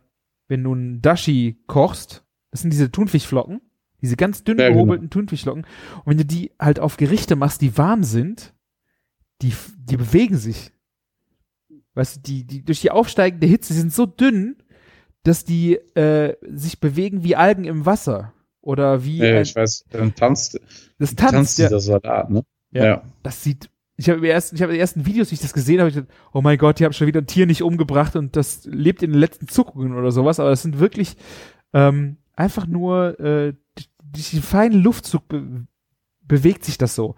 wenn 0.50 0.64
du 0.64 0.74
einen 0.74 1.00
Dashi 1.00 1.62
kochst. 1.68 2.24
Das 2.50 2.60
sind 2.62 2.72
diese 2.72 2.90
Thunfischflocken. 2.90 3.60
Diese 4.02 4.16
ganz 4.16 4.42
dünn 4.44 4.58
Ja, 4.58 4.66
genau. 4.68 4.78
gehobelten 4.80 5.10
Thunfischflocken. 5.10 5.62
Und 5.64 6.06
wenn 6.06 6.18
du 6.18 6.24
die 6.24 6.52
halt 6.58 6.80
auf 6.80 6.96
Gerichte 6.96 7.36
machst, 7.36 7.60
die 7.60 7.76
warm 7.78 8.02
sind, 8.02 8.54
die, 9.42 9.54
die 9.78 9.96
bewegen 9.96 10.36
sich. 10.36 10.72
Weißt 11.94 12.16
du, 12.16 12.20
die, 12.20 12.44
die 12.44 12.64
durch 12.64 12.80
die 12.80 12.90
aufsteigende 12.90 13.46
Hitze 13.46 13.74
sind 13.74 13.92
so 13.92 14.06
dünn, 14.06 14.56
dass 15.22 15.44
die 15.44 15.74
äh, 15.74 16.36
sich 16.42 16.80
bewegen 16.80 17.22
wie 17.24 17.36
Algen 17.36 17.64
im 17.64 17.86
Wasser. 17.86 18.32
Oder 18.62 19.04
wie 19.04 19.18
Ja, 19.18 19.36
ein, 19.36 19.42
ich 19.42 19.54
weiß, 19.54 19.84
dann 19.90 20.14
tanzt, 20.14 20.58
das 20.98 21.14
tanzt, 21.14 21.34
tanzt. 21.34 21.58
ja. 21.58 21.66
dieser 21.68 21.80
Salat, 21.80 22.30
ne? 22.30 22.42
Ja. 22.72 22.84
ja. 22.84 23.02
Das 23.22 23.42
sieht. 23.42 23.70
Ich 24.00 24.08
habe 24.08 24.26
erst, 24.26 24.54
ich 24.54 24.62
habe 24.62 24.72
die 24.72 24.78
ersten 24.78 25.04
Videos, 25.04 25.30
wie 25.30 25.34
ich 25.34 25.42
das 25.42 25.52
gesehen 25.52 25.78
habe, 25.78 25.90
ich 25.90 25.94
dachte, 25.94 26.08
oh 26.32 26.40
mein 26.40 26.56
Gott, 26.56 26.78
die 26.78 26.86
haben 26.86 26.94
schon 26.94 27.06
wieder 27.06 27.20
ein 27.20 27.26
Tier 27.26 27.44
nicht 27.44 27.62
umgebracht 27.62 28.16
und 28.16 28.34
das 28.34 28.64
lebt 28.64 29.02
in 29.02 29.10
den 29.10 29.20
letzten 29.20 29.46
Zuckungen 29.46 29.94
oder 29.94 30.10
sowas. 30.10 30.40
Aber 30.40 30.48
das 30.48 30.62
sind 30.62 30.80
wirklich 30.80 31.18
ähm, 31.74 32.16
einfach 32.34 32.66
nur 32.66 33.20
äh, 33.20 33.52
durch 34.00 34.30
den 34.30 34.40
feinen 34.40 34.82
Luftzug 34.82 35.28
be 35.28 35.66
bewegt 36.22 36.64
sich 36.64 36.78
das 36.78 36.94
so 36.94 37.14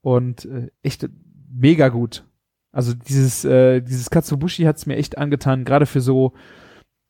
und 0.00 0.46
äh, 0.46 0.72
echt 0.82 1.08
mega 1.52 1.88
gut. 1.88 2.24
Also 2.72 2.94
dieses 2.94 3.44
äh, 3.44 3.80
dieses 3.80 4.10
Katsubushi 4.10 4.64
hat's 4.64 4.86
mir 4.86 4.96
echt 4.96 5.16
angetan, 5.18 5.64
gerade 5.64 5.86
für 5.86 6.00
so 6.00 6.32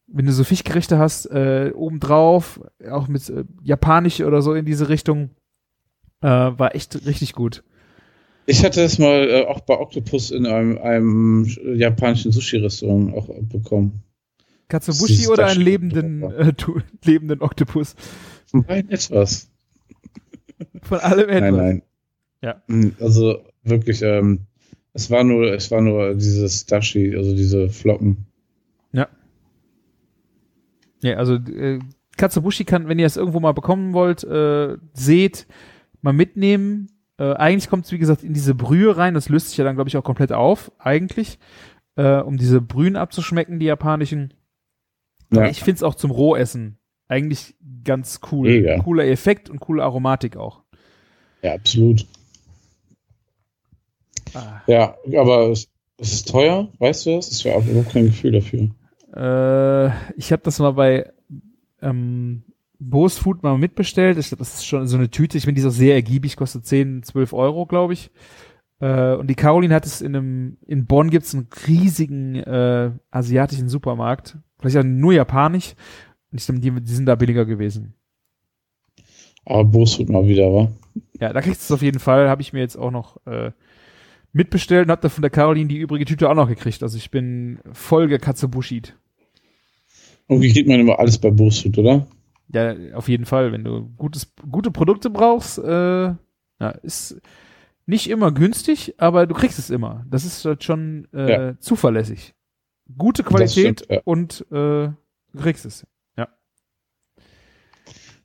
wenn 0.06 0.26
du 0.26 0.32
so 0.32 0.44
Fischgerichte 0.44 0.98
hast, 0.98 1.24
äh, 1.26 1.72
obendrauf, 1.74 2.60
auch 2.90 3.08
mit 3.08 3.30
äh, 3.30 3.44
Japanisch 3.62 4.20
oder 4.20 4.42
so 4.42 4.52
in 4.52 4.66
diese 4.66 4.90
Richtung, 4.90 5.30
äh, 6.20 6.28
war 6.28 6.74
echt 6.74 7.06
richtig 7.06 7.32
gut. 7.32 7.64
Ich 8.46 8.64
hatte 8.64 8.82
es 8.82 8.98
mal 8.98 9.28
äh, 9.28 9.44
auch 9.46 9.60
bei 9.60 9.78
Octopus 9.78 10.30
in 10.30 10.46
einem, 10.46 10.78
einem 10.78 11.44
japanischen 11.76 12.32
Sushi-Restaurant 12.32 13.14
auch 13.14 13.28
bekommen. 13.42 14.02
Katsubushi 14.68 15.28
oder 15.28 15.46
einen 15.46 15.60
lebenden, 15.62 16.22
äh, 16.22 16.52
lebenden 17.04 17.40
Oktopus? 17.40 17.94
Nein, 18.52 18.88
etwas. 18.90 19.50
Von 20.82 20.98
allem 21.00 21.28
etwas. 21.28 21.40
Nein, 21.40 21.54
nein. 21.56 21.82
Ja. 22.42 22.62
Mm, 22.66 22.90
Also 23.00 23.38
wirklich, 23.62 24.02
ähm, 24.02 24.40
es 24.92 25.10
war 25.10 25.24
nur, 25.24 25.52
es 25.52 25.70
war 25.70 25.80
nur 25.80 26.14
dieses 26.14 26.66
Dashi, 26.66 27.14
also 27.16 27.34
diese 27.34 27.68
Flocken. 27.68 28.26
Ja, 31.04 31.16
also 31.18 31.34
äh, 31.34 31.80
Katsubushi 32.16 32.64
kann, 32.64 32.88
wenn 32.88 32.98
ihr 32.98 33.04
es 33.04 33.18
irgendwo 33.18 33.38
mal 33.38 33.52
bekommen 33.52 33.92
wollt, 33.92 34.24
äh, 34.24 34.78
seht, 34.94 35.46
mal 36.00 36.14
mitnehmen. 36.14 36.88
Äh, 37.18 37.34
eigentlich 37.34 37.68
kommt 37.68 37.84
es, 37.84 37.92
wie 37.92 37.98
gesagt, 37.98 38.22
in 38.22 38.34
diese 38.34 38.54
Brühe 38.54 38.96
rein. 38.96 39.14
Das 39.14 39.28
löst 39.28 39.48
sich 39.48 39.56
ja 39.56 39.64
dann, 39.64 39.76
glaube 39.76 39.88
ich, 39.88 39.96
auch 39.96 40.04
komplett 40.04 40.32
auf, 40.32 40.72
eigentlich, 40.78 41.38
äh, 41.96 42.18
um 42.18 42.36
diese 42.36 42.60
Brühen 42.60 42.96
abzuschmecken, 42.96 43.58
die 43.58 43.66
japanischen. 43.66 44.34
Ja. 45.32 45.48
ich 45.48 45.62
finde 45.62 45.76
es 45.76 45.82
auch 45.82 45.94
zum 45.94 46.10
Rohessen 46.10 46.78
eigentlich 47.08 47.54
ganz 47.84 48.20
cool. 48.30 48.48
Mega. 48.48 48.78
Cooler 48.78 49.04
Effekt 49.06 49.50
und 49.50 49.60
coole 49.60 49.82
Aromatik 49.82 50.36
auch. 50.36 50.62
Ja, 51.42 51.54
absolut. 51.54 52.06
Ah. 54.32 54.62
Ja, 54.66 54.96
aber 55.18 55.50
es, 55.50 55.68
es 55.98 56.12
ist 56.12 56.28
teuer, 56.28 56.68
weißt 56.78 57.06
du 57.06 57.16
das? 57.16 57.30
Ich 57.30 57.52
habe 57.52 57.68
überhaupt 57.70 57.92
kein 57.92 58.06
Gefühl 58.06 58.32
dafür. 58.32 58.70
Äh, 59.14 59.92
ich 60.16 60.32
habe 60.32 60.42
das 60.42 60.58
mal 60.58 60.72
bei 60.72 61.12
ähm, 61.82 62.42
Bose 62.90 63.20
Food 63.20 63.42
mal 63.42 63.58
mitbestellt. 63.58 64.18
Ich, 64.18 64.28
glaub, 64.28 64.38
das 64.38 64.54
ist 64.54 64.66
schon 64.66 64.86
so 64.86 64.96
eine 64.96 65.10
Tüte. 65.10 65.38
Ich 65.38 65.44
finde, 65.44 65.60
die 65.60 65.66
ist 65.66 65.72
auch 65.72 65.76
sehr 65.76 65.94
ergiebig, 65.94 66.36
kostet 66.36 66.66
10, 66.66 67.02
12 67.02 67.32
Euro, 67.32 67.66
glaube 67.66 67.92
ich. 67.92 68.10
Äh, 68.80 69.14
und 69.14 69.28
die 69.28 69.34
Caroline 69.34 69.74
hat 69.74 69.86
es 69.86 70.00
in 70.00 70.14
einem, 70.14 70.56
in 70.66 70.86
Bonn 70.86 71.10
gibt's 71.10 71.34
einen 71.34 71.48
riesigen 71.66 72.36
äh, 72.36 72.90
asiatischen 73.10 73.68
Supermarkt. 73.68 74.36
Vielleicht 74.58 74.76
auch 74.76 74.84
nur 74.84 75.12
japanisch. 75.12 75.74
Und 76.30 76.40
ich 76.40 76.46
glaube, 76.46 76.60
die, 76.60 76.70
die 76.70 76.92
sind 76.92 77.06
da 77.06 77.14
billiger 77.14 77.44
gewesen. 77.44 77.94
Aber 79.44 79.64
Bose 79.64 79.98
wird 79.98 80.08
mal 80.08 80.26
wieder, 80.26 80.52
wa? 80.52 80.72
Ja, 81.20 81.32
da 81.32 81.40
kriegst 81.40 81.62
du 81.62 81.74
es 81.74 81.78
auf 81.78 81.82
jeden 81.82 81.98
Fall. 81.98 82.28
Habe 82.28 82.42
ich 82.42 82.52
mir 82.52 82.60
jetzt 82.60 82.76
auch 82.76 82.90
noch 82.90 83.24
äh, 83.26 83.52
mitbestellt 84.32 84.86
und 84.86 84.90
habe 84.90 85.02
da 85.02 85.08
von 85.08 85.22
der 85.22 85.30
Caroline 85.30 85.68
die 85.68 85.78
übrige 85.78 86.04
Tüte 86.04 86.28
auch 86.28 86.34
noch 86.34 86.48
gekriegt. 86.48 86.82
Also 86.82 86.96
ich 86.96 87.10
bin 87.10 87.58
voll 87.72 88.08
gekatzebuschid. 88.08 88.96
Irgendwie 90.28 90.52
kriegt 90.52 90.68
man 90.68 90.80
immer 90.80 90.98
alles 90.98 91.18
bei 91.18 91.30
Bose 91.30 91.62
Food, 91.62 91.78
oder? 91.78 92.06
Ja, 92.52 92.74
auf 92.94 93.08
jeden 93.08 93.24
Fall. 93.24 93.52
Wenn 93.52 93.64
du 93.64 93.88
gutes, 93.96 94.32
gute 94.50 94.70
Produkte 94.70 95.10
brauchst, 95.10 95.58
äh, 95.58 96.14
ja, 96.60 96.70
ist 96.82 97.20
nicht 97.86 98.08
immer 98.08 98.32
günstig, 98.32 98.94
aber 98.98 99.26
du 99.26 99.34
kriegst 99.34 99.58
es 99.58 99.70
immer. 99.70 100.04
Das 100.08 100.24
ist 100.24 100.44
halt 100.44 100.64
schon 100.64 101.08
äh, 101.12 101.30
Ja. 101.30 101.58
zuverlässig. 101.60 102.34
Gute 102.96 103.22
Qualität 103.22 103.80
stimmt, 103.80 103.86
ja. 103.90 104.00
und 104.04 104.46
äh, 104.50 104.88
du 104.88 104.94
kriegst 105.38 105.64
es. 105.64 105.86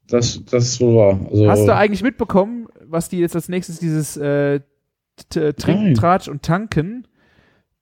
Das, 0.09 0.43
das 0.45 0.63
ist 0.65 0.81
wohl 0.81 0.95
wahr. 0.95 1.19
Also, 1.29 1.49
Hast 1.49 1.65
du 1.67 1.75
eigentlich 1.75 2.01
mitbekommen, 2.01 2.67
was 2.83 3.09
die 3.09 3.19
jetzt 3.19 3.35
als 3.35 3.47
nächstes 3.47 3.79
dieses 3.79 4.17
äh, 4.17 4.61
Trinken. 5.29 5.93
Tratsch 5.95 6.27
und 6.27 6.41
Tanken, 6.41 7.07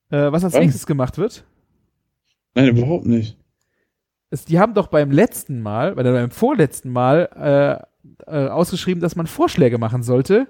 äh, 0.09 0.31
was 0.31 0.43
als 0.43 0.53
Nein. 0.53 0.63
nächstes 0.63 0.85
gemacht 0.85 1.17
wird? 1.17 1.45
Nein, 2.55 2.67
überhaupt 2.67 3.05
nicht. 3.05 3.37
Es, 4.29 4.45
die 4.45 4.59
haben 4.59 4.73
doch 4.73 4.87
beim 4.87 5.11
letzten 5.11 5.61
Mal, 5.61 5.93
oder 5.93 6.11
beim 6.11 6.31
vorletzten 6.31 6.91
Mal 6.91 7.87
äh, 8.27 8.31
äh, 8.31 8.47
ausgeschrieben, 8.49 9.01
dass 9.01 9.15
man 9.15 9.27
Vorschläge 9.27 9.77
machen 9.77 10.03
sollte, 10.03 10.47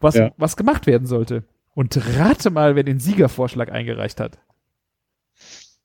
was, 0.00 0.14
Ja. 0.16 0.32
was 0.36 0.56
gemacht 0.56 0.86
werden 0.86 1.06
sollte. 1.06 1.44
Und 1.74 1.96
rate 2.18 2.50
mal, 2.50 2.76
wer 2.76 2.82
den 2.82 3.00
Siegervorschlag 3.00 3.70
eingereicht 3.70 4.20
hat. 4.20 4.38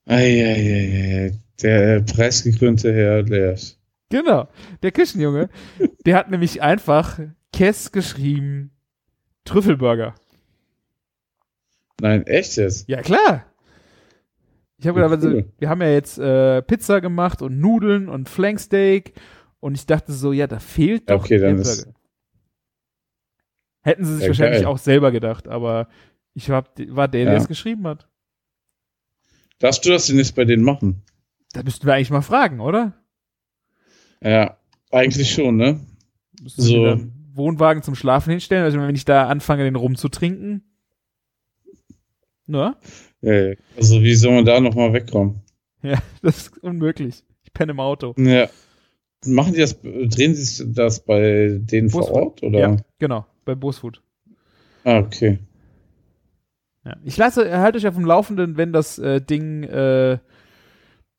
Eieiei, 0.06 1.32
der 1.62 2.00
preisgekrönte 2.00 2.92
Herr 2.92 3.22
Leers. 3.22 3.78
Genau, 4.08 4.48
der 4.82 4.90
Küchenjunge. 4.92 5.48
der 6.04 6.16
hat 6.16 6.30
nämlich 6.30 6.62
einfach 6.62 7.20
Kess 7.52 7.92
geschrieben, 7.92 8.72
Trüffelburger. 9.44 10.14
Nein, 12.00 12.26
echt 12.26 12.56
jetzt? 12.56 12.88
Ja, 12.88 13.02
klar. 13.02 13.44
Ich 14.80 14.86
habe 14.86 15.02
gedacht, 15.02 15.12
also, 15.12 15.42
wir 15.58 15.68
haben 15.68 15.82
ja 15.82 15.90
jetzt 15.90 16.18
äh, 16.18 16.62
Pizza 16.62 17.00
gemacht 17.02 17.42
und 17.42 17.60
Nudeln 17.60 18.08
und 18.08 18.28
Flanksteak 18.30 19.12
und 19.60 19.74
ich 19.74 19.84
dachte 19.84 20.12
so, 20.12 20.32
ja, 20.32 20.46
da 20.46 20.58
fehlt 20.58 21.10
doch 21.10 21.24
okay, 21.24 21.38
der 21.38 21.52
Burger. 21.54 21.92
Hätten 23.82 24.04
sie 24.04 24.14
sich 24.14 24.22
Ja, 24.22 24.28
wahrscheinlich 24.28 24.62
geil. 24.62 24.66
auch 24.66 24.78
selber 24.78 25.10
gedacht, 25.12 25.48
aber 25.48 25.88
ich 26.34 26.50
hab, 26.50 26.78
war 26.88 27.08
der, 27.08 27.24
der 27.24 27.34
Ja. 27.34 27.40
es 27.40 27.48
geschrieben 27.48 27.86
hat. 27.86 28.08
Darfst 29.58 29.84
du 29.84 29.90
das 29.90 30.06
denn 30.06 30.16
jetzt 30.16 30.34
bei 30.34 30.44
denen 30.46 30.62
machen? 30.64 31.02
Da 31.52 31.62
müssten 31.62 31.86
wir 31.86 31.94
eigentlich 31.94 32.10
mal 32.10 32.22
fragen, 32.22 32.60
oder? 32.60 32.94
Ja, 34.22 34.56
eigentlich 34.90 35.30
schon, 35.30 35.56
ne? 35.56 35.80
Müssen 36.42 36.62
So. 36.62 36.84
dann 36.84 37.12
Wohnwagen 37.34 37.82
zum 37.82 37.94
Schlafen 37.94 38.30
hinstellen, 38.30 38.64
also 38.64 38.78
wenn 38.80 38.94
ich 38.94 39.04
da 39.04 39.26
anfange, 39.28 39.64
den 39.64 39.76
rumzutrinken. 39.76 40.62
Ne? 42.46 42.76
Ja, 43.22 43.32
ja. 43.50 43.54
Also 43.76 44.00
wie 44.02 44.14
soll 44.14 44.34
man 44.34 44.44
da 44.44 44.60
nochmal 44.60 44.92
wegkommen? 44.92 45.42
Ja, 45.82 45.98
das 46.22 46.38
ist 46.38 46.58
unmöglich. 46.62 47.22
Ich 47.44 47.52
penne 47.52 47.72
im 47.72 47.80
Auto. 47.80 48.14
Ja. 48.18 48.48
Machen 49.26 49.52
die 49.52 49.60
das, 49.60 49.78
drehen 49.82 50.34
sie 50.34 50.42
sich 50.44 50.66
das 50.74 51.04
bei 51.04 51.58
denen 51.60 51.90
vor 51.90 52.00
Busfahrt. 52.02 52.22
Ort? 52.24 52.42
Oder? 52.42 52.58
Ja, 52.58 52.76
genau, 52.98 53.26
bei 53.44 53.54
Bosfood. 53.54 54.02
Ah, 54.84 54.98
okay. 54.98 55.38
Ja. 56.86 56.96
Ich 57.04 57.18
lasse, 57.18 57.58
halte 57.60 57.76
euch 57.76 57.86
auf 57.86 57.94
dem 57.96 58.06
Laufenden, 58.06 58.56
wenn 58.56 58.72
das 58.72 58.98
äh, 58.98 59.20
Ding 59.20 59.64
äh, 59.64 60.18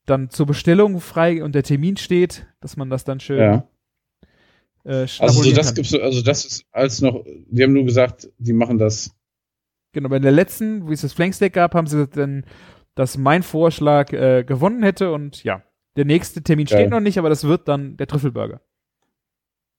dann 0.06 0.30
zur 0.30 0.46
Bestellung 0.46 1.00
frei 1.00 1.44
und 1.44 1.54
der 1.54 1.62
Termin 1.62 1.96
steht, 1.96 2.44
dass 2.60 2.76
man 2.76 2.90
das 2.90 3.04
dann 3.04 3.20
schön 3.20 3.38
Ja. 3.38 3.68
äh, 4.84 5.06
Also 5.20 5.42
so 5.44 5.52
das 5.52 5.66
kann. 5.68 5.74
gibt's, 5.76 5.94
also 5.94 6.22
das 6.22 6.44
ist 6.44 6.64
als 6.72 7.00
noch, 7.00 7.24
die 7.24 7.62
haben 7.62 7.72
nur 7.72 7.84
gesagt, 7.84 8.28
die 8.38 8.52
machen 8.52 8.78
das. 8.78 9.14
Genau, 9.92 10.08
bei 10.08 10.18
der 10.18 10.32
letzten, 10.32 10.88
wie 10.88 10.94
es 10.94 11.02
das 11.02 11.12
Flanksteak 11.12 11.52
gab, 11.52 11.74
haben 11.74 11.86
sie 11.86 12.06
dann, 12.08 12.44
dass 12.94 13.18
mein 13.18 13.42
Vorschlag 13.42 14.12
äh, 14.12 14.44
gewonnen 14.44 14.82
hätte 14.82 15.12
und 15.12 15.44
ja, 15.44 15.62
der 15.96 16.04
nächste 16.04 16.42
Termin 16.42 16.66
Geil. 16.66 16.78
steht 16.78 16.90
noch 16.90 17.00
nicht, 17.00 17.18
aber 17.18 17.28
das 17.28 17.44
wird 17.44 17.68
dann 17.68 17.96
der 17.96 18.06
Trüffelburger. 18.06 18.60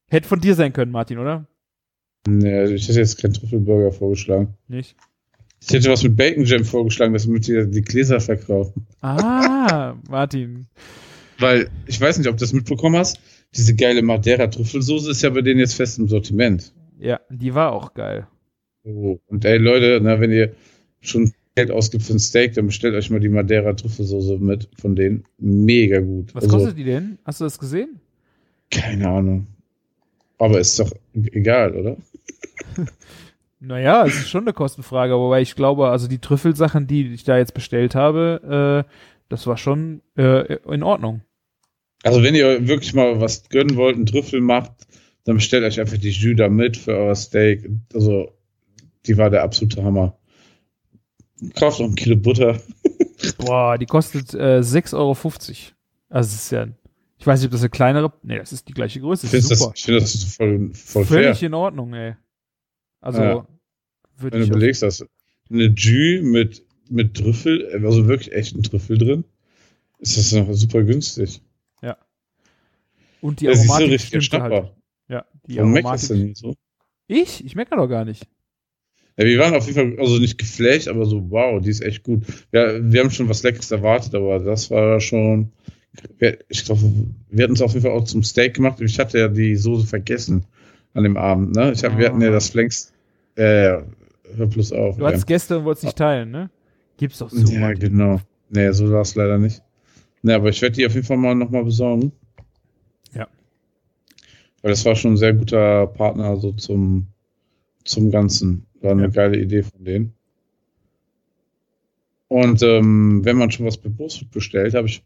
Hätte 0.09 0.27
von 0.27 0.39
dir 0.39 0.53
sein 0.55 0.73
können, 0.73 0.91
Martin, 0.91 1.17
oder? 1.17 1.47
Ne, 2.27 2.71
ich 2.71 2.87
hätte 2.87 2.99
jetzt 2.99 3.19
keinen 3.19 3.33
Trüffelburger 3.33 3.91
vorgeschlagen. 3.91 4.55
Nicht? 4.67 4.95
Ich 5.61 5.73
hätte 5.73 5.89
was 5.89 6.03
mit 6.03 6.15
Bacon 6.15 6.43
Jam 6.43 6.65
vorgeschlagen, 6.65 7.13
dass 7.13 7.27
wir 7.27 7.39
die, 7.39 7.71
die 7.71 7.81
Gläser 7.81 8.19
verkaufen. 8.19 8.85
Ah, 9.01 9.95
Martin. 10.09 10.67
Weil, 11.39 11.69
ich 11.87 11.99
weiß 11.99 12.17
nicht, 12.17 12.27
ob 12.27 12.37
du 12.37 12.41
das 12.41 12.53
mitbekommen 12.53 12.97
hast, 12.97 13.19
diese 13.55 13.75
geile 13.75 14.01
Madeira-Trüffelsoße 14.01 15.11
ist 15.11 15.21
ja 15.21 15.29
bei 15.29 15.41
denen 15.41 15.59
jetzt 15.59 15.75
fest 15.75 15.99
im 15.99 16.07
Sortiment. 16.07 16.73
Ja, 16.99 17.19
die 17.29 17.53
war 17.53 17.71
auch 17.71 17.93
geil. 17.93 18.27
Oh. 18.83 19.19
Und 19.27 19.45
ey, 19.45 19.57
Leute, 19.57 19.99
na, 20.01 20.19
wenn 20.19 20.31
ihr 20.31 20.53
schon 21.01 21.33
Geld 21.55 21.71
ausgibt 21.71 22.03
für 22.03 22.13
ein 22.13 22.19
Steak, 22.19 22.53
dann 22.53 22.67
bestellt 22.67 22.95
euch 22.95 23.09
mal 23.09 23.19
die 23.19 23.29
Madeira-Trüffelsoße 23.29 24.39
mit 24.39 24.69
von 24.79 24.95
denen. 24.95 25.23
Mega 25.37 25.99
gut. 25.99 26.33
Was 26.33 26.45
Also, 26.45 26.57
kostet 26.57 26.77
die 26.77 26.83
denn? 26.83 27.17
Hast 27.25 27.39
du 27.39 27.43
das 27.45 27.59
gesehen? 27.59 27.99
Keine 28.71 29.07
Ahnung. 29.07 29.47
Aber 30.39 30.59
ist 30.59 30.79
doch 30.79 30.91
egal, 31.13 31.75
oder? 31.75 31.97
Naja, 33.65 34.05
es 34.05 34.15
ist 34.15 34.29
schon 34.29 34.43
eine 34.43 34.51
Kostenfrage, 34.51 35.13
wobei 35.13 35.41
ich 35.41 35.55
glaube, 35.55 35.87
also 35.87 36.09
die 36.09 36.19
Trüffelsachen, 36.19 36.85
die 36.85 37.13
ich 37.13 37.23
da 37.23 37.37
jetzt 37.37 37.53
bestellt 37.53 37.95
habe, 37.95 38.83
äh, 38.85 38.93
das 39.29 39.47
war 39.47 39.55
schon 39.55 40.01
äh, 40.17 40.55
in 40.69 40.83
Ordnung. 40.83 41.21
Also, 42.03 42.21
wenn 42.23 42.35
ihr 42.35 42.67
wirklich 42.67 42.93
mal 42.93 43.21
was 43.21 43.47
gönnen 43.47 43.77
wollt, 43.77 43.95
einen 43.95 44.05
Trüffel 44.05 44.41
macht, 44.41 44.73
dann 45.23 45.35
bestellt 45.35 45.63
euch 45.63 45.79
einfach 45.79 45.97
die 45.97 46.09
Jus 46.09 46.35
da 46.35 46.49
mit 46.49 46.75
für 46.75 46.93
euer 46.93 47.15
Steak. 47.15 47.69
Also, 47.93 48.33
die 49.05 49.17
war 49.17 49.29
der 49.29 49.43
absolute 49.43 49.83
Hammer. 49.83 50.17
Kauft 51.55 51.79
noch 51.79 51.87
ein 51.87 51.95
Kilo 51.95 52.15
Butter. 52.15 52.61
Boah, 53.37 53.77
die 53.77 53.85
kostet 53.85 54.33
äh, 54.33 54.59
6,50 54.59 54.93
Euro. 54.95 55.11
Also 56.09 56.27
es 56.27 56.35
ist 56.35 56.51
ja, 56.51 56.67
ich 57.17 57.27
weiß 57.27 57.39
nicht, 57.39 57.47
ob 57.47 57.51
das 57.51 57.61
eine 57.61 57.69
kleinere, 57.69 58.13
nee, 58.23 58.37
das 58.37 58.53
ist 58.53 58.67
die 58.67 58.73
gleiche 58.73 58.99
Größe. 59.01 59.25
Ich 59.25 59.31
Das 59.31 59.47
finde 59.47 59.55
das, 59.55 59.81
find, 59.81 60.01
das 60.01 60.23
voll, 60.35 60.69
voll 60.73 61.05
Völlig 61.05 61.39
fair. 61.39 61.47
in 61.47 61.53
Ordnung, 61.53 61.93
ey. 61.93 62.15
Also, 63.01 63.21
Ja. 63.21 63.47
Wenn 64.17 64.29
du 64.31 64.45
überlegst, 64.45 64.83
dass 64.83 65.05
eine 65.49 65.65
Jus 65.65 66.23
mit, 66.23 66.63
mit 66.89 67.15
Trüffel, 67.17 67.67
also 67.83 68.07
wirklich 68.07 68.31
echten 68.31 68.61
Trüffel 68.63 68.97
drin, 68.97 69.23
ist 69.99 70.17
das 70.17 70.31
noch 70.33 70.53
super 70.53 70.83
günstig. 70.83 71.41
und 73.21 73.39
die 73.39 73.47
ist 73.47 73.63
so 73.65 73.71
Aromatik 73.73 73.91
richtig 73.93 74.07
stimmte 74.25 74.25
Schnapper. 74.25 74.55
halt. 74.63 74.73
Ja, 75.07 75.25
die 75.47 75.57
Warum 75.57 75.71
meckerst 75.71 76.09
du 76.09 76.13
Aromatik. 76.13 76.29
nicht 76.29 76.37
so? 76.37 76.55
Ich? 77.07 77.45
Ich 77.45 77.55
meckere 77.55 77.77
doch 77.77 77.87
gar 77.87 78.05
nicht. 78.05 78.27
Ja, 79.17 79.25
wir 79.25 79.39
waren 79.39 79.53
auf 79.53 79.67
jeden 79.67 79.95
Fall, 79.95 79.99
also 79.99 80.17
nicht 80.17 80.37
geflasht, 80.37 80.87
aber 80.87 81.05
so, 81.05 81.29
wow, 81.29 81.61
die 81.61 81.69
ist 81.69 81.81
echt 81.81 82.03
gut. 82.03 82.23
Ja, 82.51 82.73
wir 82.81 83.01
haben 83.01 83.11
schon 83.11 83.29
was 83.29 83.43
Leckeres 83.43 83.71
erwartet, 83.71 84.15
aber 84.15 84.39
das 84.39 84.71
war 84.71 84.99
schon, 84.99 85.51
ich 86.49 86.65
glaube, 86.65 86.81
wir 87.29 87.43
hatten 87.43 87.53
es 87.53 87.61
auf 87.61 87.73
jeden 87.73 87.83
Fall 87.83 87.91
auch 87.91 88.05
zum 88.05 88.23
Steak 88.23 88.55
gemacht. 88.55 88.81
Ich 88.81 88.97
hatte 88.97 89.19
ja 89.19 89.27
die 89.27 89.55
Soße 89.55 89.85
vergessen 89.85 90.45
an 90.93 91.03
dem 91.03 91.17
Abend, 91.17 91.55
ne? 91.55 91.71
Ich 91.71 91.83
hab, 91.83 91.97
wir 91.97 92.07
hatten 92.07 92.21
ja 92.21 92.31
das 92.31 92.53
längst, 92.53 92.93
äh, 93.35 93.77
hör 94.35 94.47
bloß 94.47 94.71
auf. 94.73 94.97
Du 94.97 95.05
hattest 95.05 95.27
Gäste 95.27 95.59
und 95.59 95.65
wolltest 95.65 95.85
nicht 95.85 95.97
teilen, 95.97 96.31
ne? 96.31 96.49
Gib's 96.97 97.19
doch 97.19 97.29
zu. 97.29 97.51
ja, 97.51 97.73
genau. 97.73 98.19
Nee, 98.49 98.71
so 98.71 98.91
war 98.91 99.01
es 99.01 99.15
leider 99.15 99.37
nicht. 99.37 99.61
Ne, 100.21 100.35
aber 100.35 100.49
ich 100.49 100.61
werde 100.61 100.75
die 100.75 100.85
auf 100.85 100.93
jeden 100.93 101.05
Fall 101.05 101.17
mal 101.17 101.35
nochmal 101.35 101.63
besorgen. 101.63 102.11
Ja. 103.13 103.27
Weil 104.61 104.71
das 104.71 104.85
war 104.85 104.95
schon 104.95 105.13
ein 105.13 105.17
sehr 105.17 105.33
guter 105.33 105.87
Partner 105.87 106.37
so 106.37 106.53
zum, 106.53 107.07
zum 107.83 108.09
Ganzen. 108.09 108.65
War 108.83 108.91
eine 108.91 109.03
Ja. 109.03 109.07
geile 109.09 109.39
Idee 109.39 109.63
von 109.63 109.83
denen. 109.83 110.13
Und 112.27 112.61
ähm, 112.63 113.21
wenn 113.23 113.37
man 113.37 113.51
schon 113.51 113.65
was 113.65 113.77
bei 113.77 113.89
Bosfood 113.89 114.31
bestellt, 114.31 114.73
habe 114.73 114.87
ich 114.87 115.03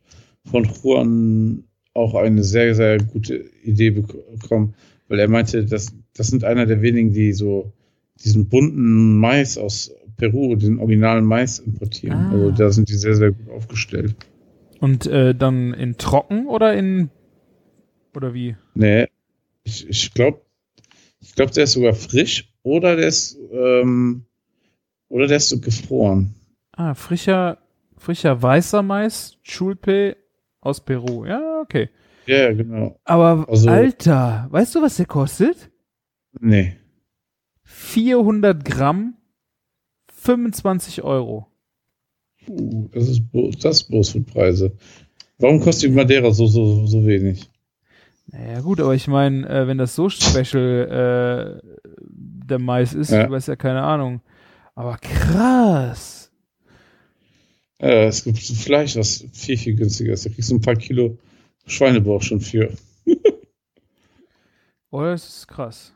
von 0.49 0.64
Juan 0.66 1.64
auch 1.94 2.16
eine 2.16 2.44
sehr, 2.44 2.74
sehr 2.76 2.98
gute 2.99 3.49
Idee 3.64 3.90
bek- 3.90 4.40
bekommen, 4.40 4.76
weil 5.08 5.20
er 5.20 5.28
meinte, 5.30 5.66
dass 5.66 5.94
das 6.16 6.28
sind 6.28 6.44
einer 6.44 6.66
der 6.66 6.82
wenigen, 6.82 7.12
die 7.12 7.34
so 7.34 7.72
diesen 8.24 8.48
bunten 8.49 9.18
Mais 9.20 9.58
aus 9.58 9.94
Peru, 10.16 10.56
den 10.56 10.80
originalen 10.80 11.26
Mais 11.26 11.60
importieren. 11.60 12.28
Ah. 12.28 12.32
Also 12.32 12.52
da 12.52 12.72
sind 12.72 12.90
die 12.90 12.95
sehr, 12.95 13.16
sehr 13.16 13.32
gut 13.32 13.49
aufgestellt. 13.49 14.16
Und 14.80 15.06
äh, 15.08 15.36
dann 15.36 15.74
in 15.74 15.98
trocken 15.98 16.48
oder 16.48 16.74
in 16.76 17.10
oder 18.16 18.34
wie? 18.34 18.56
Nee, 18.74 19.08
ich, 19.64 19.88
ich 19.90 20.14
glaube, 20.14 20.41
ich 21.20 21.36
glaube, 21.36 21.52
der 21.52 21.66
ist 21.66 21.74
sogar 21.74 21.94
frisch 21.94 22.47
oder 22.68 22.95
der 22.95 23.07
ist, 23.07 23.38
ähm, 23.52 24.26
oder 25.10 25.27
der 25.27 25.38
ist 25.38 25.49
so 25.49 25.60
gefroren. 25.60 26.35
Ah, 26.73 26.94
frischer, 26.94 27.57
frischer 27.98 28.41
weißer 28.41 28.84
Mais, 28.84 29.38
Chulpe 29.44 30.18
aus 30.61 30.81
Peru. 30.84 31.26
Ja, 31.26 31.61
okay. 31.61 31.89
Ja, 32.26 32.52
genau. 32.53 32.99
Aber 33.06 33.45
Also- 33.49 33.69
Alter, 33.69 34.48
weißt 34.52 34.76
du, 34.76 34.81
was 34.81 34.98
der 34.98 35.06
kostet? 35.06 35.72
Nee. 36.39 36.76
400 37.64 38.64
Gramm, 38.65 39.15
25 40.14 41.03
Euro. 41.03 41.48
Puh, 42.45 42.89
das 42.94 43.07
ist, 43.10 43.22
das 43.61 43.81
ist 43.81 43.89
Bosfood-Preise. 43.91 44.72
Warum 45.39 45.60
kostet 45.60 45.89
die 45.89 45.95
Madeira 45.95 46.31
so, 46.31 46.48
so, 46.48 46.85
so 46.85 47.06
wenig? 47.06 47.49
Naja, 48.27 48.60
gut, 48.61 48.80
aber 48.81 48.94
ich 48.95 49.07
meine, 49.07 49.48
äh, 49.48 49.68
wenn 49.68 49.77
das 49.77 49.95
so 49.95 50.10
special 50.10 51.61
äh, 51.64 51.86
der 52.49 52.60
Mais 52.60 52.94
ist, 52.94 53.11
Ja. 53.11 53.26
ich 53.26 53.32
weiß 53.32 53.48
ja 53.48 53.56
keine 53.56 53.82
Ahnung. 53.84 54.22
Aber 54.76 54.98
krass. 54.98 56.32
Ja, 57.80 58.06
es 58.06 58.24
gibt 58.24 58.40
Fleisch, 58.40 58.95
was 58.95 59.26
viel, 59.34 59.57
viel 59.57 59.76
günstiger 59.76 60.14
ist. 60.14 60.26
Da 60.26 60.30
kriegst 60.30 60.49
du 60.49 60.56
ein 60.56 60.61
paar 60.61 60.76
Kilo 60.76 61.18
Schweinebauch 61.65 62.22
schon 62.22 62.40
für. 62.41 62.72
Oh, 64.90 65.02
das 65.02 65.28
ist 65.28 65.48
krass. 65.48 65.94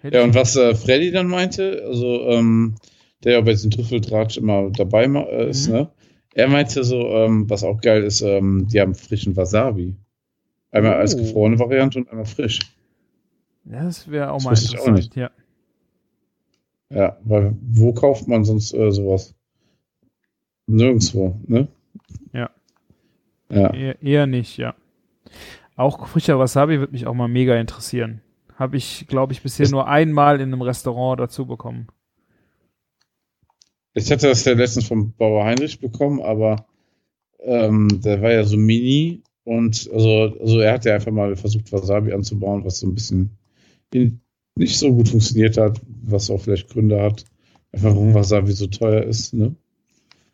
Hätte 0.00 0.16
Ja, 0.18 0.24
und 0.24 0.34
was 0.34 0.56
äh, 0.56 0.74
Freddy 0.74 1.10
dann 1.10 1.26
meinte, 1.28 1.82
also 1.86 2.26
ähm, 2.30 2.74
der 3.22 3.32
ja 3.34 3.40
bei 3.42 3.50
diesem 3.52 3.70
Trüffeltratsch 3.70 4.38
immer 4.38 4.70
dabei 4.70 5.04
äh, 5.04 5.50
ist, 5.50 5.68
Mhm. 5.68 5.74
ne? 5.74 5.90
Er 6.34 6.48
meinte 6.48 6.84
so, 6.84 7.00
ähm, 7.08 7.50
was 7.50 7.64
auch 7.64 7.80
geil 7.80 8.04
ist, 8.04 8.20
ähm, 8.22 8.66
die 8.72 8.80
haben 8.80 8.94
frischen 8.94 9.36
Wasabi. 9.36 9.94
Einmal 10.70 10.94
als 10.94 11.14
Oh. 11.14 11.18
gefrorene 11.18 11.58
Variante 11.58 11.98
und 11.98 12.08
einmal 12.10 12.26
frisch. 12.26 12.60
Das 13.64 14.10
wäre 14.10 14.30
auch 14.30 14.36
Das 14.36 14.44
mal 14.44 14.52
auch 14.52 14.62
interessant. 14.62 14.96
nicht. 14.96 15.16
Ja. 15.16 15.30
Ja, 16.90 17.18
weil 17.24 17.54
wo 17.60 17.92
kauft 17.92 18.28
man 18.28 18.44
sonst 18.44 18.72
äh, 18.72 18.90
sowas? 18.90 19.34
Nirgendwo, 20.66 21.38
ne? 21.46 21.68
Ja. 22.32 22.50
Ja. 23.50 23.72
Eher, 23.72 24.02
eher 24.02 24.26
nicht, 24.26 24.56
ja. 24.56 24.74
Auch 25.76 26.08
frischer 26.08 26.38
Wasabi 26.38 26.80
wird 26.80 26.92
mich 26.92 27.06
auch 27.06 27.14
mal 27.14 27.28
mega 27.28 27.56
interessieren. 27.56 28.20
Habe 28.56 28.76
ich, 28.76 29.06
glaube 29.06 29.32
ich, 29.32 29.42
bisher 29.42 29.68
nur 29.70 29.86
einmal 29.86 30.40
in 30.40 30.52
einem 30.52 30.62
Restaurant 30.62 31.20
dazu 31.20 31.46
bekommen. 31.46 31.88
Ich 33.94 34.10
hatte 34.10 34.28
das 34.28 34.44
ja 34.44 34.54
letztens 34.54 34.86
vom 34.86 35.12
Bauer 35.12 35.44
Heinrich 35.44 35.80
bekommen, 35.80 36.20
aber 36.20 36.66
ähm, 37.40 37.88
der 38.02 38.20
war 38.22 38.32
ja 38.32 38.44
so 38.44 38.56
mini 38.56 39.22
und 39.44 39.88
also, 39.92 40.36
also 40.40 40.60
er 40.60 40.74
hat 40.74 40.84
ja 40.84 40.94
einfach 40.94 41.12
mal 41.12 41.34
versucht, 41.36 41.72
Wasabi 41.72 42.12
anzubauen, 42.12 42.64
was 42.64 42.80
so 42.80 42.86
ein 42.86 42.94
bisschen 42.94 43.30
in, 43.92 44.20
nicht 44.58 44.78
so 44.78 44.92
gut 44.94 45.08
funktioniert 45.08 45.56
hat, 45.56 45.80
was 46.02 46.30
auch 46.30 46.40
vielleicht 46.40 46.68
Gründe 46.68 47.00
hat. 47.00 47.24
Einfach 47.72 47.90
warum 47.90 48.14
Wasabi 48.14 48.52
so 48.52 48.66
teuer 48.66 49.02
ist, 49.02 49.34
ne? 49.34 49.54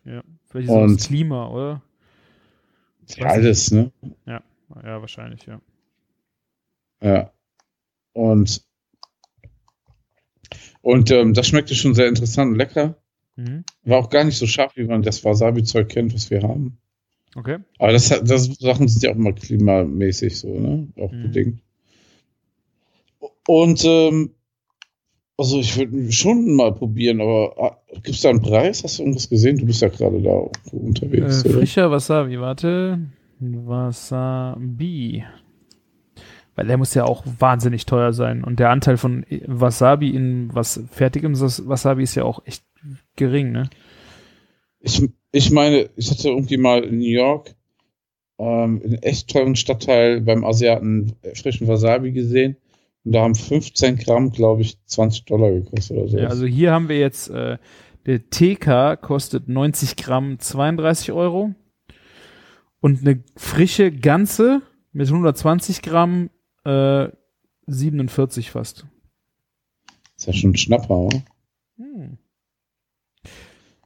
Ja. 0.05 0.23
Vielleicht 0.47 0.69
ist 0.69 0.73
Und- 0.75 0.99
das 0.99 1.07
Klima, 1.07 1.49
oder? 1.49 1.81
Ja, 3.17 3.25
alles, 3.27 3.71
ne? 3.71 3.91
Ja, 4.25 4.41
wahrscheinlich, 5.01 5.45
ja. 5.45 5.61
Ja. 7.03 7.31
Und, 8.13 8.63
und 10.81 11.11
ähm, 11.11 11.33
das 11.33 11.47
schmeckte 11.47 11.75
schon 11.75 11.93
sehr 11.93 12.07
interessant 12.07 12.51
und 12.53 12.57
lecker. 12.57 12.97
Mhm. 13.35 13.63
War 13.83 13.99
auch 13.99 14.09
gar 14.09 14.23
nicht 14.23 14.37
so 14.37 14.47
scharf, 14.47 14.75
wie 14.75 14.85
man 14.85 15.01
das 15.03 15.23
Wasabi-Zeug 15.23 15.89
kennt, 15.89 16.13
was 16.13 16.29
wir 16.29 16.41
haben. 16.41 16.77
Okay. 17.35 17.57
Aber 17.79 17.91
das, 17.91 18.09
hat- 18.11 18.29
das 18.29 18.45
Sachen 18.59 18.87
sind 18.87 19.03
ja 19.03 19.11
auch 19.11 19.15
immer 19.17 19.33
klimamäßig 19.33 20.39
so, 20.39 20.57
ne? 20.57 20.87
Auch 20.97 21.11
Mhm. 21.11 21.21
bedingt. 21.23 21.61
Und 23.47 23.83
ähm, 23.85 24.31
also 25.37 25.59
ich 25.59 25.77
würde 25.77 26.11
schon 26.11 26.55
mal 26.55 26.73
probieren, 26.73 27.19
aber 27.21 27.55
ah, 27.57 27.77
gibt 27.93 28.15
es 28.15 28.21
da 28.21 28.29
einen 28.29 28.41
Preis? 28.41 28.83
Hast 28.83 28.99
du 28.99 29.03
irgendwas 29.03 29.29
gesehen? 29.29 29.57
Du 29.57 29.65
bist 29.65 29.81
ja 29.81 29.89
gerade 29.89 30.21
da 30.21 30.49
unterwegs, 30.71 31.43
Äh, 31.43 31.49
frischer 31.49 31.91
Wasabi, 31.91 32.39
warte. 32.39 32.99
Wasabi. 33.39 35.25
Weil 36.55 36.67
der 36.67 36.77
muss 36.77 36.93
ja 36.93 37.03
auch 37.03 37.23
wahnsinnig 37.39 37.85
teuer 37.85 38.13
sein. 38.13 38.45
Und 38.45 38.59
der 38.59 38.69
Anteil 38.69 38.95
von 38.95 39.25
Wasabi 39.45 40.09
in 40.09 40.49
was 40.53 40.81
fertigem 40.89 41.37
Wasabi 41.37 42.03
ist 42.03 42.15
ja 42.15 42.23
auch 42.23 42.45
echt 42.45 42.63
gering, 43.17 43.51
ne? 43.51 43.69
Ich, 44.79 45.01
ich 45.33 45.51
meine, 45.51 45.89
ich 45.97 46.11
hatte 46.11 46.29
irgendwie 46.29 46.57
mal 46.57 46.83
in 46.83 46.99
New 46.99 47.09
York 47.09 47.55
ähm, 48.37 48.81
in 48.83 48.91
einem 48.91 49.01
echt 49.01 49.29
teuren 49.29 49.57
Stadtteil 49.57 50.21
beim 50.21 50.45
Asiaten 50.45 51.13
frischen 51.33 51.67
Wasabi 51.67 52.13
gesehen. 52.13 52.55
Und 53.05 53.11
da 53.11 53.21
haben 53.21 53.35
15 53.35 53.97
Gramm, 53.97 54.31
glaube 54.31 54.63
ich, 54.63 54.83
20 54.85 55.25
Dollar 55.25 55.51
gekostet 55.51 55.97
oder 55.97 56.07
so. 56.07 56.17
Ja, 56.17 56.27
also 56.27 56.45
hier 56.45 56.71
haben 56.71 56.89
wir 56.89 56.97
jetzt, 56.97 57.29
äh, 57.29 57.57
der 58.05 58.29
TK 58.29 58.97
kostet 58.97 59.47
90 59.47 59.95
Gramm 59.95 60.39
32 60.39 61.11
Euro. 61.11 61.53
Und 62.81 63.01
eine 63.01 63.23
frische 63.35 63.91
ganze 63.91 64.61
mit 64.91 65.07
120 65.07 65.81
Gramm 65.81 66.29
äh, 66.65 67.07
47 67.67 68.51
fast. 68.51 68.85
ist 70.17 70.27
ja 70.27 70.33
schon 70.33 70.51
ein 70.51 70.57
Schnapper, 70.57 70.97
oder? 70.97 71.23
Hm. 71.77 72.17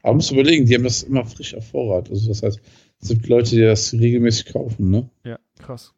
Aber 0.02 0.14
musst 0.16 0.32
du 0.32 0.36
überlegen, 0.36 0.66
die 0.66 0.76
haben 0.76 0.84
das 0.84 1.04
immer 1.04 1.26
frisch 1.26 1.56
auf 1.56 1.68
Vorrat. 1.68 2.10
Also 2.10 2.30
das 2.30 2.42
heißt, 2.42 2.62
Es 3.02 3.10
gibt 3.10 3.28
Leute, 3.28 3.52
die 3.52 3.62
das 3.62 3.94
regelmäßig 3.94 4.48
kaufen, 4.48 4.90
ne? 4.90 5.10
Ja, 5.24 5.40
krass. 5.58 5.94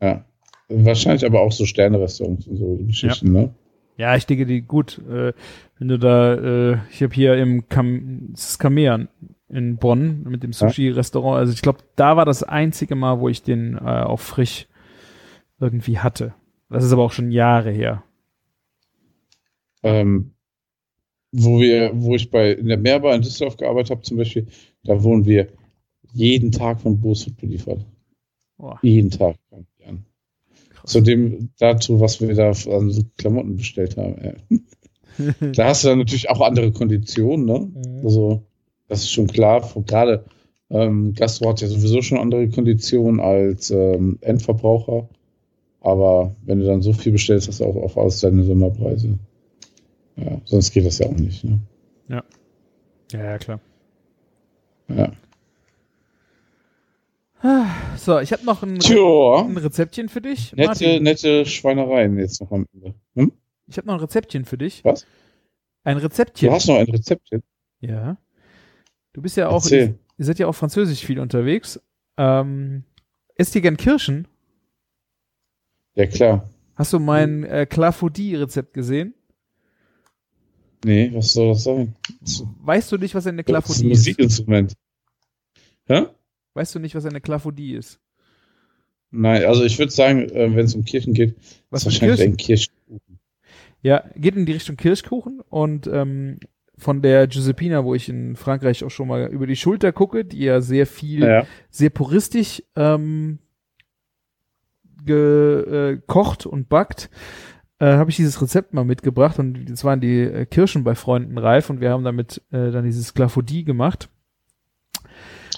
Ja. 0.00 0.24
Wahrscheinlich 0.68 1.26
aber 1.26 1.40
auch 1.40 1.52
so 1.52 1.66
Sterne-Restaurants 1.66 2.46
und 2.46 2.56
so 2.56 2.76
Geschichten, 2.86 3.32
ne? 3.32 3.54
Ja, 3.96 4.16
ich 4.16 4.26
denke, 4.26 4.46
die 4.46 4.62
gut, 4.62 4.98
äh, 5.08 5.32
wenn 5.78 5.88
du 5.88 5.98
da, 5.98 6.34
äh, 6.34 6.78
ich 6.90 7.02
habe 7.02 7.14
hier 7.14 7.36
im 7.36 7.68
Kam 7.68 8.34
Kamea 8.58 9.06
in 9.48 9.76
Bonn 9.76 10.24
mit 10.24 10.42
dem 10.42 10.52
Sushi-Restaurant, 10.52 11.38
also 11.38 11.52
ich 11.52 11.62
glaube, 11.62 11.78
da 11.94 12.16
war 12.16 12.24
das 12.24 12.42
einzige 12.42 12.96
Mal, 12.96 13.20
wo 13.20 13.28
ich 13.28 13.42
den 13.42 13.76
äh, 13.76 13.80
auch 13.80 14.20
frisch 14.20 14.66
irgendwie 15.60 15.98
hatte. 15.98 16.34
Das 16.70 16.82
ist 16.82 16.92
aber 16.92 17.04
auch 17.04 17.12
schon 17.12 17.30
Jahre 17.30 17.70
her. 17.70 18.02
Ähm, 19.84 20.32
wo 21.30 21.60
wir, 21.60 21.90
wo 21.94 22.14
ich 22.14 22.30
bei 22.30 22.52
in 22.52 22.66
der 22.66 22.78
Meerbar 22.78 23.14
in 23.14 23.22
Düsseldorf 23.22 23.56
gearbeitet 23.56 23.90
habe, 23.90 24.02
zum 24.02 24.16
Beispiel, 24.16 24.46
da 24.82 25.02
wurden 25.02 25.26
wir 25.26 25.48
jeden 26.12 26.50
Tag 26.52 26.80
von 26.80 27.00
Bosfood 27.00 27.36
beliefert. 27.36 27.84
Boah, 28.56 28.78
Jeden 28.82 29.10
Tag. 29.10 29.36
Ja. 30.84 30.88
Zu 30.88 31.00
dem, 31.00 31.50
dazu, 31.58 32.00
was 32.00 32.20
wir 32.20 32.34
da 32.34 32.50
an 32.50 33.10
Klamotten 33.16 33.56
bestellt 33.56 33.96
haben. 33.96 34.16
Ja. 34.22 34.58
Da 35.52 35.66
hast 35.66 35.84
du 35.84 35.88
dann 35.88 35.98
natürlich 35.98 36.28
auch 36.28 36.40
andere 36.40 36.72
Konditionen, 36.72 37.46
ne? 37.46 37.70
Mhm. 37.72 38.04
Also, 38.04 38.42
das 38.88 39.02
ist 39.02 39.12
schon 39.12 39.28
klar. 39.28 39.62
Gerade 39.86 40.24
ähm, 40.70 41.14
Gastro 41.14 41.50
hat 41.50 41.60
ja 41.60 41.68
sowieso 41.68 42.02
schon 42.02 42.18
andere 42.18 42.48
Konditionen 42.48 43.20
als 43.20 43.70
ähm, 43.70 44.18
Endverbraucher. 44.22 45.08
Aber 45.80 46.34
wenn 46.44 46.58
du 46.58 46.66
dann 46.66 46.82
so 46.82 46.92
viel 46.92 47.12
bestellst, 47.12 47.46
hast 47.46 47.60
du 47.60 47.64
auch 47.64 47.76
auf 47.76 47.96
alles 47.96 48.20
deine 48.20 48.42
Sonderpreise. 48.42 49.18
Ja, 50.16 50.40
sonst 50.44 50.72
geht 50.72 50.86
das 50.86 50.98
ja 50.98 51.06
auch 51.06 51.16
nicht. 51.16 51.44
Ne? 51.44 51.60
Ja, 52.08 52.24
ja, 53.12 53.38
klar. 53.38 53.60
Ja. 54.88 55.12
So, 57.98 58.20
ich 58.20 58.32
habe 58.32 58.42
noch 58.44 58.62
ein, 58.62 58.78
ein 58.80 59.56
Rezeptchen 59.58 60.08
für 60.08 60.22
dich. 60.22 60.52
nette, 60.54 60.66
Martin. 60.68 61.02
nette 61.02 61.44
Schweinereien 61.44 62.18
jetzt 62.18 62.40
noch 62.40 62.50
am 62.50 62.66
Ende. 62.72 62.94
Hm? 63.16 63.32
Ich 63.66 63.76
habe 63.76 63.86
noch 63.86 63.94
ein 63.94 64.00
Rezeptchen 64.00 64.46
für 64.46 64.56
dich. 64.56 64.82
Was? 64.84 65.06
Ein 65.82 65.98
Du 65.98 66.04
Rezeptchen. 66.04 66.50
hast 66.50 66.68
noch 66.68 66.76
ein 66.78 66.86
Rezept 66.88 67.28
jetzt. 67.30 67.44
Ja. 67.80 68.16
Du 69.12 69.20
bist 69.20 69.36
ja 69.36 69.48
auch, 69.48 69.62
Erzähl. 69.62 69.98
ihr 70.16 70.24
seid 70.24 70.38
ja 70.38 70.46
auch 70.46 70.54
französisch 70.54 71.04
viel 71.04 71.20
unterwegs. 71.20 71.78
Ähm, 72.16 72.84
esst 73.34 73.54
ihr 73.54 73.60
gern 73.60 73.76
Kirschen? 73.76 74.26
Ja, 75.96 76.06
klar. 76.06 76.48
Hast 76.76 76.94
du 76.94 76.98
mein 76.98 77.44
äh, 77.44 77.66
Clafoudy-Rezept 77.66 78.72
gesehen? 78.72 79.12
Nee, 80.84 81.10
was 81.14 81.32
soll 81.34 81.48
das 81.48 81.64
sein? 81.64 81.94
Weißt 82.62 82.90
du 82.90 82.96
nicht, 82.96 83.14
was 83.14 83.26
eine 83.26 83.44
Das 83.44 83.68
ist 83.68 83.80
ein 83.80 83.84
Clafoudy 83.84 83.92
ist? 83.92 83.98
Musikinstrument. 83.98 84.72
Hä? 85.86 86.06
Weißt 86.54 86.74
du 86.74 86.78
nicht, 86.78 86.94
was 86.94 87.04
eine 87.04 87.20
Clafoudy 87.20 87.74
ist? 87.74 88.00
Nein, 89.10 89.44
also 89.44 89.64
ich 89.64 89.78
würde 89.78 89.92
sagen, 89.92 90.28
äh, 90.30 90.54
wenn 90.56 90.64
es 90.64 90.74
um 90.74 90.84
Kirchen 90.84 91.14
geht, 91.14 91.34
Was 91.70 91.82
ist 91.82 91.86
wahrscheinlich 91.86 92.16
Kirschen? 92.18 92.32
ein 92.32 92.36
Kirschkuchen. 92.36 93.18
Ja, 93.82 94.04
geht 94.16 94.34
in 94.36 94.46
die 94.46 94.52
Richtung 94.52 94.76
Kirschkuchen 94.76 95.40
und 95.50 95.86
ähm, 95.86 96.38
von 96.76 97.02
der 97.02 97.28
Giuseppina, 97.28 97.84
wo 97.84 97.94
ich 97.94 98.08
in 98.08 98.34
Frankreich 98.34 98.82
auch 98.82 98.90
schon 98.90 99.06
mal 99.08 99.26
über 99.28 99.46
die 99.46 99.54
Schulter 99.56 99.92
gucke, 99.92 100.24
die 100.24 100.40
ja 100.44 100.60
sehr 100.60 100.86
viel, 100.86 101.22
Ja. 101.22 101.46
sehr 101.70 101.90
puristisch 101.90 102.62
ähm, 102.74 103.38
gekocht 105.04 106.46
und 106.46 106.68
backt, 106.68 107.10
äh, 107.78 107.86
habe 107.86 108.10
ich 108.10 108.16
dieses 108.16 108.40
Rezept 108.40 108.72
mal 108.74 108.84
mitgebracht 108.84 109.38
und 109.38 109.66
das 109.66 109.84
waren 109.84 110.00
die 110.00 110.20
äh, 110.20 110.46
Kirschen 110.46 110.82
bei 110.84 110.94
Freunden 110.94 111.36
reif 111.38 111.70
und 111.70 111.80
wir 111.80 111.90
haben 111.90 112.04
damit 112.04 112.38
äh, 112.50 112.70
dann 112.70 112.84
dieses 112.84 113.14
Clafoudy 113.14 113.64
gemacht. 113.64 114.08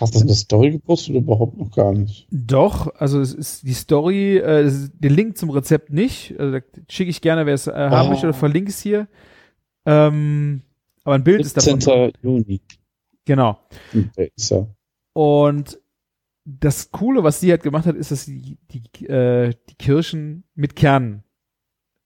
Hast 0.00 0.14
du 0.14 0.20
eine 0.20 0.34
Story 0.34 0.72
gepostet 0.72 1.10
oder 1.10 1.18
überhaupt 1.20 1.56
noch 1.56 1.70
gar 1.70 1.92
nicht? 1.92 2.26
Doch, 2.30 2.94
also 2.96 3.20
es 3.20 3.32
ist 3.32 3.62
die 3.62 3.74
Story, 3.74 4.38
äh, 4.38 4.70
den 4.94 5.14
Link 5.14 5.38
zum 5.38 5.50
Rezept 5.50 5.92
nicht. 5.92 6.38
Also, 6.38 6.58
da 6.58 6.64
schicke 6.88 7.10
ich 7.10 7.20
gerne, 7.20 7.46
wer 7.46 7.54
es 7.54 7.66
äh, 7.66 7.72
haben 7.72 8.10
möchte, 8.10 8.26
oder 8.26 8.34
verlinke 8.34 8.70
es 8.70 8.80
hier. 8.80 9.08
Ähm, 9.86 10.62
aber 11.04 11.14
ein 11.14 11.24
Bild 11.24 11.40
ist 11.40 11.56
davon. 11.56 11.80
17. 11.80 12.12
Juni. 12.22 12.60
Genau. 13.24 13.58
Hm. 13.92 14.10
Und 15.12 15.78
das 16.44 16.90
Coole, 16.90 17.24
was 17.24 17.40
sie 17.40 17.50
halt 17.50 17.62
gemacht 17.62 17.86
hat, 17.86 17.96
ist, 17.96 18.10
dass 18.10 18.24
sie 18.24 18.58
die, 18.70 19.06
äh, 19.06 19.52
die 19.68 19.74
Kirschen 19.74 20.44
mit 20.54 20.76
Kernen 20.76 21.24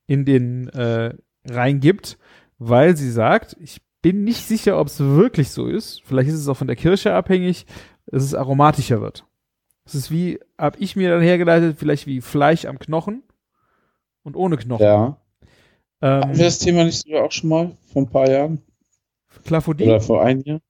in 0.07 0.25
den 0.25 0.69
äh, 0.69 1.15
reingibt, 1.49 2.19
weil 2.59 2.97
sie 2.97 3.11
sagt, 3.11 3.57
ich 3.61 3.81
bin 4.03 4.25
nicht 4.25 4.45
sicher, 4.47 4.79
ob 4.79 4.87
es 4.89 5.01
wirklich 5.01 5.51
so 5.51 5.67
ist. 5.67 6.03
Vielleicht 6.05 6.29
ist 6.31 6.37
es 6.41 6.49
auch 6.49 6.57
von 6.57 6.67
der 6.67 6.77
Kirsche 6.77 7.13
abhängig, 7.15 7.67
dass 8.07 8.23
es 8.25 8.35
aromatischer 8.35 9.01
wird. 9.01 9.25
Es 9.85 9.95
ist 9.95 10.11
wie, 10.11 10.39
hab 10.59 10.81
ich 10.81 10.97
mir 10.97 11.11
dann 11.11 11.23
hergeleitet, 11.23 11.77
vielleicht 11.79 12.07
wie 12.07 12.21
Fleisch 12.21 12.65
am 12.65 12.79
Knochen 12.79 13.23
und 14.23 14.37
ohne 14.37 14.57
Knochen. 14.57 14.85
ja. 14.85 15.17
Hatten 16.03 16.29
wir 16.31 16.35
Ähm, 16.35 16.39
das 16.45 16.59
Thema 16.59 16.85
nicht 16.85 17.03
sogar 17.05 17.25
auch 17.25 17.33
schon 17.33 17.51
mal 17.51 17.77
vor 17.93 18.03
ein 18.03 18.09
paar 18.09 18.29
Jahren? 18.31 18.63
Clafoudy, 19.45 19.85
Oder 19.85 20.01
vor 20.01 20.23
einem 20.25 20.41
Jahr? 20.45 20.61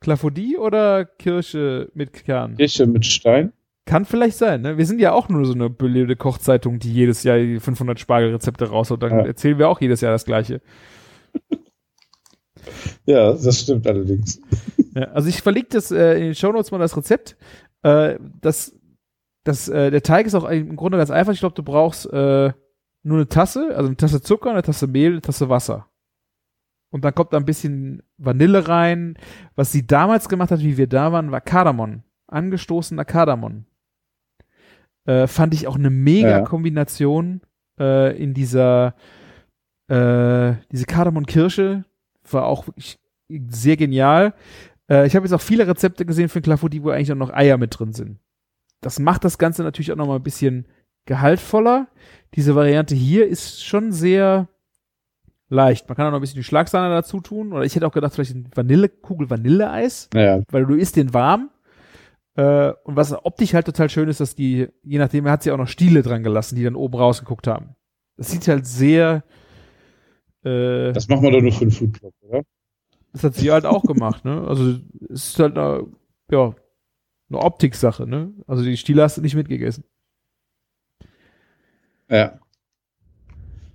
Clafoudy 0.00 0.58
oder 0.58 1.06
Kirsche 1.06 1.90
mit 1.94 2.12
Kern? 2.12 2.56
Kirche 2.56 2.86
mit 2.86 3.06
Stein? 3.06 3.54
Kann 3.86 4.04
vielleicht 4.04 4.36
sein, 4.36 4.60
ne? 4.60 4.76
Wir 4.76 4.84
sind 4.84 5.00
ja 5.00 5.12
auch 5.12 5.30
nur 5.30 5.46
so 5.46 5.54
eine 5.54 5.70
belebte 5.70 6.16
Kochzeitung, 6.16 6.78
die 6.78 6.92
jedes 6.92 7.22
Jahr 7.22 7.38
die 7.38 7.58
500 7.58 7.98
Spargelrezepte 7.98 8.68
raushaut. 8.68 9.02
Dann 9.02 9.12
Ja. 9.20 9.24
erzählen 9.26 9.58
wir 9.58 9.68
auch 9.70 9.80
jedes 9.80 10.02
Jahr 10.02 10.12
das 10.12 10.24
Gleiche. 10.26 10.60
Ja, 13.06 13.32
das 13.32 13.60
stimmt 13.60 13.86
allerdings. 13.86 14.40
Ja, 14.94 15.04
also 15.12 15.28
ich 15.28 15.42
verlinke 15.42 15.70
das 15.70 15.90
äh, 15.90 16.14
in 16.14 16.24
den 16.24 16.34
Shownotes 16.34 16.70
mal 16.70 16.78
das 16.78 16.96
Rezept. 16.96 17.36
Äh, 17.82 18.18
das, 18.40 18.74
das, 19.44 19.68
äh, 19.68 19.90
der 19.90 20.02
Teig 20.02 20.26
ist 20.26 20.34
auch 20.34 20.48
im 20.48 20.76
Grunde 20.76 20.98
ganz 20.98 21.10
einfach. 21.10 21.32
Ich 21.32 21.40
glaube, 21.40 21.54
du 21.54 21.62
brauchst 21.62 22.06
äh, 22.12 22.52
nur 23.02 23.18
eine 23.18 23.28
Tasse, 23.28 23.74
also 23.74 23.86
eine 23.86 23.96
Tasse 23.96 24.22
Zucker, 24.22 24.50
eine 24.50 24.62
Tasse 24.62 24.86
Mehl, 24.86 25.12
eine 25.12 25.20
Tasse 25.20 25.48
Wasser. 25.48 25.88
Und 26.90 27.04
dann 27.04 27.14
kommt 27.14 27.32
da 27.32 27.38
ein 27.38 27.44
bisschen 27.44 28.02
Vanille 28.18 28.68
rein. 28.68 29.18
Was 29.56 29.72
sie 29.72 29.86
damals 29.86 30.28
gemacht 30.28 30.52
hat, 30.52 30.60
wie 30.60 30.76
wir 30.76 30.86
da 30.86 31.10
waren, 31.10 31.32
war 31.32 31.40
Kardamom. 31.40 32.04
Angestoßener 32.28 33.04
Kardamom. 33.04 33.66
Äh, 35.06 35.26
fand 35.26 35.54
ich 35.54 35.66
auch 35.66 35.76
eine 35.76 35.90
mega. 35.90 36.42
Kombination 36.42 37.42
äh, 37.78 38.16
in 38.16 38.32
dieser 38.32 38.94
äh, 39.88 40.54
diese 40.72 40.86
Kardamom-Kirsche. 40.86 41.84
War 42.30 42.46
auch 42.46 42.66
wirklich 42.66 42.98
sehr 43.48 43.76
genial. 43.76 44.34
Äh, 44.88 45.06
ich 45.06 45.16
habe 45.16 45.26
jetzt 45.26 45.32
auch 45.32 45.40
viele 45.40 45.66
Rezepte 45.66 46.04
gesehen 46.06 46.28
für 46.28 46.40
Clafoudy, 46.40 46.82
wo 46.82 46.90
eigentlich 46.90 47.12
auch 47.12 47.16
noch 47.16 47.32
Eier 47.32 47.58
mit 47.58 47.78
drin 47.78 47.92
sind. 47.92 48.18
Das 48.80 48.98
macht 48.98 49.24
das 49.24 49.38
Ganze 49.38 49.62
natürlich 49.62 49.92
auch 49.92 49.96
noch 49.96 50.06
mal 50.06 50.16
ein 50.16 50.22
bisschen 50.22 50.66
gehaltvoller. 51.06 51.88
Diese 52.34 52.54
Variante 52.54 52.94
hier 52.94 53.26
ist 53.26 53.64
schon 53.64 53.92
sehr 53.92 54.48
leicht. 55.48 55.88
Man 55.88 55.96
kann 55.96 56.06
auch 56.06 56.10
noch 56.10 56.18
ein 56.18 56.20
bisschen 56.20 56.40
die 56.40 56.44
Schlagsahne 56.44 56.92
dazu 56.94 57.20
tun. 57.20 57.52
Oder 57.52 57.64
ich 57.64 57.74
hätte 57.76 57.86
auch 57.86 57.92
gedacht, 57.92 58.14
vielleicht 58.14 58.34
eine 58.34 58.44
Vanillekugel 58.54 59.30
Vanilleeis, 59.30 60.08
Naja, 60.12 60.42
weil 60.50 60.66
du 60.66 60.74
isst 60.74 60.96
den 60.96 61.14
warm. 61.14 61.50
Äh, 62.36 62.72
und 62.84 62.96
was 62.96 63.12
optisch 63.12 63.54
halt 63.54 63.66
total 63.66 63.88
schön 63.88 64.08
ist, 64.08 64.20
dass 64.20 64.34
die, 64.34 64.68
je 64.82 64.98
nachdem, 64.98 65.26
er 65.26 65.32
hat 65.32 65.42
sie 65.42 65.52
auch 65.52 65.58
noch 65.58 65.68
Stiele 65.68 66.02
dran 66.02 66.24
gelassen, 66.24 66.56
die 66.56 66.64
dann 66.64 66.74
oben 66.74 66.96
rausgeguckt 66.96 67.46
haben. 67.46 67.76
Das 68.16 68.30
sieht 68.30 68.48
halt 68.48 68.66
sehr, 68.66 69.22
äh, 70.44 70.92
das 70.92 71.08
machen 71.08 71.22
wir 71.22 71.30
doch 71.30 71.40
nur 71.40 71.52
für 71.52 71.64
den 71.66 71.70
Food 71.70 71.94
Club, 71.94 72.14
oder? 72.22 72.42
das 73.14 73.22
hat 73.22 73.34
sie 73.36 73.50
halt 73.50 73.64
auch 73.64 73.84
gemacht, 73.84 74.24
ne? 74.24 74.42
Also 74.46 74.74
es 75.08 75.28
ist 75.28 75.38
halt 75.38 75.56
eine, 75.56 75.86
ja, 76.30 76.54
eine 77.28 77.38
Optiksache, 77.38 78.06
ne? 78.06 78.32
Also 78.46 78.64
die 78.64 78.76
Stiele 78.76 79.02
hast 79.02 79.16
du 79.16 79.22
nicht 79.22 79.36
mitgegessen. 79.36 79.84
Ja. 82.10 82.38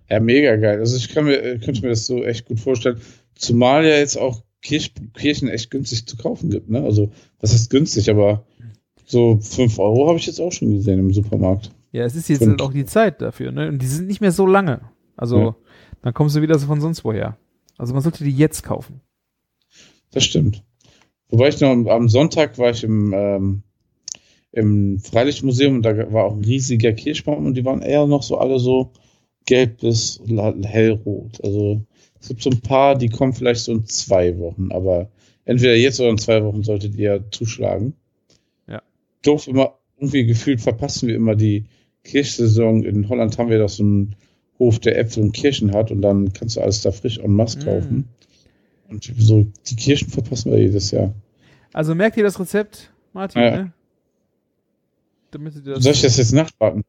Ja, 0.10 0.20
mega 0.20 0.56
geil. 0.58 0.80
Also 0.80 0.98
ich 0.98 1.10
kann 1.10 1.26
mir, 1.26 1.42
äh, 1.42 1.58
könnte 1.60 1.82
mir 1.82 1.90
das 1.90 2.06
so 2.06 2.24
echt 2.24 2.48
gut 2.48 2.60
vorstellen. 2.60 3.00
Zumal 3.36 3.86
ja 3.86 3.96
jetzt 3.96 4.18
auch 4.18 4.44
Kirch, 4.62 4.94
Kirchen 5.14 5.48
echt 5.48 5.72
günstig 5.72 6.06
zu 6.06 6.18
kaufen 6.18 6.50
gibt, 6.50 6.70
ne? 6.70 6.84
Also, 6.84 7.12
das 7.40 7.54
ist 7.54 7.70
günstig, 7.70 8.10
aber 8.10 8.46
so 9.06 9.40
5 9.40 9.80
Euro 9.80 10.10
habe 10.10 10.18
ich 10.20 10.26
jetzt 10.26 10.42
auch 10.42 10.52
schon 10.52 10.72
gesehen 10.72 11.00
im 11.00 11.14
Supermarkt. 11.14 11.72
Ja, 11.92 12.04
es 12.04 12.16
ist 12.16 12.28
jetzt 12.28 12.46
halt 12.46 12.62
auch 12.62 12.74
die 12.74 12.86
Zeit 12.86 13.22
dafür, 13.22 13.54
ne? 13.54 13.70
Und 13.70 13.82
die 13.82 13.88
sind 13.88 14.08
nicht 14.08 14.20
mehr 14.20 14.34
so 14.34 14.46
lange. 14.46 14.82
Also 15.16 15.38
Ja. 15.40 15.56
Dann 16.02 16.14
kommst 16.14 16.36
du 16.36 16.42
wieder 16.42 16.58
so 16.60 16.68
von 16.68 16.82
sonst 16.82 17.04
woher. 17.04 17.38
Also 17.78 17.94
man 17.94 18.02
sollte 18.04 18.24
die 18.24 18.32
jetzt 18.36 18.64
kaufen. 18.64 19.02
Das 20.12 20.24
stimmt. 20.24 20.64
Wobei 21.30 21.50
ich 21.50 21.62
noch 21.62 21.70
am- 21.70 22.10
Sonntag 22.10 22.58
war 22.58 22.72
ich 22.72 22.84
im, 22.84 23.14
ähm, 23.14 23.64
im 24.52 25.00
Freilichtmuseum 25.00 25.76
und 25.76 25.84
da 25.84 26.12
war 26.12 26.26
auch 26.26 26.36
ein 26.36 26.44
riesiger 26.44 26.94
Kirschbaum 26.94 27.46
und 27.46 27.54
die 27.54 27.66
waren 27.66 27.82
eher 27.82 28.08
noch 28.08 28.24
so 28.24 28.38
alle 28.38 28.60
so 28.60 28.92
gelb 29.46 29.80
bis 29.82 30.22
hellrot. 30.64 31.44
Also 31.44 31.82
es 32.20 32.28
gibt 32.30 32.42
so 32.42 32.50
ein 32.50 32.62
paar, 32.62 32.96
die 32.98 33.10
kommen 33.10 33.34
vielleicht 33.34 33.62
so 33.62 33.72
in 33.72 33.86
zwei 33.86 34.38
Wochen, 34.40 34.72
aber 34.72 35.10
entweder 35.46 35.76
jetzt 35.76 36.00
oder 36.00 36.10
in 36.10 36.18
zwei 36.18 36.44
Wochen 36.44 36.64
solltet 36.64 36.96
ihr 36.96 37.24
zuschlagen. 37.32 37.94
Ja. 38.68 38.82
Doof 39.24 39.48
immer, 39.48 39.76
irgendwie 39.98 40.26
gefühlt 40.26 40.62
verpassen 40.62 41.08
wir 41.08 41.16
immer 41.16 41.36
die 41.36 41.66
Kirschsaison. 42.04 42.84
In 42.84 43.08
Holland 43.10 43.38
haben 43.38 43.50
wir 43.50 43.60
doch 43.60 43.70
so 43.70 43.84
einen 43.84 44.16
Hof, 44.60 44.80
der 44.80 44.98
Äpfel 45.00 45.24
und 45.24 45.32
Kirschen 45.32 45.74
hat 45.74 45.90
und 45.92 46.02
dann 46.02 46.34
kannst 46.34 46.58
du 46.58 46.62
alles 46.62 46.82
da 46.82 46.92
frisch 46.92 47.18
en 47.18 47.32
masse 47.32 47.60
Mm. 47.60 47.64
kaufen. 47.64 48.08
Und 48.90 49.12
so 49.18 49.46
die 49.68 49.76
Kirschen 49.76 50.10
verpassen 50.10 50.52
wir 50.52 50.60
jedes 50.60 50.92
Jahr. 50.92 51.14
Also 51.74 51.96
merkt 51.96 52.18
ihr 52.18 52.24
das 52.24 52.40
Rezept? 52.40 52.92
Martin, 53.14 53.42
Ja. 53.42 53.52
ne? 53.64 53.74
Soll 55.78 55.94
ich 55.94 56.02
das 56.02 56.18
jetzt 56.18 56.34
nachbacken? 56.34 56.84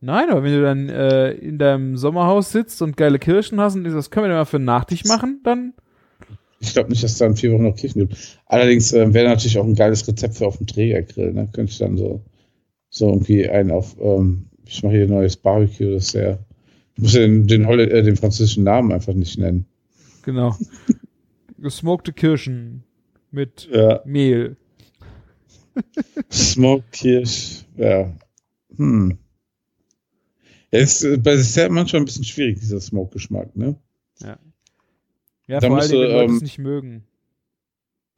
Nein, 0.00 0.30
aber 0.30 0.42
wenn 0.42 0.52
du 0.52 0.62
dann 0.62 0.88
äh, 0.88 1.32
in 1.32 1.58
deinem 1.58 1.96
Sommerhaus 1.96 2.50
sitzt 2.52 2.80
und 2.82 2.96
geile 2.96 3.18
Kirschen 3.18 3.60
hast 3.60 3.74
und 3.74 3.82
sagst, 3.84 3.96
das 3.96 4.10
können 4.10 4.24
wir 4.24 4.28
denn 4.28 4.36
mal 4.38 4.44
für 4.44 4.56
einen 4.56 4.64
Nachtisch 4.66 5.04
machen, 5.04 5.40
dann 5.44 5.74
Ich 6.60 6.72
glaube 6.72 6.90
nicht, 6.90 7.02
dass 7.02 7.12
es 7.12 7.18
da 7.18 7.26
in 7.26 7.36
vier 7.36 7.52
Wochen 7.52 7.64
noch 7.64 7.76
Kirchen 7.76 8.00
gibt. 8.00 8.40
Allerdings 8.46 8.92
äh, 8.92 9.12
wäre 9.12 9.28
natürlich 9.28 9.58
auch 9.58 9.64
ein 9.64 9.74
geiles 9.74 10.06
Rezept 10.08 10.36
für 10.36 10.46
auf 10.46 10.56
dem 10.58 10.66
Trägergrill. 10.66 11.32
Ne? 11.32 11.48
Könnte 11.52 11.72
ich 11.72 11.78
dann 11.78 11.96
so, 11.98 12.22
so 12.88 13.08
irgendwie 13.08 13.48
einen 13.48 13.70
auf, 13.70 13.96
ähm, 14.00 14.46
ich 14.64 14.82
mache 14.82 14.94
hier 14.94 15.04
ein 15.04 15.10
neues 15.10 15.36
Barbecue, 15.36 15.92
das 15.92 16.04
ist 16.06 16.12
sehr, 16.12 16.38
ich 16.96 17.02
muss 17.02 17.14
ja 17.14 17.20
den, 17.20 17.46
den, 17.46 17.64
äh, 17.64 18.02
den 18.02 18.16
französischen 18.16 18.64
Namen 18.64 18.92
einfach 18.92 19.14
nicht 19.14 19.38
nennen. 19.38 19.66
genau. 20.22 20.56
Gesmokte 21.58 22.12
Kirschen 22.12 22.82
mit 23.30 23.68
Ja, 23.72 24.02
Mehl. 24.04 24.56
Smoked 26.30 26.92
Kirsch, 26.92 27.64
ja. 27.76 28.12
Hm. 28.76 29.18
Ja, 30.72 30.80
ist 30.80 31.02
bei 31.22 31.36
Dessert 31.36 31.70
manchmal 31.70 32.02
ein 32.02 32.06
bisschen 32.06 32.24
schwierig, 32.24 32.58
dieser 32.60 32.80
Smoke-Geschmack, 32.80 33.56
ne? 33.56 33.76
Ja, 34.20 35.60
Da 35.60 35.68
vor 35.68 35.78
allem, 35.78 35.90
wenn 35.90 35.98
Leute 36.00 36.24
ähm, 36.24 36.36
es 36.36 36.42
nicht 36.42 36.58
mögen. 36.58 37.04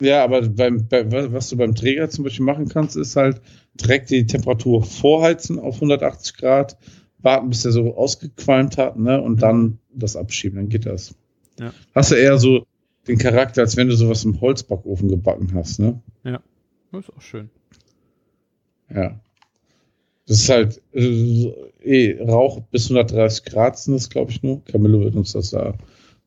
Ja, 0.00 0.24
aber 0.24 0.48
beim, 0.48 0.88
bei, 0.88 1.32
was 1.32 1.50
du 1.50 1.56
beim 1.56 1.74
Träger 1.74 2.08
zum 2.08 2.24
Beispiel 2.24 2.46
machen 2.46 2.68
kannst, 2.68 2.96
ist 2.96 3.16
halt 3.16 3.40
direkt 3.74 4.10
die 4.10 4.26
Temperatur 4.26 4.82
vorheizen 4.84 5.58
auf 5.58 5.76
180 5.76 6.34
Grad, 6.36 6.78
warten, 7.20 7.48
bis 7.50 7.62
der 7.62 7.72
so 7.72 7.96
ausgequalmt 7.96 8.78
hat, 8.78 8.98
ne, 8.98 9.20
und 9.20 9.42
dann 9.42 9.78
das 9.92 10.16
abschieben, 10.16 10.56
dann 10.56 10.68
geht 10.68 10.86
das. 10.86 11.14
Ja. 11.58 11.72
Hast 11.94 12.12
du 12.12 12.14
eher 12.14 12.38
so 12.38 12.66
den 13.06 13.18
Charakter, 13.18 13.62
als 13.62 13.76
wenn 13.76 13.88
du 13.88 13.96
sowas 13.96 14.24
im 14.24 14.40
Holzbackofen 14.40 15.08
gebacken 15.08 15.52
hast, 15.54 15.80
ne? 15.80 16.00
Das 16.90 17.04
ist 17.04 17.10
auch 17.14 17.20
schön. 17.20 17.50
Ja. 18.94 19.20
Das 20.26 20.40
ist 20.40 20.48
halt 20.48 20.82
äh, 20.92 21.52
eh 21.82 22.22
Rauch 22.22 22.60
bis 22.70 22.90
130 22.90 23.44
Grad 23.44 23.78
sind 23.78 23.94
das, 23.94 24.10
glaube 24.10 24.30
ich, 24.30 24.42
nur. 24.42 24.62
Camillo 24.64 25.00
wird 25.00 25.14
uns 25.14 25.32
das 25.32 25.50
da 25.50 25.74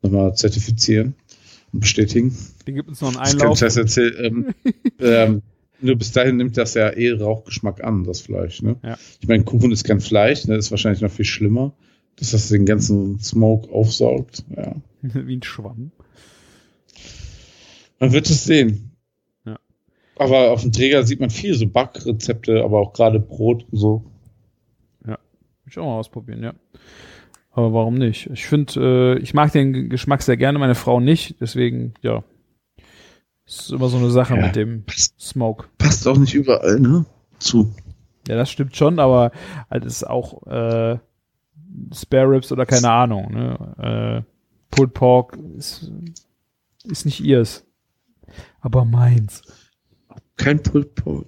nochmal 0.02 0.36
zertifizieren 0.36 1.16
und 1.72 1.82
bestätigen. 1.82 2.36
Die 2.68 2.74
gibt 2.74 2.90
uns 2.90 3.02
noch 3.02 3.10
einen 3.10 3.18
Das 3.18 3.32
kann 3.32 3.42
Einlauf. 3.42 3.58
ich 3.58 3.60
das 3.62 3.78
erzählen. 3.78 4.16
Ähm, 4.24 4.54
ähm, 5.00 5.42
nur 5.82 5.96
bis 5.96 6.12
dahin 6.12 6.38
nimmt 6.38 6.58
das 6.58 6.74
ja 6.74 6.90
eh 6.90 7.12
Rauchgeschmack 7.12 7.84
an, 7.84 8.04
das 8.04 8.22
Fleisch. 8.22 8.62
Ne? 8.62 8.78
Ja. 8.84 8.98
Ich 9.20 9.28
meine, 9.28 9.44
Kuchen 9.44 9.72
ist 9.72 9.84
kein 9.84 10.00
Fleisch, 10.00 10.48
ne? 10.48 10.56
ist 10.56 10.72
wahrscheinlich 10.72 11.02
noch 11.02 11.12
viel 11.12 11.26
schlimmer, 11.26 11.74
dass 12.18 12.32
das 12.32 12.50
den 12.50 12.66
ganzen 12.66 13.20
Smoke 13.20 13.72
aufsaugt. 13.72 14.44
Ja. 14.56 14.76
Wie 15.02 15.36
ein 15.36 15.44
Schwamm. 15.44 15.92
Man 18.00 18.14
wird 18.14 18.30
es 18.30 18.46
sehen. 18.46 18.92
Ja. 19.46 19.60
Aber 20.16 20.52
auf 20.52 20.62
dem 20.62 20.72
Träger 20.72 21.04
sieht 21.04 21.20
man 21.20 21.30
viel 21.30 21.54
so 21.54 21.68
Backrezepte, 21.68 22.64
aber 22.64 22.80
auch 22.80 22.94
gerade 22.94 23.20
Brot 23.20 23.66
und 23.72 23.78
so. 23.78 24.06
Will 25.64 25.72
ich 25.72 25.80
auch 25.80 25.86
mal 25.86 26.00
ausprobieren, 26.00 26.44
ja. 26.44 26.54
Aber 27.52 27.74
warum 27.74 27.96
nicht? 27.96 28.30
Ich 28.34 28.46
finde, 28.46 29.18
äh, 29.18 29.22
ich 29.22 29.34
mag 29.34 29.52
den 29.52 29.90
Geschmack 29.90 30.22
sehr 30.22 30.38
gerne, 30.38 30.58
meine 30.58 30.76
Frau 30.76 31.00
nicht. 31.00 31.36
Deswegen, 31.40 31.94
ja. 32.02 32.24
Ist 33.52 33.70
immer 33.72 33.90
so 33.90 33.98
eine 33.98 34.10
Sache 34.12 34.36
Ja. 34.36 34.46
mit 34.46 34.56
dem 34.56 34.84
Smoke. 35.20 35.66
Passt 35.78 36.08
auch 36.08 36.18
nicht 36.18 36.34
überall, 36.34 36.80
ne? 36.80 37.06
Zu. 37.40 37.74
Ja, 38.28 38.36
das 38.36 38.50
stimmt 38.50 38.78
schon, 38.78 38.98
aber 39.00 39.32
halt 39.70 39.84
ist 39.84 40.08
auch 40.08 40.46
äh, 40.48 40.98
Spare 41.94 42.30
Ribs 42.30 42.52
oder 42.52 42.66
keine 42.66 42.90
Ahnung. 42.90 43.34
Ne? 43.34 44.24
Äh, 44.26 44.32
Pulled 44.74 44.94
Pork 44.94 45.38
ist, 45.58 45.92
ist 46.86 47.06
nicht 47.06 47.20
ihrs. 47.20 47.66
Aber 48.62 48.86
meins. 48.86 49.42
Kein 50.38 50.64
Pulled 50.64 50.96
Pork. 50.96 51.28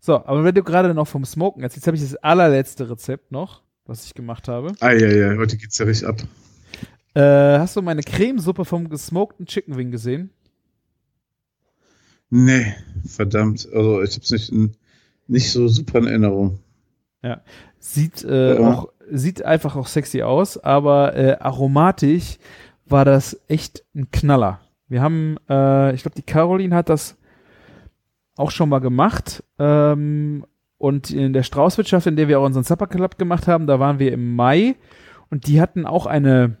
So, 0.00 0.16
aber 0.16 0.44
wenn 0.44 0.54
du 0.54 0.62
gerade 0.62 0.92
noch 0.92 1.08
vom 1.08 1.24
Smoken 1.24 1.62
erzählst, 1.62 1.86
habe 1.86 1.96
ich 1.96 2.02
das 2.02 2.14
allerletzte 2.16 2.90
Rezept 2.90 3.32
noch, 3.32 3.62
was 3.86 4.04
ich 4.04 4.12
gemacht 4.14 4.48
habe. 4.48 4.72
Ah, 4.80 4.92
ja, 4.92 5.08
ja, 5.08 5.38
heute 5.38 5.56
geht's 5.56 5.78
ja 5.78 5.86
richtig 5.86 6.06
ab. 6.06 6.16
Äh, 7.14 7.58
hast 7.58 7.76
du 7.76 7.82
meine 7.82 8.02
Cremesuppe 8.02 8.64
vom 8.64 8.88
gesmokten 8.88 9.46
Chicken 9.46 9.76
Wing 9.76 9.90
gesehen? 9.90 10.30
Nee, 12.30 12.74
verdammt. 13.06 13.68
Also, 13.72 14.02
ich 14.02 14.16
hab's 14.16 14.30
nicht, 14.30 14.50
in, 14.50 14.72
nicht 15.28 15.52
so 15.52 15.68
super 15.68 15.98
in 15.98 16.06
Erinnerung. 16.06 16.58
Sieht 17.78 18.24
äh, 18.24 18.60
Ja. 18.60 18.72
auch 18.72 18.88
sieht 19.10 19.44
einfach 19.44 19.76
auch 19.76 19.86
sexy 19.86 20.22
aus, 20.22 20.56
aber 20.56 21.14
äh, 21.14 21.36
aromatisch 21.38 22.38
war 22.86 23.04
das 23.04 23.38
echt 23.48 23.84
ein 23.94 24.10
Knaller. 24.10 24.60
Wir 24.88 25.02
haben, 25.02 25.36
äh, 25.48 25.94
ich 25.94 26.02
glaube, 26.02 26.14
die 26.16 26.22
Caroline 26.22 26.74
hat 26.74 26.88
das 26.88 27.16
auch 28.36 28.50
schon 28.50 28.68
mal 28.70 28.78
gemacht. 28.80 29.44
Ähm, 29.58 30.46
und 30.78 31.10
in 31.10 31.32
der 31.34 31.42
Straußwirtschaft, 31.42 32.06
in 32.06 32.16
der 32.16 32.28
wir 32.28 32.40
auch 32.40 32.44
unseren 32.46 32.64
Supper 32.64 32.86
Club 32.86 33.18
gemacht 33.18 33.46
haben, 33.46 33.66
da 33.66 33.78
waren 33.78 33.98
wir 33.98 34.12
im 34.12 34.34
Mai 34.34 34.74
und 35.30 35.46
die 35.46 35.60
hatten 35.60 35.86
auch 35.86 36.06
eine, 36.06 36.56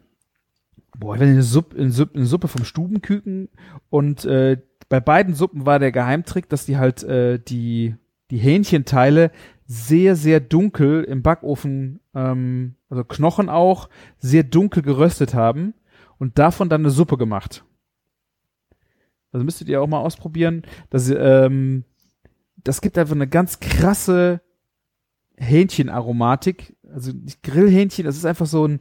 boah, 0.98 1.14
eine 1.14 1.42
Suppe, 1.42 1.76
eine 1.76 1.90
Suppe, 1.90 2.16
eine 2.16 2.26
Suppe 2.26 2.48
vom 2.48 2.64
Stubenküken 2.64 3.48
und 3.90 4.24
äh, 4.24 4.60
bei 4.88 5.00
beiden 5.00 5.34
Suppen 5.34 5.66
war 5.66 5.78
der 5.78 5.92
Geheimtrick, 5.92 6.48
dass 6.48 6.66
die 6.66 6.76
halt 6.76 7.02
äh, 7.02 7.38
die, 7.38 7.96
die 8.30 8.38
Hähnchenteile 8.38 9.30
sehr, 9.66 10.14
sehr 10.14 10.40
dunkel 10.40 11.04
im 11.04 11.22
Backofen, 11.22 12.00
ähm, 12.14 12.74
also 12.90 13.04
Knochen 13.04 13.48
auch, 13.48 13.88
sehr 14.18 14.44
dunkel 14.44 14.82
geröstet 14.82 15.34
haben 15.34 15.74
und 16.18 16.38
davon 16.38 16.68
dann 16.68 16.82
eine 16.82 16.90
Suppe 16.90 17.16
gemacht. 17.16 17.64
Also 19.32 19.44
müsstet 19.44 19.68
ihr 19.68 19.82
auch 19.82 19.88
mal 19.88 20.00
ausprobieren. 20.00 20.62
Das, 20.90 21.10
ähm, 21.10 21.84
das 22.56 22.80
gibt 22.80 22.98
einfach 22.98 23.16
eine 23.16 23.26
ganz 23.26 23.58
krasse 23.58 24.40
Hähnchenaromatik. 25.36 26.76
Also 26.92 27.12
nicht 27.12 27.42
Grillhähnchen, 27.42 28.04
das 28.04 28.16
ist 28.16 28.26
einfach 28.26 28.46
so 28.46 28.66
ein 28.66 28.78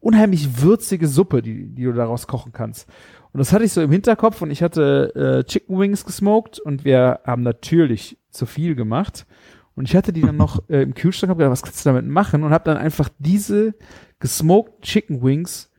unheimlich 0.00 0.62
würzige 0.62 1.08
Suppe, 1.08 1.42
die, 1.42 1.66
die 1.66 1.84
du 1.84 1.92
daraus 1.92 2.26
kochen 2.26 2.52
kannst. 2.52 2.88
Und 3.32 3.38
das 3.38 3.52
hatte 3.52 3.64
ich 3.64 3.72
so 3.72 3.82
im 3.82 3.92
Hinterkopf 3.92 4.40
und 4.42 4.50
ich 4.50 4.62
hatte 4.62 5.14
äh, 5.14 5.44
Chicken 5.44 5.78
Wings 5.78 6.04
gesmoked 6.04 6.58
und 6.58 6.84
wir 6.84 7.20
haben 7.24 7.42
natürlich 7.42 8.18
zu 8.30 8.46
viel 8.46 8.74
gemacht. 8.74 9.26
Und 9.74 9.86
ich 9.86 9.94
hatte 9.94 10.12
die 10.12 10.22
dann 10.22 10.38
noch 10.38 10.68
äh, 10.70 10.80
im 10.80 10.94
Kühlschrank, 10.94 11.30
hab 11.30 11.36
gedacht, 11.36 11.52
was 11.52 11.62
kannst 11.62 11.84
du 11.84 11.90
damit 11.90 12.06
machen? 12.06 12.44
Und 12.44 12.52
habe 12.52 12.64
dann 12.64 12.78
einfach 12.78 13.10
diese 13.18 13.74
gesmoked 14.20 14.80
Chicken 14.82 15.22
Wings 15.22 15.70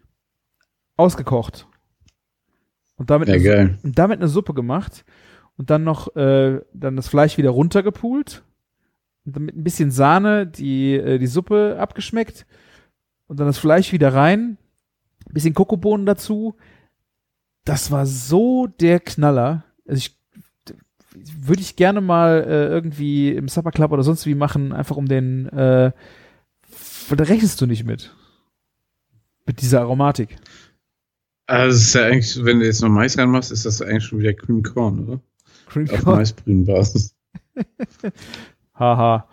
ausgekocht. 0.98 1.68
Und 2.96 3.10
damit, 3.10 3.28
Ja, 3.28 3.36
eine, 3.36 3.80
und 3.84 3.98
damit 3.98 4.20
eine 4.20 4.28
Suppe 4.28 4.54
gemacht 4.54 5.04
und 5.58 5.70
dann 5.70 5.84
noch 5.84 6.16
äh, 6.16 6.62
dann 6.74 6.96
das 6.96 7.08
Fleisch 7.08 7.38
wieder 7.38 7.52
runtergepult 7.52 8.44
und 9.26 9.36
dann 9.36 9.46
mit 9.46 9.56
ein 9.56 9.64
bisschen 9.64 9.92
Sahne 9.92 10.48
die 10.48 10.94
äh, 10.94 11.18
die 11.20 11.28
Suppe 11.28 11.78
abgeschmeckt 11.80 12.46
und 13.28 13.40
dann 13.40 13.48
das 13.48 13.58
Fleisch 13.58 13.92
wieder 13.92 14.14
rein, 14.14 14.58
ein 15.28 15.34
bisschen 15.34 15.54
Kokobohnen 15.54 16.06
dazu. 16.06 16.56
Das 17.66 17.92
war 17.92 18.06
so 18.06 18.68
der 18.68 19.00
Knaller. 19.00 19.64
Also 19.88 20.00
ich 20.00 20.18
würde 21.40 21.62
ich 21.62 21.76
gerne 21.76 22.02
mal 22.02 22.44
äh, 22.48 22.68
irgendwie 22.68 23.32
im 23.32 23.48
Supper 23.48 23.72
Club 23.72 23.92
oder 23.92 24.04
sonst 24.04 24.26
wie 24.26 24.36
machen, 24.36 24.72
einfach 24.72 24.98
um 24.98 25.08
den 25.08 25.48
äh, 25.50 25.92
da 27.16 27.24
rechnest 27.24 27.62
du 27.62 27.66
nicht 27.66 27.86
mit. 27.86 28.14
Mit 29.46 29.62
dieser 29.62 29.82
Aromatik. 29.82 30.36
Also, 31.46 31.78
es 31.78 31.84
ist 31.84 31.94
ja 31.94 32.06
eigentlich, 32.06 32.44
wenn 32.44 32.60
du 32.60 32.66
jetzt 32.66 32.82
noch 32.82 32.90
Mais 32.90 33.18
reinmachst, 33.18 33.52
ist 33.52 33.66
das 33.66 33.82
eigentlich 33.82 34.04
schon 34.04 34.20
wieder 34.20 34.34
Cream 34.34 34.62
Corn, 34.62 35.08
oder? 35.08 35.22
Cream 35.68 35.90
Auf 35.90 36.04
Corn. 36.04 36.18
Maisbrühenbasis. 36.18 37.16
Haha. 38.74 39.30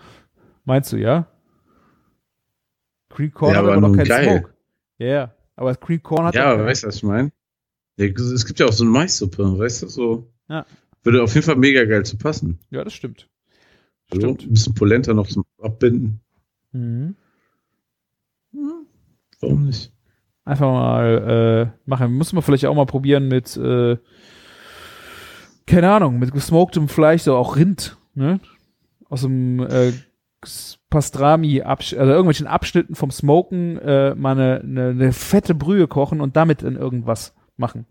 Meinst 0.65 0.93
du, 0.93 0.97
ja? 0.97 1.27
Cream 3.15 3.33
Corn 3.33 3.53
Ja, 3.53 3.59
hat 3.59 3.65
aber 3.65 3.73
aber 3.77 3.89
noch 3.89 3.97
keinen 3.97 4.09
geil. 4.09 4.25
Smoke. 4.25 4.55
Ja. 4.99 5.35
Aber 5.57 5.75
Cream 5.77 6.03
Corn 6.03 6.27
hat 6.27 6.35
Ja, 6.35 6.53
aber 6.53 6.67
weißt 6.67 6.83
du, 6.83 6.89
was 6.89 6.97
ich 6.97 7.03
meine? 7.05 7.33
Ja, 7.97 8.07
es 8.07 8.45
gibt 8.45 8.59
ja 8.59 8.67
auch 8.67 8.73
so 8.73 8.85
eine 8.85 8.91
Maissuppe, 8.93 9.59
weißt 9.59 9.83
du, 9.83 9.89
so. 9.89 10.33
Ja. 10.49 10.67
Würde 11.05 11.23
auf 11.23 11.35
jeden 11.35 11.47
Fall 11.47 11.57
mega 11.57 11.85
geil 11.85 12.05
zu 12.05 12.17
passen. 12.19 12.59
Ja, 12.71 12.83
das 12.83 12.93
stimmt. 12.93 13.29
So, 14.13 14.19
Stimmt. 14.21 14.43
ein 14.47 14.53
bisschen 14.53 14.75
Polenta 14.75 15.15
noch 15.15 15.29
zum 15.29 15.45
Abbinden. 15.63 16.21
Mhm. 16.73 17.15
Warum 19.41 19.67
nicht? 19.67 19.93
Einfach 20.45 20.71
mal 20.73 21.71
äh, 21.73 21.89
machen. 21.89 22.13
Muss 22.15 22.33
man 22.33 22.43
vielleicht 22.43 22.67
auch 22.67 22.75
mal 22.75 22.85
probieren 22.87 23.29
mit, 23.29 23.57
äh, 23.57 23.97
keine 25.67 25.91
Ahnung, 25.91 26.19
mit 26.19 26.33
gesmoktem 26.33 26.89
Fleisch, 26.89 27.23
so 27.23 27.37
auch 27.37 27.57
Rind, 27.57 27.97
ne? 28.15 28.41
Aus 29.09 29.23
dem 29.23 29.61
äh, 29.61 29.93
Pastrami, 30.95 31.61
also 31.63 31.97
irgendwelchen 31.97 32.47
Abschnitten 32.47 32.95
vom 32.95 33.11
Smoken 33.11 33.79
äh, 33.79 34.15
mal 34.15 34.39
eine, 34.39 34.61
eine, 34.61 34.89
eine 34.91 35.13
fette 35.13 35.53
Brühe 35.53 35.89
kochen 35.89 36.21
und 36.21 36.37
damit 36.37 36.63
in 36.63 36.77
irgendwas 36.77 37.35
machen. 37.57 37.85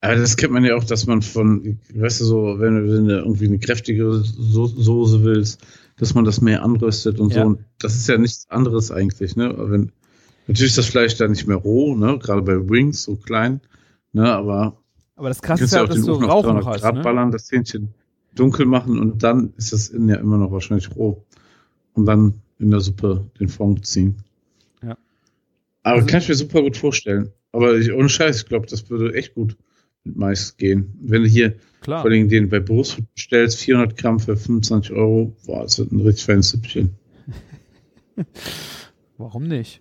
Aber 0.00 0.14
das 0.14 0.36
kennt 0.36 0.52
man 0.52 0.64
ja 0.64 0.76
auch, 0.76 0.84
dass 0.84 1.06
man 1.08 1.20
von, 1.20 1.80
weißt 1.92 2.20
du, 2.20 2.24
so, 2.24 2.60
wenn 2.60 2.86
du, 2.86 3.12
irgendwie 3.12 3.46
eine 3.46 3.58
kräftige 3.58 4.12
so 4.22 4.66
Soße 4.66 5.24
willst, 5.24 5.66
dass 5.96 6.14
man 6.14 6.24
das 6.24 6.40
mehr 6.40 6.62
anröstet 6.62 7.18
und 7.18 7.34
Ja. 7.34 7.42
so. 7.42 7.46
Und 7.48 7.64
das 7.80 7.96
ist 7.96 8.08
ja 8.08 8.18
nichts 8.18 8.48
anderes 8.50 8.92
eigentlich, 8.92 9.34
ne? 9.34 9.52
Wenn, 9.58 9.90
natürlich 10.46 10.70
ist 10.72 10.78
das 10.78 10.86
Fleisch 10.86 11.16
da 11.16 11.26
nicht 11.26 11.48
mehr 11.48 11.56
roh, 11.56 11.96
ne? 11.96 12.20
Gerade 12.20 12.42
bei 12.42 12.68
Wings 12.68 13.02
so 13.02 13.16
klein, 13.16 13.60
ne? 14.12 14.30
Aber 14.32 14.78
Aber 15.16 15.28
das 15.28 15.40
Du 15.40 15.46
krasse 15.48 15.60
kannst 15.62 15.72
ist 15.72 15.76
ja, 15.76 15.82
auch 15.82 15.88
dass 15.88 16.04
du 16.04 16.12
Ofen 16.12 16.24
auf 16.26 16.30
Rauch 16.30 16.42
300 16.42 16.64
noch 16.64 16.70
hast. 16.70 16.82
Grad 16.82 16.94
Ne? 16.94 17.02
ballern, 17.02 17.32
das 17.32 17.50
Hähnchen 17.50 17.94
dunkel 18.36 18.66
machen 18.66 19.00
und 19.00 19.24
dann 19.24 19.54
ist 19.56 19.72
das 19.72 19.88
innen 19.88 20.08
ja 20.08 20.16
immer 20.16 20.36
noch 20.38 20.52
wahrscheinlich 20.52 20.94
roh. 20.94 21.25
Und 21.96 22.06
dann 22.06 22.34
in 22.58 22.70
der 22.70 22.80
Suppe 22.80 23.26
den 23.40 23.48
Fond 23.48 23.84
ziehen. 23.86 24.16
Ja. 24.82 24.96
Aber 25.82 25.96
Also- 25.96 26.06
kann 26.06 26.20
ich 26.20 26.28
mir 26.28 26.34
super 26.36 26.62
gut 26.62 26.76
vorstellen. 26.76 27.32
Aber 27.52 27.74
ich, 27.76 27.92
ohne 27.92 28.08
Scheiß, 28.08 28.42
ich 28.42 28.46
glaube, 28.46 28.66
das 28.66 28.88
würde 28.90 29.14
echt 29.14 29.34
gut 29.34 29.56
mit 30.04 30.16
Mais 30.16 30.56
gehen. 30.56 30.94
Wenn 31.00 31.22
du 31.22 31.28
hier 31.28 31.56
Klar. 31.80 32.02
vor 32.02 32.10
allem 32.10 32.28
den 32.28 32.48
bei 32.48 32.60
Brust 32.60 32.98
bestellst, 33.14 33.58
400 33.60 33.96
Gramm 33.96 34.20
für 34.20 34.36
25 34.36 34.92
Euro, 34.92 35.34
boah, 35.46 35.62
das 35.62 35.78
wird 35.78 35.90
ein 35.90 36.00
richtig 36.00 36.24
feines 36.26 36.50
Süppchen. 36.50 36.94
Warum 39.18 39.44
nicht? 39.48 39.80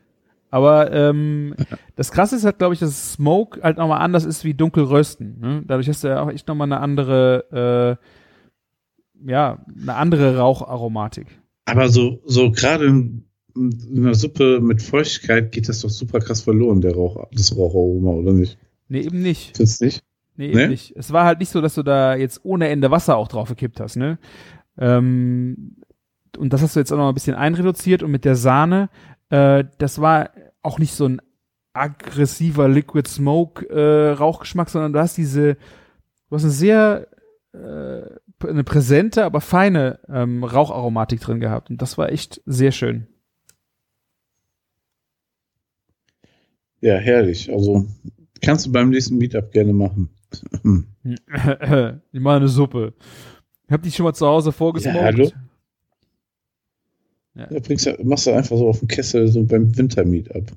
Aber 0.51 0.91
ähm, 0.93 1.55
das 1.95 2.11
Krasse 2.11 2.37
ist 2.37 2.45
halt, 2.45 2.57
glaube 2.59 2.73
ich, 2.73 2.79
dass 2.79 3.13
Smoke 3.13 3.61
halt 3.61 3.77
nochmal 3.77 4.01
anders 4.01 4.23
ist 4.25 4.43
wie 4.45 4.53
dunkel 4.53 4.83
rösten. 4.85 5.39
Ne? 5.39 5.63
Dadurch 5.67 5.89
hast 5.89 6.03
du 6.03 6.07
ja 6.07 6.21
auch 6.21 6.29
echt 6.31 6.47
nochmal 6.47 6.67
eine 6.71 6.79
andere, 6.79 7.99
äh, 9.25 9.29
ja, 9.29 9.65
eine 9.81 9.95
andere 9.95 10.37
Raucharomatik. 10.37 11.27
Aber 11.65 11.89
so, 11.89 12.21
so 12.25 12.51
gerade 12.51 12.85
in, 12.85 13.25
in 13.55 13.97
einer 14.05 14.15
Suppe 14.15 14.59
mit 14.61 14.81
Feuchtigkeit 14.81 15.51
geht 15.51 15.67
das 15.69 15.81
doch 15.81 15.89
super 15.89 16.19
krass 16.19 16.41
verloren, 16.41 16.81
der 16.81 16.93
Rauch, 16.93 17.27
das 17.31 17.55
Raucharoma, 17.55 18.11
oder 18.11 18.33
nicht? 18.33 18.57
Nee, 18.87 19.01
eben 19.01 19.21
nicht. 19.21 19.57
Findest 19.57 19.81
du 19.81 19.85
nicht? 19.85 20.03
Nee, 20.37 20.47
eben 20.47 20.57
Nee? 20.57 20.67
nicht. 20.67 20.93
Es 20.95 21.11
war 21.11 21.25
halt 21.25 21.39
nicht 21.39 21.49
so, 21.49 21.61
dass 21.61 21.75
du 21.75 21.83
da 21.83 22.15
jetzt 22.15 22.41
ohne 22.43 22.67
Ende 22.67 22.91
Wasser 22.91 23.17
auch 23.17 23.27
drauf 23.27 23.49
gekippt 23.49 23.79
hast, 23.79 23.95
ne? 23.95 24.19
Ähm, 24.77 25.77
und 26.37 26.51
das 26.51 26.61
hast 26.61 26.75
du 26.75 26.79
jetzt 26.81 26.91
auch 26.91 26.97
noch 26.97 27.07
ein 27.07 27.13
bisschen 27.13 27.35
einreduziert 27.35 28.03
und 28.03 28.11
mit 28.11 28.25
der 28.25 28.35
Sahne, 28.35 28.89
äh, 29.29 29.63
das 29.77 30.01
war 30.01 30.31
auch 30.61 30.79
nicht 30.79 30.93
so 30.93 31.05
ein 31.05 31.21
aggressiver 31.73 32.67
Liquid 32.67 33.07
Smoke 33.09 33.65
äh, 33.69 34.11
Rauchgeschmack, 34.11 34.69
sondern 34.69 34.93
du 34.93 34.99
hast 34.99 35.17
diese, 35.17 35.55
du 35.55 36.35
hast 36.35 36.43
eine 36.43 36.51
sehr 36.51 37.07
äh, 37.53 38.01
eine 38.43 38.63
präsente, 38.63 39.23
aber 39.23 39.41
feine 39.41 39.99
ähm, 40.09 40.43
Raucharomatik 40.43 41.21
drin 41.21 41.39
gehabt 41.39 41.69
und 41.69 41.81
das 41.81 41.97
war 41.97 42.11
echt 42.11 42.41
sehr 42.45 42.71
schön. 42.71 43.07
Ja, 46.81 46.95
herrlich. 46.95 47.51
Also 47.51 47.87
kannst 48.41 48.65
du 48.65 48.71
beim 48.71 48.89
nächsten 48.89 49.17
Meetup 49.17 49.51
gerne 49.51 49.73
machen. 49.73 50.09
ich 51.03 52.19
mache 52.19 52.35
eine 52.35 52.47
Suppe. 52.47 52.93
Ich 53.65 53.71
hab 53.71 53.81
die 53.81 53.91
schon 53.91 54.03
mal 54.03 54.13
zu 54.13 54.27
Hause 54.27 54.51
vorgesmoked. 54.51 54.95
Ja, 54.95 55.03
hallo? 55.03 55.31
Ja, 57.35 57.47
bringst 57.59 57.85
du, 57.85 57.97
machst 58.03 58.27
du 58.27 58.31
einfach 58.31 58.57
so 58.57 58.67
auf 58.67 58.79
dem 58.79 58.87
Kessel 58.87 59.27
so 59.27 59.43
beim 59.43 59.75
Winter-Meetup. 59.75 60.51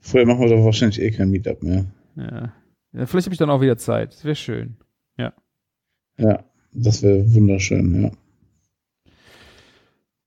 Vorher 0.00 0.26
machen 0.26 0.40
wir 0.40 0.48
doch 0.48 0.64
wahrscheinlich 0.64 1.00
eh 1.00 1.10
kein 1.10 1.30
Meetup 1.30 1.62
mehr. 1.62 1.86
Ja. 2.16 2.52
ja 2.92 3.06
vielleicht 3.06 3.26
habe 3.26 3.34
ich 3.34 3.38
dann 3.38 3.50
auch 3.50 3.60
wieder 3.60 3.76
Zeit. 3.76 4.12
Das 4.12 4.24
wäre 4.24 4.34
schön. 4.34 4.76
Ja, 6.18 6.44
das 6.76 7.02
wäre 7.02 7.34
wunderschön, 7.34 8.02
ja. 8.02 8.10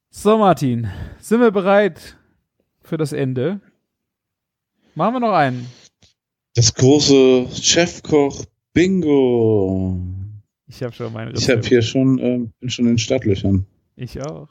So, 0.10 0.38
Martin, 0.38 0.90
sind 1.20 1.40
wir 1.40 1.52
bereit 1.52 2.18
für 2.82 2.98
das 2.98 3.14
Ende? 3.14 3.62
Machen 4.96 5.16
wir 5.16 5.20
noch 5.22 5.34
einen. 5.34 5.68
Das 6.56 6.74
große 6.74 7.48
Chefkoch 7.62 8.44
Bingo. 8.74 9.98
Ich 10.68 10.84
habe 10.84 10.94
schon 10.94 11.14
meine 11.14 11.32
Ich 11.32 11.50
habe 11.50 11.62
hier 11.62 11.82
schon, 11.82 12.20
ähm, 12.20 12.52
bin 12.60 12.70
schon 12.70 12.86
in 12.86 12.94
den 12.94 12.98
Startlöchern. 12.98 13.66
Ich 13.96 14.20
auch. 14.22 14.50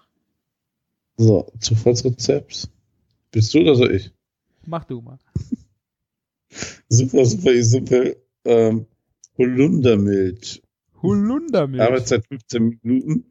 So, 1.17 1.51
Zufallsrezept. 1.59 2.71
Bist 3.31 3.53
du 3.53 3.61
oder 3.61 3.75
soll 3.75 3.95
ich? 3.95 4.13
Mach 4.65 4.85
du 4.85 5.01
mal. 5.01 5.19
Super, 6.89 7.27
super 7.27 7.63
simpel. 7.63 8.17
Ähm, 8.45 8.87
Holundermilch. 9.37 10.63
Holundermilch. 11.03 11.83
Arbeitszeit 11.83 12.25
15 12.27 12.81
Minuten. 12.83 13.25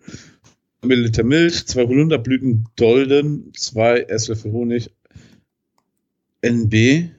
Milliliter 0.84 1.24
Milch, 1.24 1.66
zwei 1.66 1.86
Holunderblüten 1.88 2.66
Dolden, 2.76 3.52
zwei 3.56 4.02
Esslöffel 4.02 4.52
Honig, 4.52 4.92
NB, 6.42 7.10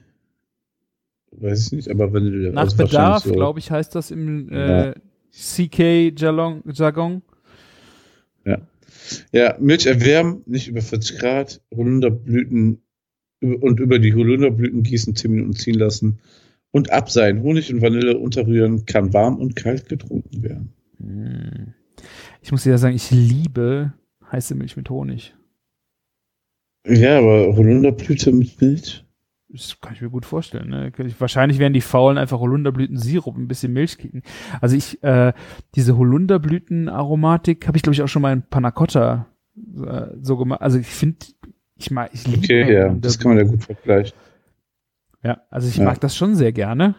weiß 1.31 1.67
ich 1.67 1.71
nicht, 1.73 1.89
aber 1.89 2.13
Vanille. 2.13 2.51
Nach 2.51 2.63
also 2.63 2.77
Bedarf, 2.77 3.23
so. 3.23 3.33
glaube 3.33 3.59
ich, 3.59 3.69
heißt 3.69 3.93
das 3.95 4.11
im 4.11 4.49
äh, 4.49 4.93
CK-Jargon. 5.31 6.63
Ja, 9.31 9.57
Milch 9.59 9.85
erwärmen, 9.85 10.41
nicht 10.45 10.67
über 10.67 10.81
40 10.81 11.19
Grad, 11.19 11.61
Holunderblüten 11.75 12.81
und 13.41 13.79
über 13.79 13.99
die 13.99 14.13
Holunderblüten 14.13 14.83
gießen, 14.83 15.15
10 15.15 15.31
Minuten 15.31 15.53
ziehen 15.53 15.75
lassen 15.75 16.19
und 16.71 16.91
abseihen. 16.91 17.41
Honig 17.41 17.73
und 17.73 17.81
Vanille 17.81 18.17
unterrühren, 18.17 18.85
kann 18.85 19.13
warm 19.13 19.37
und 19.37 19.55
kalt 19.55 19.89
getrunken 19.89 20.43
werden. 20.43 20.73
Hm. 20.97 21.73
Ich 22.41 22.51
muss 22.51 22.63
dir 22.63 22.71
ja 22.71 22.77
sagen, 22.77 22.95
ich 22.95 23.11
liebe 23.11 23.93
heiße 24.31 24.55
Milch 24.55 24.77
mit 24.77 24.89
Honig. 24.89 25.35
Ja, 26.87 27.19
aber 27.19 27.55
Holunderblüte 27.55 28.31
mit 28.31 28.59
Milch? 28.61 29.05
Das 29.49 29.79
kann 29.81 29.93
ich 29.93 30.01
mir 30.01 30.09
gut 30.09 30.25
vorstellen. 30.25 30.69
Ne? 30.69 30.91
Wahrscheinlich 31.17 31.57
werden 31.57 31.73
die 31.73 31.81
Faulen 31.81 32.19
einfach 32.19 32.39
Holunderblüten-Sirup, 32.39 33.35
ein 33.35 33.47
bisschen 33.47 33.73
Milch 33.73 33.97
kicken. 33.97 34.21
Also 34.61 34.75
ich, 34.75 35.01
äh, 35.03 35.33
diese 35.75 35.97
Holunderblüten-Aromatik 35.97 37.67
habe 37.67 37.75
ich, 37.75 37.81
glaube 37.81 37.95
ich, 37.95 38.03
auch 38.03 38.07
schon 38.07 38.21
mal 38.21 38.31
in 38.31 38.43
Panna 38.43 38.69
Cotta 38.69 39.25
äh, 39.57 40.07
so 40.21 40.37
gemacht. 40.37 40.61
Also 40.61 40.77
ich 40.77 40.87
finde, 40.87 41.25
ich 41.75 41.89
mag, 41.89 42.11
ich 42.13 42.27
liebe 42.27 42.39
Okay, 42.39 42.73
ja, 42.73 42.89
das 42.89 43.17
kann 43.17 43.33
man 43.33 43.39
ja 43.39 43.51
gut 43.51 43.63
vergleichen. 43.63 44.13
Ja, 45.23 45.41
also 45.49 45.67
ich 45.67 45.77
Ja. 45.77 45.85
mag 45.85 45.99
das 45.99 46.15
schon 46.15 46.35
sehr 46.35 46.51
gerne. 46.53 46.95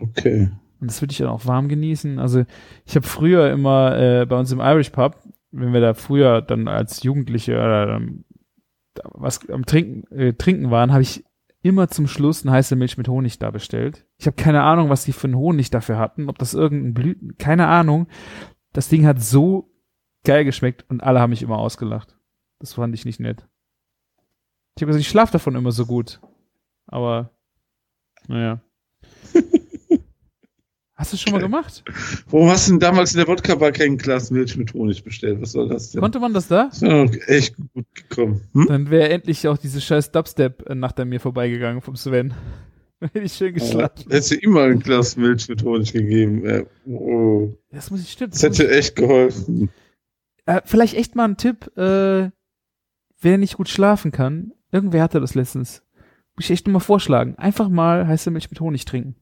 Okay. 0.00 0.50
Und 0.80 0.90
das 0.90 1.00
würde 1.00 1.12
ich 1.12 1.18
dann 1.18 1.28
auch 1.28 1.46
warm 1.46 1.68
genießen. 1.68 2.18
Also 2.18 2.44
ich 2.84 2.96
habe 2.96 3.06
früher 3.06 3.50
immer 3.50 3.96
äh, 3.98 4.26
bei 4.26 4.38
uns 4.38 4.52
im 4.52 4.60
Irish 4.60 4.90
Pub, 4.90 5.16
wenn 5.50 5.72
wir 5.72 5.80
da 5.80 5.94
früher 5.94 6.42
dann 6.42 6.68
als 6.68 7.02
Jugendliche 7.02 7.54
oder 7.54 8.00
da 8.94 9.02
was 9.12 9.48
am 9.48 9.64
Trinken, 9.64 10.06
äh, 10.14 10.34
Trinken 10.34 10.70
waren, 10.70 10.92
habe 10.92 11.02
ich 11.02 11.24
immer 11.62 11.88
zum 11.88 12.06
Schluss 12.06 12.42
eine 12.44 12.52
heiße 12.52 12.76
Milch 12.76 12.98
mit 12.98 13.08
Honig 13.08 13.38
da 13.38 13.50
bestellt. 13.50 14.06
Ich 14.18 14.26
habe 14.26 14.36
keine 14.36 14.62
Ahnung, 14.62 14.88
was 14.90 15.04
die 15.04 15.12
für 15.12 15.26
einen 15.26 15.36
Honig 15.36 15.70
dafür 15.70 15.98
hatten, 15.98 16.28
ob 16.28 16.38
das 16.38 16.54
irgendein 16.54 16.94
Blüten, 16.94 17.38
keine 17.38 17.66
Ahnung. 17.68 18.06
Das 18.72 18.88
Ding 18.88 19.06
hat 19.06 19.20
so 19.22 19.72
geil 20.24 20.44
geschmeckt 20.44 20.84
und 20.88 21.02
alle 21.02 21.20
haben 21.20 21.30
mich 21.30 21.42
immer 21.42 21.58
ausgelacht. 21.58 22.18
Das 22.60 22.74
fand 22.74 22.94
ich 22.94 23.04
nicht 23.04 23.20
nett. 23.20 23.48
Ich 24.76 24.82
habe 24.82 24.88
gesagt, 24.88 25.00
ich 25.00 25.08
schlafe 25.08 25.32
davon 25.32 25.54
immer 25.54 25.72
so 25.72 25.86
gut. 25.86 26.20
Aber, 26.86 27.30
naja. 28.28 28.60
Hast 30.96 31.12
du 31.12 31.16
schon 31.16 31.32
mal 31.32 31.40
gemacht? 31.40 31.84
Warum 32.30 32.48
hast 32.48 32.68
du 32.68 32.72
denn 32.72 32.80
damals 32.80 33.12
in 33.12 33.18
der 33.18 33.28
Wodka-Bar 33.28 33.72
kein 33.72 33.98
Glas 33.98 34.30
Milch 34.30 34.56
mit 34.56 34.72
Honig 34.72 35.04
bestellt? 35.04 35.42
Was 35.42 35.52
soll 35.52 35.68
das 35.68 35.90
denn? 35.90 36.00
Konnte 36.00 36.18
man 36.18 36.32
das 36.32 36.48
da? 36.48 36.68
das 36.70 36.80
wäre 36.80 37.28
echt 37.28 37.54
gut 37.74 37.84
gekommen. 37.94 38.40
Hm? 38.54 38.66
Dann 38.66 38.90
wäre 38.90 39.10
endlich 39.10 39.46
auch 39.46 39.58
diese 39.58 39.82
scheiß 39.82 40.10
Dubstep-Nacht 40.12 40.98
an 40.98 41.10
mir 41.10 41.20
vorbeigegangen 41.20 41.82
vom 41.82 41.96
Sven. 41.96 42.32
Hätte 43.00 43.20
ich 43.20 43.34
schön 43.34 43.52
geschlafen. 43.52 44.04
Hättest 44.10 44.30
du 44.30 44.36
ihm 44.36 44.52
mal 44.52 44.70
ein 44.70 44.80
Glas 44.80 45.18
Milch 45.18 45.50
mit 45.50 45.62
Honig 45.62 45.92
gegeben. 45.92 46.46
Äh, 46.46 46.64
oh. 46.86 47.54
Das 47.70 47.90
muss 47.90 48.00
ich 48.00 48.12
stimmen. 48.12 48.30
Das 48.30 48.42
hätte 48.42 48.70
echt 48.70 48.96
geholfen. 48.96 49.68
Äh, 50.46 50.62
vielleicht 50.64 50.94
echt 50.94 51.14
mal 51.14 51.24
ein 51.24 51.36
Tipp, 51.36 51.76
äh, 51.76 52.30
wer 53.20 53.38
nicht 53.38 53.58
gut 53.58 53.68
schlafen 53.68 54.12
kann. 54.12 54.52
Irgendwer 54.72 55.02
hatte 55.02 55.20
das 55.20 55.34
letztens. 55.34 55.82
Muss 56.34 56.46
ich 56.46 56.50
echt 56.50 56.66
nur 56.66 56.74
mal 56.74 56.80
vorschlagen. 56.80 57.36
Einfach 57.36 57.68
mal 57.68 58.06
heiße 58.06 58.30
Milch 58.30 58.50
mit 58.50 58.60
Honig 58.60 58.84
trinken. 58.84 59.16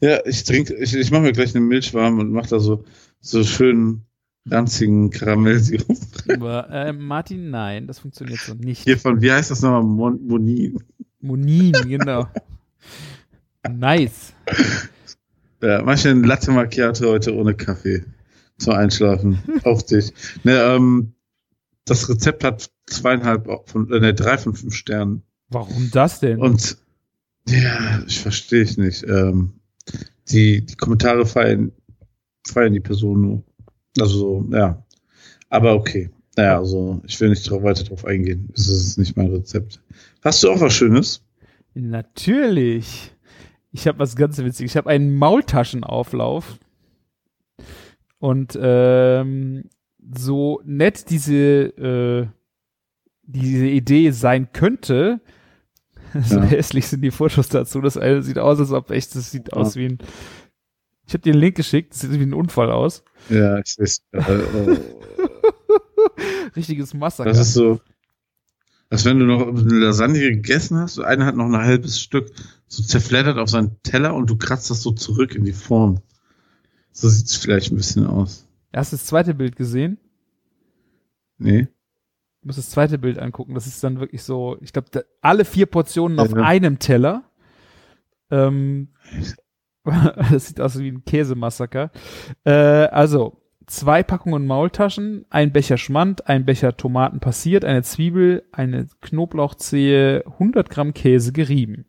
Ja, 0.00 0.24
ich 0.26 0.44
trinke, 0.44 0.74
ich, 0.74 0.94
ich 0.94 1.10
mache 1.10 1.22
mir 1.22 1.32
gleich 1.32 1.54
eine 1.54 1.64
Milch 1.64 1.94
warm 1.94 2.18
und 2.18 2.30
mache 2.30 2.50
da 2.50 2.58
so, 2.58 2.84
so 3.20 3.42
schönen 3.44 4.04
ranzigen 4.46 5.10
Karamellsirup. 5.10 5.98
Aber 6.28 6.68
äh, 6.70 6.92
Martin, 6.92 7.50
nein, 7.50 7.86
das 7.86 7.98
funktioniert 7.98 8.40
so 8.40 8.54
nicht. 8.54 8.82
Hier 8.82 8.98
von, 8.98 9.22
wie 9.22 9.32
heißt 9.32 9.50
das 9.50 9.62
nochmal? 9.62 9.82
Mon 9.82 10.26
Monin. 10.26 10.78
Monin, 11.20 11.72
genau. 11.86 12.28
nice. 13.70 14.34
Ja, 15.62 15.82
mach 15.82 15.94
ich 15.94 16.06
einen 16.06 16.24
Latte 16.24 16.50
Macchiato 16.50 17.06
heute 17.06 17.34
ohne 17.34 17.54
Kaffee. 17.54 18.04
Zum 18.58 18.74
Einschlafen. 18.74 19.38
Auf 19.64 19.84
dich. 19.84 20.12
Ne, 20.44 20.52
ähm, 20.52 21.13
das 21.84 22.08
Rezept 22.08 22.44
hat 22.44 22.70
zweieinhalb 22.86 23.48
von, 23.68 23.92
äh, 23.92 24.00
ne, 24.00 24.14
drei 24.14 24.38
von 24.38 24.54
fünf 24.54 24.74
Sternen. 24.74 25.22
Warum 25.48 25.90
das 25.92 26.20
denn? 26.20 26.40
Und 26.40 26.78
ja, 27.48 28.02
ich 28.06 28.20
verstehe 28.20 28.62
ich 28.62 28.78
nicht. 28.78 29.04
Ähm, 29.04 29.60
die, 30.30 30.64
die 30.64 30.76
Kommentare 30.76 31.26
feiern, 31.26 31.72
feiern 32.46 32.72
die 32.72 32.80
Person 32.80 33.20
nur. 33.20 33.42
Also 34.00 34.18
so, 34.18 34.48
ja. 34.50 34.84
Aber 35.50 35.74
okay. 35.74 36.10
Naja, 36.36 36.58
also 36.58 37.00
ich 37.06 37.20
will 37.20 37.28
nicht 37.28 37.48
drauf, 37.48 37.62
weiter 37.62 37.84
drauf 37.84 38.04
eingehen. 38.04 38.48
Es 38.54 38.66
ist 38.68 38.98
nicht 38.98 39.16
mein 39.16 39.30
Rezept. 39.30 39.80
Hast 40.22 40.42
du 40.42 40.50
auch 40.50 40.60
was 40.60 40.72
Schönes? 40.72 41.22
Natürlich. 41.74 43.12
Ich 43.70 43.86
habe 43.86 43.98
was 43.98 44.16
ganz 44.16 44.38
Witziges. 44.38 44.72
Ich 44.72 44.76
habe 44.76 44.90
einen 44.90 45.14
Maultaschenauflauf. 45.14 46.58
Und 48.18 48.58
ähm, 48.60 49.64
so 50.16 50.60
nett 50.64 51.10
diese, 51.10 51.34
äh, 51.34 52.26
diese 53.22 53.66
Idee 53.66 54.10
sein 54.10 54.48
könnte, 54.52 55.20
so 56.24 56.36
Ja. 56.36 56.42
hässlich 56.42 56.86
sind 56.88 57.02
die 57.02 57.10
Fotos 57.10 57.48
dazu. 57.48 57.80
Das 57.80 57.96
eine 57.96 58.22
sieht 58.22 58.38
aus, 58.38 58.58
als 58.60 58.72
ob 58.72 58.90
echt, 58.90 59.14
das 59.14 59.30
sieht 59.30 59.52
aus 59.52 59.76
wie 59.76 59.86
ein. 59.86 59.98
Ich 61.06 61.12
habe 61.12 61.22
dir 61.22 61.32
einen 61.32 61.40
Link 61.40 61.56
geschickt, 61.56 61.92
das 61.92 62.00
sieht 62.00 62.12
wie 62.12 62.22
ein 62.22 62.34
Unfall 62.34 62.70
aus. 62.70 63.02
Ja, 63.28 63.58
ich 63.58 63.76
weiß. 63.78 64.02
Äh, 64.12 64.22
oh. 64.66 64.76
Richtiges 66.56 66.94
Massaker. 66.94 67.30
Das 67.30 67.40
ist 67.40 67.54
so, 67.54 67.80
als 68.90 69.04
wenn 69.04 69.18
du 69.18 69.26
noch 69.26 69.46
eine 69.48 69.78
Lasagne 69.78 70.20
gegessen 70.20 70.78
hast, 70.78 70.98
einer 71.00 71.26
hat 71.26 71.36
noch 71.36 71.46
ein 71.46 71.56
halbes 71.56 72.00
Stück 72.00 72.30
so 72.68 72.82
zerfleddert 72.82 73.38
auf 73.38 73.50
seinen 73.50 73.82
Teller 73.82 74.14
und 74.14 74.30
du 74.30 74.36
kratzt 74.36 74.70
das 74.70 74.82
so 74.82 74.92
zurück 74.92 75.34
in 75.34 75.44
die 75.44 75.52
Form. 75.52 76.00
So 76.92 77.08
sieht's 77.08 77.36
vielleicht 77.36 77.72
ein 77.72 77.76
bisschen 77.76 78.06
aus. 78.06 78.43
Hast 78.74 78.92
du 78.92 78.96
das 78.96 79.06
zweite 79.06 79.34
Bild 79.34 79.56
gesehen? 79.56 79.98
Nee? 81.38 81.68
Du 82.42 82.48
musst 82.48 82.58
das 82.58 82.70
zweite 82.70 82.98
Bild 82.98 83.18
angucken. 83.18 83.54
Das 83.54 83.66
ist 83.66 83.82
dann 83.82 84.00
wirklich 84.00 84.22
so, 84.22 84.56
ich 84.60 84.72
glaube, 84.72 85.06
alle 85.20 85.44
vier 85.44 85.66
Portionen 85.66 86.18
auf 86.18 86.30
Ja. 86.30 86.42
einem 86.42 86.78
Teller. 86.78 87.24
Ähm, 88.30 88.88
das 89.84 90.46
sieht 90.48 90.60
aus 90.60 90.78
wie 90.78 90.88
ein 90.90 91.04
Käsemassaker. 91.04 91.90
Äh, 92.44 92.50
also, 92.52 93.42
zwei 93.66 94.02
Packungen 94.02 94.46
Maultaschen, 94.46 95.26
ein 95.30 95.52
Becher 95.52 95.76
Schmand, 95.78 96.26
ein 96.28 96.44
Becher 96.44 96.76
Tomaten 96.76 97.20
passiert, 97.20 97.64
eine 97.64 97.82
Zwiebel, 97.82 98.44
eine 98.52 98.86
Knoblauchzehe, 99.00 100.24
100 100.26 100.70
Gramm 100.70 100.94
Käse 100.94 101.32
gerieben. 101.32 101.86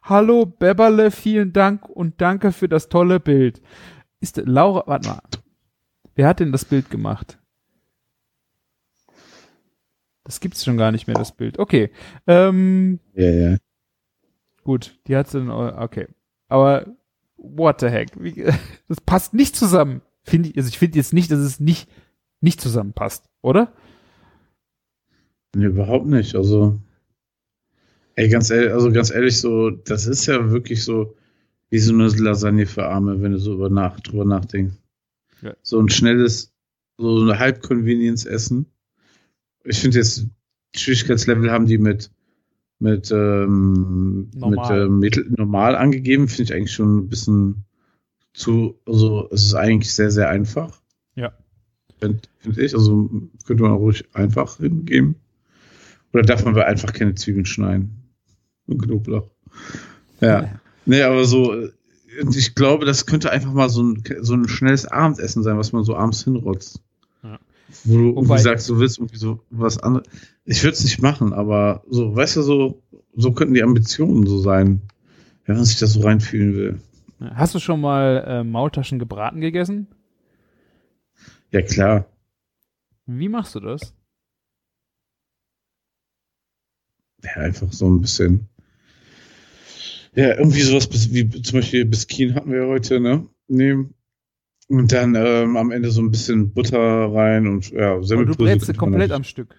Hallo 0.02 0.46
Beberle, 0.48 1.12
vielen 1.12 1.54
Dank 1.54 1.88
und 1.88 2.20
danke 2.22 2.52
für 2.52 2.68
das 2.68 2.90
tolle 2.90 3.20
Bild. 3.20 3.62
Ist 4.20 4.38
Laura, 4.44 4.84
warte 4.88 5.10
mal. 5.10 5.22
Wer 6.20 6.28
hat 6.28 6.42
denn 6.42 6.52
das 6.52 6.66
Bild 6.66 6.90
gemacht? 6.90 7.40
Das 10.26 10.42
gibt's 10.42 10.66
schon 10.66 10.76
gar 10.76 10.92
nicht 10.92 11.08
mehr, 11.08 11.16
das 11.16 11.34
Bild. 11.34 11.58
Okay. 11.60 11.92
Ähm, 12.28 13.00
Ja, 13.14 13.30
ja. 13.30 13.58
Gut, 14.66 15.00
die 15.08 15.16
hat 15.16 15.34
dann, 15.34 15.50
okay. 15.50 16.08
Aber 16.50 16.94
what 17.38 17.80
the 17.80 17.88
heck? 17.88 18.10
Wie, 18.20 18.34
das 18.90 19.00
passt 19.00 19.34
nicht 19.34 19.56
zusammen. 19.56 20.02
Finde 20.24 20.50
ich, 20.50 20.58
also 20.58 20.68
ich 20.68 20.78
finde 20.78 20.98
jetzt 20.98 21.14
nicht, 21.14 21.32
dass 21.32 21.40
es 21.40 21.62
nicht, 21.62 21.90
nicht 22.42 22.60
zusammenpasst, 22.60 23.30
oder? 23.42 23.72
Nee, 25.56 25.68
überhaupt 25.68 26.08
nicht. 26.08 26.36
Also, 26.36 26.82
ey, 28.16 28.28
ganz 28.28 28.50
ehrlich, 28.50 28.74
also 28.74 28.92
ganz 28.92 29.10
ehrlich, 29.10 29.40
so, 29.40 29.70
das 29.70 30.06
ist 30.06 30.26
ja 30.26 30.52
wirklich 30.52 30.84
so 30.84 31.16
wie 31.70 31.80
so 31.80 31.94
eine 31.94 32.08
Lasagne 32.08 32.66
für 32.66 32.88
Arme, 32.90 33.22
wenn 33.22 33.32
du 33.32 33.40
so 33.40 33.54
über 33.54 33.70
nach, 33.70 34.02
drüber 34.02 34.26
nachdenkst. 34.26 34.76
Ja. 35.42 35.56
So 35.62 35.80
ein 35.80 35.90
schnelles, 35.90 36.54
so 36.98 37.22
eine 37.22 37.40
Halb-Convenience-Essen. 37.40 38.66
Ich 39.64 39.80
finde 39.80 39.98
jetzt, 39.98 40.28
Schwierigkeitslevel 40.76 41.52
haben 41.52 41.66
die 41.66 41.78
mit, 41.78 42.12
mit, 42.80 43.12
ähm, 43.12 44.30
Normal. 44.36 44.90
mit 44.90 45.18
ähm, 45.18 45.36
normal 45.38 45.76
angegeben, 45.76 46.28
finde 46.28 46.44
ich 46.44 46.54
eigentlich 46.54 46.74
schon 46.74 46.98
ein 46.98 47.10
bisschen 47.10 47.66
zu, 48.34 48.80
also 48.86 49.28
es 49.32 49.46
ist 49.46 49.56
eigentlich 49.56 49.94
sehr, 49.94 50.12
sehr 50.12 50.30
einfach. 50.30 50.82
Ja. 51.16 51.34
Finde 52.00 52.22
find 52.38 52.58
ich, 52.58 52.74
also 52.74 53.10
könnte 53.46 53.64
man 53.64 53.74
auch 53.74 53.80
ruhig 53.80 54.06
einfach 54.14 54.58
hingeben. 54.58 55.16
Oder 56.14 56.24
darf 56.24 56.46
man 56.46 56.58
einfach 56.58 56.94
keine 56.94 57.16
Zwiebeln 57.16 57.46
schneiden? 57.46 58.14
Und 58.66 58.82
Knoblauch. 58.82 59.30
Ja. 60.22 60.60
Nee, 60.86 61.02
aber 61.02 61.26
so, 61.26 61.54
äh, 61.54 61.72
ich 62.36 62.56
glaube, 62.56 62.86
das 62.86 63.06
könnte 63.06 63.32
einfach 63.32 63.54
mal 63.54 63.70
so 63.70 63.84
ein, 63.84 64.04
so 64.22 64.34
ein 64.34 64.48
schnelles 64.48 64.86
Abendessen 64.86 65.44
sein, 65.44 65.58
was 65.58 65.72
man 65.72 65.84
so 65.84 65.96
abends 65.96 66.24
hinrotzt. 66.24 66.82
Ja. 67.24 67.40
Wo 67.84 67.98
du 67.98 68.04
Wobei- 68.16 68.20
irgendwie 68.36 68.42
sagst, 68.42 68.70
du 68.70 68.80
willst 68.80 68.98
irgendwie 68.98 69.18
so 69.18 69.40
was 69.50 69.78
anderes. 69.80 70.08
Ich 70.46 70.64
würde 70.64 70.74
es 70.74 70.84
nicht 70.84 71.02
machen, 71.02 71.34
aber 71.34 71.84
so, 71.90 72.16
weißt 72.16 72.38
du, 72.38 72.42
so, 72.42 72.82
so 73.16 73.32
könnten 73.34 73.54
die 73.54 73.64
Ambitionen 73.64 74.26
so 74.26 74.40
sein, 74.40 74.82
wenn 75.46 75.56
man 75.56 75.66
sich 75.66 75.78
das 75.80 75.94
so 75.94 76.02
reinfühlen 76.02 76.56
will. 76.56 76.80
Hast 77.36 77.54
du 77.54 77.60
schon 77.60 77.82
mal 77.82 78.24
äh, 78.26 78.44
Maultaschen 78.44 78.98
gebraten 78.98 79.42
gegessen? 79.42 79.88
Ja, 81.52 81.62
klar. 81.62 82.06
Wie 83.06 83.28
machst 83.30 83.56
du 83.56 83.60
das? 83.60 83.94
Ja, 87.24 87.32
einfach 87.42 87.72
so 87.74 87.88
ein 87.90 88.02
bisschen. 88.02 88.48
Ja, 90.20 90.38
irgendwie 90.38 90.64
sowas 90.64 90.86
bis, 90.86 91.14
wie 91.14 91.30
zum 91.30 91.60
Beispiel 91.60 91.86
Biskin 91.86 92.36
hatten 92.36 92.52
wir 92.52 92.68
heute, 92.68 93.00
ne? 93.00 93.26
Nehmen. 93.48 93.94
Und 94.68 94.92
dann 94.92 95.16
ähm, 95.16 95.56
am 95.56 95.72
Ende 95.72 95.92
so 95.92 96.02
ein 96.02 96.12
bisschen 96.12 96.52
Butter 96.52 96.78
rein 96.78 97.48
und 97.48 97.72
ja, 97.72 97.96
du 97.96 98.04
Semmelbrösel. 98.04 98.46
brätst 98.46 98.66
sie 98.66 98.74
könnte 98.74 98.82
man 98.82 98.92
komplett 98.92 99.12
am 99.14 99.24
Stück. 99.24 99.56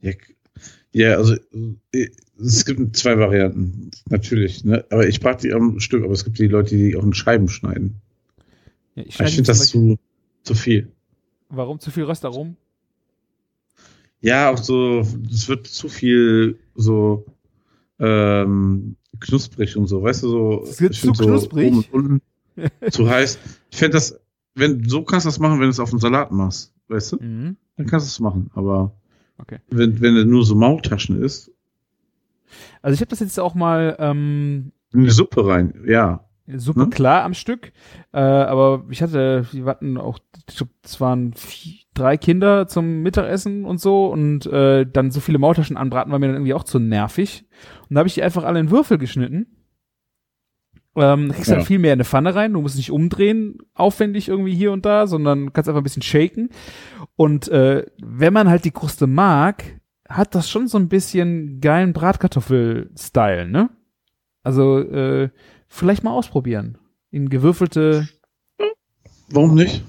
Ja, 0.00 0.12
ja, 0.92 1.16
also 1.16 1.34
äh, 1.94 2.10
es 2.38 2.66
gibt 2.66 2.94
zwei 2.94 3.18
Varianten, 3.18 3.90
natürlich, 4.10 4.64
ne? 4.64 4.84
Aber 4.90 5.08
ich 5.08 5.18
brate 5.20 5.48
die 5.48 5.54
am 5.54 5.80
Stück, 5.80 6.04
aber 6.04 6.12
es 6.12 6.24
gibt 6.26 6.38
die 6.38 6.48
Leute, 6.48 6.76
die 6.76 6.94
auch 6.94 7.02
in 7.02 7.14
Scheiben 7.14 7.48
schneiden. 7.48 8.02
Ja, 8.96 9.04
ich 9.06 9.14
schneide 9.14 9.30
ich 9.30 9.34
finde 9.36 9.46
das 9.46 9.68
zu, 9.68 9.98
zu 10.42 10.54
viel. 10.54 10.92
Warum 11.48 11.80
zu 11.80 11.90
viel 11.90 12.04
Röstaromen? 12.04 12.58
Ja, 14.20 14.50
auch 14.50 14.58
so, 14.58 15.00
es 15.30 15.48
wird 15.48 15.66
zu 15.66 15.88
viel 15.88 16.58
so 16.74 17.24
ähm, 17.98 18.96
knusprig 19.20 19.76
und 19.76 19.86
so, 19.86 20.02
weißt 20.02 20.22
du, 20.24 20.28
so. 20.28 20.62
Es 20.64 20.80
wird 20.80 20.94
zu 20.94 21.12
so 21.14 21.24
knusprig? 21.24 21.72
Oben 21.72 21.84
unten 21.90 22.22
zu 22.90 23.08
heiß. 23.08 23.38
Ich 23.70 23.76
fände 23.78 23.94
das, 23.96 24.18
wenn, 24.54 24.88
so 24.88 25.02
kannst 25.02 25.26
du 25.26 25.28
das 25.28 25.38
machen, 25.38 25.54
wenn 25.60 25.66
du 25.66 25.70
es 25.70 25.80
auf 25.80 25.90
einen 25.90 26.00
Salat 26.00 26.32
machst, 26.32 26.72
weißt 26.88 27.12
du? 27.12 27.16
Mhm. 27.22 27.56
Dann 27.76 27.86
kannst 27.86 28.06
du 28.06 28.08
es 28.08 28.20
machen, 28.20 28.50
aber 28.54 28.92
Okay. 29.38 29.58
wenn, 29.68 30.00
wenn 30.00 30.14
du 30.14 30.24
nur 30.24 30.44
so 30.46 30.54
Maultaschen 30.54 31.22
isst, 31.22 31.50
Also 32.80 32.94
ich 32.94 33.00
habe 33.00 33.10
das 33.10 33.20
jetzt 33.20 33.38
auch 33.38 33.54
mal 33.54 33.96
ähm, 33.98 34.72
in 34.92 35.02
die 35.02 35.10
Suppe 35.10 35.46
rein, 35.46 35.84
ja. 35.86 36.25
Super 36.56 36.84
Ne? 36.84 36.90
klar 36.90 37.24
am 37.24 37.34
Stück, 37.34 37.72
äh, 38.12 38.18
aber 38.18 38.84
ich 38.90 39.02
hatte, 39.02 39.46
wir 39.52 39.64
hatten 39.66 39.98
auch, 39.98 40.18
ich 40.48 40.56
glaub, 40.56 40.68
es 40.84 41.00
waren 41.00 41.32
vier, 41.34 41.74
drei 41.94 42.16
Kinder 42.16 42.68
zum 42.68 43.02
Mittagessen 43.02 43.64
und 43.64 43.80
so 43.80 44.06
und 44.06 44.46
äh, 44.46 44.86
dann 44.86 45.10
so 45.10 45.20
viele 45.20 45.38
Maultaschen 45.38 45.76
anbraten 45.76 46.12
war 46.12 46.18
mir 46.18 46.26
dann 46.26 46.36
irgendwie 46.36 46.54
auch 46.54 46.64
zu 46.64 46.78
nervig 46.78 47.44
und 47.88 47.94
da 47.94 48.00
habe 48.00 48.08
ich 48.08 48.14
die 48.14 48.22
einfach 48.22 48.44
alle 48.44 48.60
in 48.60 48.70
Würfel 48.70 48.98
geschnitten. 48.98 49.46
Ähm, 50.98 51.30
kriegst 51.30 51.50
Ja. 51.50 51.56
dann 51.56 51.64
viel 51.66 51.78
mehr 51.78 51.92
in 51.92 51.98
eine 51.98 52.04
Pfanne 52.04 52.34
rein, 52.34 52.54
du 52.54 52.62
musst 52.62 52.76
nicht 52.76 52.90
umdrehen, 52.90 53.58
aufwendig 53.74 54.28
irgendwie 54.28 54.54
hier 54.54 54.72
und 54.72 54.86
da, 54.86 55.06
sondern 55.06 55.52
kannst 55.52 55.68
einfach 55.68 55.80
ein 55.80 55.84
bisschen 55.84 56.02
shaken. 56.02 56.48
Und 57.16 57.48
äh, 57.48 57.84
wenn 58.02 58.32
man 58.32 58.48
halt 58.48 58.64
die 58.64 58.70
Kruste 58.70 59.06
mag, 59.06 59.62
hat 60.08 60.34
das 60.34 60.48
schon 60.48 60.68
so 60.68 60.78
ein 60.78 60.88
bisschen 60.88 61.60
geilen 61.60 61.92
Bratkartoffel-Style, 61.92 63.46
ne? 63.48 63.68
Also 64.42 64.78
äh, 64.78 65.28
vielleicht 65.68 66.04
mal 66.04 66.12
ausprobieren. 66.12 66.78
In 67.10 67.28
gewürfelte, 67.28 68.08
Warum 69.28 69.54
nicht? 69.54 69.82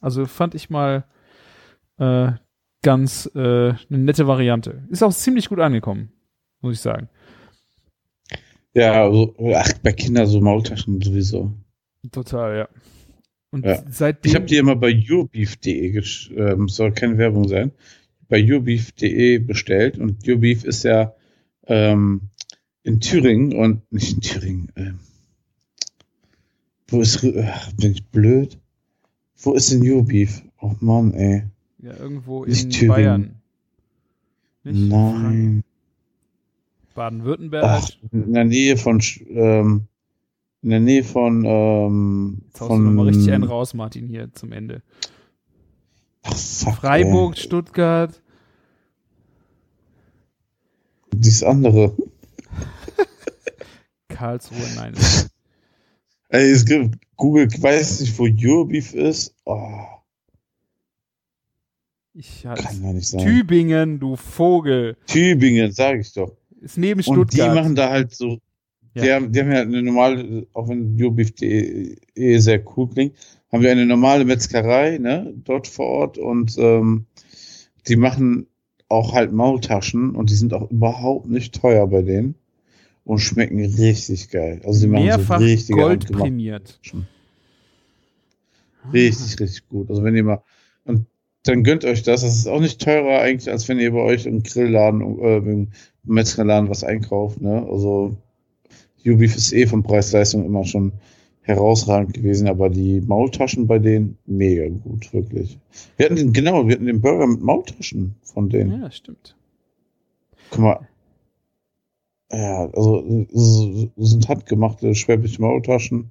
also 0.00 0.26
fand 0.26 0.54
ich 0.54 0.70
mal 0.70 1.04
äh, 1.98 2.30
ganz 2.82 3.28
äh, 3.34 3.38
eine 3.40 3.76
nette 3.90 4.28
Variante. 4.28 4.84
Ist 4.90 5.02
auch 5.02 5.12
ziemlich 5.12 5.48
gut 5.48 5.58
angekommen, 5.58 6.12
muss 6.60 6.74
ich 6.74 6.80
sagen. 6.80 7.08
Ja, 8.74 9.02
also, 9.02 9.34
ach, 9.56 9.72
bei 9.82 9.92
Kindern 9.92 10.26
so 10.28 10.40
Maultaschen 10.40 11.00
sowieso. 11.00 11.52
Total, 12.12 12.56
ja. 12.58 12.68
Und 13.50 13.64
Ja. 13.64 13.82
seitdem. 13.90 14.30
Ich 14.30 14.36
habe 14.36 14.44
die 14.46 14.56
immer 14.58 14.76
bei 14.76 14.90
yourbeef.de, 14.90 16.00
ähm, 16.36 16.68
soll 16.68 16.92
keine 16.92 17.18
Werbung 17.18 17.48
sein, 17.48 17.72
bei 18.28 18.38
yourbeef.de 18.38 19.38
bestellt 19.38 19.98
und 19.98 20.24
yourbeef 20.24 20.62
ist 20.62 20.84
ja 20.84 21.14
ähm, 21.66 22.30
in 22.82 23.00
Thüringen 23.00 23.54
und 23.56 23.90
nicht 23.92 24.14
in 24.14 24.20
Thüringen. 24.20 24.72
Ähm, 24.76 24.98
wo 26.88 27.00
ist, 27.00 27.24
ach, 27.24 27.72
bin 27.74 27.92
ich 27.92 28.06
blöd? 28.06 28.58
Wo 29.36 29.52
ist 29.54 29.70
denn 29.70 29.82
yourbeef? 29.82 30.42
Oh 30.60 30.74
Mann, 30.80 31.12
ey. 31.14 31.44
ja, 31.80 31.94
irgendwo 31.96 32.44
Nicht 32.44 32.64
in 32.64 32.70
Thüringen. 32.70 32.94
Bayern. 32.94 33.34
Nicht 34.64 34.90
Nein. 34.90 35.64
Baden-Württemberg. 36.94 37.64
Ach, 37.64 37.88
in 38.10 38.32
der 38.32 38.44
Nähe 38.44 38.76
von, 38.76 39.00
ähm, 39.28 39.86
in 40.62 40.70
der 40.70 40.80
Nähe 40.80 41.04
von, 41.04 41.44
ähm, 41.46 42.42
Jetzt 42.46 42.60
haust 42.60 42.70
du 42.70 42.74
von, 42.74 42.84
nochmal 42.84 43.06
richtig 43.08 43.32
einen 43.32 43.44
raus, 43.44 43.74
Martin, 43.74 44.08
hier 44.08 44.32
zum 44.32 44.50
Ende. 44.52 44.82
ach, 46.22 46.36
fuck, 46.36 46.74
Freiburg, 46.74 47.38
Stuttgart. 47.38 48.20
Ey. 51.12 51.18
Dieses 51.20 51.42
andere. 51.44 51.94
Karlsruhe, 54.08 54.58
nein. 54.76 54.94
Ey, 56.30 56.50
es 56.50 56.64
gibt, 56.64 56.98
Google 57.16 57.48
weiß 57.50 58.00
nicht, 58.00 58.18
wo 58.18 58.26
Yourbeef 58.26 58.92
ist. 58.94 59.34
Oh, 59.44 59.84
Ich 62.14 62.44
halt 62.46 62.60
kann 62.60 62.82
ja 62.82 62.92
nicht 62.92 63.08
sein. 63.08 63.20
Tübingen, 63.20 63.98
du 64.00 64.16
Vogel. 64.16 64.96
Tübingen, 65.06 65.72
sage 65.72 66.00
ich 66.00 66.12
doch. 66.12 66.36
Ist 66.60 66.76
neben 66.78 67.00
Und 67.00 67.32
die 67.32 67.36
Stuttgart. 67.36 67.54
machen 67.54 67.74
da 67.76 67.90
halt 67.90 68.14
so, 68.14 68.38
Ja. 68.94 69.02
die, 69.04 69.12
haben, 69.12 69.32
die 69.32 69.40
haben 69.40 69.52
ja 69.52 69.60
eine 69.62 69.82
normale, 69.82 70.46
auch 70.52 70.68
wenn 70.68 70.96
yourbeef.de 70.98 72.38
sehr 72.38 72.64
cool 72.76 72.88
klingt, 72.90 73.14
haben 73.52 73.62
wir 73.62 73.70
eine 73.70 73.86
normale 73.86 74.24
Metzgerei, 74.24 74.98
ne, 74.98 75.32
dort 75.44 75.66
vor 75.68 75.86
Ort 75.86 76.18
und 76.18 76.56
ähm, 76.58 77.06
die 77.86 77.96
machen 77.96 78.48
auch 78.88 79.12
halt 79.12 79.32
Maultaschen 79.32 80.14
und 80.14 80.30
die 80.30 80.34
sind 80.34 80.54
auch 80.54 80.70
überhaupt 80.70 81.28
nicht 81.28 81.60
teuer 81.60 81.86
bei 81.86 82.02
denen 82.02 82.34
und 83.04 83.18
schmecken 83.18 83.64
richtig 83.64 84.30
geil. 84.30 84.60
Also 84.64 84.80
die 84.80 84.86
machen 84.86 85.04
mehrfach 85.04 85.38
so 85.38 85.44
richtige 85.44 85.80
Gold 85.80 86.10
prämiert. 86.10 86.78
Taschen. 86.82 87.06
Richtig, 88.92 89.38
richtig 89.40 89.68
gut. 89.68 89.90
Also 89.90 90.02
wenn 90.04 90.16
ihr 90.16 90.24
mal, 90.24 90.42
und 90.84 91.06
dann 91.44 91.64
gönnt 91.64 91.84
euch 91.84 92.02
das. 92.02 92.22
Das 92.22 92.34
ist 92.34 92.46
auch 92.46 92.60
nicht 92.60 92.80
teurer 92.80 93.20
eigentlich, 93.20 93.50
als 93.50 93.68
wenn 93.68 93.78
ihr 93.78 93.92
bei 93.92 94.00
euch 94.00 94.26
im 94.26 94.42
Grillladen, 94.42 95.18
äh, 95.20 95.36
im 95.38 95.68
Metzgerladen 96.04 96.68
was 96.68 96.84
einkauft. 96.84 97.40
Ne? 97.40 97.66
Also 97.70 98.16
Ubeef 99.04 99.36
ist 99.36 99.52
eh 99.52 99.66
von 99.66 99.82
Preis-Leistung 99.82 100.44
immer 100.44 100.64
schon 100.64 100.92
herausragend 101.48 102.12
gewesen, 102.14 102.46
aber 102.46 102.68
die 102.70 103.00
Maultaschen 103.00 103.66
bei 103.66 103.78
denen 103.78 104.18
mega 104.26 104.68
gut, 104.68 105.12
wirklich. 105.14 105.58
Wir 105.96 106.06
hatten 106.06 106.16
den, 106.16 106.32
genau, 106.32 106.66
wir 106.68 106.74
hatten 106.74 106.86
den 106.86 107.00
Burger 107.00 107.26
mit 107.26 107.40
Maultaschen 107.42 108.14
von 108.22 108.48
denen. 108.50 108.82
Ja, 108.82 108.90
stimmt. 108.90 109.34
Guck 110.50 110.60
mal. 110.60 110.88
Ja, 112.30 112.66
also 112.66 113.26
so- 113.32 113.72
so 113.96 114.04
sind 114.04 114.28
handgemachte 114.28 114.94
schwäbische 114.94 115.40
Maultaschen. 115.40 116.10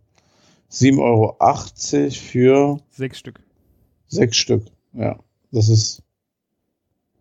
7,80 0.69 0.99
Euro 0.99 1.37
für 2.11 2.79
Sechs 2.89 3.19
Stück. 3.19 3.39
Sechs 4.07 4.37
Stück, 4.37 4.63
ja. 4.93 5.17
Das 5.51 5.69
ist 5.69 6.01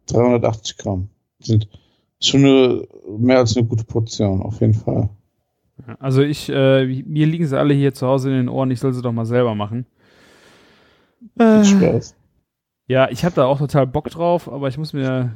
380 0.07 0.79
Gramm. 0.79 1.09
Sind 1.41 1.69
schon 2.21 2.45
eine, 2.45 2.89
mehr 3.19 3.39
als 3.39 3.57
eine 3.57 3.67
gute 3.67 3.85
Portion, 3.85 4.41
auf 4.43 4.61
jeden 4.61 4.75
Fall. 4.75 5.11
Also 5.99 6.23
ich, 6.23 6.49
äh, 6.49 6.87
mir 6.87 7.27
liegen 7.27 7.47
sie 7.47 7.59
alle 7.59 7.75
hier 7.75 7.93
zu 7.93 8.07
Hause 8.07 8.31
in 8.31 8.37
den 8.37 8.49
Ohren, 8.49 8.71
ich 8.71 8.81
soll 8.81 8.93
sie 8.93 9.03
doch 9.03 9.13
mal 9.13 9.27
selber 9.27 9.55
machen. 9.55 9.87
Äh, 11.39 11.65
Spaß. 11.65 12.17
ja, 12.87 13.09
ich 13.11 13.25
habe 13.25 13.35
da 13.35 13.47
auch 13.47 13.59
total 13.59 13.87
Bock 13.87 14.09
drauf, 14.11 14.51
aber 14.51 14.69
ich 14.69 14.79
muss 14.79 14.93
mir, 14.93 15.35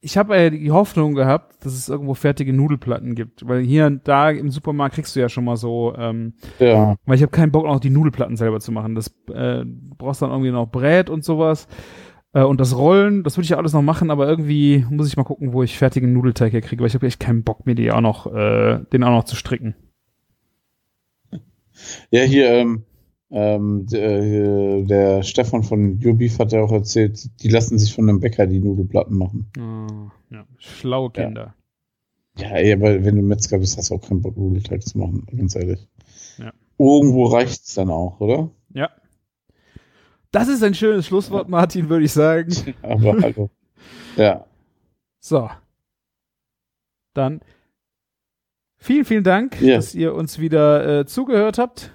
ich 0.00 0.18
habe 0.18 0.36
ja 0.36 0.50
die 0.50 0.70
Hoffnung 0.70 1.14
gehabt, 1.14 1.64
dass 1.64 1.72
es 1.72 1.88
irgendwo 1.88 2.14
fertige 2.14 2.52
Nudelplatten 2.52 3.14
gibt, 3.14 3.46
weil 3.48 3.62
hier 3.62 3.86
und 3.86 4.06
da 4.06 4.30
im 4.30 4.50
Supermarkt 4.50 4.96
kriegst 4.96 5.14
du 5.16 5.20
ja 5.20 5.28
schon 5.28 5.44
mal 5.44 5.56
so, 5.56 5.94
ähm, 5.96 6.34
Ja, 6.58 6.96
weil 7.06 7.16
ich 7.16 7.22
habe 7.22 7.32
keinen 7.32 7.52
Bock 7.52 7.64
noch 7.64 7.80
die 7.80 7.90
Nudelplatten 7.90 8.36
selber 8.36 8.60
zu 8.60 8.72
machen. 8.72 8.94
Das 8.94 9.08
äh, 9.32 9.64
du 9.64 9.94
brauchst 9.96 10.20
dann 10.20 10.30
irgendwie 10.30 10.50
noch 10.50 10.66
Brät 10.66 11.10
und 11.10 11.24
sowas. 11.24 11.68
Äh, 12.34 12.42
und 12.42 12.60
das 12.60 12.76
Rollen, 12.76 13.22
das 13.22 13.36
würde 13.36 13.44
ich 13.44 13.50
ja 13.50 13.56
alles 13.56 13.72
noch 13.72 13.82
machen, 13.82 14.10
aber 14.10 14.28
irgendwie 14.28 14.84
muss 14.90 15.08
ich 15.08 15.16
mal 15.16 15.24
gucken, 15.24 15.52
wo 15.52 15.62
ich 15.62 15.78
fertigen 15.78 16.12
Nudelteig 16.12 16.52
herkriege, 16.52 16.82
weil 16.82 16.88
ich 16.88 16.94
habe 16.94 17.06
echt 17.06 17.20
keinen 17.20 17.44
Bock, 17.44 17.64
mir 17.64 17.74
die 17.74 17.90
auch 17.90 18.00
noch, 18.00 18.26
äh, 18.26 18.80
den 18.92 19.04
auch 19.04 19.10
noch 19.10 19.24
zu 19.24 19.36
stricken. 19.36 19.74
ja 22.10 22.22
hier, 22.22 22.50
ähm, 22.50 22.84
ähm, 23.30 23.86
der, 23.86 24.22
hier, 24.22 24.84
der 24.84 25.22
Stefan 25.22 25.62
von 25.62 25.98
Jubif 25.98 26.38
hat 26.38 26.52
ja 26.52 26.62
auch 26.62 26.72
erzählt, 26.72 27.42
die 27.42 27.48
lassen 27.48 27.78
sich 27.78 27.94
von 27.94 28.08
einem 28.08 28.20
Bäcker 28.20 28.46
die 28.46 28.60
Nudelplatten 28.60 29.16
machen. 29.16 29.50
Ah, 29.58 30.12
ja. 30.30 30.46
Schlaue 30.58 31.10
Ja. 31.16 31.24
Kinder. 31.24 31.54
Ja, 32.36 32.48
ey, 32.50 32.72
aber 32.72 33.04
wenn 33.04 33.16
du 33.16 33.22
Metzger 33.22 33.58
bist, 33.58 33.78
hast 33.78 33.90
du 33.90 33.94
auch 33.94 34.00
keinen 34.00 34.20
Bock, 34.20 34.36
Nudelteig 34.36 34.82
zu 34.82 34.98
machen, 34.98 35.24
ganz 35.36 35.54
ehrlich. 35.54 35.86
Ja. 36.38 36.52
Irgendwo 36.78 37.26
reicht's 37.26 37.74
dann 37.74 37.90
auch, 37.90 38.18
oder? 38.20 38.50
Ja. 38.72 38.90
Das 40.34 40.48
ist 40.48 40.64
ein 40.64 40.74
schönes 40.74 41.06
Schlusswort, 41.06 41.48
Martin, 41.48 41.88
würde 41.88 42.04
ich 42.04 42.12
sagen. 42.12 42.52
Aber 42.82 43.16
hallo. 43.22 43.50
Ja, 44.16 44.44
So. 45.20 45.48
Dann 47.14 47.40
vielen, 48.76 49.04
vielen 49.04 49.22
Dank, 49.22 49.60
Ja. 49.60 49.76
dass 49.76 49.94
ihr 49.94 50.12
uns 50.14 50.40
wieder 50.40 51.00
äh, 51.00 51.06
zugehört 51.06 51.58
habt. 51.58 51.92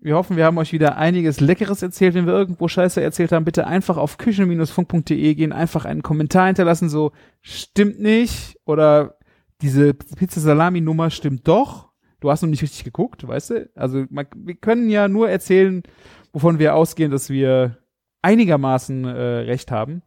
Wir 0.00 0.14
hoffen, 0.14 0.36
wir 0.36 0.44
haben 0.44 0.56
euch 0.58 0.72
wieder 0.72 0.96
einiges 0.96 1.40
Leckeres 1.40 1.82
erzählt. 1.82 2.14
Wenn 2.14 2.26
wir 2.26 2.32
irgendwo 2.32 2.68
Scheiße 2.68 3.02
erzählt 3.02 3.32
haben, 3.32 3.44
bitte 3.44 3.66
einfach 3.66 3.96
auf 3.96 4.16
küchen-funk.de 4.18 5.34
gehen, 5.34 5.52
einfach 5.52 5.84
einen 5.84 6.02
Kommentar 6.02 6.46
hinterlassen, 6.46 6.88
so 6.88 7.10
stimmt 7.42 8.00
nicht 8.00 8.56
oder 8.64 9.18
diese 9.60 9.92
Pizza-Salami-Nummer 9.92 11.10
stimmt 11.10 11.46
doch. 11.48 11.90
Du 12.20 12.30
hast 12.30 12.42
noch 12.42 12.48
nicht 12.48 12.62
richtig 12.62 12.84
geguckt, 12.84 13.26
weißt 13.26 13.50
du? 13.50 13.70
Also 13.74 14.04
man, 14.10 14.26
wir 14.36 14.54
können 14.54 14.88
ja 14.88 15.08
nur 15.08 15.28
erzählen, 15.28 15.82
wovon 16.32 16.58
wir 16.58 16.74
ausgehen, 16.74 17.10
dass 17.10 17.30
wir 17.30 17.78
einigermaßen 18.22 19.04
äh, 19.04 19.10
recht 19.10 19.70
haben. 19.70 20.02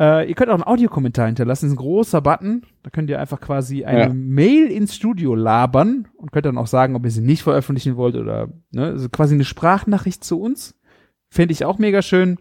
Äh, 0.00 0.28
ihr 0.28 0.34
könnt 0.34 0.50
auch 0.50 0.54
einen 0.54 0.64
Audiokommentar 0.64 1.26
hinterlassen. 1.26 1.66
Das 1.66 1.72
ist 1.72 1.78
ein 1.78 1.82
großer 1.82 2.20
Button. 2.20 2.62
Da 2.82 2.90
könnt 2.90 3.10
ihr 3.10 3.20
einfach 3.20 3.40
quasi 3.40 3.84
eine 3.84 4.00
Ja. 4.00 4.12
Mail 4.12 4.66
ins 4.70 4.96
Studio 4.96 5.34
labern 5.34 6.08
und 6.16 6.32
könnt 6.32 6.46
dann 6.46 6.58
auch 6.58 6.66
sagen, 6.66 6.96
ob 6.96 7.04
ihr 7.04 7.10
sie 7.10 7.20
nicht 7.20 7.42
veröffentlichen 7.42 7.96
wollt 7.96 8.16
oder 8.16 8.48
ne, 8.72 8.86
also 8.86 9.08
quasi 9.08 9.34
eine 9.34 9.44
Sprachnachricht 9.44 10.24
zu 10.24 10.40
uns. 10.40 10.78
Fände 11.30 11.52
ich 11.52 11.64
auch 11.64 11.78
mega 11.78 12.02
schön, 12.02 12.38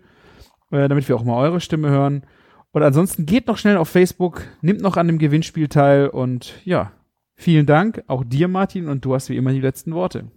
äh, 0.72 0.88
damit 0.88 1.08
wir 1.08 1.16
auch 1.16 1.24
mal 1.24 1.38
eure 1.38 1.62
Stimme 1.62 1.90
hören. 1.90 2.26
Und 2.72 2.84
ansonsten 2.84 3.26
geht 3.26 3.48
noch 3.48 3.58
schnell 3.58 3.78
auf 3.78 3.90
Facebook, 3.90 4.44
nimmt 4.62 4.82
noch 4.82 4.98
an 4.98 5.08
dem 5.08 5.20
Gewinnspiel 5.20 5.68
teil 5.68 6.08
und 6.08 6.54
ja, 6.64 6.94
vielen 7.36 7.66
Dank. 7.66 8.04
Auch 8.08 8.24
dir, 8.24 8.48
Martin, 8.48 8.88
und 8.88 9.04
du 9.04 9.14
hast 9.14 9.30
wie 9.30 9.36
immer 9.36 9.52
die 9.52 9.60
letzten 9.62 9.94
Worte. 9.94 10.32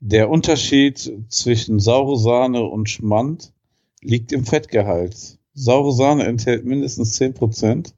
Der 0.00 0.30
Unterschied 0.30 1.12
zwischen 1.28 1.80
saure 1.80 2.18
Sahne 2.18 2.62
und 2.64 2.90
Schmand 2.90 3.52
liegt 4.00 4.32
im 4.32 4.44
Fettgehalt. 4.44 5.38
Saure 5.54 5.92
Sahne 5.92 6.24
enthält 6.24 6.64
mindestens 6.64 7.18
10%, 7.20 7.92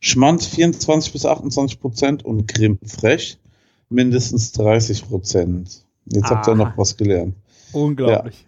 Schmand 0.00 0.42
24 0.42 1.12
bis 1.12 1.24
28% 1.24 2.24
und 2.24 2.48
Creme 2.48 2.78
fraiche 2.84 3.36
mindestens 3.88 4.54
30%. 4.54 5.82
Jetzt 6.06 6.30
habt 6.30 6.48
ihr 6.48 6.52
Aha. 6.52 6.56
noch 6.56 6.78
was 6.78 6.96
gelernt. 6.96 7.36
Unglaublich. 7.72 8.44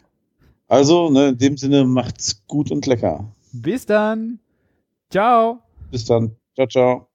Also, 0.66 1.10
ne, 1.10 1.28
in 1.28 1.38
dem 1.38 1.56
Sinne, 1.56 1.84
macht's 1.84 2.44
gut 2.46 2.70
und 2.70 2.86
lecker. 2.86 3.30
Bis 3.52 3.86
dann. 3.86 4.40
Ciao. 5.10 5.60
Bis 5.90 6.04
dann. 6.04 6.34
Ciao, 6.56 6.66
ciao. 6.66 7.13